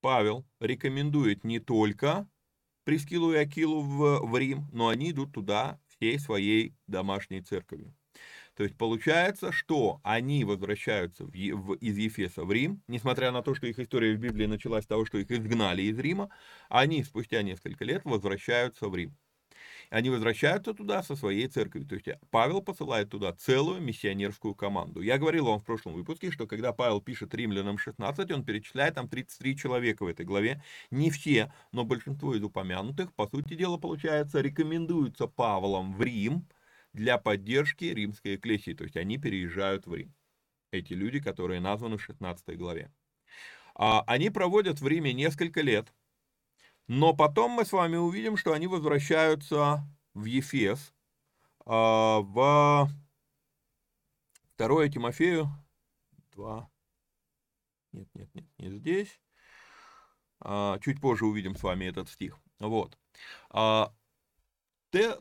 Павел 0.05 0.45
рекомендует 0.59 1.43
не 1.43 1.57
только 1.57 2.29
Прескилу 2.83 3.33
и 3.33 3.37
Акилу 3.37 3.81
в, 3.81 4.19
в 4.19 4.37
Рим, 4.37 4.69
но 4.71 4.89
они 4.89 5.09
идут 5.09 5.33
туда 5.33 5.79
всей 5.87 6.19
своей 6.19 6.75
домашней 6.85 7.41
церковью. 7.41 7.91
То 8.53 8.61
есть 8.61 8.77
получается, 8.77 9.51
что 9.51 10.01
они 10.03 10.43
возвращаются 10.43 11.25
в, 11.25 11.31
в, 11.31 11.73
из 11.77 11.97
Ефеса 11.97 12.45
в 12.45 12.51
Рим, 12.51 12.83
несмотря 12.87 13.31
на 13.31 13.41
то, 13.41 13.55
что 13.55 13.65
их 13.65 13.79
история 13.79 14.13
в 14.13 14.19
Библии 14.19 14.45
началась 14.45 14.83
с 14.83 14.87
того, 14.87 15.05
что 15.05 15.17
их 15.17 15.31
изгнали 15.31 15.81
из 15.81 15.97
Рима, 15.97 16.29
они 16.69 17.03
спустя 17.03 17.41
несколько 17.41 17.83
лет 17.83 18.03
возвращаются 18.05 18.87
в 18.87 18.95
Рим. 18.95 19.17
Они 19.89 20.09
возвращаются 20.09 20.73
туда 20.73 21.03
со 21.03 21.15
своей 21.15 21.47
церковью. 21.47 21.87
То 21.87 21.95
есть 21.95 22.07
Павел 22.29 22.61
посылает 22.61 23.09
туда 23.09 23.33
целую 23.33 23.81
миссионерскую 23.81 24.55
команду. 24.55 25.01
Я 25.01 25.17
говорил 25.17 25.45
вам 25.45 25.59
в 25.59 25.63
прошлом 25.63 25.93
выпуске, 25.93 26.31
что 26.31 26.47
когда 26.47 26.73
Павел 26.73 27.01
пишет 27.01 27.33
римлянам 27.33 27.77
16, 27.77 28.31
он 28.31 28.43
перечисляет 28.43 28.95
там 28.95 29.07
33 29.07 29.57
человека 29.57 30.03
в 30.03 30.07
этой 30.07 30.25
главе. 30.25 30.61
Не 30.91 31.11
все, 31.11 31.53
но 31.71 31.83
большинство 31.83 32.35
из 32.35 32.43
упомянутых, 32.43 33.13
по 33.13 33.27
сути 33.27 33.55
дела, 33.55 33.77
получается, 33.77 34.41
рекомендуются 34.41 35.27
Павлом 35.27 35.93
в 35.93 36.01
Рим 36.01 36.47
для 36.93 37.17
поддержки 37.17 37.85
римской 37.85 38.35
эклесии. 38.35 38.73
То 38.73 38.83
есть 38.83 38.97
они 38.97 39.17
переезжают 39.17 39.85
в 39.85 39.93
Рим. 39.93 40.13
Эти 40.71 40.93
люди, 40.93 41.19
которые 41.19 41.59
названы 41.59 41.97
в 41.97 42.03
16 42.03 42.57
главе. 42.57 42.91
А, 43.75 44.03
они 44.07 44.29
проводят 44.29 44.79
в 44.79 44.87
Риме 44.87 45.13
несколько 45.13 45.61
лет, 45.61 45.93
но 46.87 47.13
потом 47.13 47.51
мы 47.51 47.65
с 47.65 47.71
вами 47.71 47.95
увидим, 47.95 48.37
что 48.37 48.53
они 48.53 48.67
возвращаются 48.67 49.87
в 50.13 50.25
Ефес, 50.25 50.93
а, 51.65 52.19
в 52.19 52.89
2 54.57 54.89
Тимофею 54.89 55.49
2. 56.33 56.69
Нет, 57.93 58.07
нет, 58.13 58.29
нет, 58.33 58.45
не 58.57 58.69
здесь. 58.69 59.19
А, 60.39 60.79
чуть 60.79 61.01
позже 61.01 61.25
увидим 61.25 61.55
с 61.55 61.63
вами 61.63 61.85
этот 61.85 62.09
стих. 62.09 62.37
Вот. 62.59 62.97
А, 63.49 63.93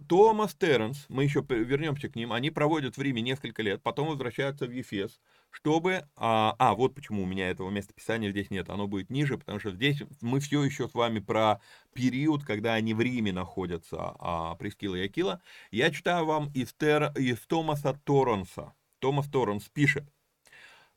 Томас 0.09 0.55
Терренс, 0.55 1.07
мы 1.09 1.25
еще 1.25 1.45
вернемся 1.49 2.09
к 2.09 2.15
ним, 2.15 2.33
они 2.33 2.51
проводят 2.51 2.97
в 2.97 3.03
Риме 3.03 3.23
несколько 3.23 3.63
лет, 3.63 3.83
потом 3.83 4.09
возвращаются 4.09 4.67
в 4.67 4.71
Ефес, 4.71 5.21
чтобы... 5.55 6.05
А, 6.17 6.57
а, 6.59 6.75
вот 6.75 6.95
почему 6.95 7.23
у 7.23 7.27
меня 7.27 7.49
этого 7.49 7.71
местописания 7.71 8.31
здесь 8.31 8.51
нет, 8.51 8.69
оно 8.71 8.89
будет 8.89 9.09
ниже, 9.09 9.39
потому 9.39 9.61
что 9.61 9.71
здесь 9.71 10.03
мы 10.21 10.41
все 10.41 10.65
еще 10.65 10.89
с 10.89 10.95
вами 10.95 11.21
про 11.21 11.61
период, 11.95 12.45
когда 12.45 12.75
они 12.75 12.93
в 12.93 13.01
Риме 13.01 13.33
находятся, 13.33 14.17
а, 14.19 14.57
Прескила 14.57 14.97
и 14.97 15.05
Акила. 15.05 15.41
Я 15.71 15.91
читаю 15.91 16.27
вам 16.27 16.51
из, 16.55 16.75
Тер, 16.75 17.13
из 17.17 17.39
Томаса 17.47 17.99
Торренса. 18.05 18.75
Томас 18.99 19.29
Торренс 19.29 19.69
пишет. 19.69 20.05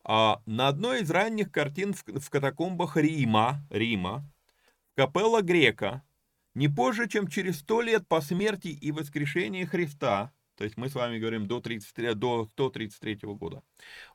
А, 0.04 0.42
на 0.48 0.70
одной 0.70 1.02
из 1.02 1.12
ранних 1.12 1.52
картин 1.52 1.94
в, 1.94 2.04
в 2.04 2.30
катакомбах 2.30 2.98
Рима, 2.98 3.62
Рима, 3.70 4.26
Капелла 4.96 5.44
Грека, 5.44 6.04
не 6.56 6.68
позже, 6.68 7.08
чем 7.08 7.28
через 7.28 7.60
сто 7.60 7.82
лет 7.82 8.08
по 8.08 8.22
смерти 8.22 8.70
и 8.70 8.92
воскрешении 8.92 9.66
Христа, 9.66 10.32
то 10.58 10.64
есть 10.64 10.76
мы 10.76 10.90
с 10.90 10.96
вами 10.96 11.20
говорим 11.20 11.48
до, 11.48 11.62
33, 11.62 12.16
до 12.16 12.46
133 12.54 13.20
года. 13.24 13.62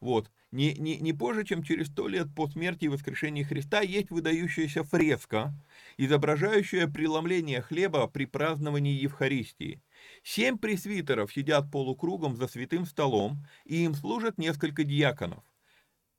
Вот. 0.00 0.30
Не, 0.50 0.74
не, 0.74 0.98
не 0.98 1.12
позже, 1.12 1.44
чем 1.44 1.62
через 1.62 1.86
100 1.86 2.08
лет 2.08 2.34
по 2.34 2.48
смерти 2.48 2.84
и 2.84 2.88
воскрешении 2.88 3.44
Христа 3.44 3.80
есть 3.80 4.10
выдающаяся 4.10 4.82
фреска, 4.82 5.54
изображающая 5.96 6.88
преломление 6.88 7.62
хлеба 7.62 8.06
при 8.08 8.26
праздновании 8.26 9.00
Евхаристии. 9.00 9.80
Семь 10.24 10.58
пресвитеров 10.58 11.32
сидят 11.32 11.70
полукругом 11.70 12.36
за 12.36 12.48
святым 12.48 12.86
столом, 12.86 13.46
и 13.64 13.84
им 13.84 13.94
служат 13.94 14.36
несколько 14.36 14.84
диаконов. 14.84 15.44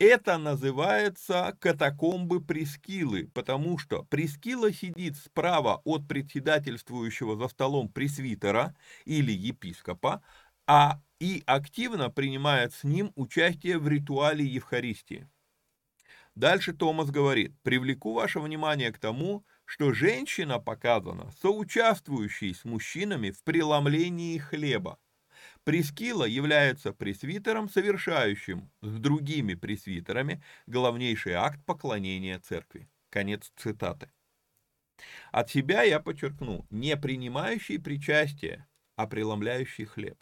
Это 0.06 0.38
называется 0.38 1.56
катакомбы 1.62 2.44
Прескилы, 2.44 3.32
потому 3.34 3.78
что 3.78 4.04
Прескила 4.04 4.70
сидит 4.74 5.16
справа 5.16 5.82
от 5.86 6.10
председательствующего 6.10 7.38
за 7.38 7.48
столом 7.48 7.88
пресвитера 7.88 8.76
или 9.06 9.32
епископа, 9.32 10.22
а 10.68 11.00
и 11.22 11.42
активно 11.46 12.10
принимает 12.10 12.74
с 12.74 12.84
ним 12.84 13.14
участие 13.16 13.78
в 13.78 13.88
ритуале 13.88 14.46
Евхаристии. 14.46 15.30
Дальше 16.36 16.74
Томас 16.74 17.10
говорит, 17.10 17.58
привлеку 17.62 18.12
ваше 18.12 18.42
внимание 18.42 18.92
к 18.92 19.00
тому, 19.00 19.46
что 19.64 19.94
женщина 19.94 20.60
показана 20.60 21.32
соучаствующей 21.42 22.54
с 22.54 22.66
мужчинами 22.66 23.32
в 23.32 23.42
преломлении 23.46 24.38
хлеба. 24.38 25.00
Прескила 25.64 26.26
является 26.26 26.92
пресвитером, 26.92 27.70
совершающим 27.70 28.70
с 28.82 29.00
другими 29.00 29.54
пресвитерами 29.54 30.44
главнейший 30.68 31.34
акт 31.34 31.64
поклонения 31.66 32.38
церкви. 32.40 32.90
Конец 33.10 33.52
цитаты. 33.56 34.12
От 35.32 35.50
себя 35.50 35.84
я 35.84 36.00
подчеркну, 36.00 36.66
не 36.70 36.98
принимающий 36.98 37.80
причастие, 37.80 38.68
а 38.96 39.08
преломляющий 39.08 39.86
хлеб. 39.86 40.22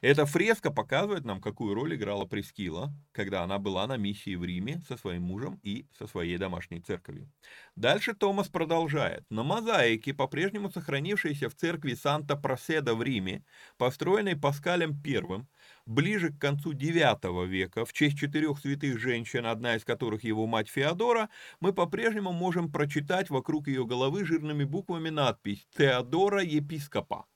Эта 0.00 0.26
фреска 0.26 0.70
показывает 0.70 1.24
нам, 1.24 1.40
какую 1.40 1.74
роль 1.74 1.94
играла 1.94 2.24
Прескила, 2.24 2.92
когда 3.12 3.42
она 3.42 3.58
была 3.58 3.86
на 3.86 3.96
миссии 3.96 4.34
в 4.34 4.44
Риме 4.44 4.82
со 4.88 4.96
своим 4.96 5.22
мужем 5.22 5.60
и 5.62 5.86
со 5.98 6.06
своей 6.06 6.36
домашней 6.38 6.80
церковью. 6.80 7.30
Дальше 7.76 8.14
Томас 8.14 8.48
продолжает. 8.48 9.24
На 9.30 9.42
мозаике, 9.42 10.14
по-прежнему 10.14 10.70
сохранившейся 10.70 11.48
в 11.48 11.54
церкви 11.54 11.94
Санта-Проседа 11.94 12.94
в 12.94 13.02
Риме, 13.02 13.44
построенной 13.78 14.36
Паскалем 14.36 15.00
I, 15.04 15.46
ближе 15.86 16.32
к 16.32 16.38
концу 16.38 16.72
IX 16.72 17.46
века, 17.46 17.84
в 17.84 17.92
честь 17.92 18.18
четырех 18.18 18.58
святых 18.58 18.98
женщин, 18.98 19.46
одна 19.46 19.76
из 19.76 19.84
которых 19.84 20.24
его 20.24 20.46
мать 20.46 20.68
Феодора, 20.68 21.28
мы 21.60 21.72
по-прежнему 21.72 22.32
можем 22.32 22.70
прочитать 22.70 23.30
вокруг 23.30 23.68
ее 23.68 23.84
головы 23.84 24.24
жирными 24.24 24.64
буквами 24.64 25.10
надпись 25.10 25.66
«Теодора 25.76 26.42
епископа». 26.42 27.26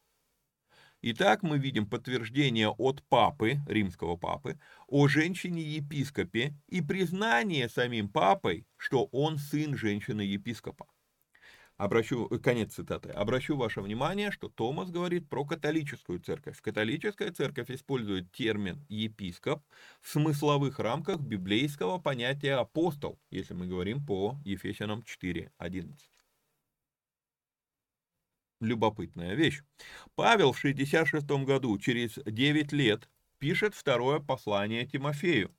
Итак, 1.00 1.44
мы 1.44 1.58
видим 1.58 1.86
подтверждение 1.86 2.70
от 2.70 3.04
папы, 3.04 3.60
римского 3.68 4.16
папы, 4.16 4.58
о 4.88 5.06
женщине-епископе 5.06 6.54
и 6.66 6.80
признание 6.80 7.68
самим 7.68 8.08
папой, 8.08 8.66
что 8.76 9.04
он 9.12 9.38
сын 9.38 9.76
женщины-епископа. 9.76 10.86
Обращу, 11.76 12.28
конец 12.42 12.74
цитаты. 12.74 13.10
Обращу 13.10 13.56
ваше 13.56 13.80
внимание, 13.80 14.32
что 14.32 14.48
Томас 14.48 14.90
говорит 14.90 15.28
про 15.28 15.44
католическую 15.44 16.18
церковь. 16.18 16.60
Католическая 16.60 17.30
церковь 17.30 17.70
использует 17.70 18.32
термин 18.32 18.84
епископ 18.88 19.62
в 20.00 20.08
смысловых 20.08 20.80
рамках 20.80 21.20
библейского 21.20 21.98
понятия 21.98 22.54
апостол, 22.54 23.20
если 23.30 23.54
мы 23.54 23.68
говорим 23.68 24.04
по 24.04 24.36
Ефесянам 24.44 25.04
4.11 25.06 26.17
любопытная 28.60 29.34
вещь. 29.34 29.62
Павел 30.14 30.52
в 30.52 30.58
66 30.58 31.26
году, 31.44 31.78
через 31.78 32.18
9 32.24 32.72
лет, 32.72 33.08
пишет 33.38 33.74
второе 33.74 34.20
послание 34.20 34.86
Тимофею. 34.86 35.54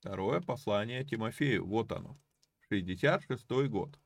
Второе 0.00 0.40
послание 0.40 1.04
Тимофею, 1.04 1.64
вот 1.64 1.92
оно, 1.92 2.18
66 2.68 3.48
год. 3.68 3.98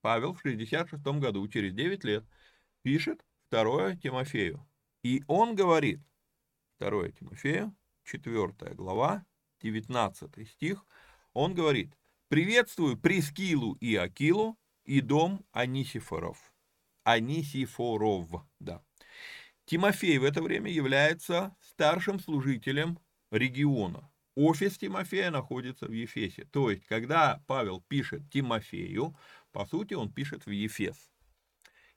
Павел 0.00 0.32
в 0.32 0.40
66 0.40 1.04
году, 1.18 1.46
через 1.48 1.74
9 1.74 2.04
лет, 2.04 2.24
пишет 2.82 3.22
второе 3.46 3.96
Тимофею. 3.96 4.66
И 5.02 5.22
он 5.26 5.54
говорит, 5.54 6.00
второе 6.76 7.12
Тимофею, 7.12 7.76
4 8.04 8.74
глава, 8.74 9.26
19 9.60 10.48
стих, 10.48 10.86
он 11.32 11.54
говорит, 11.54 11.96
приветствую 12.28 12.98
Прескилу 12.98 13.74
и 13.74 13.94
Акилу 13.96 14.58
и 14.84 15.00
дом 15.00 15.44
Анисифоров. 15.52 16.52
Анисифоров, 17.04 18.28
да. 18.58 18.82
Тимофей 19.64 20.18
в 20.18 20.24
это 20.24 20.42
время 20.42 20.70
является 20.70 21.56
старшим 21.60 22.18
служителем 22.18 22.98
региона. 23.30 24.10
Офис 24.34 24.78
Тимофея 24.78 25.30
находится 25.30 25.86
в 25.86 25.92
Ефесе. 25.92 26.44
То 26.46 26.70
есть, 26.70 26.86
когда 26.86 27.42
Павел 27.46 27.80
пишет 27.80 28.28
Тимофею, 28.30 29.16
по 29.52 29.66
сути, 29.66 29.94
он 29.94 30.12
пишет 30.12 30.46
в 30.46 30.50
Ефес. 30.50 31.10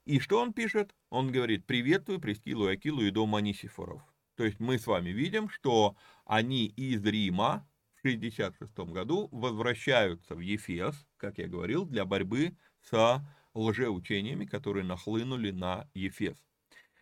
И 0.04 0.20
что 0.20 0.40
он 0.40 0.52
пишет? 0.52 0.94
Он 1.10 1.32
говорит, 1.32 1.66
приветствую 1.66 2.20
Прескилу 2.20 2.68
и 2.68 2.74
Акилу 2.74 3.02
и 3.02 3.10
дом 3.10 3.34
Анисифоров. 3.34 4.02
То 4.36 4.44
есть 4.44 4.60
мы 4.60 4.78
с 4.78 4.86
вами 4.86 5.10
видим, 5.10 5.48
что 5.48 5.96
они 6.24 6.66
из 6.66 7.04
Рима 7.04 7.66
1966 8.04 8.92
году 8.92 9.28
возвращаются 9.32 10.34
в 10.34 10.40
Ефес, 10.40 10.94
как 11.16 11.38
я 11.38 11.48
говорил, 11.48 11.86
для 11.86 12.04
борьбы 12.04 12.56
с 12.82 13.22
лжеучениями, 13.54 14.44
которые 14.44 14.84
нахлынули 14.84 15.50
на 15.50 15.88
Ефес. 15.94 16.36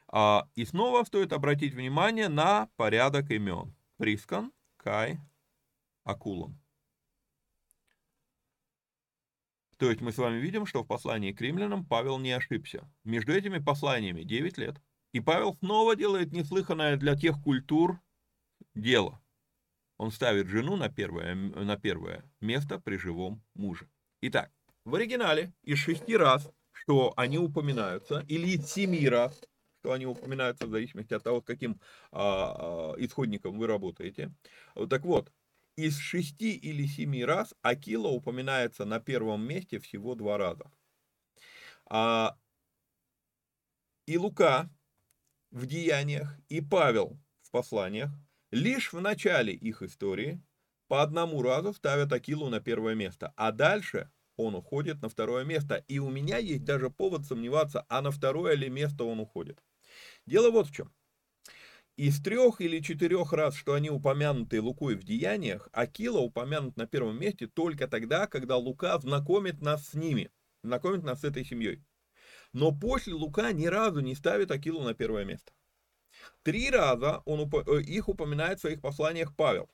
А, 0.07 0.49
и 0.55 0.65
снова 0.65 1.03
стоит 1.05 1.33
обратить 1.33 1.75
внимание 1.75 2.29
на 2.29 2.69
порядок 2.77 3.31
имен. 3.31 3.75
Прискан, 3.97 4.53
Кай, 4.77 5.19
Акулон. 6.05 6.59
То 9.79 9.91
есть 9.91 10.01
мы 10.01 10.13
с 10.13 10.19
вами 10.19 10.39
видим, 10.39 10.67
что 10.67 10.85
в 10.85 10.87
послании 10.87 11.33
к 11.33 11.41
римлянам 11.41 11.85
Павел 11.85 12.19
не 12.19 12.31
ошибся. 12.31 12.89
Между 13.03 13.33
этими 13.33 13.59
посланиями 13.59 14.23
9 14.23 14.59
лет. 14.59 14.81
И 15.13 15.21
Павел 15.21 15.55
снова 15.55 15.97
делает 15.97 16.33
неслыханное 16.33 16.97
для 16.97 17.17
тех 17.17 17.43
культур 17.43 18.01
дело. 18.75 19.22
Он 20.03 20.11
ставит 20.11 20.49
жену 20.49 20.75
на 20.75 20.89
первое, 20.89 21.37
на 21.37 21.77
первое 21.77 22.25
место 22.41 22.81
при 22.81 22.97
живом 22.97 23.41
муже. 23.55 23.89
Итак, 24.21 24.51
в 24.85 24.97
оригинале 24.97 25.53
из 25.63 25.79
шести 25.79 26.17
раз, 26.17 26.51
что 26.73 27.15
они 27.17 27.39
упоминаются, 27.39 28.25
или 28.27 28.49
из 28.49 28.67
семи 28.67 29.09
раз, 29.09 29.41
что 29.79 29.93
они 29.93 30.07
упоминаются 30.07 30.67
в 30.67 30.71
зависимости 30.71 31.15
от 31.15 31.23
того, 31.23 31.41
с 31.41 31.45
каким 31.45 31.81
а, 32.11 32.95
а, 32.95 32.95
исходником 32.99 33.57
вы 33.57 33.69
работаете. 33.69 34.33
Так 34.91 35.05
вот, 35.05 35.33
из 35.77 35.97
шести 35.99 36.57
или 36.57 36.85
семи 36.87 37.25
раз 37.25 37.55
Акила 37.63 38.09
упоминается 38.09 38.85
на 38.85 38.99
первом 38.99 39.47
месте 39.47 39.79
всего 39.79 40.17
два 40.17 40.37
раза. 40.37 40.69
А, 41.87 42.37
и 44.07 44.19
Лука 44.19 44.69
в 45.53 45.65
деяниях, 45.67 46.37
и 46.49 46.61
Павел 46.61 47.21
в 47.43 47.53
посланиях 47.53 48.11
Лишь 48.53 48.93
в 48.93 49.01
начале 49.01 49.55
их 49.55 49.81
истории 49.81 50.39
по 50.87 51.03
одному 51.03 51.41
разу 51.41 51.73
ставят 51.73 52.13
Акилу 52.13 52.51
на 52.51 52.61
первое 52.61 52.95
место, 52.95 53.33
а 53.35 53.51
дальше 53.51 54.11
он 54.37 54.55
уходит 54.55 55.01
на 55.01 55.09
второе 55.09 55.43
место. 55.43 55.77
И 55.89 55.99
у 55.99 56.11
меня 56.11 56.37
есть 56.37 56.63
даже 56.63 56.91
повод 56.91 57.25
сомневаться, 57.25 57.87
а 57.89 58.03
на 58.03 58.11
второе 58.11 58.55
ли 58.55 58.69
место 58.69 59.05
он 59.05 59.21
уходит. 59.21 59.59
Дело 60.27 60.51
вот 60.51 60.69
в 60.69 60.75
чем. 60.75 60.93
Из 61.97 62.23
трех 62.23 62.61
или 62.61 62.81
четырех 62.81 63.33
раз, 63.33 63.55
что 63.55 63.73
они 63.73 63.89
упомянуты 63.89 64.61
Лукой 64.61 64.97
в 64.97 65.03
деяниях, 65.03 65.71
Акила 65.73 66.19
упомянут 66.19 66.77
на 66.77 66.87
первом 66.87 67.19
месте 67.19 67.47
только 67.47 67.89
тогда, 67.89 68.27
когда 68.27 68.59
Лука 68.59 68.99
знакомит 68.99 69.63
нас 69.63 69.89
с 69.89 69.95
ними, 69.95 70.31
знакомит 70.63 71.05
нас 71.05 71.21
с 71.21 71.25
этой 71.25 71.47
семьей. 71.47 71.83
Но 72.53 72.71
после 72.71 73.15
Лука 73.15 73.51
ни 73.53 73.65
разу 73.65 74.01
не 74.01 74.15
ставит 74.15 74.51
Акилу 74.51 74.83
на 74.83 74.93
первое 74.93 75.25
место. 75.25 75.53
Три 76.43 76.71
раза 76.71 77.23
он, 77.25 77.41
э, 77.41 77.81
их 77.83 78.09
упоминает 78.09 78.59
в 78.59 78.63
своих 78.63 78.81
посланиях 78.81 79.35
Павел. 79.37 79.69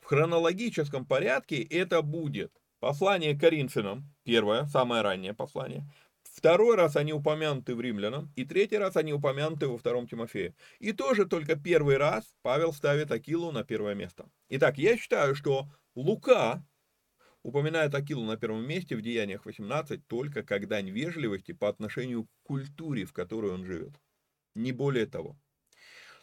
В 0.00 0.06
хронологическом 0.06 1.04
порядке 1.04 1.62
это 1.62 2.02
будет 2.02 2.52
послание 2.78 3.38
Коринфянам, 3.38 4.12
первое, 4.24 4.66
самое 4.66 5.02
раннее 5.02 5.34
послание, 5.34 5.86
Второй 6.32 6.76
раз 6.76 6.96
они 6.96 7.12
упомянуты 7.12 7.74
в 7.74 7.80
Римлянам, 7.80 8.32
и 8.36 8.44
третий 8.44 8.78
раз 8.78 8.96
они 8.96 9.12
упомянуты 9.12 9.66
во 9.66 9.76
втором 9.76 10.06
Тимофее. 10.06 10.54
И 10.78 10.92
тоже 10.92 11.26
только 11.26 11.56
первый 11.56 11.96
раз 11.96 12.24
Павел 12.42 12.72
ставит 12.72 13.10
Акилу 13.10 13.50
на 13.50 13.64
первое 13.64 13.94
место. 13.94 14.30
Итак, 14.48 14.78
я 14.78 14.96
считаю, 14.96 15.34
что 15.34 15.68
Лука 15.94 16.64
упоминает 17.42 17.94
Акилу 17.94 18.24
на 18.24 18.36
первом 18.36 18.66
месте 18.66 18.96
в 18.96 19.02
Деяниях 19.02 19.44
18 19.44 20.06
только 20.06 20.42
как 20.42 20.68
дань 20.68 20.90
вежливости 20.90 21.52
по 21.52 21.68
отношению 21.68 22.24
к 22.24 22.28
культуре, 22.44 23.04
в 23.04 23.12
которой 23.12 23.52
он 23.52 23.64
живет. 23.64 23.92
Не 24.60 24.72
более 24.72 25.06
того. 25.06 25.36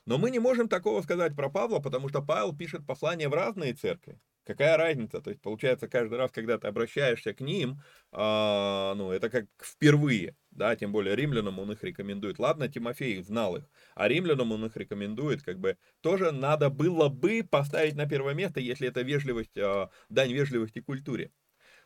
Но 0.05 0.18
мы 0.18 0.31
не 0.31 0.39
можем 0.39 0.69
такого 0.69 1.01
сказать 1.01 1.35
про 1.35 1.49
Павла, 1.49 1.80
потому 1.80 2.07
что 2.07 2.22
Павел 2.22 2.55
пишет 2.55 2.85
послания 2.85 3.27
в 3.27 3.34
разные 3.34 3.73
церкви. 3.73 4.19
Какая 4.45 4.77
разница? 4.77 5.19
То 5.19 5.31
есть, 5.31 5.41
получается, 5.41 5.89
каждый 5.89 6.18
раз, 6.18 6.31
когда 6.31 6.57
ты 6.57 6.68
обращаешься 6.68 7.34
к 7.34 7.41
ним, 7.41 7.81
а, 8.14 8.93
ну, 8.95 9.11
это 9.11 9.30
как 9.30 9.47
впервые, 9.61 10.38
да, 10.51 10.73
тем 10.77 10.93
более 10.93 11.18
римлянам 11.18 11.59
он 11.59 11.73
их 11.73 11.84
рекомендует. 11.84 12.39
Ладно, 12.39 12.69
Тимофей 12.69 13.22
знал 13.22 13.57
их, 13.57 13.69
а 13.95 14.07
римлянам 14.07 14.53
он 14.53 14.65
их 14.65 14.77
рекомендует, 14.77 15.41
как 15.43 15.59
бы, 15.59 15.77
тоже 15.99 16.31
надо 16.31 16.69
было 16.69 17.09
бы 17.09 17.43
поставить 17.43 17.95
на 17.95 18.07
первое 18.07 18.35
место, 18.35 18.61
если 18.61 18.88
это 18.88 19.01
вежливость, 19.01 19.57
а, 19.57 19.89
дань 20.07 20.31
вежливости 20.31 20.80
культуре. 20.80 21.31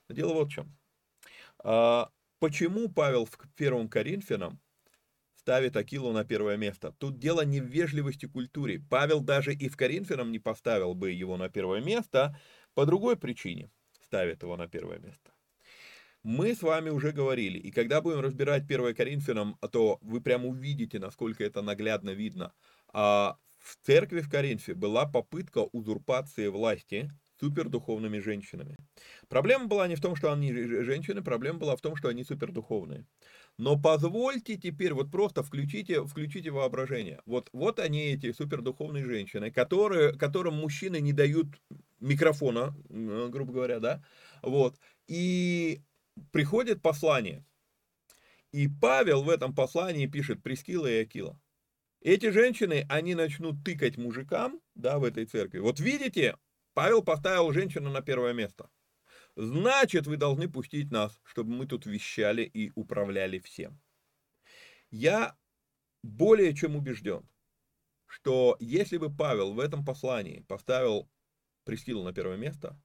Но 0.07 0.13
дело 0.13 0.33
вот 0.33 0.49
в 0.49 0.51
чем. 0.51 0.77
А, 1.63 2.11
почему 2.39 2.89
Павел 2.89 3.25
в 3.25 3.37
первом 3.55 3.89
Коринфянам 3.89 4.59
ставит 5.41 5.75
Акилу 5.75 6.11
на 6.11 6.23
первое 6.23 6.55
место. 6.57 6.93
Тут 6.99 7.17
дело 7.17 7.41
не 7.41 7.61
в 7.61 7.65
вежливости 7.65 8.27
культуре. 8.27 8.79
Павел 8.89 9.21
даже 9.21 9.53
и 9.53 9.69
в 9.69 9.75
Коринфянам 9.75 10.31
не 10.31 10.39
поставил 10.39 10.93
бы 10.93 11.11
его 11.11 11.35
на 11.37 11.49
первое 11.49 11.81
место, 11.81 12.39
по 12.75 12.85
другой 12.85 13.17
причине 13.17 13.71
ставит 13.99 14.43
его 14.43 14.55
на 14.55 14.67
первое 14.67 14.99
место. 14.99 15.31
Мы 16.23 16.53
с 16.53 16.61
вами 16.61 16.91
уже 16.91 17.11
говорили, 17.11 17.57
и 17.57 17.71
когда 17.71 18.01
будем 18.01 18.19
разбирать 18.19 18.63
1 18.65 18.93
Коринфянам, 18.93 19.57
то 19.71 19.97
вы 20.01 20.21
прямо 20.21 20.47
увидите, 20.47 20.99
насколько 20.99 21.43
это 21.43 21.63
наглядно 21.63 22.11
видно. 22.11 22.53
А 22.93 23.37
в 23.57 23.77
церкви 23.83 24.21
в 24.21 24.29
Коринфе 24.29 24.75
была 24.75 25.07
попытка 25.07 25.59
узурпации 25.71 26.47
власти 26.47 27.11
супердуховными 27.41 28.19
женщинами. 28.19 28.77
Проблема 29.27 29.65
была 29.65 29.87
не 29.87 29.95
в 29.95 30.01
том, 30.01 30.15
что 30.15 30.31
они 30.31 30.53
женщины, 30.53 31.23
проблема 31.23 31.59
была 31.59 31.75
в 31.75 31.81
том, 31.81 31.95
что 31.95 32.07
они 32.07 32.23
супердуховные. 32.23 33.05
Но 33.57 33.81
позвольте 33.81 34.57
теперь, 34.57 34.93
вот 34.93 35.11
просто 35.11 35.43
включите, 35.43 36.05
включите 36.05 36.51
воображение. 36.51 37.19
Вот, 37.25 37.49
вот 37.51 37.79
они, 37.79 38.13
эти 38.13 38.31
супердуховные 38.31 39.05
женщины, 39.05 39.51
которые, 39.51 40.13
которым 40.13 40.55
мужчины 40.55 41.01
не 41.01 41.13
дают 41.13 41.47
микрофона, 41.99 42.75
грубо 42.89 43.53
говоря, 43.53 43.79
да, 43.79 44.03
вот, 44.43 44.77
и 45.07 45.81
приходит 46.31 46.81
послание. 46.81 47.43
И 48.51 48.67
Павел 48.67 49.23
в 49.23 49.29
этом 49.29 49.55
послании 49.55 50.07
пишет 50.07 50.43
Прескила 50.43 50.87
и 50.87 51.01
Акила. 51.01 51.39
Эти 52.01 52.31
женщины, 52.31 52.85
они 52.89 53.15
начнут 53.15 53.63
тыкать 53.63 53.97
мужикам, 53.97 54.59
да, 54.75 54.99
в 54.99 55.03
этой 55.03 55.25
церкви. 55.25 55.59
Вот 55.59 55.79
видите, 55.79 56.35
Павел 56.73 57.03
поставил 57.03 57.51
женщину 57.51 57.89
на 57.89 58.01
первое 58.01 58.33
место. 58.33 58.69
Значит, 59.35 60.07
вы 60.07 60.17
должны 60.17 60.49
пустить 60.49 60.91
нас, 60.91 61.19
чтобы 61.23 61.51
мы 61.51 61.65
тут 61.65 61.85
вещали 61.85 62.43
и 62.43 62.71
управляли 62.75 63.39
всем. 63.39 63.79
Я 64.89 65.37
более 66.03 66.53
чем 66.53 66.75
убежден, 66.75 67.27
что 68.05 68.57
если 68.59 68.97
бы 68.97 69.15
Павел 69.15 69.53
в 69.53 69.59
этом 69.59 69.85
послании 69.85 70.43
поставил 70.47 71.09
Прескилу 71.63 72.03
на 72.03 72.11
первое 72.11 72.37
место, 72.37 72.81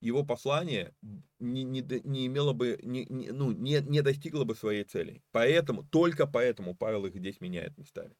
его 0.00 0.24
послание 0.24 0.94
не, 1.38 1.64
не, 1.64 1.82
не 2.04 2.26
имело 2.26 2.54
бы, 2.54 2.78
не, 2.82 3.04
не, 3.06 3.30
ну, 3.32 3.52
не, 3.52 3.80
не 3.80 4.00
достигло 4.00 4.44
бы 4.44 4.54
своей 4.54 4.84
цели. 4.84 5.22
Поэтому, 5.30 5.84
только 5.84 6.26
поэтому 6.26 6.74
Павел 6.74 7.04
их 7.04 7.14
здесь 7.14 7.40
меняет 7.40 7.76
местами. 7.76 8.14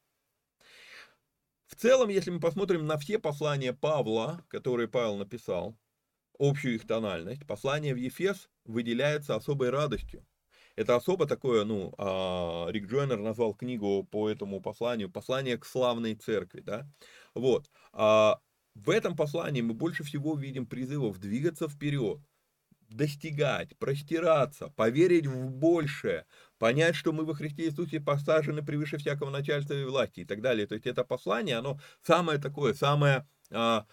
В 1.71 1.77
целом, 1.77 2.09
если 2.09 2.31
мы 2.31 2.41
посмотрим 2.41 2.85
на 2.85 2.99
все 2.99 3.19
послания 3.21 3.73
Павла, 3.73 4.45
которые 4.49 4.89
Павел 4.89 5.17
написал, 5.17 5.79
общую 6.37 6.75
их 6.75 6.87
тональность, 6.87 7.47
послание 7.47 7.95
в 7.95 7.97
Ефес 7.97 8.51
выделяется 8.65 9.37
особой 9.37 9.71
радостью. 9.71 10.27
Это 10.75 10.97
особо 10.97 11.27
такое, 11.27 11.65
ну, 11.65 11.95
а, 11.97 12.67
Рик 12.71 12.89
Джойнер 12.89 13.21
назвал 13.21 13.55
книгу 13.55 14.03
по 14.03 14.29
этому 14.29 14.61
посланию 14.61 15.13
«Послание 15.13 15.59
к 15.59 15.65
славной 15.65 16.17
церкви», 16.17 16.61
да, 16.61 16.91
вот. 17.35 17.71
А 17.93 18.41
в 18.75 18.91
этом 18.91 19.15
послании 19.15 19.61
мы 19.61 19.73
больше 19.73 20.03
всего 20.03 20.35
видим 20.35 20.67
призывов 20.67 21.19
двигаться 21.19 21.69
вперед, 21.69 22.19
достигать, 22.89 23.79
простираться, 23.79 24.69
поверить 24.71 25.27
в 25.29 25.51
большее, 25.51 26.27
понять, 26.61 26.95
что 26.95 27.13
мы 27.13 27.25
во 27.25 27.35
Христе 27.35 27.65
Иисусе 27.65 28.01
посажены 28.01 28.63
превыше 28.63 28.99
всякого 28.99 29.31
начальства 29.31 29.73
и 29.73 29.85
власти 29.85 30.21
и 30.21 30.25
так 30.27 30.43
далее. 30.43 30.67
То 30.67 30.75
есть 30.75 30.87
это 30.87 31.03
послание, 31.05 31.57
оно 31.57 31.81
самое 32.03 32.39
такое, 32.39 32.75
самое... 32.75 33.27
А, 33.51 33.87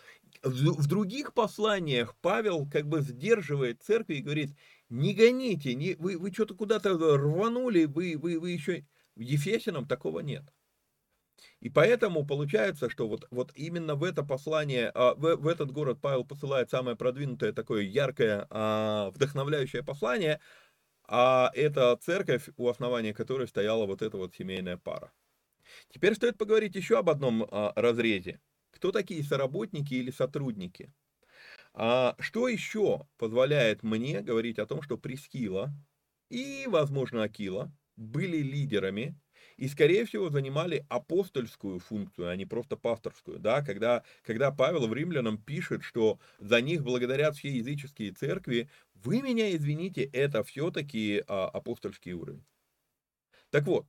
в, 0.44 0.86
других 0.88 1.34
посланиях 1.34 2.16
Павел 2.22 2.70
как 2.70 2.88
бы 2.88 3.02
сдерживает 3.02 3.82
церковь 3.82 4.18
и 4.18 4.22
говорит, 4.22 4.56
не 4.90 5.14
гоните, 5.14 5.74
не, 5.74 5.96
вы, 5.96 6.18
вы 6.18 6.32
что-то 6.32 6.54
куда-то 6.56 6.94
рванули, 7.18 7.86
вы, 7.86 8.16
вы, 8.18 8.38
вы 8.40 8.52
еще... 8.52 8.86
В 9.16 9.22
Ефесином 9.22 9.88
такого 9.88 10.20
нет. 10.20 10.44
И 11.60 11.70
поэтому 11.70 12.26
получается, 12.26 12.90
что 12.90 13.08
вот, 13.08 13.28
вот 13.32 13.52
именно 13.56 13.96
в 13.96 14.04
это 14.04 14.24
послание, 14.24 14.92
а, 14.94 15.16
в, 15.16 15.38
в 15.38 15.48
этот 15.48 15.72
город 15.72 16.00
Павел 16.02 16.24
посылает 16.24 16.70
самое 16.70 16.96
продвинутое, 16.96 17.52
такое 17.54 17.82
яркое, 17.84 18.46
а, 18.50 19.10
вдохновляющее 19.12 19.84
послание, 19.84 20.40
а 21.08 21.52
это 21.54 21.96
церковь, 21.98 22.50
у 22.58 22.68
основания 22.68 23.14
которой 23.14 23.48
стояла 23.48 23.86
вот 23.86 24.02
эта 24.02 24.18
вот 24.18 24.36
семейная 24.36 24.78
пара. 24.78 25.12
Теперь 25.90 26.16
стоит 26.16 26.38
поговорить 26.38 26.76
еще 26.76 27.00
об 27.00 27.10
одном 27.10 27.48
а, 27.50 27.74
разрезе. 27.76 28.40
Кто 28.72 28.92
такие 28.92 29.24
соработники 29.24 29.94
или 29.94 30.12
сотрудники? 30.12 30.94
Что 31.74 32.48
еще 32.48 33.08
позволяет 33.18 33.84
мне 33.84 34.22
говорить 34.22 34.58
о 34.58 34.66
том, 34.66 34.82
что 34.82 34.98
Прескила 34.98 35.72
и, 36.30 36.66
возможно, 36.68 37.24
Акила 37.24 37.72
были 37.96 38.38
лидерами 38.38 39.20
и, 39.58 39.68
скорее 39.68 40.06
всего, 40.06 40.30
занимали 40.30 40.86
апостольскую 40.88 41.80
функцию, 41.80 42.30
а 42.30 42.36
не 42.36 42.46
просто 42.46 42.78
пасторскую, 42.78 43.40
да, 43.40 43.62
когда, 43.62 44.04
когда 44.24 44.52
Павел 44.52 44.88
в 44.88 44.94
римлянам 44.94 45.38
пишет, 45.38 45.84
что 45.84 46.20
за 46.40 46.62
них 46.62 46.84
благодарят 46.84 47.36
все 47.36 47.50
языческие 47.50 48.12
церкви, 48.12 48.70
вы 48.94 49.22
меня 49.22 49.56
извините, 49.56 50.04
это 50.04 50.44
все-таки 50.44 51.24
а, 51.28 51.50
апостольский 51.50 52.14
уровень. 52.14 52.46
Так 53.50 53.66
вот, 53.66 53.88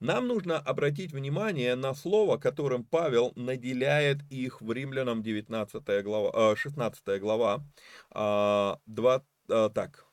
нам 0.00 0.26
нужно 0.26 0.58
обратить 0.58 1.12
внимание 1.12 1.74
на 1.74 1.94
слово, 1.94 2.38
которым 2.38 2.84
Павел 2.84 3.32
наделяет 3.36 4.18
их 4.30 4.60
в 4.60 4.72
Римлянам 4.72 5.22
19 5.22 6.04
глава, 6.04 6.56
16 6.56 7.20
глава, 7.20 7.58
2, 7.58 7.64
а, 8.10 8.80
а, 9.48 9.68
так, 9.70 10.06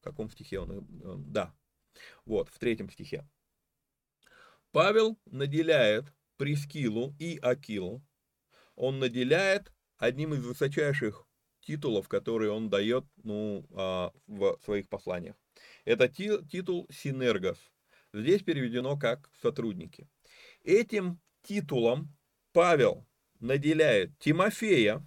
в 0.00 0.04
каком 0.04 0.30
стихе 0.30 0.60
он, 0.60 0.70
э, 0.70 0.82
да, 1.18 1.54
вот, 2.24 2.48
в 2.48 2.58
третьем 2.58 2.90
стихе. 2.90 3.24
Павел 4.74 5.16
наделяет 5.26 6.12
Прескилу 6.36 7.14
и 7.20 7.38
Акилу, 7.40 8.02
он 8.74 8.98
наделяет 8.98 9.72
одним 9.98 10.34
из 10.34 10.44
высочайших 10.44 11.28
титулов, 11.60 12.08
которые 12.08 12.50
он 12.50 12.70
дает 12.70 13.04
ну, 13.22 13.64
а, 13.70 14.10
в 14.26 14.58
своих 14.64 14.88
посланиях. 14.88 15.36
Это 15.84 16.08
титул 16.08 16.88
Синергос. 16.90 17.58
Здесь 18.12 18.42
переведено 18.42 18.98
как 18.98 19.30
сотрудники. 19.40 20.08
Этим 20.64 21.20
титулом 21.42 22.12
Павел 22.52 23.06
наделяет 23.38 24.18
Тимофея, 24.18 25.06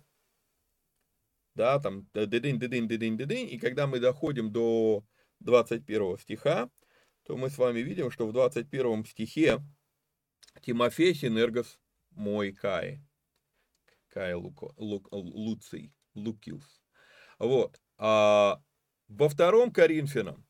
да, 1.56 1.78
там, 1.82 2.08
дыдынь, 2.14 2.58
дыдынь, 2.58 2.88
дыдынь, 2.88 3.18
дыдынь, 3.18 3.50
и 3.52 3.60
когда 3.60 3.86
мы 3.86 4.00
доходим 4.00 4.50
до 4.50 5.04
21 5.42 6.20
стиха, 6.20 6.70
то 7.28 7.36
мы 7.36 7.50
с 7.50 7.58
вами 7.58 7.82
видим, 7.82 8.10
что 8.10 8.26
в 8.26 8.32
21 8.32 9.04
стихе 9.04 9.60
Тимофей 10.62 11.14
Синергос 11.14 11.78
мой 12.12 12.54
Кай. 12.54 13.04
Кай 14.08 14.34
Луко, 14.34 14.74
Лук, 14.78 15.10
Луций, 15.12 15.94
Лукилс. 16.16 16.82
Вот. 17.38 17.82
А 17.98 18.64
во 19.10 19.28
втором 19.28 19.74
Коринфянам 19.74 20.48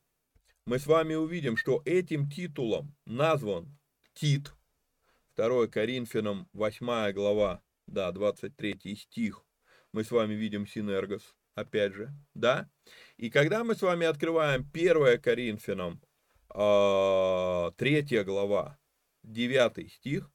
мы 0.65 0.77
с 0.77 0.85
вами 0.85 1.15
увидим, 1.15 1.57
что 1.57 1.81
этим 1.83 2.29
титулом 2.29 2.95
назван 3.05 3.75
Тит. 4.13 4.53
2 5.35 5.67
Коринфянам 5.67 6.47
8 6.53 7.11
глава, 7.11 7.63
да, 7.87 8.11
23 8.11 8.95
стих. 8.95 9.43
Мы 9.93 10.03
с 10.03 10.11
вами 10.11 10.35
видим 10.35 10.67
Синергос, 10.67 11.35
опять 11.55 11.93
же, 11.93 12.13
да. 12.35 12.69
И 13.17 13.31
когда 13.31 13.63
мы 13.63 13.73
с 13.73 13.81
вами 13.81 14.05
открываем 14.05 14.69
1 14.71 15.19
Коринфянам 15.19 16.01
а, 16.59 17.71
третья 17.77 18.23
глава, 18.23 18.79
девятый 19.21 19.89
стих, 19.89 20.31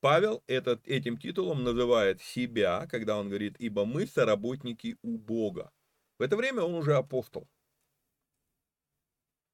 Павел 0.00 0.44
этот, 0.46 0.86
этим 0.86 1.16
титулом 1.16 1.64
называет 1.64 2.20
себя, 2.20 2.86
когда 2.90 3.16
он 3.16 3.28
говорит, 3.28 3.56
ибо 3.58 3.86
мы 3.86 4.06
соработники 4.06 4.98
у 5.00 5.16
Бога. 5.16 5.72
В 6.18 6.22
это 6.22 6.36
время 6.36 6.60
он 6.60 6.74
уже 6.74 6.94
апостол. 6.94 7.48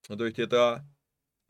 То 0.09 0.27
есть 0.27 0.41
это, 0.41 0.85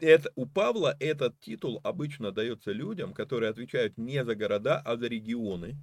это 0.00 0.30
у 0.34 0.44
Павла 0.44 0.94
этот 1.00 1.40
титул 1.40 1.80
обычно 1.82 2.30
дается 2.30 2.70
людям, 2.72 3.14
которые 3.14 3.48
отвечают 3.48 3.96
не 3.96 4.22
за 4.22 4.34
города, 4.34 4.82
а 4.84 4.98
за 4.98 5.06
регионы. 5.06 5.78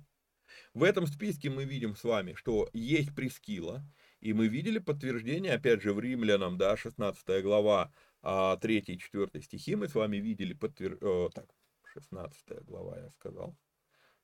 В 0.76 0.84
этом 0.84 1.08
списке 1.08 1.50
мы 1.50 1.64
видим 1.64 1.96
с 1.96 2.04
вами, 2.04 2.34
что 2.36 2.70
есть 2.72 3.16
Прескила, 3.16 3.84
и 4.20 4.34
мы 4.34 4.48
видели 4.48 4.78
подтверждение, 4.78 5.54
опять 5.54 5.82
же, 5.82 5.94
в 5.94 6.00
Римлянам, 6.00 6.58
да, 6.58 6.78
16 6.78 7.42
глава, 7.42 7.92
3 8.26 8.80
и 8.80 8.98
4 8.98 9.42
стихи, 9.42 9.76
мы 9.76 9.88
с 9.88 9.96
вами 9.96 10.18
видели, 10.18 10.54
подтвер... 10.54 10.98
Э, 11.02 11.30
так, 11.34 11.46
16 11.94 12.66
глава 12.66 12.98
я 12.98 13.10
сказал, 13.12 13.56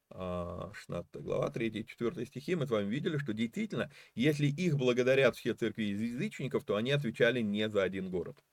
16 0.10 1.22
глава, 1.22 1.50
3 1.52 1.68
и 1.68 1.86
4 1.86 2.26
стихи, 2.26 2.56
мы 2.56 2.66
с 2.66 2.72
вами 2.72 2.90
видели, 2.90 3.18
что 3.18 3.34
действительно, 3.34 3.92
если 4.16 4.48
их 4.48 4.78
благодарят 4.78 5.36
все 5.36 5.54
церкви 5.54 5.84
из 5.84 6.02
язычников, 6.02 6.66
то 6.66 6.76
они 6.76 6.92
отвечали 6.92 7.42
не 7.42 7.70
за 7.70 7.84
один 7.84 8.10
город. 8.10 8.44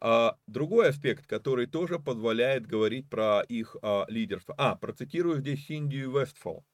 А, 0.00 0.36
другой 0.48 0.88
аспект, 0.88 1.26
который 1.26 1.66
тоже 1.66 2.00
позволяет 2.00 2.66
говорить 2.66 3.08
про 3.08 3.42
их 3.42 3.76
а, 3.82 4.04
лидерство. 4.08 4.52
А, 4.58 4.74
процитирую 4.74 5.38
здесь 5.38 5.64
Синдию 5.64 6.10
Вестфол. 6.10 6.64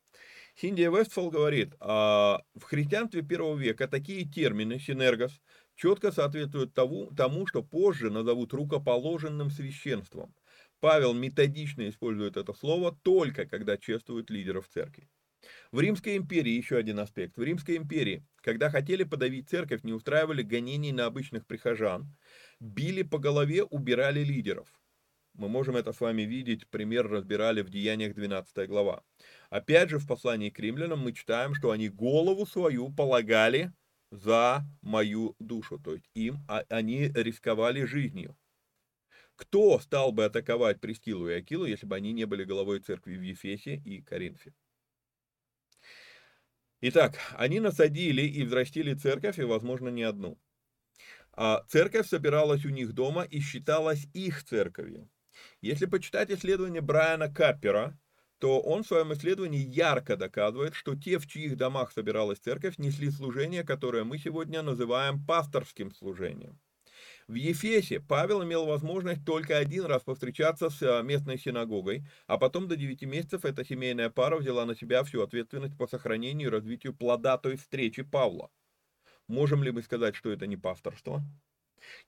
Синдия 0.55 0.91
Вестфол 0.91 1.31
говорит, 1.31 1.75
а, 1.79 2.41
в 2.55 2.63
христианстве 2.63 3.21
первого 3.21 3.57
века 3.57 3.87
такие 3.87 4.25
термины, 4.25 4.79
συνεργός, 4.79 5.43
четко 5.79 6.13
соответствуют 6.13 6.75
тому, 6.75 7.07
тому, 7.17 7.47
что 7.47 7.63
позже 7.63 8.11
назовут 8.11 8.53
рукоположенным 8.53 9.51
священством– 9.51 10.35
Павел 10.81 11.13
методично 11.13 11.89
использует 11.89 12.37
это 12.37 12.53
слово 12.53 12.97
только 13.03 13.47
когда 13.47 13.77
чествует 13.77 14.31
лидеров 14.31 14.69
церкви. 14.69 15.09
В 15.73 15.81
Римской 15.81 16.17
империи 16.17 16.53
еще 16.53 16.77
один 16.77 16.99
аспект. 17.01 17.37
В 17.37 17.43
Римской 17.43 17.77
империи, 17.77 18.25
когда 18.43 18.71
хотели 18.71 19.05
подавить 19.05 19.49
церковь, 19.49 19.83
не 19.83 19.93
устраивали 19.93 20.43
гонений 20.43 20.93
на 20.93 21.07
обычных 21.07 21.47
прихожан, 21.47 22.17
били 22.61 23.03
по 23.03 23.19
голове, 23.19 23.65
убирали 23.65 24.21
лидеров. 24.21 24.69
Мы 25.35 25.49
можем 25.49 25.77
это 25.77 25.93
с 25.93 26.01
вами 26.01 26.23
видеть, 26.23 26.69
пример 26.69 27.09
разбирали 27.09 27.63
в 27.63 27.71
Деяниях 27.71 28.15
12 28.15 28.69
глава. 28.69 29.05
Опять 29.51 29.91
же, 29.91 29.99
в 29.99 30.07
послании 30.07 30.51
к 30.51 30.59
римлянам 30.59 31.01
мы 31.01 31.13
читаем, 31.13 31.55
что 31.55 31.71
они 31.71 31.89
голову 31.89 32.45
свою 32.47 32.93
полагали 32.93 33.73
за 34.11 34.65
мою 34.83 35.37
душу, 35.39 35.79
то 35.79 35.95
есть 35.95 36.09
им 36.15 36.45
а, 36.49 36.65
они 36.69 37.09
рисковали 37.09 37.85
жизнью. 37.85 38.37
Кто 39.37 39.79
стал 39.79 40.11
бы 40.13 40.25
атаковать 40.25 40.81
Прескилу 40.81 41.29
и 41.29 41.35
Акилу, 41.35 41.65
если 41.65 41.87
бы 41.87 41.95
они 41.95 42.13
не 42.13 42.25
были 42.25 42.45
головой 42.45 42.81
церкви 42.81 43.17
в 43.17 43.23
Ефесе 43.23 43.77
и 43.77 44.03
Коринфе? 44.03 44.53
Итак, 46.81 47.19
они 47.35 47.61
насадили 47.61 48.23
и 48.23 48.45
взрастили 48.45 48.95
церковь, 48.95 49.39
и, 49.39 49.45
возможно, 49.45 49.89
не 49.89 50.03
одну. 50.03 50.39
А 51.33 51.65
церковь 51.69 52.09
собиралась 52.09 52.65
у 52.65 52.71
них 52.71 52.93
дома 52.93 53.23
и 53.23 53.41
считалась 53.41 54.07
их 54.13 54.45
церковью. 54.45 55.09
Если 55.61 55.87
почитать 55.87 56.31
исследование 56.31 56.81
Брайана 56.81 57.33
Каппера, 57.33 57.97
то 58.39 58.61
он 58.61 58.83
в 58.83 58.87
своем 58.87 59.13
исследовании 59.13 59.61
ярко 59.61 60.17
доказывает, 60.17 60.75
что 60.75 60.95
те, 60.95 61.19
в 61.19 61.27
чьих 61.27 61.57
домах 61.57 61.93
собиралась 61.93 62.39
церковь, 62.39 62.79
несли 62.79 63.11
служение, 63.11 63.65
которое 63.65 64.05
мы 64.05 64.19
сегодня 64.19 64.63
называем 64.63 65.25
пасторским 65.25 65.93
служением. 65.93 66.59
В 67.27 67.35
Ефесе 67.35 68.01
Павел 68.01 68.43
имел 68.43 68.65
возможность 68.65 69.25
только 69.25 69.59
один 69.59 69.85
раз 69.85 70.03
повстречаться 70.03 70.71
с 70.71 70.83
а, 70.83 71.03
местной 71.03 71.39
синагогой, 71.39 72.07
а 72.27 72.39
потом 72.39 72.69
до 72.69 72.77
9 72.77 73.03
месяцев 73.03 73.45
эта 73.45 73.65
семейная 73.67 74.09
пара 74.09 74.39
взяла 74.39 74.65
на 74.65 74.75
себя 74.75 75.05
всю 75.05 75.23
ответственность 75.23 75.77
по 75.77 75.87
сохранению 75.87 76.49
и 76.49 76.51
развитию 76.51 76.95
плода 76.95 77.37
той 77.37 77.57
встречи 77.57 78.03
Павла. 78.03 78.51
Можем 79.27 79.63
ли 79.63 79.71
мы 79.71 79.83
сказать, 79.83 80.17
что 80.17 80.33
это 80.33 80.47
не 80.47 80.57
пасторство? 80.57 81.23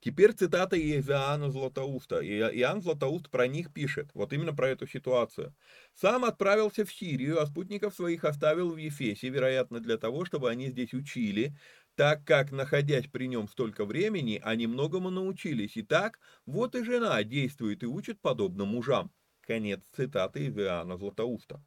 Теперь 0.00 0.32
цитата 0.32 0.76
из 0.76 1.08
Иоанна 1.08 1.50
Златоуста. 1.50 2.20
И 2.20 2.38
Иоанн 2.38 2.82
Златоуст 2.82 3.30
про 3.30 3.46
них 3.46 3.72
пишет, 3.72 4.10
вот 4.14 4.32
именно 4.32 4.54
про 4.54 4.68
эту 4.68 4.86
ситуацию. 4.86 5.54
«Сам 5.94 6.24
отправился 6.24 6.84
в 6.84 6.92
Сирию, 6.92 7.40
а 7.40 7.46
спутников 7.46 7.94
своих 7.94 8.24
оставил 8.24 8.70
в 8.70 8.76
Ефесе, 8.76 9.28
вероятно, 9.28 9.80
для 9.80 9.96
того, 9.98 10.24
чтобы 10.24 10.50
они 10.50 10.68
здесь 10.68 10.94
учили, 10.94 11.56
так 11.94 12.24
как, 12.24 12.52
находясь 12.52 13.06
при 13.08 13.26
нем 13.26 13.48
столько 13.48 13.84
времени, 13.84 14.40
они 14.42 14.66
многому 14.66 15.10
научились. 15.10 15.76
И 15.76 15.82
так, 15.82 16.18
вот 16.46 16.74
и 16.74 16.84
жена 16.84 17.22
действует 17.24 17.82
и 17.82 17.86
учит 17.86 18.20
подобно 18.20 18.64
мужам. 18.64 19.12
Конец 19.40 19.80
цитаты 19.94 20.46
из 20.46 20.58
Иоанна 20.58 20.96
Златоуста. 20.96 21.62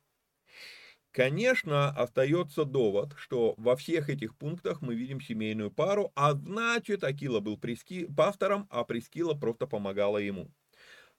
Конечно, 1.14 1.90
остается 1.90 2.66
довод, 2.66 3.14
что 3.18 3.54
во 3.58 3.76
всех 3.76 4.10
этих 4.10 4.36
пунктах 4.36 4.82
мы 4.82 4.96
видим 4.96 5.22
семейную 5.22 5.70
пару, 5.70 6.12
а 6.16 6.34
значит, 6.34 7.04
Акила 7.04 7.40
был 7.40 7.56
приски... 7.56 8.06
пастором, 8.06 8.68
а 8.72 8.84
Прескила 8.84 9.36
просто 9.36 9.68
помогала 9.68 10.18
ему. 10.18 10.50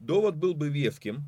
Довод 0.01 0.35
был 0.35 0.55
бы 0.55 0.69
веским, 0.69 1.23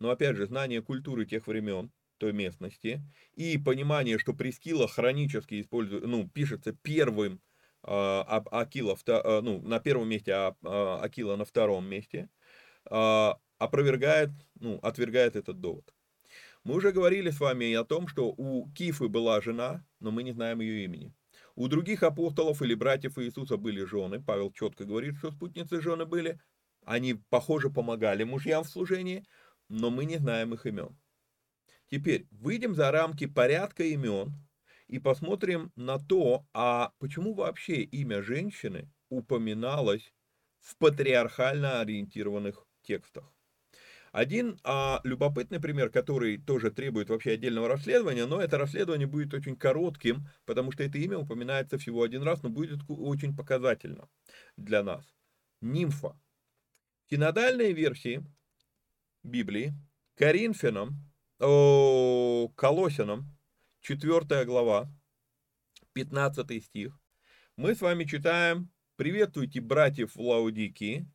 но 0.00 0.10
опять 0.10 0.36
же, 0.36 0.46
знание 0.46 0.82
культуры 0.82 1.24
тех 1.24 1.46
времен, 1.46 1.92
той 2.18 2.34
местности, 2.34 3.02
и 3.34 3.56
понимание, 3.56 4.18
что 4.18 4.34
Прескила 4.34 4.86
хронически 4.86 5.58
использует, 5.62 6.04
ну, 6.06 6.28
пишется 6.28 6.74
первым 6.74 7.40
а, 7.82 8.42
Акила, 8.50 8.98
а, 9.06 9.40
ну, 9.40 9.62
на 9.62 9.80
первом 9.80 10.10
месте, 10.10 10.34
а, 10.34 10.54
а 10.62 11.00
Акила 11.02 11.36
на 11.36 11.46
втором 11.46 11.86
месте, 11.86 12.28
а, 12.84 13.38
опровергает, 13.58 14.28
ну, 14.56 14.78
отвергает 14.82 15.36
этот 15.36 15.60
довод. 15.60 15.94
Мы 16.62 16.74
уже 16.74 16.92
говорили 16.92 17.30
с 17.30 17.40
вами 17.40 17.72
о 17.72 17.84
том, 17.84 18.06
что 18.06 18.34
у 18.36 18.70
Кифы 18.72 19.08
была 19.08 19.40
жена, 19.40 19.84
но 19.98 20.10
мы 20.10 20.22
не 20.22 20.32
знаем 20.32 20.60
ее 20.60 20.84
имени. 20.84 21.14
У 21.54 21.68
других 21.68 22.02
апостолов 22.02 22.60
или 22.60 22.74
братьев 22.74 23.18
Иисуса 23.18 23.56
были 23.56 23.84
жены. 23.84 24.22
Павел 24.22 24.52
четко 24.52 24.84
говорит, 24.84 25.16
что 25.16 25.30
спутницы 25.30 25.80
жены 25.80 26.04
были. 26.04 26.38
Они, 26.84 27.14
похоже, 27.30 27.70
помогали 27.70 28.24
мужьям 28.24 28.64
в 28.64 28.68
служении, 28.68 29.24
но 29.68 29.90
мы 29.90 30.04
не 30.04 30.18
знаем 30.18 30.52
их 30.52 30.66
имен. 30.66 30.98
Теперь 31.90 32.26
выйдем 32.30 32.74
за 32.74 32.90
рамки 32.90 33.26
порядка 33.26 33.82
имен 33.84 34.34
и 34.86 34.98
посмотрим 34.98 35.72
на 35.76 35.98
то, 35.98 36.46
а 36.52 36.92
почему 36.98 37.34
вообще 37.34 37.82
имя 37.82 38.22
женщины 38.22 38.90
упоминалось 39.08 40.12
в 40.58 40.76
патриархально 40.76 41.80
ориентированных 41.80 42.66
текстах. 42.82 43.32
Один 44.12 44.58
а, 44.64 45.00
любопытный 45.04 45.60
пример, 45.60 45.90
который 45.90 46.38
тоже 46.38 46.72
требует 46.72 47.10
вообще 47.10 47.32
отдельного 47.32 47.68
расследования, 47.68 48.26
но 48.26 48.40
это 48.40 48.58
расследование 48.58 49.06
будет 49.06 49.32
очень 49.34 49.56
коротким, 49.56 50.26
потому 50.46 50.72
что 50.72 50.82
это 50.82 50.98
имя 50.98 51.16
упоминается 51.16 51.78
всего 51.78 52.02
один 52.02 52.24
раз, 52.24 52.42
но 52.42 52.48
будет 52.48 52.80
очень 52.88 53.36
показательно 53.36 54.08
для 54.56 54.82
нас. 54.82 55.04
Нимфа. 55.60 56.18
В 57.06 57.10
синодальной 57.10 57.72
версии 57.72 58.24
Библии 59.22 59.74
Коринфянам 60.16 61.06
Колосинам, 61.38 63.36
4 63.82 64.44
глава, 64.44 64.92
15 65.92 66.64
стих, 66.64 66.98
мы 67.56 67.74
с 67.74 67.80
вами 67.80 68.04
читаем 68.04 68.70
«Приветствуйте 68.96 69.60
братьев 69.60 70.16
в 70.16 70.20
Лаудикии 70.20 71.06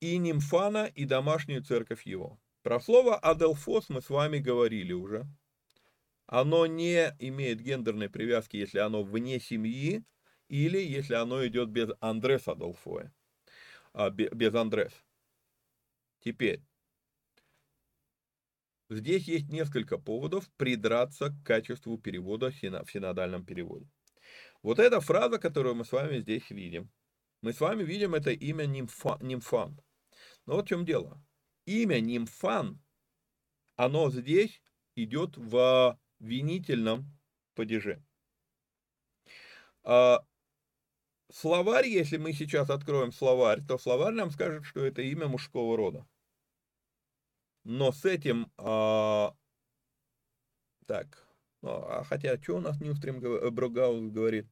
и 0.00 0.16
Нимфана 0.16 0.86
и 0.86 1.04
домашнюю 1.04 1.62
церковь 1.62 2.06
его». 2.06 2.38
Про 2.62 2.80
слово 2.80 3.16
«аделфос» 3.16 3.88
мы 3.88 4.02
с 4.02 4.10
вами 4.10 4.38
говорили 4.38 4.92
уже. 4.92 5.26
Оно 6.26 6.66
не 6.66 7.14
имеет 7.18 7.60
гендерной 7.60 8.10
привязки, 8.10 8.56
если 8.56 8.78
оно 8.78 9.02
вне 9.02 9.40
семьи, 9.40 10.04
или 10.48 10.78
если 10.78 11.14
оно 11.14 11.46
идет 11.46 11.70
без 11.70 11.90
Андрес 12.00 12.48
Адолфоя, 12.48 13.12
а, 13.94 14.10
без 14.10 14.54
Андрес. 14.54 14.92
Теперь, 16.20 16.62
Здесь 18.90 19.28
есть 19.28 19.50
несколько 19.50 19.98
поводов 19.98 20.48
придраться 20.56 21.28
к 21.28 21.42
качеству 21.44 21.98
перевода 21.98 22.50
в 22.50 22.90
синодальном 22.90 23.44
переводе. 23.44 23.86
Вот 24.62 24.78
эта 24.78 25.00
фраза, 25.00 25.38
которую 25.38 25.74
мы 25.74 25.84
с 25.84 25.92
вами 25.92 26.20
здесь 26.20 26.48
видим. 26.48 26.90
Мы 27.42 27.52
с 27.52 27.60
вами 27.60 27.82
видим 27.82 28.14
это 28.14 28.30
имя 28.30 28.64
нимфа, 28.64 29.18
нимфан. 29.20 29.78
Но 30.48 30.54
вот 30.56 30.64
в 30.64 30.68
чем 30.68 30.86
дело. 30.86 31.22
Имя 31.66 32.00
нимфан, 32.00 32.80
оно 33.76 34.10
здесь 34.10 34.62
идет 34.94 35.36
в 35.36 36.00
винительном 36.20 37.04
падеже. 37.54 38.02
А 39.82 40.24
словарь, 41.30 41.86
если 41.88 42.16
мы 42.16 42.32
сейчас 42.32 42.70
откроем 42.70 43.12
словарь, 43.12 43.60
то 43.62 43.76
словарь 43.76 44.14
нам 44.14 44.30
скажет, 44.30 44.64
что 44.64 44.82
это 44.86 45.02
имя 45.02 45.28
мужского 45.28 45.76
рода. 45.76 46.08
Но 47.64 47.92
с 47.92 48.06
этим, 48.06 48.50
а, 48.56 49.36
так, 50.86 51.28
ну, 51.60 51.72
а 51.72 52.04
хотя, 52.04 52.40
что 52.40 52.56
у 52.56 52.60
нас 52.60 52.80
Ньюстрим 52.80 53.22
э, 53.22 53.50
Брогаус 53.50 54.10
говорит? 54.10 54.48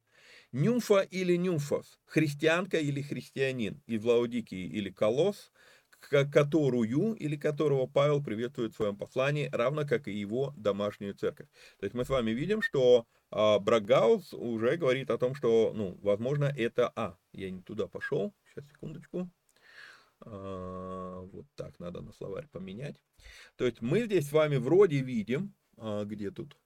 Нюмфа 0.53 1.01
или 1.01 1.37
нюмфос, 1.37 1.99
христианка 2.05 2.79
или 2.79 3.01
христианин 3.01 3.83
из 3.87 4.05
Лаудикии 4.05 4.67
или 4.67 4.91
колосс, 4.91 5.51
которую 6.01 7.15
или 7.15 7.37
которого 7.37 7.87
Павел 7.87 8.23
приветствует 8.23 8.73
в 8.73 8.77
своем 8.77 8.97
послании, 8.97 9.51
равно 9.53 9.87
как 9.87 10.09
и 10.09 10.13
его 10.13 10.55
домашнюю 10.57 11.15
церковь. 11.15 11.49
То 11.79 11.85
есть 11.85 11.95
мы 11.95 12.05
с 12.05 12.09
вами 12.09 12.31
видим, 12.31 12.63
что 12.63 13.07
а, 13.31 13.59
Брагаус 13.59 14.33
уже 14.35 14.77
говорит 14.77 15.11
о 15.11 15.19
том, 15.19 15.35
что, 15.35 15.73
ну, 15.75 15.99
возможно, 16.03 16.45
это, 16.45 16.93
а, 16.95 17.17
я 17.33 17.51
не 17.51 17.63
туда 17.63 17.87
пошел, 17.87 18.35
Сейчас, 18.49 18.69
секундочку. 18.69 19.31
А, 20.21 21.21
вот 21.33 21.47
так, 21.57 21.79
надо 21.79 22.01
на 22.01 22.13
словарь 22.13 22.49
поменять. 22.49 23.03
То 23.57 23.67
есть 23.67 23.81
мы 23.81 24.05
здесь 24.05 24.29
с 24.29 24.33
вами 24.33 24.57
вроде 24.57 25.01
видим, 25.01 25.55
а, 25.77 26.05
где 26.05 26.31
тут? 26.31 26.57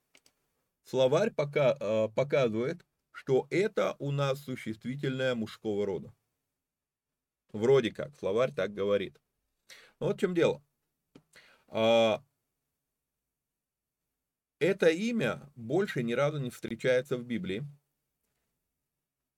Словарь 0.84 1.32
пока, 1.32 1.76
а, 1.80 2.08
показывает, 2.08 2.86
что 3.12 3.46
это 3.50 3.96
у 3.98 4.12
нас 4.12 4.40
существительное 4.40 5.34
мужского 5.34 5.84
рода. 5.84 6.14
Вроде 7.52 7.90
как, 7.92 8.16
словарь 8.16 8.52
так 8.52 8.72
говорит. 8.72 9.20
Вот 9.98 10.16
в 10.16 10.20
чем 10.20 10.34
дело. 10.34 10.62
Это 14.58 14.88
имя 14.88 15.50
больше 15.56 16.02
ни 16.02 16.12
разу 16.12 16.38
не 16.38 16.50
встречается 16.50 17.16
в 17.16 17.24
Библии. 17.24 17.64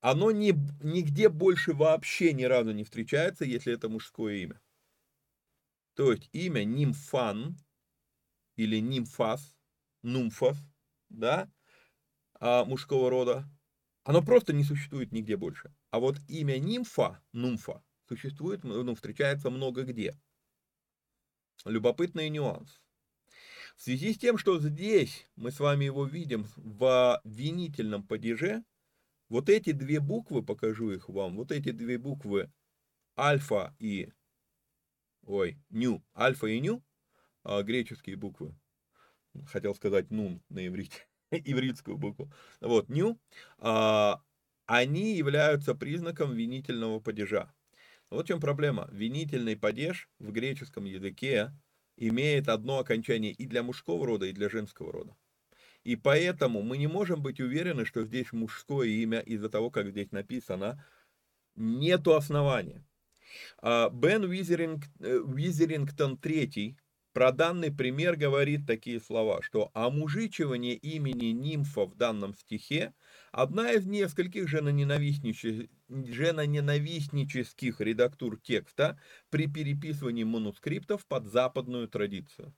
Оно 0.01 0.31
не, 0.31 0.53
нигде 0.81 1.29
больше 1.29 1.73
вообще 1.73 2.33
ни 2.33 2.43
разу 2.43 2.71
не 2.71 2.83
встречается, 2.83 3.45
если 3.45 3.73
это 3.73 3.87
мужское 3.87 4.35
имя. 4.35 4.61
То 5.93 6.11
есть 6.11 6.29
имя 6.33 6.65
Нимфан 6.65 7.57
или 8.57 8.79
Нимфас, 8.81 9.55
Нумфас, 10.01 10.57
да, 11.09 11.49
а, 12.39 12.65
мужского 12.65 13.09
рода, 13.09 13.49
оно 14.03 14.21
просто 14.21 14.51
не 14.51 14.65
существует 14.65 15.13
нигде 15.13 15.37
больше. 15.37 15.73
А 15.91 15.99
вот 15.99 16.17
имя 16.27 16.57
Нимфа, 16.57 17.23
Нумфа, 17.31 17.81
существует, 18.13 18.63
ну, 18.63 18.95
встречается 18.95 19.49
много 19.49 19.83
где. 19.83 20.15
Любопытный 21.65 22.29
нюанс. 22.29 22.79
В 23.75 23.81
связи 23.81 24.13
с 24.13 24.17
тем, 24.19 24.37
что 24.37 24.59
здесь 24.59 25.27
мы 25.35 25.51
с 25.51 25.59
вами 25.59 25.85
его 25.85 26.05
видим 26.05 26.45
в 26.55 27.19
винительном 27.23 28.05
падеже, 28.05 28.63
вот 29.29 29.49
эти 29.49 29.71
две 29.71 29.99
буквы, 29.99 30.43
покажу 30.43 30.91
их 30.91 31.09
вам, 31.09 31.35
вот 31.37 31.51
эти 31.51 31.71
две 31.71 31.97
буквы 31.97 32.51
альфа 33.17 33.75
и, 33.79 34.11
ой, 35.23 35.57
ню, 35.69 36.03
альфа 36.15 36.47
и 36.47 36.59
ню, 36.59 36.83
а, 37.43 37.63
греческие 37.63 38.15
буквы, 38.15 38.55
хотел 39.47 39.73
сказать 39.73 40.11
нун 40.11 40.43
на 40.49 40.67
иврите, 40.67 41.07
ивритскую 41.31 41.97
букву, 41.97 42.31
вот, 42.61 42.89
ню, 42.89 43.19
а, 43.57 44.21
они 44.67 45.15
являются 45.15 45.73
признаком 45.73 46.33
винительного 46.33 46.99
падежа. 46.99 47.51
Вот 48.13 48.25
в 48.25 48.27
чем 48.27 48.39
проблема. 48.39 48.87
Винительный 48.91 49.57
падеж 49.57 50.07
в 50.19 50.31
греческом 50.31 50.85
языке 50.85 51.51
имеет 51.97 52.47
одно 52.47 52.77
окончание 52.77 53.31
и 53.31 53.47
для 53.47 53.63
мужского 53.63 54.05
рода, 54.05 54.27
и 54.27 54.33
для 54.33 54.49
женского 54.49 54.91
рода. 54.91 55.15
И 55.83 55.95
поэтому 55.95 56.61
мы 56.61 56.77
не 56.77 56.85
можем 56.85 57.23
быть 57.23 57.39
уверены, 57.39 57.85
что 57.85 58.05
здесь 58.05 58.31
мужское 58.31 58.87
имя 58.87 59.19
из-за 59.19 59.49
того, 59.49 59.71
как 59.71 59.89
здесь 59.89 60.11
написано, 60.11 60.85
нету 61.55 62.15
основания. 62.15 62.85
А, 63.57 63.89
Бен 63.89 64.29
Визеринг, 64.29 64.83
э, 64.99 65.19
Визерингтон 65.25 66.13
III 66.13 66.75
про 67.13 67.31
данный 67.31 67.71
пример 67.71 68.15
говорит 68.15 68.67
такие 68.67 68.99
слова, 68.99 69.41
что 69.41 69.71
омужичивание 69.73 70.75
имени 70.75 71.31
нимфа 71.31 71.85
в 71.85 71.95
данном 71.95 72.35
стихе 72.35 72.93
одна 73.33 73.71
из 73.71 73.85
нескольких 73.85 74.47
женоненавистнических, 74.47 75.69
женоненавистнических 75.89 77.81
редактур 77.81 78.39
текста 78.39 78.99
при 79.29 79.47
переписывании 79.47 80.23
манускриптов 80.23 81.05
под 81.07 81.25
западную 81.27 81.89
традицию. 81.89 82.55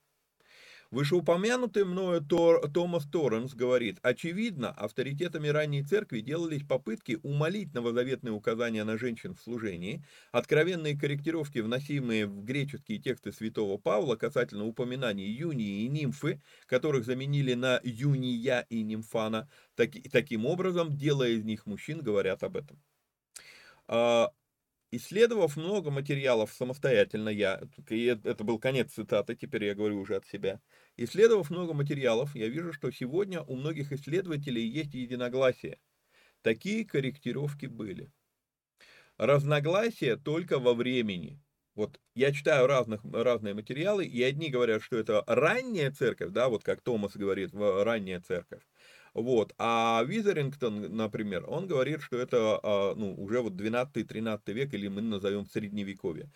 Вышеупомянутый 0.96 1.84
мною 1.84 2.22
Тор, 2.22 2.72
Томас 2.72 3.04
Торренс 3.04 3.54
говорит, 3.54 4.00
очевидно, 4.02 4.70
авторитетами 4.70 5.50
ранней 5.50 5.84
церкви 5.84 6.22
делались 6.22 6.64
попытки 6.64 7.20
умолить 7.22 7.74
новозаветные 7.74 8.32
указания 8.32 8.86
на 8.86 8.98
женщин 8.98 9.36
в 9.36 9.42
служении, 9.42 10.06
откровенные 10.32 10.98
корректировки, 10.98 11.60
вносимые 11.60 12.28
в 12.28 12.46
греческие 12.46 13.00
тексты 13.00 13.34
святого 13.34 13.78
Павла 13.78 14.16
касательно 14.16 14.66
упоминаний 14.66 15.28
юнии 15.28 15.82
и 15.82 15.90
нимфы, 15.90 16.42
которых 16.66 17.04
заменили 17.04 17.56
на 17.56 17.82
юния 17.84 18.66
и 18.70 18.82
нимфана, 18.82 19.50
таки, 19.76 20.02
таким 20.04 20.46
образом, 20.46 20.96
делая 20.96 21.32
из 21.32 21.44
них 21.44 21.66
мужчин, 21.66 22.00
говорят 22.00 22.42
об 22.42 22.56
этом. 22.56 22.82
А, 23.90 24.32
Исследовав 24.96 25.58
много 25.58 25.92
материалов 25.92 26.54
самостоятельно, 26.54 27.28
я, 27.28 27.62
это 27.90 28.44
был 28.46 28.60
конец 28.60 28.94
цитаты, 28.94 29.36
теперь 29.36 29.66
я 29.66 29.76
говорю 29.76 30.00
уже 30.00 30.16
от 30.16 30.26
себя, 30.26 30.62
исследовав 30.98 31.50
много 31.50 31.74
материалов, 31.74 32.36
я 32.36 32.48
вижу, 32.48 32.74
что 32.74 32.92
сегодня 32.92 33.42
у 33.42 33.56
многих 33.56 33.92
исследователей 33.92 34.68
есть 34.68 34.94
единогласие. 34.94 35.80
Такие 36.42 36.86
корректировки 36.86 37.66
были. 37.66 38.12
Разногласия 39.18 40.18
только 40.18 40.60
во 40.60 40.74
времени. 40.74 41.42
Вот 41.74 42.00
я 42.16 42.32
читаю 42.32 42.68
разных, 42.68 43.02
разные 43.12 43.54
материалы, 43.54 44.06
и 44.06 44.24
одни 44.24 44.50
говорят, 44.50 44.82
что 44.82 44.98
это 44.98 45.24
ранняя 45.28 45.92
церковь, 45.92 46.32
да, 46.32 46.48
вот 46.48 46.64
как 46.64 46.82
Томас 46.82 47.18
говорит, 47.18 47.52
ранняя 47.54 48.22
церковь. 48.22 48.64
Вот. 49.14 49.54
А 49.58 50.04
Визерингтон, 50.06 50.96
например, 50.96 51.46
он 51.48 51.68
говорит, 51.68 52.02
что 52.02 52.18
это 52.18 52.60
а, 52.62 52.96
ну, 52.96 53.14
уже 53.16 53.42
вот 53.42 53.54
12-13 53.54 54.54
век, 54.54 54.74
или 54.74 54.90
мы 54.90 55.02
назовем 55.02 55.46
средневековье. 55.46 56.30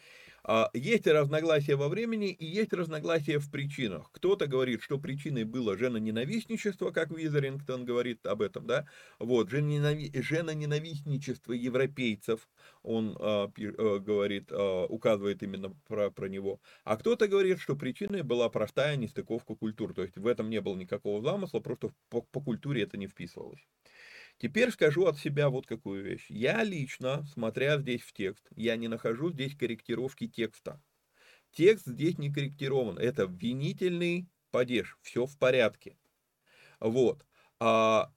А, 0.43 0.69
есть 0.73 1.07
разногласия 1.07 1.75
во 1.75 1.89
времени 1.89 2.31
и 2.31 2.45
есть 2.45 2.73
разногласия 2.73 3.39
в 3.39 3.49
причинах. 3.51 4.09
Кто-то 4.11 4.47
говорит, 4.47 4.81
что 4.81 4.97
причиной 4.97 5.43
было 5.43 5.77
женоненавистничество, 5.77 6.91
как 6.91 7.11
Визерингтон 7.11 7.85
говорит 7.85 8.25
об 8.25 8.41
этом, 8.41 8.65
да, 8.65 8.85
вот, 9.19 9.49
женоненавистничество 9.49 11.53
европейцев, 11.53 12.47
он 12.83 13.17
а, 13.19 13.51
а, 13.57 13.99
говорит, 13.99 14.49
а, 14.51 14.85
указывает 14.85 15.43
именно 15.43 15.75
про, 15.87 16.11
про 16.11 16.27
него. 16.27 16.59
А 16.83 16.97
кто-то 16.97 17.27
говорит, 17.27 17.59
что 17.59 17.75
причиной 17.75 18.23
была 18.23 18.49
простая 18.49 18.95
нестыковка 18.95 19.55
культур, 19.55 19.93
то 19.93 20.03
есть 20.03 20.17
в 20.17 20.27
этом 20.27 20.49
не 20.49 20.61
было 20.61 20.75
никакого 20.75 21.21
замысла, 21.21 21.59
просто 21.59 21.91
по, 22.09 22.21
по 22.21 22.41
культуре 22.41 22.83
это 22.83 22.97
не 22.97 23.07
вписывалось. 23.07 23.59
Теперь 24.39 24.71
скажу 24.71 25.05
от 25.05 25.19
себя 25.19 25.49
вот 25.49 25.67
какую 25.67 26.01
вещь. 26.01 26.25
Я 26.29 26.63
лично, 26.63 27.25
смотря 27.25 27.77
здесь 27.77 28.01
в 28.01 28.13
текст, 28.13 28.47
я 28.55 28.77
не 28.77 28.87
нахожу 28.87 29.31
здесь 29.31 29.55
корректировки 29.55 30.27
текста. 30.27 30.81
Текст 31.51 31.85
здесь 31.85 32.17
не 32.17 32.31
корректирован. 32.31 32.97
Это 32.97 33.25
винительный 33.25 34.29
падеж. 34.51 34.97
Все 35.01 35.25
в 35.25 35.37
порядке. 35.37 35.97
Вот. 36.79 37.25
А, 37.59 38.13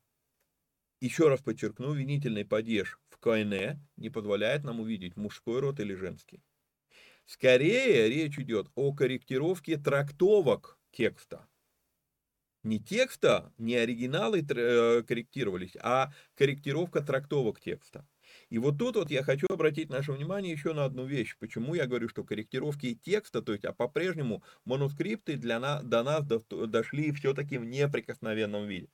еще 1.00 1.28
раз 1.28 1.40
подчеркну, 1.40 1.92
винительный 1.92 2.44
падеж 2.44 3.00
в 3.08 3.18
КН 3.18 3.80
не 3.96 4.10
позволяет 4.10 4.62
нам 4.62 4.78
увидеть 4.78 5.16
мужской 5.16 5.58
род 5.58 5.80
или 5.80 5.94
женский. 5.94 6.44
Скорее 7.24 8.08
речь 8.08 8.38
идет 8.38 8.68
о 8.76 8.92
корректировке 8.92 9.76
трактовок 9.76 10.78
текста 10.92 11.48
не 12.62 12.78
текста, 12.78 13.52
не 13.58 13.76
оригиналы 13.76 14.40
э, 14.48 15.02
корректировались, 15.02 15.76
а 15.80 16.12
корректировка 16.34 17.00
трактовок 17.00 17.60
текста. 17.60 18.06
И 18.48 18.58
вот 18.58 18.78
тут 18.78 18.96
вот 18.96 19.10
я 19.10 19.22
хочу 19.22 19.46
обратить 19.48 19.90
наше 19.90 20.12
внимание 20.12 20.52
еще 20.52 20.72
на 20.72 20.84
одну 20.84 21.04
вещь. 21.04 21.36
Почему 21.38 21.74
я 21.74 21.86
говорю, 21.86 22.08
что 22.08 22.24
корректировки 22.24 22.94
текста, 22.94 23.42
то 23.42 23.52
есть, 23.52 23.64
а 23.64 23.72
по-прежнему 23.72 24.42
манускрипты 24.64 25.36
для 25.36 25.58
нас, 25.58 25.82
до 25.82 26.02
нас 26.02 26.24
до, 26.24 26.38
дошли 26.66 27.12
все-таки 27.12 27.58
в 27.58 27.64
неприкосновенном 27.64 28.66
виде. 28.66 28.88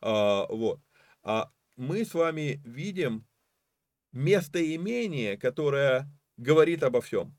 А, 0.00 0.46
вот. 0.46 0.80
А 1.22 1.50
мы 1.76 2.04
с 2.04 2.14
вами 2.14 2.62
видим 2.64 3.26
местоимение, 4.12 5.36
которое 5.36 6.10
говорит 6.36 6.82
обо 6.82 7.00
всем. 7.00 7.36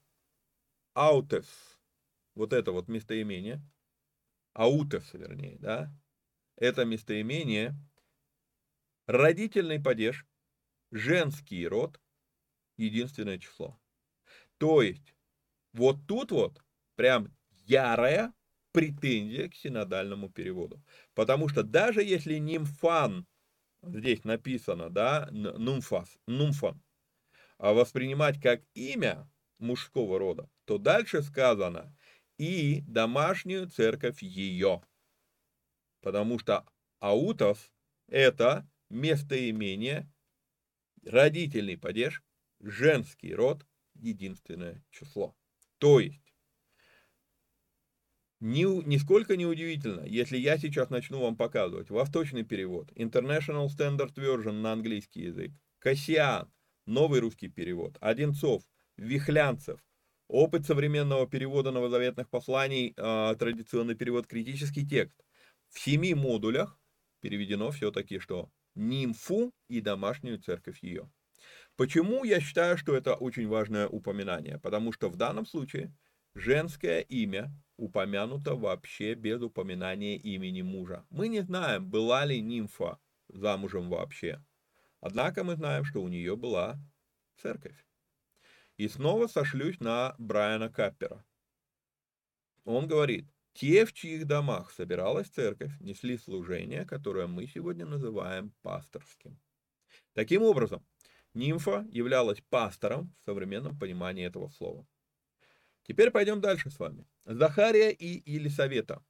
Аутес. 0.93 1.47
Вот 2.35 2.53
это 2.53 2.71
вот 2.71 2.87
местоимение– 2.87 3.61
аутес, 4.53 5.13
вернее, 5.13 5.57
да, 5.59 5.93
это 6.57 6.85
местоимение, 6.85 7.75
родительный 9.07 9.79
падеж, 9.79 10.25
женский 10.91 11.67
род, 11.67 11.99
единственное 12.77 13.37
число. 13.39 13.79
То 14.57 14.81
есть, 14.81 15.15
вот 15.73 16.05
тут 16.07 16.31
вот 16.31 16.61
прям 16.95 17.35
ярая 17.65 18.33
претензия 18.71 19.49
к 19.49 19.55
синодальному 19.55 20.29
переводу. 20.29 20.83
Потому 21.13 21.47
что 21.49 21.63
даже 21.63 22.03
если 22.03 22.35
нимфан, 22.35 23.25
здесь 23.81 24.23
написано, 24.23 24.89
да, 24.89 25.29
нумфас, 25.31 26.17
нумфан, 26.27 26.81
а 27.57 27.73
воспринимать 27.73 28.41
как 28.41 28.61
имя 28.73 29.29
мужского 29.59 30.19
рода, 30.19 30.49
то 30.65 30.77
дальше 30.77 31.21
сказано 31.21 31.95
и 32.39 32.81
домашнюю 32.87 33.69
церковь 33.69 34.23
ее. 34.23 34.81
Потому 36.01 36.39
что 36.39 36.65
аутов– 36.99 37.71
это 38.07 38.67
местоимение, 38.89 40.11
родительный 41.03 41.77
падеж, 41.77 42.23
женский 42.61 43.35
род, 43.35 43.67
единственное 43.93 44.83
число. 44.89 45.35
То 45.77 45.99
есть, 45.99 46.33
ни, 48.39 48.63
нисколько 48.87 49.35
не 49.35 49.45
удивительно, 49.45 50.05
если 50.05 50.37
я 50.37 50.57
сейчас 50.57 50.89
начну 50.89 51.21
вам 51.21 51.35
показывать 51.35 51.89
восточный 51.89 52.43
перевод, 52.43 52.89
International 52.93 53.67
Standard 53.67 54.13
Version 54.15 54.53
на 54.53 54.71
английский 54.71 55.23
язык, 55.23 55.51
Кассиан 55.79 56.49
новый 56.85 57.19
русский 57.19 57.49
перевод, 57.49 57.97
Одинцов, 57.99 58.63
Вихлянцев, 58.95 59.83
опыт 60.29 60.65
современного 60.65 61.27
перевода 61.27 61.71
новозаветных 61.71 62.29
посланий, 62.29 62.93
э, 62.95 63.35
традиционный 63.37 63.95
перевод, 63.95 64.27
критический 64.27 64.87
текст. 64.87 65.19
В 65.69 65.79
семи 65.79 66.13
модулях 66.13 66.79
переведено 67.19 67.71
все-таки 67.71 68.19
что? 68.19 68.49
Нимфу 68.75 69.51
и 69.67 69.81
домашнюю 69.81 70.39
церковь 70.39 70.81
ее. 70.83 71.11
Почему 71.75 72.23
я 72.23 72.39
считаю, 72.39 72.77
что 72.77 72.95
это 72.95 73.15
очень 73.15 73.47
важное 73.47 73.87
упоминание? 73.87 74.59
Потому 74.59 74.93
что 74.93 75.09
в 75.09 75.15
данном 75.15 75.45
случае 75.45 75.93
женское 76.35 77.01
имя 77.01 77.51
упомянуто 77.77 78.55
вообще 78.55 79.15
без 79.15 79.41
упоминания 79.41 80.17
имени 80.17 80.61
мужа. 80.61 81.05
Мы 81.09 81.27
не 81.27 81.41
знаем, 81.41 81.89
была 81.89 82.25
ли 82.25 82.39
нимфа 82.39 82.99
замужем 83.29 83.89
вообще. 83.89 84.43
Однако 85.01 85.43
мы 85.43 85.55
знаем, 85.55 85.85
что 85.85 86.03
у 86.03 86.07
нее 86.07 86.35
была 86.35 86.77
церковь. 87.37 87.88
И 88.79 88.87
снова 88.87 89.27
сошлюсь 89.27 89.81
на 89.81 90.15
Брайана 90.17 90.69
Каппера. 90.69 91.25
Он 92.63 92.87
говорит, 92.87 93.27
те, 93.51 93.85
в 93.85 93.91
чьих 93.91 94.25
домах 94.25 94.71
собиралась 94.71 95.27
церковь, 95.27 95.73
несли 95.81 96.17
служение, 96.17 96.85
которое 96.85 97.27
мы 97.27 97.45
сегодня 97.45 97.85
называем 97.85 98.53
пасторским. 98.61 99.37
Таким 100.13 100.43
образом, 100.43 100.81
нимфа 101.33 101.85
являлась 101.91 102.39
пастором 102.49 103.13
в 103.19 103.25
современном 103.25 103.77
понимании 103.77 104.25
этого 104.25 104.47
слова. 104.47 104.87
Теперь 105.83 106.09
пойдем 106.09 106.39
дальше 106.39 106.69
с 106.69 106.79
вами. 106.79 107.05
Захария 107.25 107.91
и 107.91 108.31
Елисавета. 108.31 109.03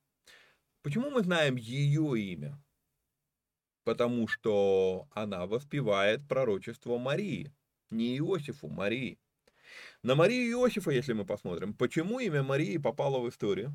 Почему 0.81 1.11
мы 1.11 1.21
знаем 1.21 1.57
ее 1.57 2.19
имя? 2.19 2.59
Потому 3.83 4.27
что 4.27 5.07
она 5.11 5.45
воспевает 5.45 6.27
пророчество 6.27 6.97
Марии, 6.97 7.53
не 7.91 8.17
Иосифу, 8.17 8.67
Марии. 8.67 9.19
На 10.03 10.15
Марию 10.15 10.51
Иосифа, 10.51 10.91
если 10.91 11.13
мы 11.13 11.25
посмотрим, 11.25 11.73
почему 11.73 12.19
имя 12.19 12.43
Марии 12.43 12.77
попало 12.77 13.19
в 13.19 13.29
историю? 13.29 13.73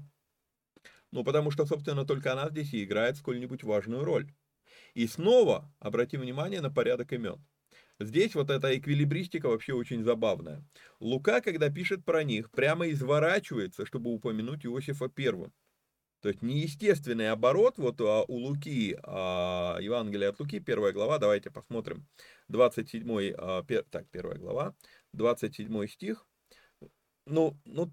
Ну, 1.11 1.25
потому 1.25 1.51
что, 1.51 1.67
собственно, 1.67 2.05
только 2.05 2.33
она 2.33 2.49
здесь 2.49 2.73
и 2.75 2.85
играет 2.85 3.17
сколь-нибудь 3.17 3.63
важную 3.63 4.05
роль. 4.05 4.33
И 4.95 5.07
снова 5.07 5.73
обратим 5.79 6.21
внимание 6.21 6.61
на 6.61 6.71
порядок 6.71 7.13
имен. 7.13 7.45
Здесь 8.01 8.35
вот 8.35 8.51
эта 8.51 8.77
эквилибристика 8.77 9.49
вообще 9.49 9.73
очень 9.73 10.03
забавная. 10.03 10.65
Лука, 10.99 11.41
когда 11.41 11.71
пишет 11.71 12.05
про 12.05 12.25
них, 12.25 12.51
прямо 12.51 12.91
изворачивается, 12.91 13.87
чтобы 13.87 14.13
упомянуть 14.13 14.67
Иосифа 14.67 15.09
первым. 15.09 15.53
То 16.25 16.29
есть 16.29 16.41
неестественный 16.41 17.31
оборот 17.31 17.77
вот 17.77 18.01
а, 18.01 18.25
у 18.27 18.37
Луки, 18.37 18.97
а, 19.03 19.77
Евангелие 19.79 20.31
от 20.31 20.41
Луки, 20.41 20.59
первая 20.59 20.91
глава, 20.91 21.19
давайте 21.19 21.51
посмотрим, 21.51 22.07
27, 22.49 23.35
а, 23.37 23.63
пер, 23.63 23.85
так, 23.91 24.09
первая 24.09 24.39
глава, 24.39 24.75
27 25.13 25.87
стих, 25.87 26.27
ну, 27.27 27.61
ну, 27.67 27.93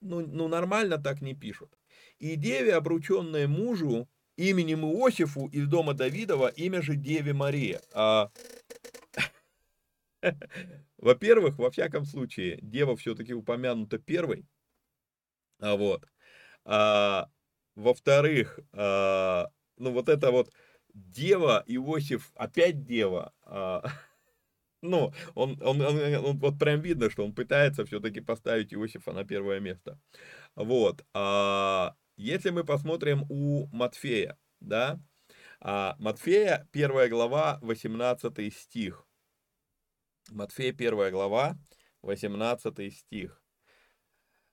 ну, 0.00 0.26
ну, 0.26 0.48
нормально 0.48 0.98
так 0.98 1.20
не 1.20 1.36
пишут. 1.36 1.72
«И 2.18 2.34
деве, 2.34 2.74
обрученной 2.74 3.46
мужу, 3.46 4.08
именем 4.36 4.84
Иосифу 4.84 5.46
из 5.46 5.68
дома 5.68 5.94
Давидова, 5.94 6.48
имя 6.48 6.82
же 6.82 6.96
Деве 6.96 7.32
Мария». 7.32 7.80
А... 7.94 8.32
Во-первых, 10.96 11.58
во 11.58 11.70
всяком 11.70 12.04
случае, 12.06 12.58
дева 12.60 12.96
все-таки 12.96 13.34
упомянута 13.34 13.98
первой. 13.98 14.48
А 15.60 15.76
вот. 15.76 16.04
Во-вторых, 17.78 18.58
а, 18.72 19.48
ну 19.76 19.92
вот 19.92 20.08
это 20.08 20.32
вот 20.32 20.52
дева, 20.92 21.62
Иосиф, 21.66 22.32
опять 22.34 22.84
дева. 22.84 23.32
А, 23.42 23.84
ну, 24.82 25.12
он, 25.34 25.62
он, 25.62 25.80
он, 25.80 26.14
он, 26.24 26.38
вот 26.38 26.58
прям 26.58 26.80
видно, 26.80 27.08
что 27.08 27.24
он 27.24 27.32
пытается 27.32 27.84
все-таки 27.84 28.20
поставить 28.20 28.74
Иосифа 28.74 29.12
на 29.12 29.24
первое 29.24 29.60
место. 29.60 29.98
Вот. 30.56 31.04
А, 31.14 31.94
если 32.16 32.50
мы 32.50 32.64
посмотрим 32.64 33.24
у 33.28 33.68
Матфея, 33.68 34.36
да, 34.60 35.00
а, 35.60 35.94
Матфея, 36.00 36.68
первая 36.72 37.08
глава, 37.08 37.60
18 37.62 38.52
стих. 38.52 39.06
Матфея, 40.30 40.72
первая 40.72 41.12
глава, 41.12 41.56
18 42.02 42.92
стих. 42.92 43.40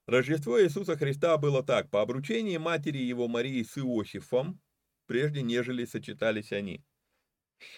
Рождество 0.07 0.61
Иисуса 0.61 0.97
Христа 0.97 1.37
было 1.37 1.63
так. 1.63 1.89
По 1.89 2.01
обручении 2.01 2.57
матери 2.57 2.99
его 2.99 3.27
Марии 3.27 3.63
с 3.63 3.77
Иосифом, 3.77 4.61
прежде 5.07 5.41
нежели 5.41 5.85
сочетались 5.85 6.51
они. 6.51 6.83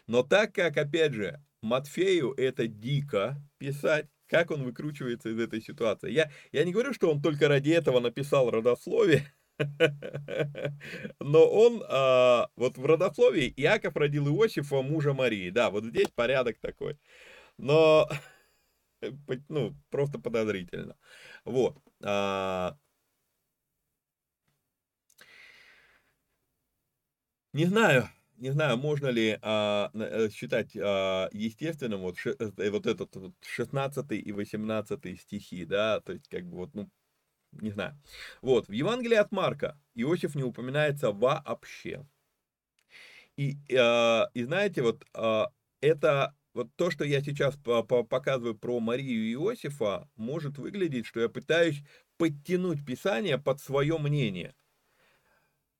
Но 0.08 0.24
так 0.24 0.54
как, 0.54 0.78
опять 0.78 1.14
же, 1.14 1.41
Матфею 1.62 2.34
это 2.34 2.68
дико 2.68 3.41
писать, 3.58 4.08
как 4.28 4.52
он 4.52 4.64
выкручивается 4.64 5.30
из 5.30 5.40
этой 5.40 5.62
ситуации. 5.62 6.12
Я, 6.12 6.32
я 6.52 6.66
не 6.66 6.74
говорю, 6.74 6.94
что 6.94 7.10
он 7.10 7.22
только 7.22 7.48
ради 7.48 7.70
этого 7.70 7.99
написал 7.99 8.52
родословие, 8.52 9.26
но 11.20 11.49
он, 11.49 11.84
а, 11.88 12.49
вот 12.56 12.78
в 12.78 12.86
родословии 12.86 13.54
Иаков 13.58 13.95
родил 13.95 14.28
Иосифа, 14.28 14.82
мужа 14.82 15.14
Марии. 15.14 15.49
Да, 15.49 15.70
вот 15.70 15.86
здесь 15.86 16.10
порядок 16.14 16.60
такой. 16.60 16.98
Но, 17.58 18.08
ну, 19.49 19.76
просто 19.90 20.20
подозрительно. 20.20 20.95
Вот. 21.45 21.78
А, 22.03 22.76
не 27.53 27.65
знаю, 27.65 28.10
не 28.38 28.52
знаю, 28.52 28.78
можно 28.78 29.07
ли 29.07 29.38
а, 29.41 29.90
э, 29.94 30.30
считать 30.30 30.76
а, 30.78 31.30
естественным 31.32 32.02
вот, 32.02 32.18
э, 32.26 32.69
вот 32.69 32.86
этот 32.86 33.15
вот 33.15 33.34
16 33.41 34.19
и 34.19 34.32
18 34.32 35.15
стихи, 35.18 35.65
да, 35.65 35.99
то 36.02 36.14
есть 36.14 36.28
как 36.30 36.45
бы 36.45 36.57
вот, 36.57 36.74
ну, 36.74 36.90
не 37.53 37.72
знаю. 37.72 37.99
Вот, 38.41 38.68
в 38.69 38.72
Евангелии 38.74 39.18
от 39.18 39.32
Марка 39.32 39.80
Иосиф 39.95 40.36
не 40.36 40.44
упоминается 40.44 41.11
вообще. 41.11 42.06
И, 43.38 43.57
и 43.69 44.44
знаете, 44.44 44.82
вот 44.82 45.06
это 45.82 46.36
вот 46.58 46.76
то, 46.76 46.92
что 46.92 47.06
я 47.06 47.22
сейчас 47.22 47.56
показываю 47.56 48.58
про 48.58 48.80
Марию 48.80 49.24
и 49.26 49.34
Иосифа, 49.34 50.10
может 50.16 50.58
выглядеть, 50.58 51.06
что 51.06 51.22
я 51.22 51.30
пытаюсь 51.30 51.82
подтянуть 52.18 52.86
Писание 52.86 53.38
под 53.38 53.62
свое 53.62 53.98
мнение– 53.98 54.54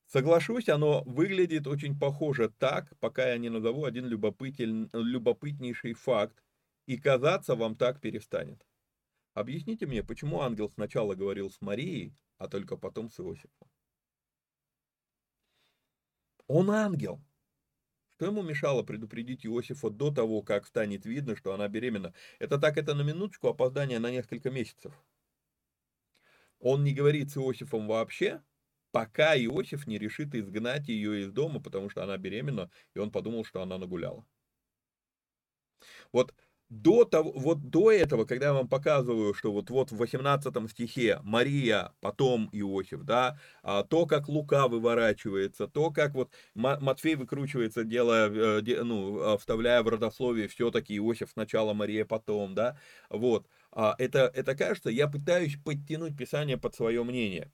Соглашусь, 0.08 0.70
оно 0.70 1.04
выглядит 1.04 1.68
очень 1.68 2.00
похоже 2.00 2.50
так, 2.50 2.98
пока 3.00 3.30
я 3.30 3.38
не 3.38 3.50
назову 3.50 3.84
один 3.84 4.08
любопытнейший 4.08 5.94
факт, 5.94 6.42
и 6.86 6.98
казаться 6.98 7.56
вам 7.56 7.76
так 7.76 8.00
перестанет. 8.00 8.66
Объясните 9.34 9.86
мне, 9.86 10.04
почему 10.04 10.42
ангел 10.42 10.70
сначала 10.70 11.14
говорил 11.14 11.50
с 11.50 11.60
Марией, 11.60 12.16
а 12.38 12.48
только 12.48 12.78
потом 12.78 13.12
с 13.12 13.20
Иосифом? 13.20 13.70
Он 16.48 16.72
ангел. 16.72 17.22
Что 18.18 18.26
ему 18.26 18.42
мешало 18.42 18.82
предупредить 18.82 19.46
Иосифа 19.46 19.92
до 19.92 20.10
того, 20.12 20.42
как 20.42 20.66
станет 20.66 21.06
видно, 21.06 21.36
что 21.36 21.54
она 21.54 21.68
беременна? 21.68 22.16
Это 22.40 22.58
так, 22.58 22.76
это 22.78 22.96
на 22.96 23.04
минуточку 23.04 23.48
опоздание 23.48 24.00
на 24.00 24.10
несколько 24.10 24.50
месяцев. 24.50 24.92
Он 26.60 26.84
не 26.84 26.96
говорит 26.96 27.30
с 27.30 27.38
Иосифом 27.38 27.88
вообще, 27.88 28.42
пока 28.92 29.38
Иосиф 29.38 29.86
не 29.86 30.00
решит 30.00 30.34
изгнать 30.34 30.88
ее 30.88 31.22
из 31.22 31.32
дома, 31.32 31.62
потому 31.62 31.92
что 31.92 32.02
она 32.02 32.18
беременна, 32.18 32.72
и 32.96 33.00
он 33.00 33.12
подумал, 33.12 33.46
что 33.46 33.62
она 33.62 33.78
нагуляла. 33.78 34.26
Вот 36.12 36.34
до, 36.70 37.06
того, 37.06 37.32
вот 37.32 37.70
до 37.70 37.92
этого, 37.92 38.26
когда 38.26 38.48
я 38.48 38.54
вам 38.54 38.68
показываю, 38.68 39.34
что 39.34 39.52
вот, 39.52 39.70
вот 39.70 39.92
в 39.92 39.98
18 39.98 40.70
стихе 40.70 41.20
Мария, 41.24 41.94
потом 42.02 42.50
Иосиф, 42.52 43.04
да, 43.04 43.40
а 43.64 43.84
то, 43.84 44.06
как 44.06 44.28
Лука 44.28 44.68
выворачивается, 44.68 45.68
то, 45.68 45.92
как 45.92 46.14
вот 46.14 46.32
Матфей 46.56 47.16
выкручивается, 47.16 47.84
делая, 47.84 48.30
э, 48.30 48.84
ну, 48.84 49.20
а, 49.22 49.38
вставляя 49.38 49.82
в 49.82 49.88
родословие 49.88 50.48
все-таки 50.48 50.98
Иосиф 50.98 51.30
сначала, 51.32 51.74
Мария 51.74 52.06
потом, 52.06 52.54
да, 52.54 52.78
вот, 53.10 53.48
а 53.72 53.96
это, 53.98 54.32
это 54.34 54.56
кажется, 54.56 54.90
я 54.90 55.08
пытаюсь 55.08 55.58
подтянуть 55.64 56.18
Писание 56.18 56.58
под 56.58 56.76
свое 56.76 57.04
мнение. 57.04 57.52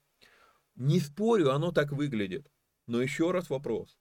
Не 0.76 0.99
спорю, 0.99 1.52
оно 1.52 1.72
так 1.72 1.91
выглядит. 1.91 2.49
Но 2.88 3.02
еще 3.02 3.31
раз 3.31 3.49
вопрос. 3.49 3.98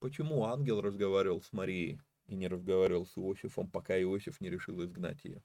Почему 0.00 0.44
ангел 0.44 0.80
разговаривал 0.80 1.42
с 1.42 1.52
Марией 1.52 2.00
и 2.28 2.36
не 2.36 2.48
разговаривал 2.48 3.06
с 3.06 3.16
Иосифом, 3.18 3.70
пока 3.70 4.00
Иосиф 4.00 4.40
не 4.40 4.50
решил 4.50 4.84
изгнать 4.84 5.24
ее? 5.24 5.42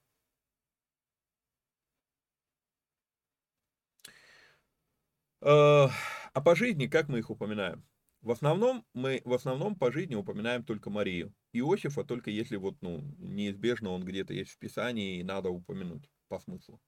А, 5.42 5.90
а 6.34 6.42
по 6.42 6.56
жизни 6.56 6.88
как 6.88 7.10
мы 7.10 7.20
их 7.20 7.30
упоминаем? 7.30 7.84
В 8.22 8.32
основном 8.32 8.86
мы 8.94 9.22
в 9.26 9.34
основном 9.34 9.76
по 9.76 9.92
жизни 9.92 10.16
упоминаем 10.16 10.64
только 10.64 10.90
Марию. 10.90 11.34
Иосифа 11.52 12.06
только 12.06 12.32
если 12.32 12.56
вот, 12.56 12.82
ну, 12.82 13.02
неизбежно 13.18 13.90
он 13.92 14.06
где-то 14.06 14.34
есть 14.34 14.52
в 14.52 14.58
Писании 14.58 15.20
и 15.20 15.24
надо 15.24 15.50
упомянуть 15.50 16.10
по 16.30 16.40
смыслу. 16.40 16.82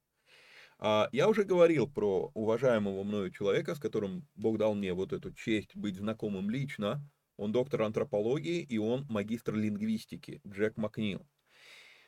А, 0.77 1.09
я 1.11 1.27
уже 1.30 1.43
говорил 1.43 1.88
про 1.91 2.31
уважаемого 2.34 3.03
мною 3.03 3.31
человека, 3.31 3.76
с 3.76 3.80
которым 3.80 4.27
Бог 4.35 4.57
дал 4.57 4.76
мне 4.76 4.93
вот 4.93 5.13
эту 5.13 5.34
честь 5.34 5.76
быть 5.76 5.97
знакомым 5.97 6.49
лично. 6.49 7.05
Он 7.38 7.52
доктор 7.52 7.84
антропологии 7.84 8.62
и 8.62 8.78
он 8.78 9.06
магистр 9.10 9.56
лингвистики, 9.56 10.41
Джек 10.48 10.78
Макнил. 10.78 11.26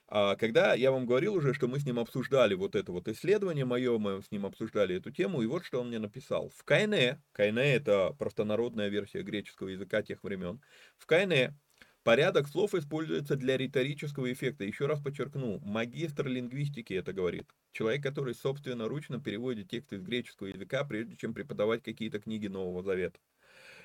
А, 0.09 0.35
когда 0.37 0.73
я 0.73 0.91
вам 0.91 1.05
говорил 1.05 1.35
уже, 1.35 1.53
что 1.53 1.67
мы 1.67 1.79
с 1.79 1.85
ним 1.85 1.99
обсуждали 1.99 2.53
вот 2.53 2.75
это 2.75 2.91
вот 2.93 3.09
исследование 3.09 3.65
мое, 3.65 3.97
мы 3.97 4.21
с 4.23 4.31
ним 4.31 4.45
обсуждали 4.45 4.95
эту 4.95 5.11
тему, 5.11 5.41
и 5.41 5.47
вот 5.47 5.65
что 5.65 5.81
он 5.81 5.89
мне 5.89 5.99
написал. 5.99 6.49
В 6.55 6.63
Кайне, 6.63 7.21
Кайне 7.33 7.73
это 7.73 8.15
простонародная 8.17 8.87
версия 8.87 9.21
греческого 9.21 9.67
языка 9.67 10.01
тех 10.01 10.23
времен, 10.23 10.61
в 10.97 11.05
Кайне 11.05 11.59
порядок 12.03 12.47
слов 12.47 12.73
используется 12.73 13.35
для 13.35 13.57
риторического 13.57 14.31
эффекта. 14.31 14.63
Еще 14.63 14.85
раз 14.85 15.01
подчеркну, 15.01 15.59
магистр 15.59 16.27
лингвистики 16.27 16.93
это 16.93 17.11
говорит. 17.11 17.49
Человек, 17.73 18.01
который 18.01 18.33
собственноручно 18.33 19.19
переводит 19.19 19.69
текст 19.69 19.91
из 19.91 20.03
греческого 20.03 20.47
языка, 20.47 20.85
прежде 20.85 21.17
чем 21.17 21.33
преподавать 21.33 21.83
какие-то 21.83 22.19
книги 22.19 22.47
Нового 22.47 22.81
Завета. 22.81 23.19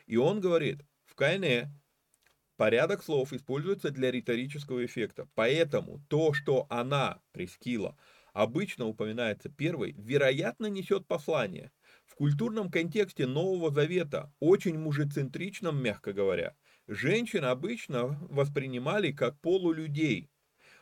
И 0.06 0.16
он 0.16 0.40
говорит, 0.40 0.82
в 1.23 1.24
Кайне 1.24 1.70
Порядок 2.57 3.05
слов 3.05 3.32
используется 3.32 3.90
для 3.90 4.11
риторического 4.11 4.85
эффекта. 4.85 5.28
Поэтому 5.36 6.05
то, 6.09 6.32
что 6.32 6.66
она, 6.69 7.23
Прескила, 7.31 7.97
обычно 8.32 8.86
упоминается 8.86 9.49
первой, 9.49 9.94
вероятно 9.97 10.66
несет 10.66 11.07
послание. 11.07 11.70
В 12.07 12.16
культурном 12.16 12.73
контексте 12.73 13.28
Нового 13.28 13.70
Завета, 13.73 14.35
очень 14.40 14.77
мужецентричном, 14.81 15.81
мягко 15.81 16.12
говоря, 16.12 16.57
женщин 16.89 17.44
обычно 17.44 18.19
воспринимали 18.28 19.12
как 19.12 19.40
полулюдей. 19.40 20.28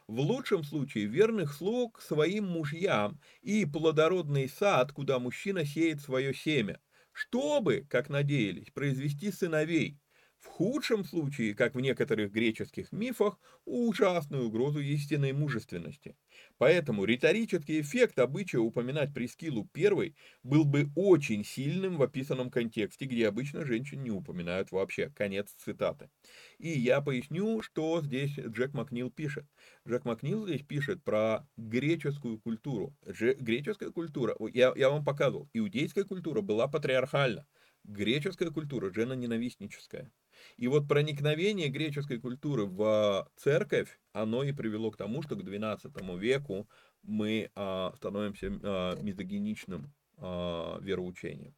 В 0.07 0.21
лучшем 0.21 0.65
случае 0.65 1.05
верных 1.05 1.53
слуг 1.53 2.01
своим 2.01 2.47
мужьям 2.47 3.21
и 3.43 3.67
плодородный 3.67 4.49
сад, 4.49 4.91
куда 4.93 5.19
мужчина 5.19 5.67
сеет 5.67 6.01
свое 6.01 6.33
семя, 6.33 6.81
чтобы, 7.12 7.87
как 7.91 8.09
надеялись, 8.09 8.71
произвести 8.71 9.31
сыновей– 9.31 9.99
в 10.41 10.47
худшем 10.47 11.05
случае, 11.05 11.55
как 11.55 11.75
в 11.75 11.81
некоторых 11.81 12.33
греческих 12.33 12.93
мифах, 12.93 13.39
ужасную 13.67 14.47
угрозу 14.47 14.81
истинной 14.81 15.33
мужественности. 15.33 16.17
Поэтому 16.57 17.05
риторический 17.05 17.81
эффект 17.81 18.19
обычая 18.19 18.59
упоминать 18.59 19.12
Прескилу 19.12 19.69
первой 19.73 20.17
был 20.43 20.65
бы 20.65 20.89
очень 20.97 21.45
сильным 21.45 21.99
в 21.99 22.03
описанном 22.03 22.51
контексте, 22.51 23.05
где 23.05 23.29
обычно 23.29 23.65
женщин 23.65 24.03
не 24.03 24.11
упоминают 24.11 24.73
вообще. 24.73 25.11
Конец 25.11 25.55
цитаты. 25.59 26.11
И 26.59 26.71
я 26.71 27.03
поясню, 27.03 27.61
что 27.62 28.01
здесь 28.01 28.33
Джек 28.39 28.73
Макнил 28.73 29.11
пишет. 29.11 29.47
Джек 29.87 30.05
Макнил 30.05 30.47
здесь 30.47 30.62
пишет 30.62 31.05
про 31.05 31.47
греческую 31.57 32.39
культуру. 32.41 32.97
Греческая 33.05 33.91
культура, 33.91 34.37
я, 34.53 34.73
я 34.75 34.89
вам 34.91 35.05
показывал, 35.05 35.49
иудейская 35.53 36.05
культура 36.05 36.41
была 36.41 36.67
патриархальна. 36.67 37.47
Греческая 37.85 38.51
культура 38.51 38.93
женоненавистническая. 38.93 40.12
И 40.57 40.69
вот 40.69 40.89
проникновение 40.89 41.69
греческой 41.69 42.20
культуры 42.20 42.66
в 42.66 43.31
церковь, 43.36 43.98
оно 44.12 44.43
и 44.43 44.52
привело 44.52 44.90
к 44.90 44.97
тому, 44.97 45.23
что 45.23 45.36
к 45.36 45.40
XII 45.40 46.19
веку 46.19 46.69
мы 47.02 47.51
а, 47.55 47.93
становимся 47.97 48.48
а, 48.62 48.97
мизогиничным 49.01 49.93
а, 50.19 50.78
вероучением. 50.81 51.55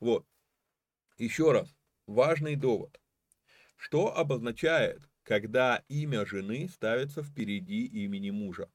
Вот. 0.00 0.26
Еще 1.18 1.52
раз, 1.52 1.74
важный 2.06 2.56
довод. 2.56 3.00
Что 3.76 4.16
обозначает, 4.16 5.02
когда 5.22 5.82
имя 5.88 6.24
жены 6.24 6.68
ставится 6.68 7.22
впереди 7.22 7.84
имени 7.86 8.30
мужа? 8.30 8.70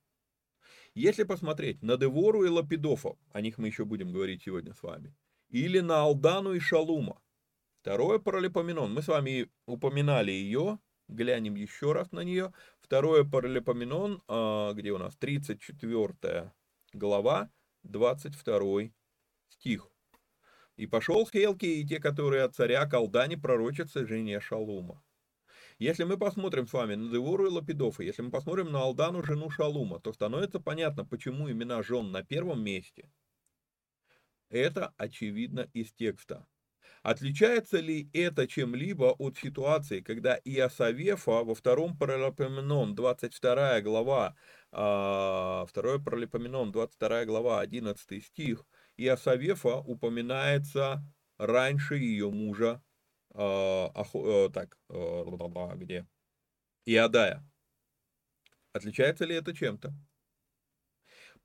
Если 0.96 1.24
посмотреть 1.24 1.82
на 1.82 1.98
Девору 1.98 2.44
и 2.44 2.50
Лапидофа, 2.50 3.16
о 3.32 3.42
них 3.42 3.58
мы 3.58 3.68
еще 3.68 3.86
будем 3.86 4.12
говорить 4.12 4.44
сегодня 4.44 4.74
с 4.74 4.84
вами, 4.84 5.16
или 5.50 5.80
на 5.80 6.02
Алдану 6.02 6.54
и 6.54 6.60
Шалума, 6.60 7.22
Второе 7.82 8.20
паралипоменон. 8.20 8.94
Мы 8.94 9.02
с 9.02 9.08
вами 9.08 9.50
упоминали 9.66 10.32
ее. 10.32 10.80
Глянем 11.08 11.56
еще 11.56 11.94
раз 11.94 12.12
на 12.12 12.20
нее. 12.20 12.54
Второе 12.82 13.24
паралипоменон, 13.24 14.22
а, 14.28 14.74
где 14.74 14.92
у 14.92 14.98
нас 14.98 15.16
34 15.16 16.52
глава, 16.92 17.50
22 17.84 18.92
стих. 19.48 19.90
И 20.76 20.88
пошел 20.88 21.26
Хелки 21.26 21.66
и 21.66 21.88
те, 21.88 22.00
которые 22.00 22.44
от 22.44 22.56
царя 22.56 22.86
Колдани 22.86 23.38
пророчатся 23.38 24.06
жене 24.06 24.42
Шалума. 24.42 25.02
Если 25.78 26.04
мы 26.04 26.18
посмотрим 26.18 26.68
с 26.68 26.74
вами 26.74 26.96
на 26.96 27.10
Девору 27.10 27.48
и 27.48 27.50
Лапидофа, 27.50 28.04
если 28.04 28.22
мы 28.22 28.30
посмотрим 28.30 28.74
на 28.74 28.82
Алдану, 28.82 29.24
жену 29.24 29.50
Шалума, 29.50 30.02
то 30.02 30.12
становится 30.12 30.60
понятно, 30.60 31.06
почему 31.06 31.50
имена 31.50 31.82
жен 31.82 32.12
на 32.12 32.24
первом 32.24 32.62
месте. 32.62 33.10
Это 34.50 34.94
очевидно 34.98 35.70
из 35.74 35.92
текста. 35.94 36.46
Отличается 37.02 37.80
ли 37.80 38.10
это 38.14 38.46
чем-либо 38.48 39.16
от 39.18 39.38
ситуации, 39.38 40.02
когда 40.02 40.38
Иосафефа 40.44 41.44
во 41.44 41.56
втором 41.56 41.98
Паралипоменон, 41.98 42.94
22 42.94 43.82
глава, 43.82 44.36
2 44.72 45.66
Паралипоменон, 45.72 46.72
22 46.72 47.26
глава, 47.26 47.62
11 47.62 48.26
стих, 48.26 48.66
Иосафефа 48.98 49.78
упоминается 49.78 51.02
раньше 51.38 51.96
ее 51.96 52.30
мужа, 52.30 52.82
а, 53.34 53.92
э, 54.14 54.50
так, 54.54 54.78
э, 54.90 55.76
где? 55.78 56.06
Иодая. 56.86 57.46
Отличается 58.74 59.26
ли 59.26 59.36
это 59.36 59.56
чем-то? 59.56 59.94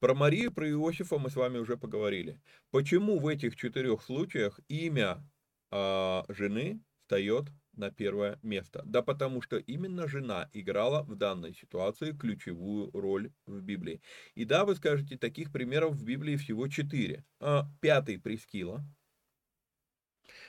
Про 0.00 0.14
Марию, 0.14 0.52
про 0.52 0.68
Иосифа 0.68 1.18
мы 1.18 1.30
с 1.30 1.36
вами 1.36 1.58
уже 1.58 1.76
поговорили. 1.76 2.40
Почему 2.70 3.18
в 3.18 3.26
этих 3.26 3.56
четырех 3.56 4.02
случаях 4.02 4.60
имя 4.68 5.24
а, 5.70 6.24
жены 6.28 6.80
встает 7.00 7.46
на 7.76 7.90
первое 7.90 8.38
место. 8.42 8.82
Да 8.84 9.02
потому 9.02 9.42
что 9.42 9.56
именно 9.56 10.06
жена 10.06 10.48
играла 10.52 11.02
в 11.02 11.16
данной 11.16 11.52
ситуации 11.52 12.12
ключевую 12.12 12.90
роль 12.92 13.32
в 13.46 13.60
Библии. 13.60 14.00
И 14.36 14.44
да, 14.44 14.64
вы 14.64 14.76
скажете, 14.76 15.18
таких 15.18 15.52
примеров 15.52 15.94
в 15.94 16.04
Библии 16.04 16.36
всего 16.36 16.68
четыре. 16.68 17.24
А, 17.40 17.68
пятый 17.80 18.18
Прескила. 18.18 18.84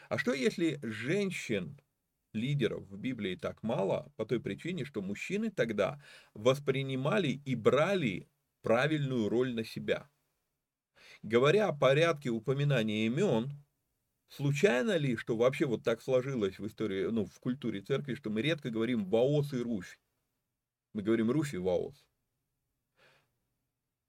А 0.09 0.17
что 0.17 0.33
если 0.33 0.79
женщин, 0.83 1.79
лидеров 2.31 2.83
в 2.83 2.97
Библии 2.97 3.35
так 3.35 3.63
мало, 3.63 4.11
по 4.17 4.25
той 4.25 4.39
причине, 4.39 4.85
что 4.85 5.01
мужчины 5.01 5.49
тогда 5.49 5.99
воспринимали 6.33 7.41
и 7.45 7.55
брали 7.55 8.29
правильную 8.65 9.29
роль 9.29 9.53
на 9.53 9.63
себя? 9.63 10.09
Говоря 11.21 11.67
о 11.67 11.77
порядке 11.77 12.29
упоминания 12.29 13.05
имен, 13.05 13.51
Случайно 14.27 14.97
ли, 14.97 15.15
что 15.15 15.37
вообще 15.37 15.65
вот 15.65 15.83
так 15.83 16.01
сложилось 16.01 16.59
в 16.59 16.67
истории, 16.67 17.05
ну, 17.05 17.25
в 17.25 17.39
культуре 17.39 17.81
церкви, 17.81 18.15
что 18.15 18.29
мы 18.29 18.41
редко 18.41 18.69
говорим 18.69 19.05
Ваос 19.05 19.53
и 19.53 19.59
Руфь. 19.59 19.99
Мы 20.93 21.03
говорим 21.03 21.31
Руфь 21.31 21.53
и 21.53 21.57
Ваос. 21.57 22.05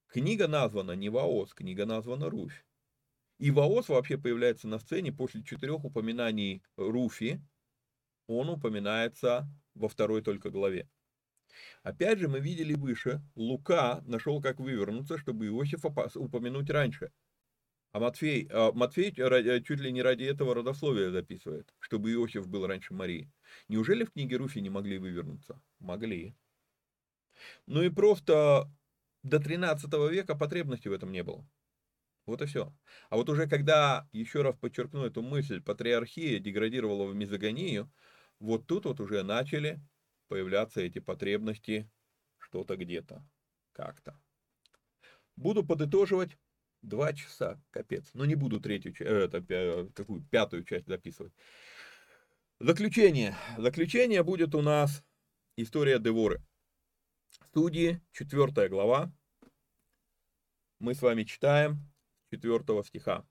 Книга 0.09 0.49
названа 0.49 0.93
не 0.93 1.11
Ваос, 1.11 1.53
книга 1.53 1.85
названа 1.85 2.31
Руфь. 2.31 2.65
И 3.39 3.51
Ваос 3.51 3.89
вообще 3.89 4.17
появляется 4.17 4.67
на 4.67 4.79
сцене 4.79 5.13
после 5.13 5.45
четырех 5.45 5.85
упоминаний 5.85 6.63
Руфи. 6.77 7.41
Он 8.27 8.49
упоминается 8.49 9.47
во 9.75 9.89
второй 9.89 10.23
только 10.23 10.51
главе. 10.51 10.89
Опять 11.83 12.19
же, 12.19 12.29
мы 12.29 12.41
видели 12.41 12.75
выше, 12.75 13.23
Лука 13.35 14.03
нашел, 14.07 14.41
как 14.41 14.61
вывернуться, 14.61 15.19
чтобы 15.19 15.47
Иосифа 15.47 15.89
упомянуть 16.17 16.71
раньше– 16.71 17.13
а 17.97 17.99
Матфей, 17.99 18.47
а 18.53 18.73
Матфей 18.73 19.11
чуть 19.63 19.81
ли 19.81 19.91
не 19.91 20.03
ради 20.03 20.25
этого 20.25 20.55
родословия 20.55 21.11
записывает, 21.11 21.73
чтобы 21.79 22.13
Иосиф 22.13 22.47
был 22.47 22.67
раньше 22.67 22.93
Марии. 22.93 23.33
Неужели 23.69 24.05
в 24.05 24.13
книге 24.13 24.37
Руфи 24.37 24.59
не 24.59 24.69
могли 24.69 24.99
вывернуться? 24.99 25.63
Могли. 25.79 26.37
Ну 27.65 27.81
и 27.83 27.89
просто 27.89 28.71
до 29.23 29.41
13 29.41 29.91
века 30.11 30.35
потребности 30.35 30.89
в 30.89 30.93
этом 30.93 31.11
не 31.11 31.23
было. 31.23 31.49
Вот 32.27 32.43
и 32.43 32.45
все. 32.45 32.71
А 33.09 33.17
вот 33.17 33.31
уже 33.31 33.49
когда, 33.49 34.07
еще 34.13 34.43
раз 34.43 34.55
подчеркну 34.57 35.07
эту 35.07 35.23
мысль, 35.23 35.63
патриархия 35.63 36.39
деградировала 36.39 37.07
в 37.07 37.15
мизогонию, 37.15 37.91
вот 38.41 38.67
тут 38.67 38.85
вот 38.85 39.01
уже 39.01 39.23
начали 39.23 39.81
появляться 40.29 40.81
эти 40.81 40.99
потребности 40.99 41.91
что-то 42.39 42.77
где-то, 42.77 43.27
как-то. 43.73 44.21
Буду 45.37 45.65
подытоживать 45.65 46.37
Два 46.87 47.13
часа, 47.13 47.61
капец. 47.73 48.11
Но 48.15 48.25
не 48.27 48.37
буду 48.37 48.61
третью, 48.61 48.95
э, 49.01 49.25
это, 49.25 49.43
какую, 49.93 50.23
пятую 50.31 50.65
часть 50.65 50.87
записывать. 50.87 51.33
Заключение. 52.61 53.35
Заключение 53.59 54.23
будет 54.23 54.55
у 54.55 54.63
нас 54.63 55.03
история 55.57 55.99
Деворы. 55.99 56.43
Студии, 57.49 58.01
четвертая 58.13 58.69
глава. 58.69 59.13
Мы 60.79 60.95
с 60.95 61.03
вами 61.03 61.25
читаем 61.25 61.93
четвертого 62.31 62.85
стиха. 62.85 63.27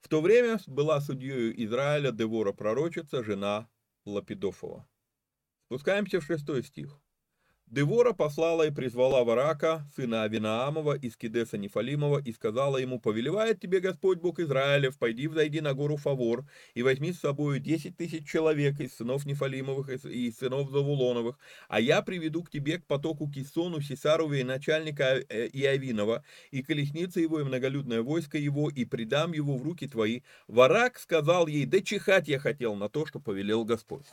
В 0.00 0.08
то 0.08 0.20
время 0.20 0.58
была 0.66 1.00
судьей 1.00 1.54
Израиля 1.64 2.12
Девора 2.12 2.52
пророчица, 2.52 3.24
жена 3.24 3.66
Лапидофова. 4.04 4.86
Спускаемся 5.72 6.20
в 6.20 6.26
шестой 6.26 6.62
стих. 6.64 7.00
Девора 7.66 8.12
послала 8.12 8.66
и 8.66 8.70
призвала 8.70 9.24
Варака, 9.24 9.88
сына 9.96 10.24
Авинаамова, 10.24 10.98
из 10.98 11.16
Кидеса 11.16 11.56
Нефалимова, 11.56 12.20
и 12.22 12.30
сказала 12.30 12.76
ему, 12.76 13.00
«Повелевает 13.00 13.58
тебе 13.58 13.80
Господь 13.80 14.18
Бог 14.18 14.38
Израилев, 14.38 14.98
пойди 14.98 15.28
взойди 15.28 15.62
на 15.62 15.72
гору 15.72 15.96
Фавор, 15.96 16.44
и 16.74 16.82
возьми 16.82 17.10
с 17.10 17.20
собой 17.20 17.58
десять 17.58 17.96
тысяч 17.96 18.28
человек 18.28 18.80
из 18.80 18.94
сынов 18.94 19.24
Нефалимовых 19.24 20.04
и 20.04 20.28
из 20.28 20.36
сынов 20.36 20.70
Завулоновых, 20.70 21.38
а 21.68 21.80
я 21.80 22.02
приведу 22.02 22.42
к 22.42 22.50
тебе 22.50 22.78
к 22.78 22.84
потоку 22.84 23.30
Кисону, 23.30 23.80
Сесарове 23.80 24.42
и 24.42 24.44
начальника 24.44 25.24
э, 25.26 25.48
Иовинова, 25.54 26.22
и 26.50 26.62
колесница 26.62 27.18
его, 27.18 27.40
и 27.40 27.44
многолюдное 27.44 28.02
войско 28.02 28.36
его, 28.36 28.68
и 28.68 28.84
предам 28.84 29.32
его 29.32 29.56
в 29.56 29.62
руки 29.62 29.88
твои». 29.88 30.20
Варак 30.48 30.98
сказал 30.98 31.46
ей, 31.46 31.64
«Да 31.64 31.80
чихать 31.80 32.28
я 32.28 32.38
хотел 32.38 32.74
на 32.74 32.90
то, 32.90 33.06
что 33.06 33.20
повелел 33.20 33.64
Господь». 33.64 34.04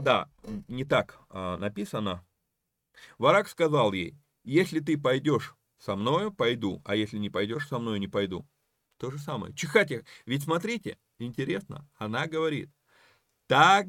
Да, 0.00 0.28
не 0.68 0.84
так 0.84 1.20
а, 1.28 1.56
написано. 1.58 2.24
Варак 3.18 3.48
сказал 3.48 3.92
ей, 3.92 4.16
если 4.44 4.80
ты 4.80 4.98
пойдешь 4.98 5.54
со 5.78 5.96
мною, 5.96 6.32
пойду, 6.32 6.82
а 6.84 6.96
если 6.96 7.18
не 7.18 7.30
пойдешь 7.30 7.68
со 7.68 7.78
мною, 7.78 7.98
не 7.98 8.08
пойду. 8.08 8.46
То 8.98 9.10
же 9.10 9.18
самое. 9.18 9.54
Чихать 9.54 9.90
я. 9.90 10.02
Ведь 10.26 10.42
смотрите, 10.42 10.98
интересно, 11.18 11.88
она 11.96 12.26
говорит, 12.26 12.70
так, 13.46 13.86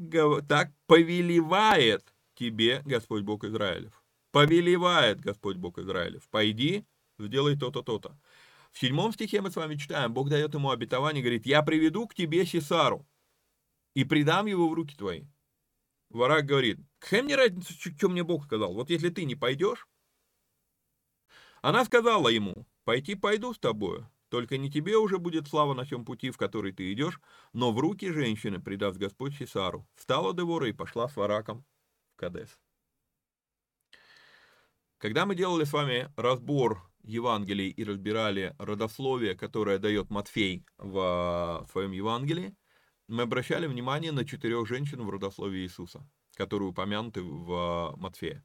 так 0.48 0.72
повелевает 0.86 2.14
тебе 2.34 2.82
Господь 2.84 3.22
Бог 3.22 3.44
Израилев. 3.44 4.02
Повелевает 4.30 5.20
Господь 5.20 5.56
Бог 5.56 5.78
Израилев. 5.78 6.26
Пойди, 6.30 6.86
сделай 7.18 7.58
то-то, 7.58 7.82
то-то. 7.82 8.18
В 8.72 8.78
седьмом 8.78 9.12
стихе 9.12 9.42
мы 9.42 9.50
с 9.50 9.56
вами 9.56 9.76
читаем, 9.76 10.14
Бог 10.14 10.30
дает 10.30 10.54
ему 10.54 10.70
обетование, 10.70 11.22
говорит, 11.22 11.44
я 11.44 11.62
приведу 11.62 12.08
к 12.08 12.14
тебе 12.14 12.46
Сесару 12.46 13.06
и 13.94 14.04
предам 14.04 14.46
его 14.46 14.68
в 14.68 14.72
руки 14.72 14.96
твои. 14.96 15.24
Варак 16.14 16.46
говорит, 16.46 16.78
какая 16.98 17.22
мне 17.22 17.36
разница, 17.36 17.72
что 17.72 18.08
мне 18.08 18.22
Бог 18.22 18.44
сказал? 18.44 18.74
Вот 18.74 18.90
если 18.90 19.08
ты 19.08 19.24
не 19.24 19.34
пойдешь. 19.34 19.88
Она 21.62 21.84
сказала 21.84 22.28
ему, 22.28 22.66
пойти 22.84 23.14
пойду 23.14 23.54
с 23.54 23.58
тобою, 23.58 24.10
только 24.28 24.58
не 24.58 24.70
тебе 24.70 24.96
уже 24.96 25.18
будет 25.18 25.46
слава 25.46 25.74
на 25.74 25.84
всем 25.84 26.04
пути, 26.04 26.30
в 26.30 26.36
который 26.36 26.72
ты 26.72 26.92
идешь, 26.92 27.20
но 27.52 27.72
в 27.72 27.78
руки 27.78 28.10
женщины 28.10 28.60
придаст 28.60 28.98
Господь 28.98 29.36
Сесару. 29.36 29.86
Встала 29.94 30.34
Девора 30.34 30.68
и 30.68 30.72
пошла 30.72 31.08
с 31.08 31.16
Вараком 31.16 31.64
в 32.14 32.16
Кадес. 32.16 32.58
Когда 34.98 35.26
мы 35.26 35.34
делали 35.34 35.64
с 35.64 35.72
вами 35.72 36.12
разбор 36.16 36.82
Евангелий 37.02 37.68
и 37.68 37.84
разбирали 37.84 38.54
родословие, 38.58 39.34
которое 39.34 39.78
дает 39.78 40.10
Матфей 40.10 40.64
в 40.78 41.66
своем 41.70 41.92
Евангелии, 41.92 42.54
мы 43.08 43.22
обращали 43.22 43.66
внимание 43.66 44.12
на 44.12 44.24
четырех 44.24 44.66
женщин 44.66 45.02
в 45.02 45.10
родословии 45.10 45.62
Иисуса, 45.62 46.06
которые 46.36 46.70
упомянуты 46.70 47.22
в 47.22 47.94
Матфея. 47.96 48.44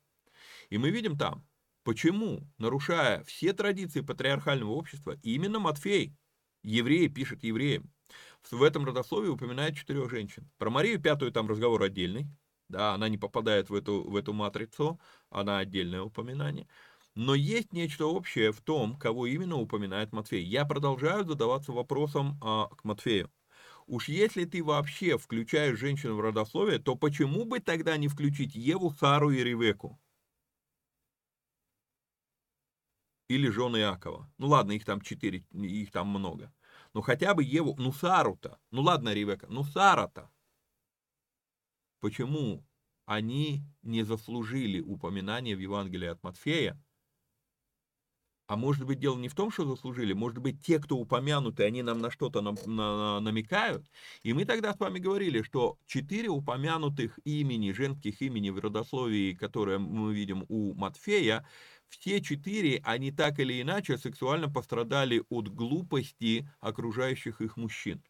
И 0.69 0.77
мы 0.77 0.89
видим 0.89 1.17
там, 1.17 1.47
почему, 1.83 2.49
нарушая 2.57 3.23
все 3.23 3.53
традиции 3.53 4.01
патриархального 4.01 4.71
общества, 4.71 5.17
именно 5.23 5.59
Матфей, 5.59 6.15
еврей, 6.63 7.07
пишет 7.07 7.43
евреям, 7.43 7.91
в 8.51 8.63
этом 8.63 8.85
родословии 8.85 9.29
упоминает 9.29 9.75
четырех 9.75 10.09
женщин. 10.09 10.49
Про 10.57 10.69
Марию 10.69 11.01
Пятую 11.01 11.31
там 11.31 11.47
разговор 11.47 11.83
отдельный, 11.83 12.27
да, 12.69 12.93
она 12.93 13.09
не 13.09 13.17
попадает 13.17 13.69
в 13.69 13.75
эту, 13.75 14.03
в 14.03 14.15
эту 14.15 14.33
матрицу, 14.33 14.99
она 15.29 15.59
отдельное 15.59 16.01
упоминание. 16.01 16.67
Но 17.15 17.33
есть 17.33 17.73
нечто 17.73 18.05
общее 18.05 18.51
в 18.51 18.61
том, 18.61 18.95
кого 18.95 19.25
именно 19.25 19.55
упоминает 19.55 20.13
Матфей. 20.13 20.43
Я 20.43 20.65
продолжаю 20.65 21.25
задаваться 21.25 21.71
вопросом 21.71 22.37
а, 22.43 22.67
к 22.67 22.83
Матфею. 22.83 23.31
Уж 23.87 24.09
если 24.09 24.43
ты 24.43 24.61
вообще 24.61 25.17
включаешь 25.17 25.79
женщину 25.79 26.15
в 26.15 26.21
родословие, 26.21 26.77
то 26.77 26.95
почему 26.95 27.45
бы 27.45 27.61
тогда 27.61 27.95
не 27.95 28.09
включить 28.09 28.53
Еву, 28.53 28.91
Сару 28.91 29.31
и 29.31 29.41
Ревеку? 29.41 29.97
Или 33.29 33.49
жены 33.49 33.77
Иакова. 33.77 34.29
Ну 34.37 34.47
ладно, 34.47 34.73
их 34.73 34.83
там 34.83 34.99
четыре, 34.99 35.45
их 35.53 35.91
там 35.91 36.07
много. 36.09 36.53
Но 36.93 37.01
хотя 37.01 37.33
бы 37.33 37.43
Еву, 37.43 37.75
ну 37.77 37.93
Сару-то, 37.93 38.59
ну 38.71 38.81
ладно, 38.81 39.13
Ревека, 39.13 39.47
ну 39.49 39.63
Сара-то. 39.63 40.29
Почему 42.01 42.65
они 43.05 43.63
не 43.83 44.03
заслужили 44.03 44.81
упоминания 44.81 45.55
в 45.55 45.59
Евангелии 45.59 46.07
от 46.07 46.21
Матфея, 46.23 46.77
а 48.47 48.55
может 48.55 48.85
быть, 48.85 48.99
дело 48.99 49.17
не 49.17 49.27
в 49.27 49.35
том, 49.35 49.51
что 49.51 49.65
заслужили, 49.65 50.13
может 50.13 50.39
быть, 50.39 50.63
те, 50.63 50.79
кто 50.79 50.97
упомянуты, 50.97 51.63
они 51.63 51.83
нам 51.83 51.99
на 51.99 52.09
что-то 52.09 52.41
нам, 52.41 52.55
на, 52.65 53.19
намекают. 53.19 53.85
И 54.23 54.33
мы 54.33 54.45
тогда 54.45 54.73
с 54.73 54.79
вами 54.79 54.99
говорили, 54.99 55.41
что 55.41 55.77
четыре 55.85 56.29
упомянутых 56.29 57.19
имени, 57.25 57.71
женских 57.71 58.21
имени 58.21 58.49
в 58.49 58.59
родословии, 58.59 59.33
которые 59.33 59.79
мы 59.79 60.13
видим 60.15 60.45
у 60.47 60.73
Матфея, 60.75 61.45
все 61.89 62.21
четыре, 62.21 62.81
они 62.83 63.11
так 63.11 63.39
или 63.39 63.61
иначе 63.61 63.97
сексуально 63.97 64.49
пострадали 64.49 65.23
от 65.29 65.49
глупости 65.49 66.49
окружающих 66.61 67.41
их 67.41 67.57
мужчин. 67.57 68.01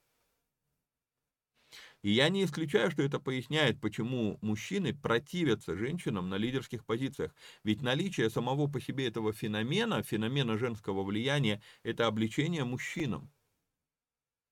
И 2.07 2.11
я 2.11 2.29
не 2.29 2.45
исключаю, 2.45 2.89
что 2.89 3.03
это 3.03 3.19
поясняет, 3.19 3.81
почему 3.81 4.39
мужчины 4.41 4.93
противятся 4.93 5.75
женщинам 5.75 6.29
на 6.29 6.35
лидерских 6.35 6.85
позициях. 6.85 7.35
Ведь 7.65 7.81
наличие 7.81 8.29
самого 8.29 8.67
по 8.67 8.79
себе 8.79 9.07
этого 9.09 9.33
феномена, 9.33 10.01
феномена 10.03 10.57
женского 10.57 11.03
влияния, 11.03 11.61
это 11.83 12.07
обличение 12.07 12.63
мужчинам. 12.63 13.29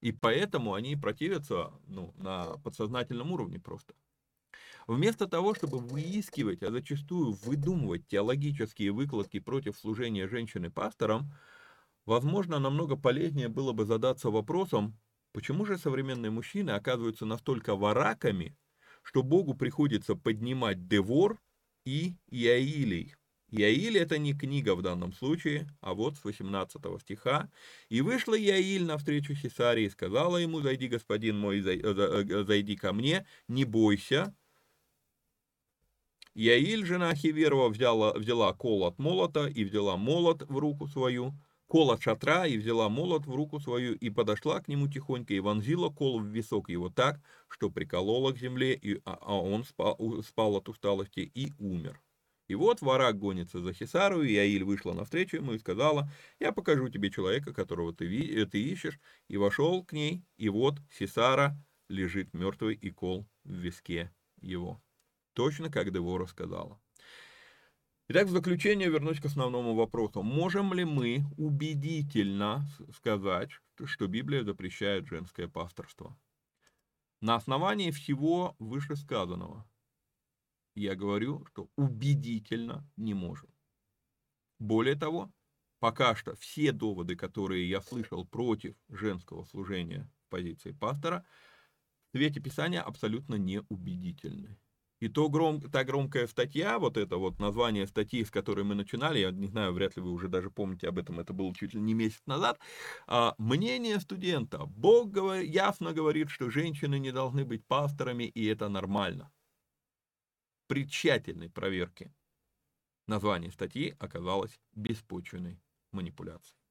И 0.01 0.11
поэтому 0.11 0.73
они 0.73 0.97
противятся 0.97 1.71
ну, 1.87 2.13
на 2.17 2.57
подсознательном 2.57 3.31
уровне 3.31 3.57
просто. 3.57 3.93
Вместо 4.85 5.25
того, 5.25 5.55
чтобы 5.55 5.77
выискивать, 5.79 6.61
а 6.61 6.71
зачастую 6.71 7.31
выдумывать 7.31 8.05
теологические 8.09 8.91
выкладки 8.91 9.39
против 9.39 9.77
служения 9.77 10.27
женщины 10.27 10.69
пастором, 10.69 11.31
возможно, 12.05 12.59
намного 12.59 12.97
полезнее 12.97 13.47
было 13.47 13.71
бы 13.71 13.85
задаться 13.85 14.29
вопросом, 14.29 14.99
Почему 15.35 15.65
же 15.65 15.77
современные 15.77 16.31
мужчины 16.31 16.71
оказываются 16.71 17.25
настолько 17.25 17.75
вараками, 17.75 18.55
что 19.03 19.21
Богу 19.21 19.53
приходится 19.53 20.15
поднимать 20.15 20.87
Девор 20.87 21.41
и 21.83 22.15
Иаилей? 22.31 23.15
Иаиль 23.51 23.97
это 23.97 24.17
не 24.17 24.33
книга 24.33 24.75
в 24.75 24.81
данном 24.81 25.11
случае, 25.11 25.67
а 25.81 25.93
вот 25.93 26.15
с 26.15 26.23
18 26.23 26.81
стиха. 27.01 27.51
«И 27.89 27.99
вышла 27.99 28.39
Иаиль 28.39 28.85
навстречу 28.85 29.35
Сесаре 29.35 29.87
и 29.87 29.89
сказала 29.89 30.37
ему, 30.37 30.61
зайди, 30.61 30.87
господин 30.87 31.37
мой, 31.37 31.59
э, 31.59 31.81
э, 31.81 32.43
зайди 32.45 32.77
ко 32.77 32.93
мне, 32.93 33.27
не 33.49 33.65
бойся». 33.65 34.33
Иаиль, 36.33 36.85
жена 36.85 37.13
Хиверова, 37.13 37.67
взяла, 37.67 38.13
взяла 38.13 38.53
кол 38.53 38.85
от 38.85 38.99
молота 38.99 39.47
и 39.47 39.65
взяла 39.65 39.97
молот 39.97 40.43
в 40.43 40.57
руку 40.57 40.87
свою, 40.87 41.33
кол 41.67 41.91
от 41.91 42.01
шатра 42.01 42.45
и 42.45 42.57
взяла 42.57 42.89
молот 42.89 43.25
в 43.25 43.35
руку 43.35 43.59
свою 43.59 43.95
и 43.95 44.09
подошла 44.09 44.59
к 44.61 44.67
нему 44.67 44.87
тихонько 44.87 45.33
и 45.33 45.39
вонзила 45.39 45.89
кол 45.89 46.19
в 46.19 46.25
висок 46.25 46.69
его 46.69 46.89
так, 46.89 47.19
что 47.47 47.69
приколола 47.69 48.31
к 48.31 48.37
земле, 48.37 48.73
и, 48.73 49.01
а, 49.05 49.17
а 49.21 49.41
он 49.41 49.63
спал, 49.63 49.97
спал 50.23 50.57
от 50.57 50.69
усталости 50.69 51.19
и 51.19 51.51
умер. 51.59 52.01
И 52.47 52.53
вот 52.53 52.81
враг 52.81 53.17
гонится 53.17 53.59
за 53.59 53.73
Хисару, 53.73 54.21
и 54.21 54.35
Аиль 54.35 54.63
вышла 54.63 54.93
навстречу 54.93 55.37
ему 55.37 55.53
и 55.53 55.59
сказала, 55.59 56.11
«Я 56.39 56.51
покажу 56.51 56.89
тебе 56.89 57.09
человека, 57.09 57.53
которого 57.53 57.93
ты, 57.93 58.05
э, 58.05 58.45
ты 58.45 58.61
ищешь». 58.61 58.99
И 59.27 59.37
вошел 59.37 59.83
к 59.83 59.93
ней, 59.93 60.23
и 60.37 60.49
вот 60.49 60.75
Сисара 60.91 61.57
лежит 61.89 62.33
мертвый 62.33 62.75
и 62.75 62.91
кол 62.91 63.27
в 63.43 63.51
виске 63.51 64.13
его. 64.41 64.81
Точно 65.33 65.71
как 65.71 65.91
Девора 65.91 66.27
сказала. 66.27 66.79
Итак, 68.07 68.27
в 68.27 68.31
заключение 68.31 68.87
вернусь 68.87 69.19
к 69.19 69.25
основному 69.25 69.73
вопросу. 69.73 70.21
Можем 70.21 70.75
ли 70.75 70.85
мы 70.85 71.25
убедительно 71.37 72.63
сказать, 72.93 73.49
что 73.85 74.05
Библия 74.05 74.43
запрещает 74.43 75.07
женское 75.07 75.47
пасторство? 75.47 76.15
На 77.19 77.33
основании 77.33 77.89
всего 77.89 78.55
вышесказанного 78.59 79.67
я 80.75 80.93
говорю, 80.93 81.45
что 81.47 81.67
убедительно 81.77 82.87
не 82.95 83.15
можем. 83.15 83.49
Более 84.59 84.95
того, 84.95 85.31
пока 85.79 86.15
что 86.15 86.35
все 86.35 86.71
доводы, 86.71 87.15
которые 87.15 87.67
я 87.67 87.81
слышал 87.81 88.23
против 88.23 88.75
женского 88.87 89.45
служения 89.45 90.07
позиции 90.29 90.73
пастора, 90.73 91.25
в 92.11 92.17
свете 92.17 92.39
Писания 92.39 92.83
абсолютно 92.83 93.33
неубедительны. 93.33 94.59
И 95.01 95.09
то 95.09 95.29
гром, 95.29 95.59
та 95.59 95.83
громкая 95.83 96.25
статья, 96.27 96.79
вот 96.79 96.97
это 96.97 97.17
вот 97.17 97.39
название 97.39 97.85
статьи, 97.85 98.23
с 98.23 98.31
которой 98.31 98.63
мы 98.63 98.75
начинали, 98.75 99.19
я 99.19 99.31
не 99.31 99.47
знаю, 99.47 99.73
вряд 99.73 99.97
ли 99.97 100.01
вы 100.01 100.11
уже 100.11 100.29
даже 100.29 100.49
помните 100.49 100.87
об 100.87 100.97
этом, 100.97 101.19
это 101.19 101.33
было 101.33 101.53
чуть 101.53 101.73
ли 101.73 101.81
не 101.81 101.93
месяц 101.93 102.21
назад, 102.25 102.59
а, 103.07 103.35
мнение 103.37 103.99
студента. 103.99 104.65
Бог 104.65 105.11
говор, 105.11 105.41
ясно 105.41 105.91
говорит, 105.93 106.29
что 106.29 106.49
женщины 106.49 106.97
не 106.97 107.11
должны 107.11 107.43
быть 107.43 107.65
пасторами, 107.65 108.23
и 108.23 108.45
это 108.45 108.69
нормально. 108.69 109.31
При 110.67 110.87
тщательной 110.87 111.49
проверке 111.49 112.13
название 113.05 113.51
статьи 113.51 113.95
оказалось 113.99 114.59
беспочвенной 114.73 115.61
манипуляцией. 115.91 116.64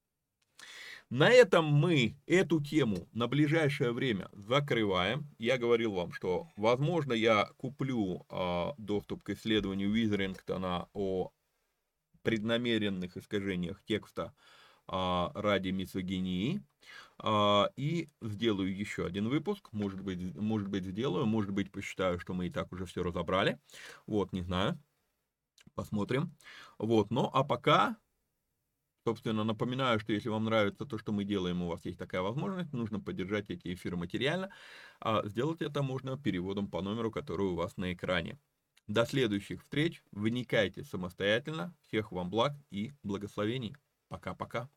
На 1.15 1.31
этом 1.31 1.67
мы 1.67 2.17
эту 2.27 2.61
тему 2.61 3.09
на 3.13 3.29
ближайшее 3.29 3.93
время 3.93 4.29
закрываем. 4.33 5.33
Я 5.39 5.59
говорил 5.59 5.93
вам, 5.93 6.11
что, 6.11 6.49
возможно, 6.57 7.13
я 7.13 7.45
куплю 7.57 8.27
э, 8.29 8.73
доступ 8.79 9.23
к 9.23 9.31
исследованию 9.31 9.93
Визерингтона 9.93 10.89
о 10.93 11.31
преднамеренных 12.23 13.17
искажениях 13.17 13.81
текста 13.85 14.35
э, 14.89 15.29
ради 15.35 15.69
мисогинии. 15.69 16.65
Э, 17.23 17.67
и 17.77 18.09
сделаю 18.21 18.77
еще 18.77 19.07
один 19.07 19.29
выпуск. 19.29 19.69
Может 19.71 20.01
быть, 20.01 20.35
может 20.35 20.67
быть, 20.67 20.85
сделаю, 20.85 21.27
может 21.27 21.53
быть, 21.53 21.71
посчитаю, 21.71 22.19
что 22.19 22.35
мы 22.35 22.49
и 22.49 22.51
так 22.51 22.73
уже 22.73 22.87
все 22.87 23.05
разобрали. 23.05 23.61
Вот, 24.09 24.33
не 24.33 24.43
знаю. 24.43 24.81
Посмотрим. 25.77 26.37
Вот, 26.77 27.13
ну 27.13 27.31
а 27.33 27.45
пока 27.45 27.97
Собственно, 29.07 29.45
напоминаю, 29.45 30.01
что 30.01 30.15
если 30.15 30.31
вам 30.31 30.45
нравится 30.45 30.87
то, 30.87 30.97
что 30.97 31.13
мы 31.13 31.25
делаем, 31.25 31.61
у 31.61 31.69
вас 31.69 31.85
есть 31.85 31.99
такая 31.99 32.23
возможность, 32.23 32.73
нужно 32.73 33.01
поддержать 33.01 33.51
эти 33.51 33.75
эфиры 33.75 33.99
материально. 33.99 34.51
А 34.99 35.27
сделать 35.27 35.61
это 35.61 35.83
можно 35.83 36.17
переводом 36.17 36.71
по 36.71 36.81
номеру, 36.81 37.11
который 37.11 37.47
у 37.47 37.55
вас 37.55 37.77
на 37.77 37.93
экране. 37.93 38.39
До 38.87 39.05
следующих 39.05 39.61
встреч. 39.61 40.03
Вникайте 40.11 40.85
самостоятельно. 40.85 41.75
Всех 41.83 42.13
вам 42.13 42.31
благ 42.31 42.53
и 42.71 42.93
благословений. 43.03 43.77
Пока-пока. 44.09 44.71